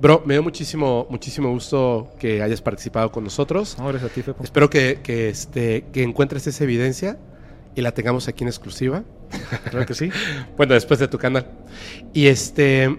[0.00, 3.76] Bro, me dio muchísimo, muchísimo gusto que hayas participado con nosotros.
[3.80, 4.44] No, gracias a ti, Fepo.
[4.44, 7.18] Espero que, que, este, que encuentres esa evidencia
[7.74, 9.02] y la tengamos aquí en exclusiva.
[9.70, 10.08] Claro que sí.
[10.56, 11.48] bueno, después de tu canal.
[12.12, 12.96] Y este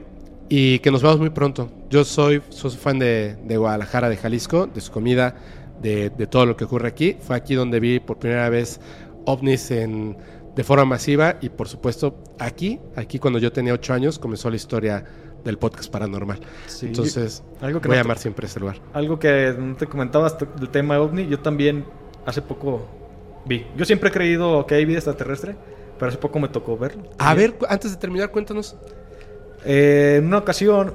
[0.50, 1.70] y que nos vemos muy pronto.
[1.90, 5.36] Yo soy, soy fan de, de Guadalajara, de Jalisco, de su comida,
[5.82, 7.18] de, de todo lo que ocurre aquí.
[7.20, 8.80] Fue aquí donde vi por primera vez
[9.26, 10.18] ovnis en,
[10.56, 14.56] de forma masiva y por supuesto aquí, aquí cuando yo tenía ocho años comenzó la
[14.56, 15.04] historia
[15.44, 16.40] del podcast paranormal.
[16.66, 16.88] Sí.
[16.88, 18.78] Entonces Algo que voy no a llamar siempre ese lugar.
[18.94, 21.86] Algo que no te comentabas del tema ovni, yo también
[22.26, 22.88] hace poco
[23.46, 23.66] vi.
[23.78, 25.56] Yo siempre he creído que hay vida extraterrestre,
[26.00, 27.04] pero hace poco me tocó verlo.
[27.18, 28.76] A ver, antes de terminar, cuéntanos.
[29.66, 30.94] Eh, en una ocasión,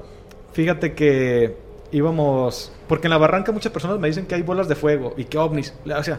[0.53, 1.57] fíjate que
[1.93, 2.73] íbamos...
[2.89, 5.39] Porque en la barranca muchas personas me dicen que hay bolas de fuego y que
[5.39, 5.73] ovnis.
[5.97, 6.19] O sea,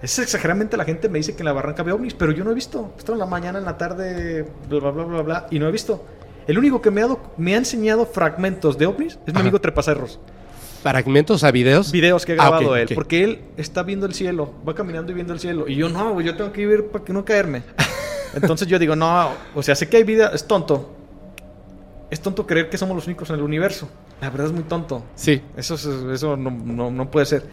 [0.00, 2.50] es exageradamente la gente me dice que en la barranca ve ovnis, pero yo no
[2.50, 2.92] he visto.
[2.98, 5.72] Esto en la mañana, en la tarde, bla, bla, bla, bla, bla, y no he
[5.72, 6.04] visto.
[6.46, 9.40] El único que me ha, dado- me ha enseñado fragmentos de ovnis es mi Ajá.
[9.40, 10.18] amigo Trepacerros.
[10.82, 11.92] Fragmentos a videos.
[11.92, 12.94] Videos que ha Ah, grabado ok, él, ok.
[12.94, 15.68] porque él está viendo el cielo, va caminando y viendo el cielo.
[15.68, 17.62] Y yo no, yo tengo que ir para que no caerme.
[18.34, 20.90] Entonces yo digo, no, o sea, sé que hay vida, es tonto.
[22.12, 23.88] Es tonto creer que somos los únicos en el universo.
[24.20, 25.02] La verdad es muy tonto.
[25.14, 25.40] Sí.
[25.56, 27.44] Eso, es- eso no, no- no puede ser.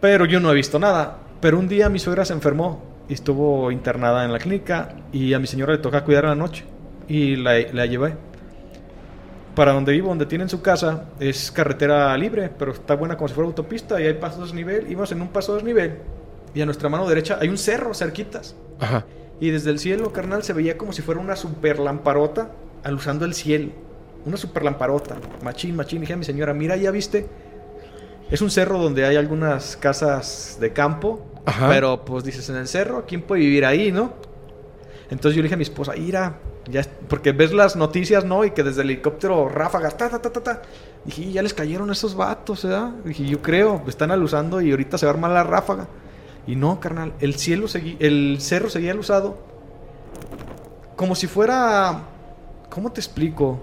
[0.00, 1.18] Pero yo no he visto nada.
[1.40, 5.38] Pero un día mi suegra se enfermó y estuvo internada en la clínica y a
[5.40, 6.64] mi señora le toca cuidar en la noche.
[7.08, 8.14] Y la, la llevé.
[9.56, 13.34] Para donde vivo, donde tienen su casa, es carretera libre, pero está buena como si
[13.34, 14.90] fuera autopista y hay pasos de desnivel.
[14.90, 15.98] Íbamos en un paso de desnivel
[16.54, 18.54] y a nuestra mano derecha hay un cerro cerquitas.
[18.78, 19.04] Ajá.
[19.40, 22.50] Y desde el cielo, carnal, se veía como si fuera una super lamparota
[22.86, 23.72] alusando el cielo.
[24.24, 25.16] Una super lamparota.
[25.42, 26.00] Machín, machín.
[26.00, 27.28] Dije a mi señora, mira, ya viste.
[28.30, 31.24] Es un cerro donde hay algunas casas de campo.
[31.44, 31.68] Ajá.
[31.68, 34.14] Pero pues dices, en el cerro, ¿quién puede vivir ahí, no?
[35.10, 38.44] Entonces yo le dije a mi esposa, ira, ya, es-", porque ves las noticias, ¿no?
[38.44, 40.62] Y que desde el helicóptero ráfagas, ta, ta, ta, ta, ta.
[41.04, 42.90] Dije, "Y ya les cayeron esos vatos, ¿verdad?
[43.04, 45.86] Dije, yo creo, están alusando y ahorita se va a armar la ráfaga.
[46.48, 49.38] Y no, carnal, el cielo seguía, el cerro seguía alusado.
[50.96, 52.02] Como si fuera,
[52.76, 53.58] ¿cómo te explico?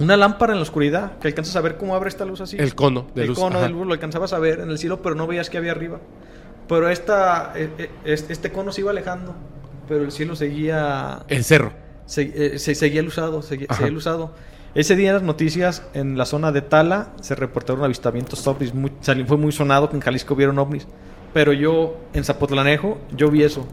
[0.00, 2.56] Una lámpara en la oscuridad, que alcanzas a ver cómo abre esta luz así.
[2.58, 3.66] El cono de el luz, cono ajá.
[3.68, 6.00] de luz lo alcanzabas a ver en el cielo, pero no veías que había arriba.
[6.68, 9.36] Pero esta, eh, eh, este, cono se iba alejando,
[9.86, 11.20] pero el cielo seguía...
[11.28, 11.72] El cerro.
[12.04, 12.22] Se,
[12.54, 14.32] eh, se- seguía el usado, seguía, seguía el usado.
[14.74, 18.74] Ese día en las noticias, en la zona de Tala, se reportaron avistamientos ovnis.
[18.74, 18.90] Muy,
[19.28, 20.88] fue muy sonado que en Jalisco vieron ovnis.
[21.32, 23.68] Pero yo, en Zapotlanejo, yo vi eso.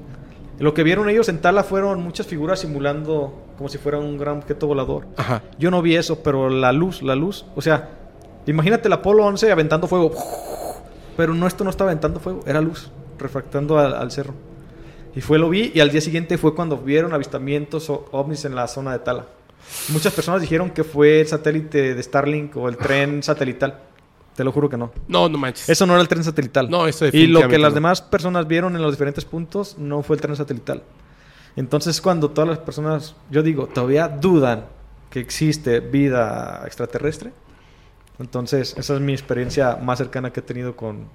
[0.60, 4.40] Lo que vieron ellos en Tala fueron muchas figuras simulando como si fuera un gran
[4.40, 5.08] objeto volador.
[5.16, 5.42] Ajá.
[5.58, 7.90] Yo no vi eso, pero la luz, la luz, o sea,
[8.46, 10.12] imagínate el Apolo 11 aventando fuego.
[11.16, 14.34] Pero no, esto no estaba aventando fuego, era luz, refractando al, al cerro.
[15.16, 18.56] Y fue, lo vi, y al día siguiente fue cuando vieron avistamientos o ovnis en
[18.56, 19.26] la zona de Tala.
[19.90, 23.80] Muchas personas dijeron que fue el satélite de Starlink o el tren satelital.
[24.40, 24.90] Te lo juro que no.
[25.09, 25.68] No, no manches.
[25.68, 26.69] Eso no era el tren satelital.
[26.69, 27.76] No, eso Y lo que las no.
[27.76, 30.82] demás personas vieron en los diferentes puntos no fue el tren satelital.
[31.58, 34.64] Entonces, cuando todas las personas, yo digo, todavía dudan
[35.09, 37.34] que existe vida extraterrestre,
[38.18, 41.09] entonces esa es mi experiencia más cercana que he tenido con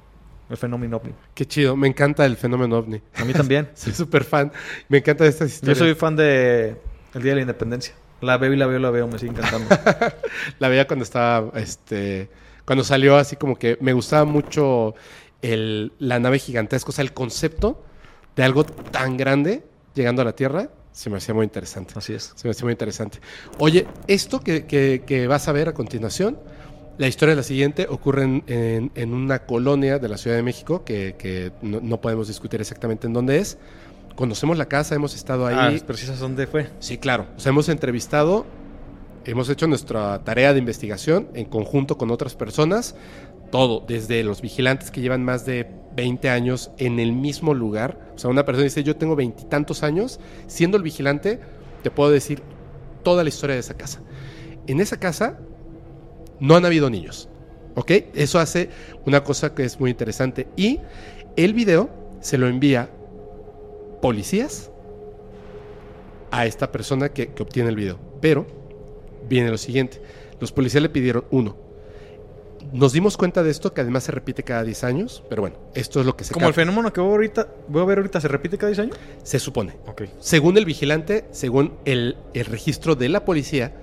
[0.51, 1.15] el fenómeno ovni.
[1.33, 3.01] Qué chido, me encanta el fenómeno ovni.
[3.15, 3.71] A mí también.
[3.75, 4.53] Soy súper fan.
[4.91, 5.79] Me encanta estas Yo historias.
[5.79, 6.77] soy fan de
[7.15, 7.95] El Día de la Independencia.
[8.21, 9.67] La veo y la veo y la veo, me sigue encantando.
[10.59, 12.29] la veía cuando estaba, este,
[12.67, 14.95] cuando salió así como que me gustaba mucho
[15.43, 17.83] el, la nave gigantesca, o sea, el concepto
[18.37, 21.95] de algo tan grande llegando a la Tierra, se me hacía muy interesante.
[21.97, 22.33] Así es.
[22.37, 23.19] Se me hacía muy interesante.
[23.59, 26.39] Oye, esto que, que- que vas a ver a continuación,
[26.99, 30.43] la historia es la siguiente, ocurre en, en- en una colonia de la Ciudad de
[30.43, 33.59] México, que, que no, no podemos discutir exactamente en dónde es.
[34.15, 35.57] Conocemos la casa, hemos estado ahí.
[35.59, 36.69] Ah, sabes dónde fue.
[36.79, 37.27] Sí, claro.
[37.37, 38.47] O sea, hemos entrevistado,
[39.25, 42.95] hemos hecho nuestra tarea de investigación en conjunto con otras personas.
[43.51, 48.13] Todo, desde los vigilantes que llevan más de 20 años en el mismo lugar.
[48.15, 51.41] O sea, una persona dice, yo tengo veintitantos años, siendo el vigilante,
[51.83, 52.43] te puedo decir
[53.03, 54.03] toda la historia de esa casa.
[54.67, 55.39] En esa casa
[56.41, 57.29] no han habido niños.
[57.77, 57.91] ¿Ok?
[58.15, 58.71] Eso hace
[59.05, 60.49] una cosa que es muy interesante.
[60.57, 60.81] Y
[61.37, 62.89] el video se lo envía
[64.01, 64.71] policías
[66.31, 67.99] a esta persona que, que obtiene el video.
[68.21, 68.64] Pero
[69.29, 70.01] viene lo siguiente.
[70.41, 71.57] Los policías le pidieron uno.
[72.73, 76.01] Nos dimos cuenta de esto, que además se repite cada 10 años, pero bueno, esto
[76.01, 78.27] es lo que se Como el fenómeno que voy, ahorita, voy a ver ahorita, ¿se
[78.27, 78.97] repite cada 10 años?
[79.23, 79.77] Se supone.
[80.19, 83.75] Según el vigilante, según el, el registro de la policía,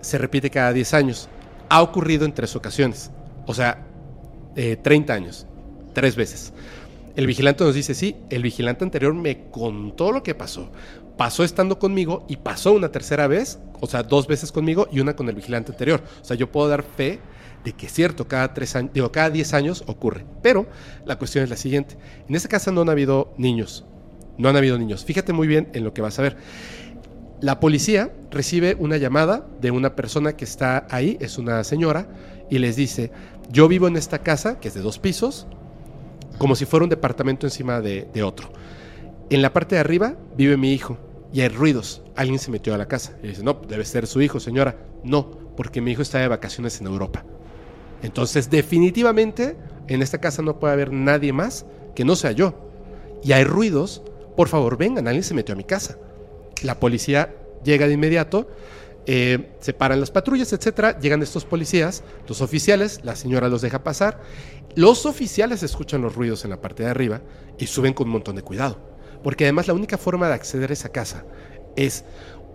[0.00, 1.28] se repite cada 10 años.
[1.68, 3.10] Ha ocurrido en tres ocasiones.
[3.46, 3.84] O sea,
[4.56, 5.46] eh, 30 años.
[5.92, 6.52] Tres veces.
[7.16, 10.70] El vigilante nos dice, sí, el vigilante anterior me contó lo que pasó.
[11.16, 15.14] Pasó estando conmigo y pasó una tercera vez, o sea, dos veces conmigo y una
[15.14, 16.02] con el vigilante anterior.
[16.20, 17.20] O sea, yo puedo dar fe
[17.64, 20.24] de que es cierto, cada tres años, digo, cada 10 años ocurre.
[20.42, 20.66] Pero
[21.04, 21.96] la cuestión es la siguiente.
[22.28, 23.84] En esa casa no han habido niños.
[24.36, 25.04] No han habido niños.
[25.04, 26.36] Fíjate muy bien en lo que vas a ver.
[27.40, 32.08] La policía recibe una llamada de una persona que está ahí, es una señora,
[32.50, 33.12] y les dice,
[33.50, 35.46] yo vivo en esta casa, que es de dos pisos,
[36.38, 38.50] como si fuera un departamento encima de, de otro.
[39.30, 40.98] En la parte de arriba vive mi hijo
[41.32, 42.02] y hay ruidos.
[42.16, 43.16] Alguien se metió a la casa.
[43.22, 44.76] Y dice, no, debe ser su hijo, señora.
[45.04, 47.24] No, porque mi hijo está de vacaciones en Europa.
[48.02, 49.56] Entonces, definitivamente,
[49.88, 52.54] en esta casa no puede haber nadie más que no sea yo.
[53.22, 54.02] Y hay ruidos,
[54.36, 55.98] por favor, vengan, alguien se metió a mi casa.
[56.62, 57.34] La policía
[57.64, 58.48] llega de inmediato,
[59.06, 60.98] eh, se paran las patrullas, etcétera.
[61.00, 64.20] Llegan estos policías, los oficiales, la señora los deja pasar.
[64.74, 67.20] Los oficiales escuchan los ruidos en la parte de arriba
[67.58, 68.78] y suben con un montón de cuidado.
[69.22, 71.24] Porque además la única forma de acceder a esa casa
[71.76, 72.04] es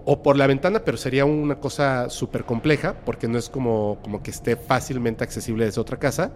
[0.06, 4.22] o por la ventana, pero sería una cosa súper compleja, porque no es como, como
[4.22, 6.32] que esté fácilmente accesible desde otra casa.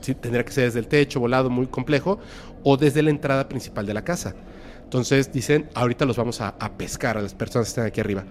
[0.00, 2.18] Sí, tendría que ser desde el techo, volado, muy complejo,
[2.64, 4.34] o desde la entrada principal de la casa.
[4.82, 8.24] Entonces dicen, ahorita los vamos a, pescar a las personas que están aquí arriba.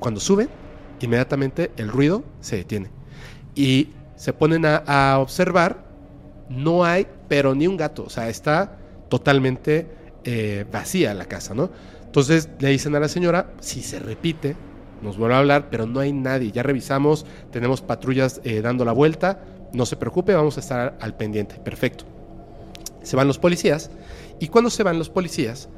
[0.00, 0.48] Cuando suben,
[1.00, 2.90] inmediatamente el ruido se detiene.
[3.54, 5.84] Y se ponen a, a observar,
[6.48, 8.76] no hay, pero ni un gato, o sea, está
[9.08, 9.86] totalmente
[10.24, 11.70] eh, vacía la casa, ¿no?
[12.04, 14.56] Entonces le dicen a la señora, si se repite,
[15.02, 16.50] nos vuelve a hablar, pero no hay nadie.
[16.52, 19.40] Ya revisamos, tenemos patrullas eh, dando la vuelta,
[19.72, 21.56] no se preocupe, vamos a estar al pendiente.
[21.56, 22.04] Perfecto.
[23.02, 23.90] Se van los policías
[24.38, 25.68] y cuando se van los policías,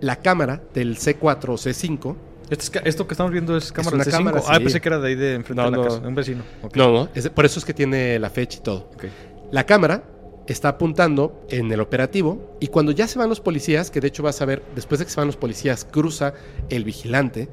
[0.00, 2.16] la cámara del C4 o C5
[2.50, 4.10] Esto, es ca- esto que estamos viendo es cámara una C5.
[4.10, 5.84] cámara, Ah, pensé que era de ahí de enfrente No, de la no.
[5.84, 6.42] casa, de un vecino.
[6.74, 8.90] No, no, es por eso es que tiene la fecha y todo.
[9.50, 10.02] La cámara
[10.46, 14.22] está apuntando en el operativo y cuando ya se van los policías, que de hecho
[14.22, 16.34] vas a ver, después de que se van los policías, cruza
[16.68, 17.48] el vigilante,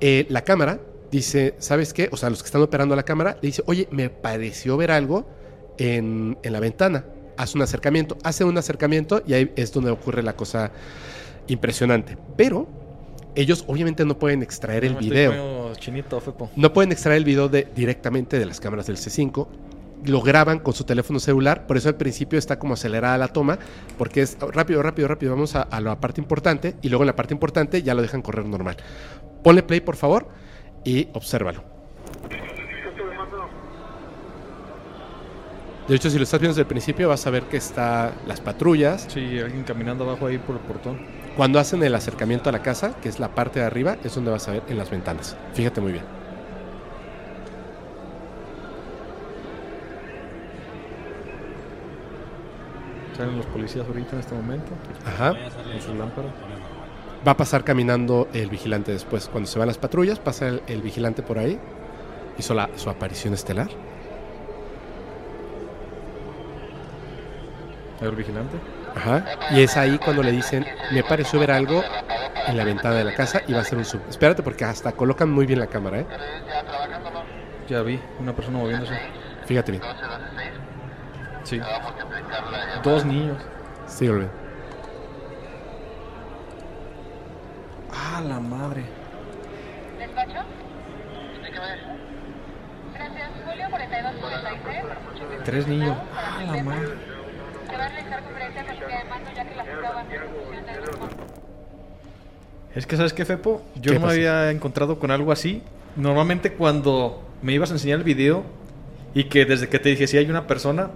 [0.00, 0.80] eh, la cámara
[1.10, 2.08] dice, ¿sabes qué?
[2.12, 5.26] O sea, los que están operando la cámara, le dice, oye, me pareció ver algo
[5.78, 7.04] en, en la ventana.
[7.36, 10.72] Hace un acercamiento, hace un acercamiento y ahí es donde ocurre la cosa
[11.46, 12.16] impresionante.
[12.36, 12.66] Pero
[13.34, 15.72] ellos obviamente no pueden extraer el video.
[15.74, 16.22] chinito.
[16.56, 19.46] No pueden extraer el video de, directamente de las cámaras del C5.
[20.04, 23.58] Lo graban con su teléfono celular, por eso al principio está como acelerada la toma,
[23.98, 27.16] porque es rápido, rápido, rápido, vamos a, a la parte importante y luego en la
[27.16, 28.76] parte importante ya lo dejan correr normal.
[29.44, 30.28] Ponle play, por favor,
[30.84, 31.64] y obsérvalo.
[35.88, 38.40] De hecho, si lo estás viendo desde el principio, vas a ver que está las
[38.40, 39.06] patrullas.
[39.08, 41.00] Sí, alguien caminando abajo ahí por el portón.
[41.36, 44.30] Cuando hacen el acercamiento a la casa, que es la parte de arriba, es donde
[44.30, 45.36] vas a ver en las ventanas.
[45.54, 46.21] Fíjate muy bien.
[53.16, 54.72] Salen los policías ahorita en este momento.
[55.06, 55.30] Ajá.
[55.30, 56.32] Con sus lámparas.
[57.26, 59.28] Va a pasar caminando el vigilante después.
[59.28, 61.58] Cuando se van las patrullas, pasa el, el vigilante por ahí.
[62.38, 63.68] Hizo la, su aparición estelar.
[68.00, 68.56] El vigilante.
[68.96, 69.24] Ajá.
[69.52, 71.84] Y es ahí cuando le dicen, me pareció ver algo
[72.48, 74.00] en la ventana de la casa y va a ser un sub.
[74.08, 76.06] Espérate porque hasta colocan muy bien la cámara, ¿eh?
[77.68, 78.98] Ya vi una persona moviéndose.
[79.46, 79.82] Fíjate bien.
[81.44, 81.60] Sí.
[82.82, 83.36] Dos niños.
[83.86, 84.30] Sí, Olven.
[87.92, 88.84] Ah, la madre.
[89.98, 90.40] ¿Despacho?
[92.94, 95.44] Gracias, Julio 4246.
[95.44, 95.96] Tres niños.
[96.14, 96.88] Ah, la madre.
[97.68, 101.32] Se va a realizar conferencia de mando ya que la fuga va función.
[102.74, 103.62] Es que, ¿sabes qué, Fepo?
[103.74, 105.62] Yo ¿Qué no me había encontrado con algo así.
[105.96, 108.44] Normalmente cuando me ibas a enseñar el video
[109.14, 110.90] y que desde que te dije si hay una persona,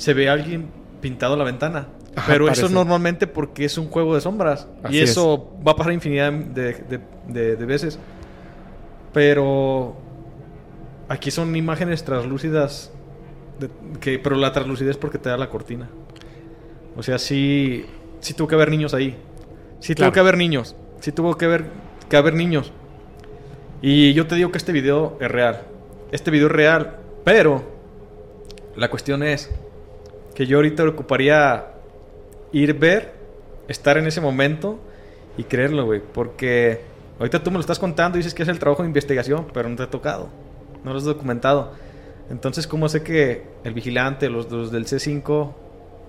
[0.00, 0.68] se ve a alguien
[1.00, 1.88] pintado la ventana.
[2.16, 2.74] Ajá, Pero eso parece.
[2.74, 4.66] normalmente porque es un juego de sombras.
[4.82, 5.10] Así y es.
[5.10, 7.98] eso va a pasar infinidad de, de- de- de veces.
[9.12, 9.96] Pero
[11.08, 12.92] aquí son imágenes translúcidas.
[14.00, 15.88] que, pero la translucidez porque te da la cortina.
[16.96, 17.84] O sea, sí,
[18.20, 19.16] sí tuvo que haber niños ahí.
[19.80, 20.10] Sí Claro.
[20.10, 20.76] tuvo que haber niños.
[21.00, 21.64] Sí tuvo que haber,
[22.08, 22.72] que haber niños.
[23.82, 25.62] Y yo te digo que este video es real.
[26.10, 26.96] Este video es real.
[27.24, 27.62] Pero
[28.76, 29.50] la cuestión es
[30.34, 31.66] que yo ahorita ocuparía
[32.52, 33.12] ir ver,
[33.68, 34.78] estar en ese momento
[35.36, 36.00] y creerlo, güey.
[36.00, 36.80] Porque
[37.18, 39.68] ahorita tú me lo estás contando y dices que es el trabajo de investigación, pero
[39.68, 40.28] no te ha tocado.
[40.84, 41.72] No lo has documentado.
[42.30, 45.52] Entonces, ¿cómo sé que el vigilante, los, los del C5,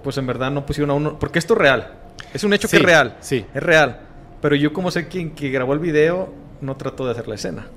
[0.04, 1.20] pues en verdad no pusieron a uno?
[1.20, 1.94] Porque esto es real.
[2.34, 3.18] Es un hecho Sí, que es real.
[3.20, 3.46] sí.
[3.54, 4.02] Es real.
[4.42, 6.30] Pero yo como sé quién que grabó el video,
[6.62, 7.68] no trató de hacer la escena.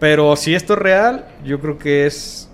[0.00, 2.47] Pero si esto es real, yo creo que es...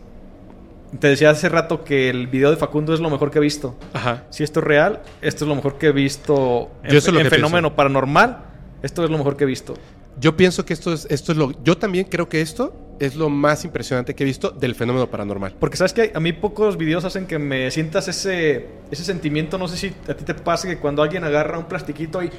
[1.00, 3.76] Te decía hace rato que el video de Facundo es lo mejor que he visto.
[3.92, 4.24] Ajá.
[4.30, 7.68] Si esto es real, esto es lo mejor que he visto en, lo en fenómeno
[7.68, 7.76] pienso.
[7.76, 8.44] paranormal.
[8.82, 9.74] Esto es lo mejor que he visto.
[10.20, 11.52] Yo pienso que esto es, esto es lo.
[11.64, 15.54] Yo también creo que esto es lo más impresionante que he visto del fenómeno paranormal.
[15.58, 19.58] Porque sabes que a mí pocos videos hacen que me sientas ese, ese sentimiento.
[19.58, 22.30] No sé si a ti te pasa que cuando alguien agarra un plastiquito y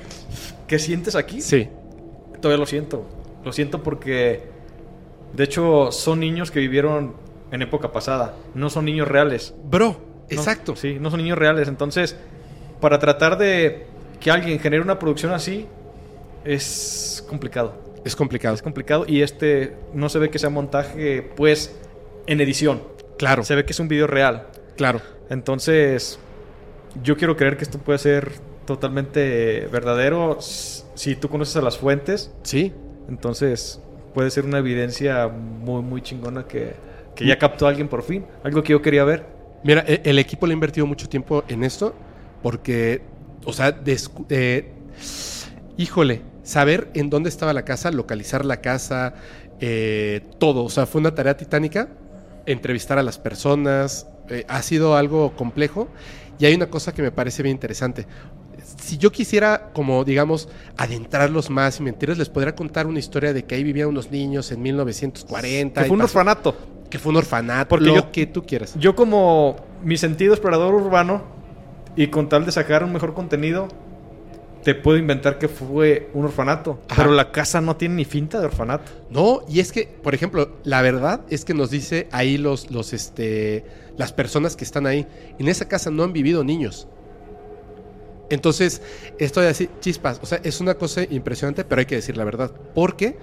[0.67, 1.42] que sientes aquí.
[1.42, 1.67] Sí.
[2.40, 3.06] Todavía lo siento.
[3.43, 4.43] Lo siento porque,
[5.34, 8.33] de hecho, son niños que vivieron en época pasada.
[8.53, 9.53] No son niños reales.
[9.64, 9.98] Bro, No,
[10.30, 10.75] exacto.
[10.75, 11.67] sí, no son niños reales.
[11.67, 12.15] Entonces,
[12.82, 13.85] para tratar de
[14.19, 15.67] que alguien genere una producción así,
[16.43, 17.74] es complicado.
[18.03, 18.56] Es complicado.
[18.56, 21.75] Es complicado y este no se ve que sea montaje, pues,
[22.27, 22.82] en edición.
[23.17, 23.43] Claro.
[23.43, 24.48] Se ve que es un video real.
[24.77, 25.01] Claro.
[25.30, 26.19] Entonces,
[27.03, 28.32] yo quiero creer que esto puede ser
[28.65, 32.32] totalmente verdadero si tú conoces a las fuentes.
[32.43, 32.74] Sí.
[33.09, 33.80] Entonces,
[34.14, 36.74] puede ser una evidencia muy, muy chingona que,
[37.16, 38.26] que ya captó a alguien por fin.
[38.44, 39.26] Algo que yo quería ver.
[39.64, 41.95] Mira, e- el equipo le ha invertido mucho tiempo en esto
[42.44, 43.02] porque,
[43.45, 44.72] o sea, descu- eh,
[45.77, 49.16] híjole, saber en dónde estaba la casa, localizar la casa,
[49.60, 50.64] eh, todo.
[50.64, 51.90] O sea, fue una tarea titánica.
[52.45, 55.88] Entrevistar a las personas, eh, ha sido algo complejo.
[56.38, 58.06] Y hay una cosa que me parece bien interesante.
[58.77, 63.44] Si yo quisiera, como digamos, adentrarlos más y mentirles, les podría contar una historia de
[63.45, 65.82] que ahí vivían unos niños en 1940.
[65.82, 66.56] Que fue un orfanato.
[66.89, 68.75] Que fue un orfanato, Porque lo yo- que tú quieras.
[68.80, 71.23] Yo como mi sentido explorador urbano
[71.95, 73.67] y con tal de sacar un mejor contenido,
[74.64, 76.80] te puedo inventar que fue un orfanato.
[76.89, 77.03] Ajá.
[77.03, 78.91] Pero la casa no tiene ni finta de orfanato.
[79.09, 82.91] No, y es que, por ejemplo, la verdad es que nos dice ahí los, los,
[82.93, 83.64] este,
[83.97, 85.05] las personas que están ahí.
[85.39, 86.88] En esa casa no han vivido niños.
[88.30, 88.81] Entonces,
[89.19, 92.23] esto de así, chispas, o sea, es una cosa impresionante, pero hay que decir la
[92.23, 92.51] verdad.
[92.73, 93.17] Porque,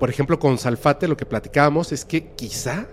[0.00, 2.88] por ejemplo, con Salfate lo que platicábamos es que quizá,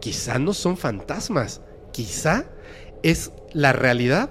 [0.00, 1.60] quizá no son fantasmas,
[1.92, 2.46] quizá
[3.04, 4.30] es la realidad.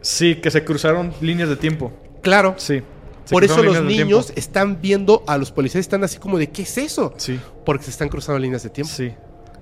[0.00, 1.92] Sí, que se cruzaron líneas de tiempo.
[2.22, 2.54] Claro.
[2.56, 2.82] Sí.
[3.30, 4.40] Por eso los niños tiempo.
[4.40, 7.12] están viendo a los policías, están así como de, ¿qué es eso?
[7.18, 7.38] Sí.
[7.66, 8.92] Porque se están cruzando líneas de tiempo.
[8.92, 9.12] Sí.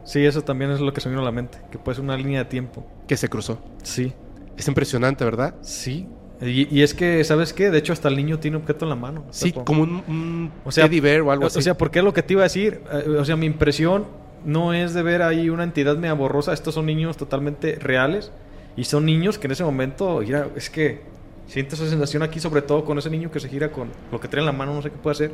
[0.05, 1.59] Sí, eso también es lo que se me vino a la mente.
[1.73, 2.87] Que puede ser una línea de tiempo.
[3.09, 3.59] Que se cruzó.
[3.83, 4.13] Sí.
[4.57, 5.57] Es impresionante, ¿verdad?
[5.63, 6.07] Sí.
[6.43, 7.71] Y, y es que, ¿sabes qué?
[7.71, 9.25] De hecho, hasta el niño tiene objeto en la mano.
[9.31, 11.59] Sí, como un, un O sea, teddy bear o algo o- así.
[11.59, 12.81] O sea, porque es lo que te iba a decir.
[12.93, 14.07] Eh, O sea, mi impresión
[14.45, 16.53] no es de ver ahí una entidad media borrosa.
[16.55, 18.33] Estos son niños totalmente reales.
[18.77, 21.03] Y son niños que en ese momento, mira, es que
[21.47, 24.29] siento esa sensación aquí, sobre todo con ese niño que se gira con lo que
[24.29, 25.33] trae en la mano, no sé qué puede hacer.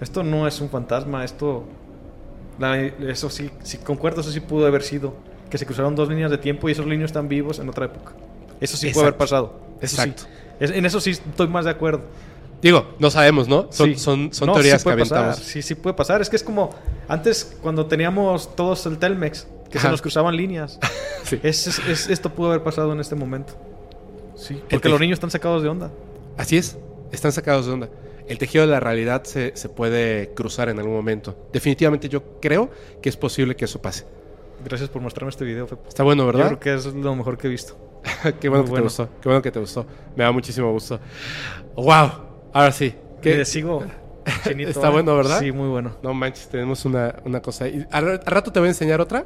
[0.00, 1.64] Esto no es un fantasma, esto.
[2.58, 5.14] la- eso sí, sí, concuerdo, eso sí pudo haber sido.
[5.48, 8.12] Que se cruzaron dos líneas de tiempo y esos niños están vivos en otra época.
[8.60, 9.16] Eso sí puede haber
[9.80, 10.22] Exacto.
[10.60, 10.78] Eso sí.
[10.78, 12.02] En eso sí estoy más de acuerdo.
[12.62, 13.68] Digo, no sabemos, ¿no?
[13.70, 13.98] Son, Sí.
[13.98, 15.46] son, son No, teorías sí que puede pasar, aventamos.
[15.46, 16.20] Sí, sí puede pasar.
[16.20, 16.70] Es que es como
[17.08, 19.88] antes cuando teníamos todos el Telmex Que Ajá.
[19.88, 20.78] se nos cruzaban líneas.
[21.24, 21.38] Sí.
[21.42, 23.52] Es- es- es- esto pudo haber pasado en este momento.
[24.34, 24.90] Sí, porque tejido.
[24.92, 25.90] los niños están sacados de onda.
[26.36, 26.76] Así es,
[27.12, 27.88] están sacados de onda.
[28.26, 31.36] El tejido de la realidad se, se puede cruzar en algún momento.
[31.52, 32.70] Definitivamente yo creo
[33.02, 34.06] que es posible que eso pase.
[34.64, 35.88] Gracias por mostrarme este video, Fepo.
[35.88, 36.50] Está bueno, ¿verdad?
[36.50, 37.76] Yo creo que es lo mejor que he visto.
[38.40, 38.74] qué bueno Muy que bueno.
[38.74, 39.08] te gustó.
[39.20, 39.86] Qué bueno que te gustó.
[40.16, 40.98] Me da muchísimo gusto.
[41.76, 42.10] ¡Wow!
[42.52, 42.94] Ahora sí.
[43.22, 43.36] ¿Qué?
[43.36, 43.84] Le sigo
[44.44, 44.92] chinito, Está ¿eh?
[44.92, 45.40] bueno, ¿verdad?
[45.40, 45.96] Sí, muy bueno.
[46.02, 47.64] No manches, tenemos una, una cosa.
[47.64, 47.86] ahí.
[47.90, 49.24] al, rato te voy a enseñar otra.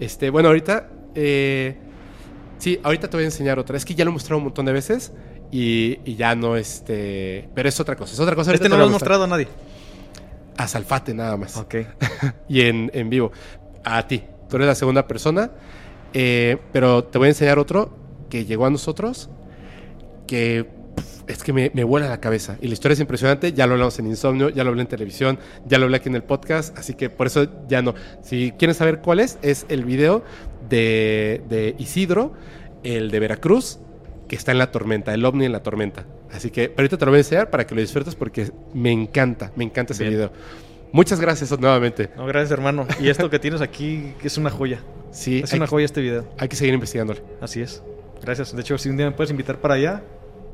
[0.00, 0.88] Este, bueno, ahorita.
[1.14, 1.76] eh,
[2.58, 3.76] sí, ahorita te voy a enseñar otra.
[3.76, 5.12] Es que ya lo he mostrado un montón de veces.
[5.50, 7.48] Y, y ya no, este.
[7.54, 8.12] Pero es otra cosa.
[8.12, 8.52] Es otra cosa.
[8.52, 9.48] Este ahorita no te lo has mostrado a nadie.
[10.56, 11.56] A Salfate nada más.
[11.56, 11.74] Ok.
[12.48, 13.30] y en, en vivo.
[13.84, 14.22] A ti.
[14.48, 15.50] Tú eres la segunda persona.
[16.14, 17.94] Eh, pero te voy a enseñar otro
[18.30, 19.28] que llegó a nosotros.
[20.26, 20.66] Que
[21.26, 22.56] es que me, me vuela la cabeza.
[22.60, 23.52] Y la historia es impresionante.
[23.52, 26.14] Ya lo hablamos en Insomnio, ya lo hablé en televisión, ya lo hablé aquí en
[26.14, 26.76] el podcast.
[26.78, 27.94] Así que por eso ya no.
[28.22, 30.22] Si quieren saber cuál es, es el video
[30.68, 32.32] de, de Isidro,
[32.82, 33.78] el de Veracruz,
[34.28, 36.06] que está en la tormenta, el ovni en la tormenta.
[36.32, 38.90] Así que pero ahorita te lo voy a enseñar para que lo disfrutes porque me
[38.90, 40.14] encanta, me encanta ese Bien.
[40.14, 40.32] video.
[40.94, 42.10] Muchas gracias nuevamente.
[42.16, 42.86] No, gracias, hermano.
[43.00, 44.78] Y esto que tienes aquí es una joya.
[45.10, 46.24] Sí, Es una que- joya este video.
[46.38, 47.20] Hay que seguir investigándole.
[47.40, 47.82] Así es.
[48.22, 48.54] Gracias.
[48.54, 50.02] De hecho, si un día me puedes invitar para allá,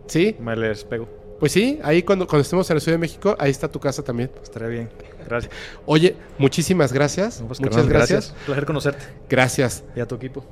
[0.07, 1.07] Sí, me les pego.
[1.39, 4.03] pues sí, ahí cuando, cuando estemos en la Ciudad de México, ahí está tu casa
[4.03, 4.31] también.
[4.43, 4.89] Estaría bien.
[5.29, 5.53] Gracias.
[5.85, 7.43] Oye, muchísimas gracias.
[7.47, 8.35] Pues, Muchas carnal, gracias.
[8.47, 9.05] Placer conocerte.
[9.29, 9.85] Gracias.
[9.95, 10.43] Y a tu equipo.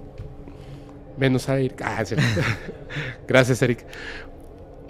[1.17, 1.81] Menos a Eric.
[1.83, 2.15] Ah, sí.
[3.27, 3.87] gracias, Eric.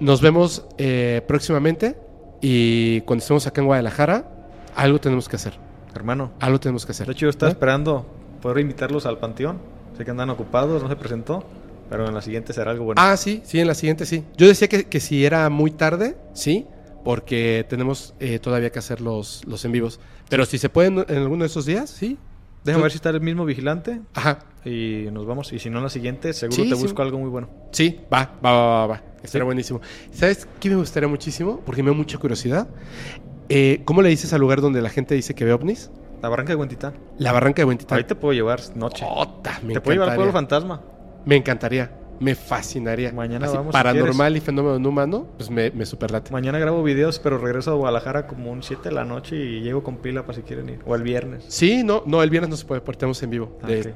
[0.01, 1.97] Nos vemos eh, próximamente
[2.41, 4.33] y cuando estemos acá en Guadalajara,
[4.79, 5.55] algo tenemos que hacer.
[5.95, 6.33] Hermano.
[6.41, 7.07] Algo tenemos que hacer.
[7.07, 7.53] De hecho, yo estaba ¿Eh?
[7.53, 8.07] esperando
[8.41, 9.59] poder invitarlos al panteón.
[9.97, 11.45] Sé que andan ocupados, no se presentó.
[11.91, 13.01] Pero en la siguiente será algo bueno.
[13.03, 14.23] Ah, sí, sí, en la siguiente sí.
[14.37, 16.67] Yo decía que, que si era muy tarde, sí,
[17.03, 19.99] porque tenemos eh, todavía que hacer los, los en vivos.
[20.29, 22.19] Pero si se pueden en alguno de esos días, sí.
[22.65, 24.03] Déjame ver si está el mismo vigilante.
[24.13, 24.41] Ajá.
[24.67, 25.51] Y nos vamos.
[25.55, 26.83] Y si no, en la siguiente, seguro Sí, te sí.
[26.83, 27.49] busco algo muy bueno.
[27.73, 28.87] Sí, va, va, va, va.
[28.89, 29.03] va.
[29.23, 29.47] Estaría Sí.
[29.47, 29.81] buenísimo.
[30.13, 31.61] ¿Sabes qué me gustaría muchísimo?
[31.65, 32.69] Porque me da mucha curiosidad.
[33.49, 35.91] Eh, ¿Cómo le dices al lugar donde la gente dice que ve ovnis?
[36.23, 36.95] La barranca de Huentitán.
[37.19, 37.99] La barranca de Huentitán.
[37.99, 39.07] Ahí te puedo llevar noche.
[39.09, 40.83] Ota, me te puedo llevar al pueblo fantasma.
[41.25, 41.91] Me encantaría.
[42.21, 43.13] Me fascinaría.
[43.13, 46.31] Mañana Así, vamos, Paranormal y fenómeno no humano, pues me, me superlate.
[46.33, 49.83] Mañana grabo videos, pero regreso a Guadalajara como un 7 de la noche y llego
[49.83, 50.81] con pila para si quieren ir.
[50.87, 51.45] O el viernes.
[51.49, 53.59] Sí, no, no, el viernes no se puede, porque estamos en vivo.
[53.63, 53.95] Ah, De,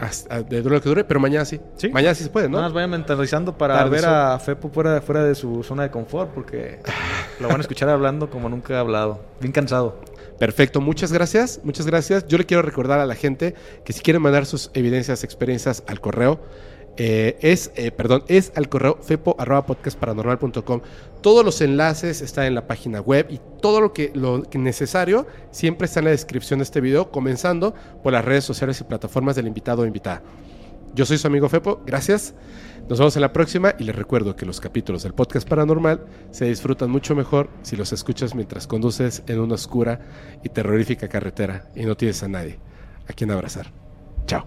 [0.00, 1.60] hasta- dure lo que dure, pero mañana sí.
[1.76, 1.88] ¿Sí?
[1.88, 2.52] Mañana sí se puede, ¿no?
[2.58, 4.10] Nada más vayan mentalizando para Tarde ver son.
[4.14, 6.80] a Fepo fuera, fuera de su zona de confort, porque
[7.40, 9.20] lo van a escuchar hablando como nunca ha hablado.
[9.40, 10.00] Bien cansado.
[10.38, 12.26] Perfecto, muchas gracias, muchas gracias.
[12.26, 16.00] Yo le quiero recordar a la gente que si quieren mandar sus evidencias, experiencias al
[16.00, 16.40] correo,
[16.96, 19.66] eh, es, eh, perdón, es al correo fepo arroba.
[21.20, 25.86] Todos los enlaces están en la página web y todo lo que, lo necesario siempre
[25.86, 29.46] está en la descripción de este video, comenzando por las redes sociales y plataformas del
[29.46, 30.22] invitado o invitada.
[30.94, 32.34] Yo soy su amigo Fepo, gracias.
[32.88, 36.44] Nos vemos en la próxima y les recuerdo que los capítulos del podcast paranormal se
[36.44, 40.00] disfrutan mucho mejor si los escuchas mientras conduces en una oscura
[40.44, 42.58] y terrorífica carretera y no tienes a nadie
[43.08, 43.72] a quien abrazar.
[44.26, 44.46] Chao.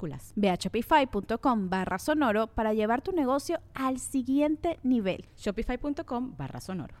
[0.01, 0.33] minúsculas.
[0.35, 5.25] Ve a shopify.com barra sonoro para llevar tu negocio al siguiente nivel.
[5.37, 6.95] Shopify.com barra sonoro.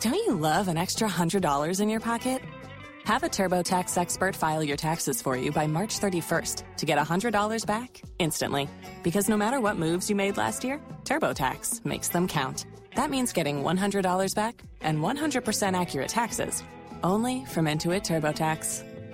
[0.00, 2.42] Don't you love an extra $100 in your pocket?
[3.04, 7.66] Have a TurboTax expert file your taxes for you by March 31st to get $100
[7.66, 8.68] back instantly.
[9.02, 12.64] Because no matter what moves you made last year, TurboTax makes them count.
[12.96, 16.62] That means getting $100 back and 100% accurate taxes
[17.02, 18.93] only from Intuit TurboTax.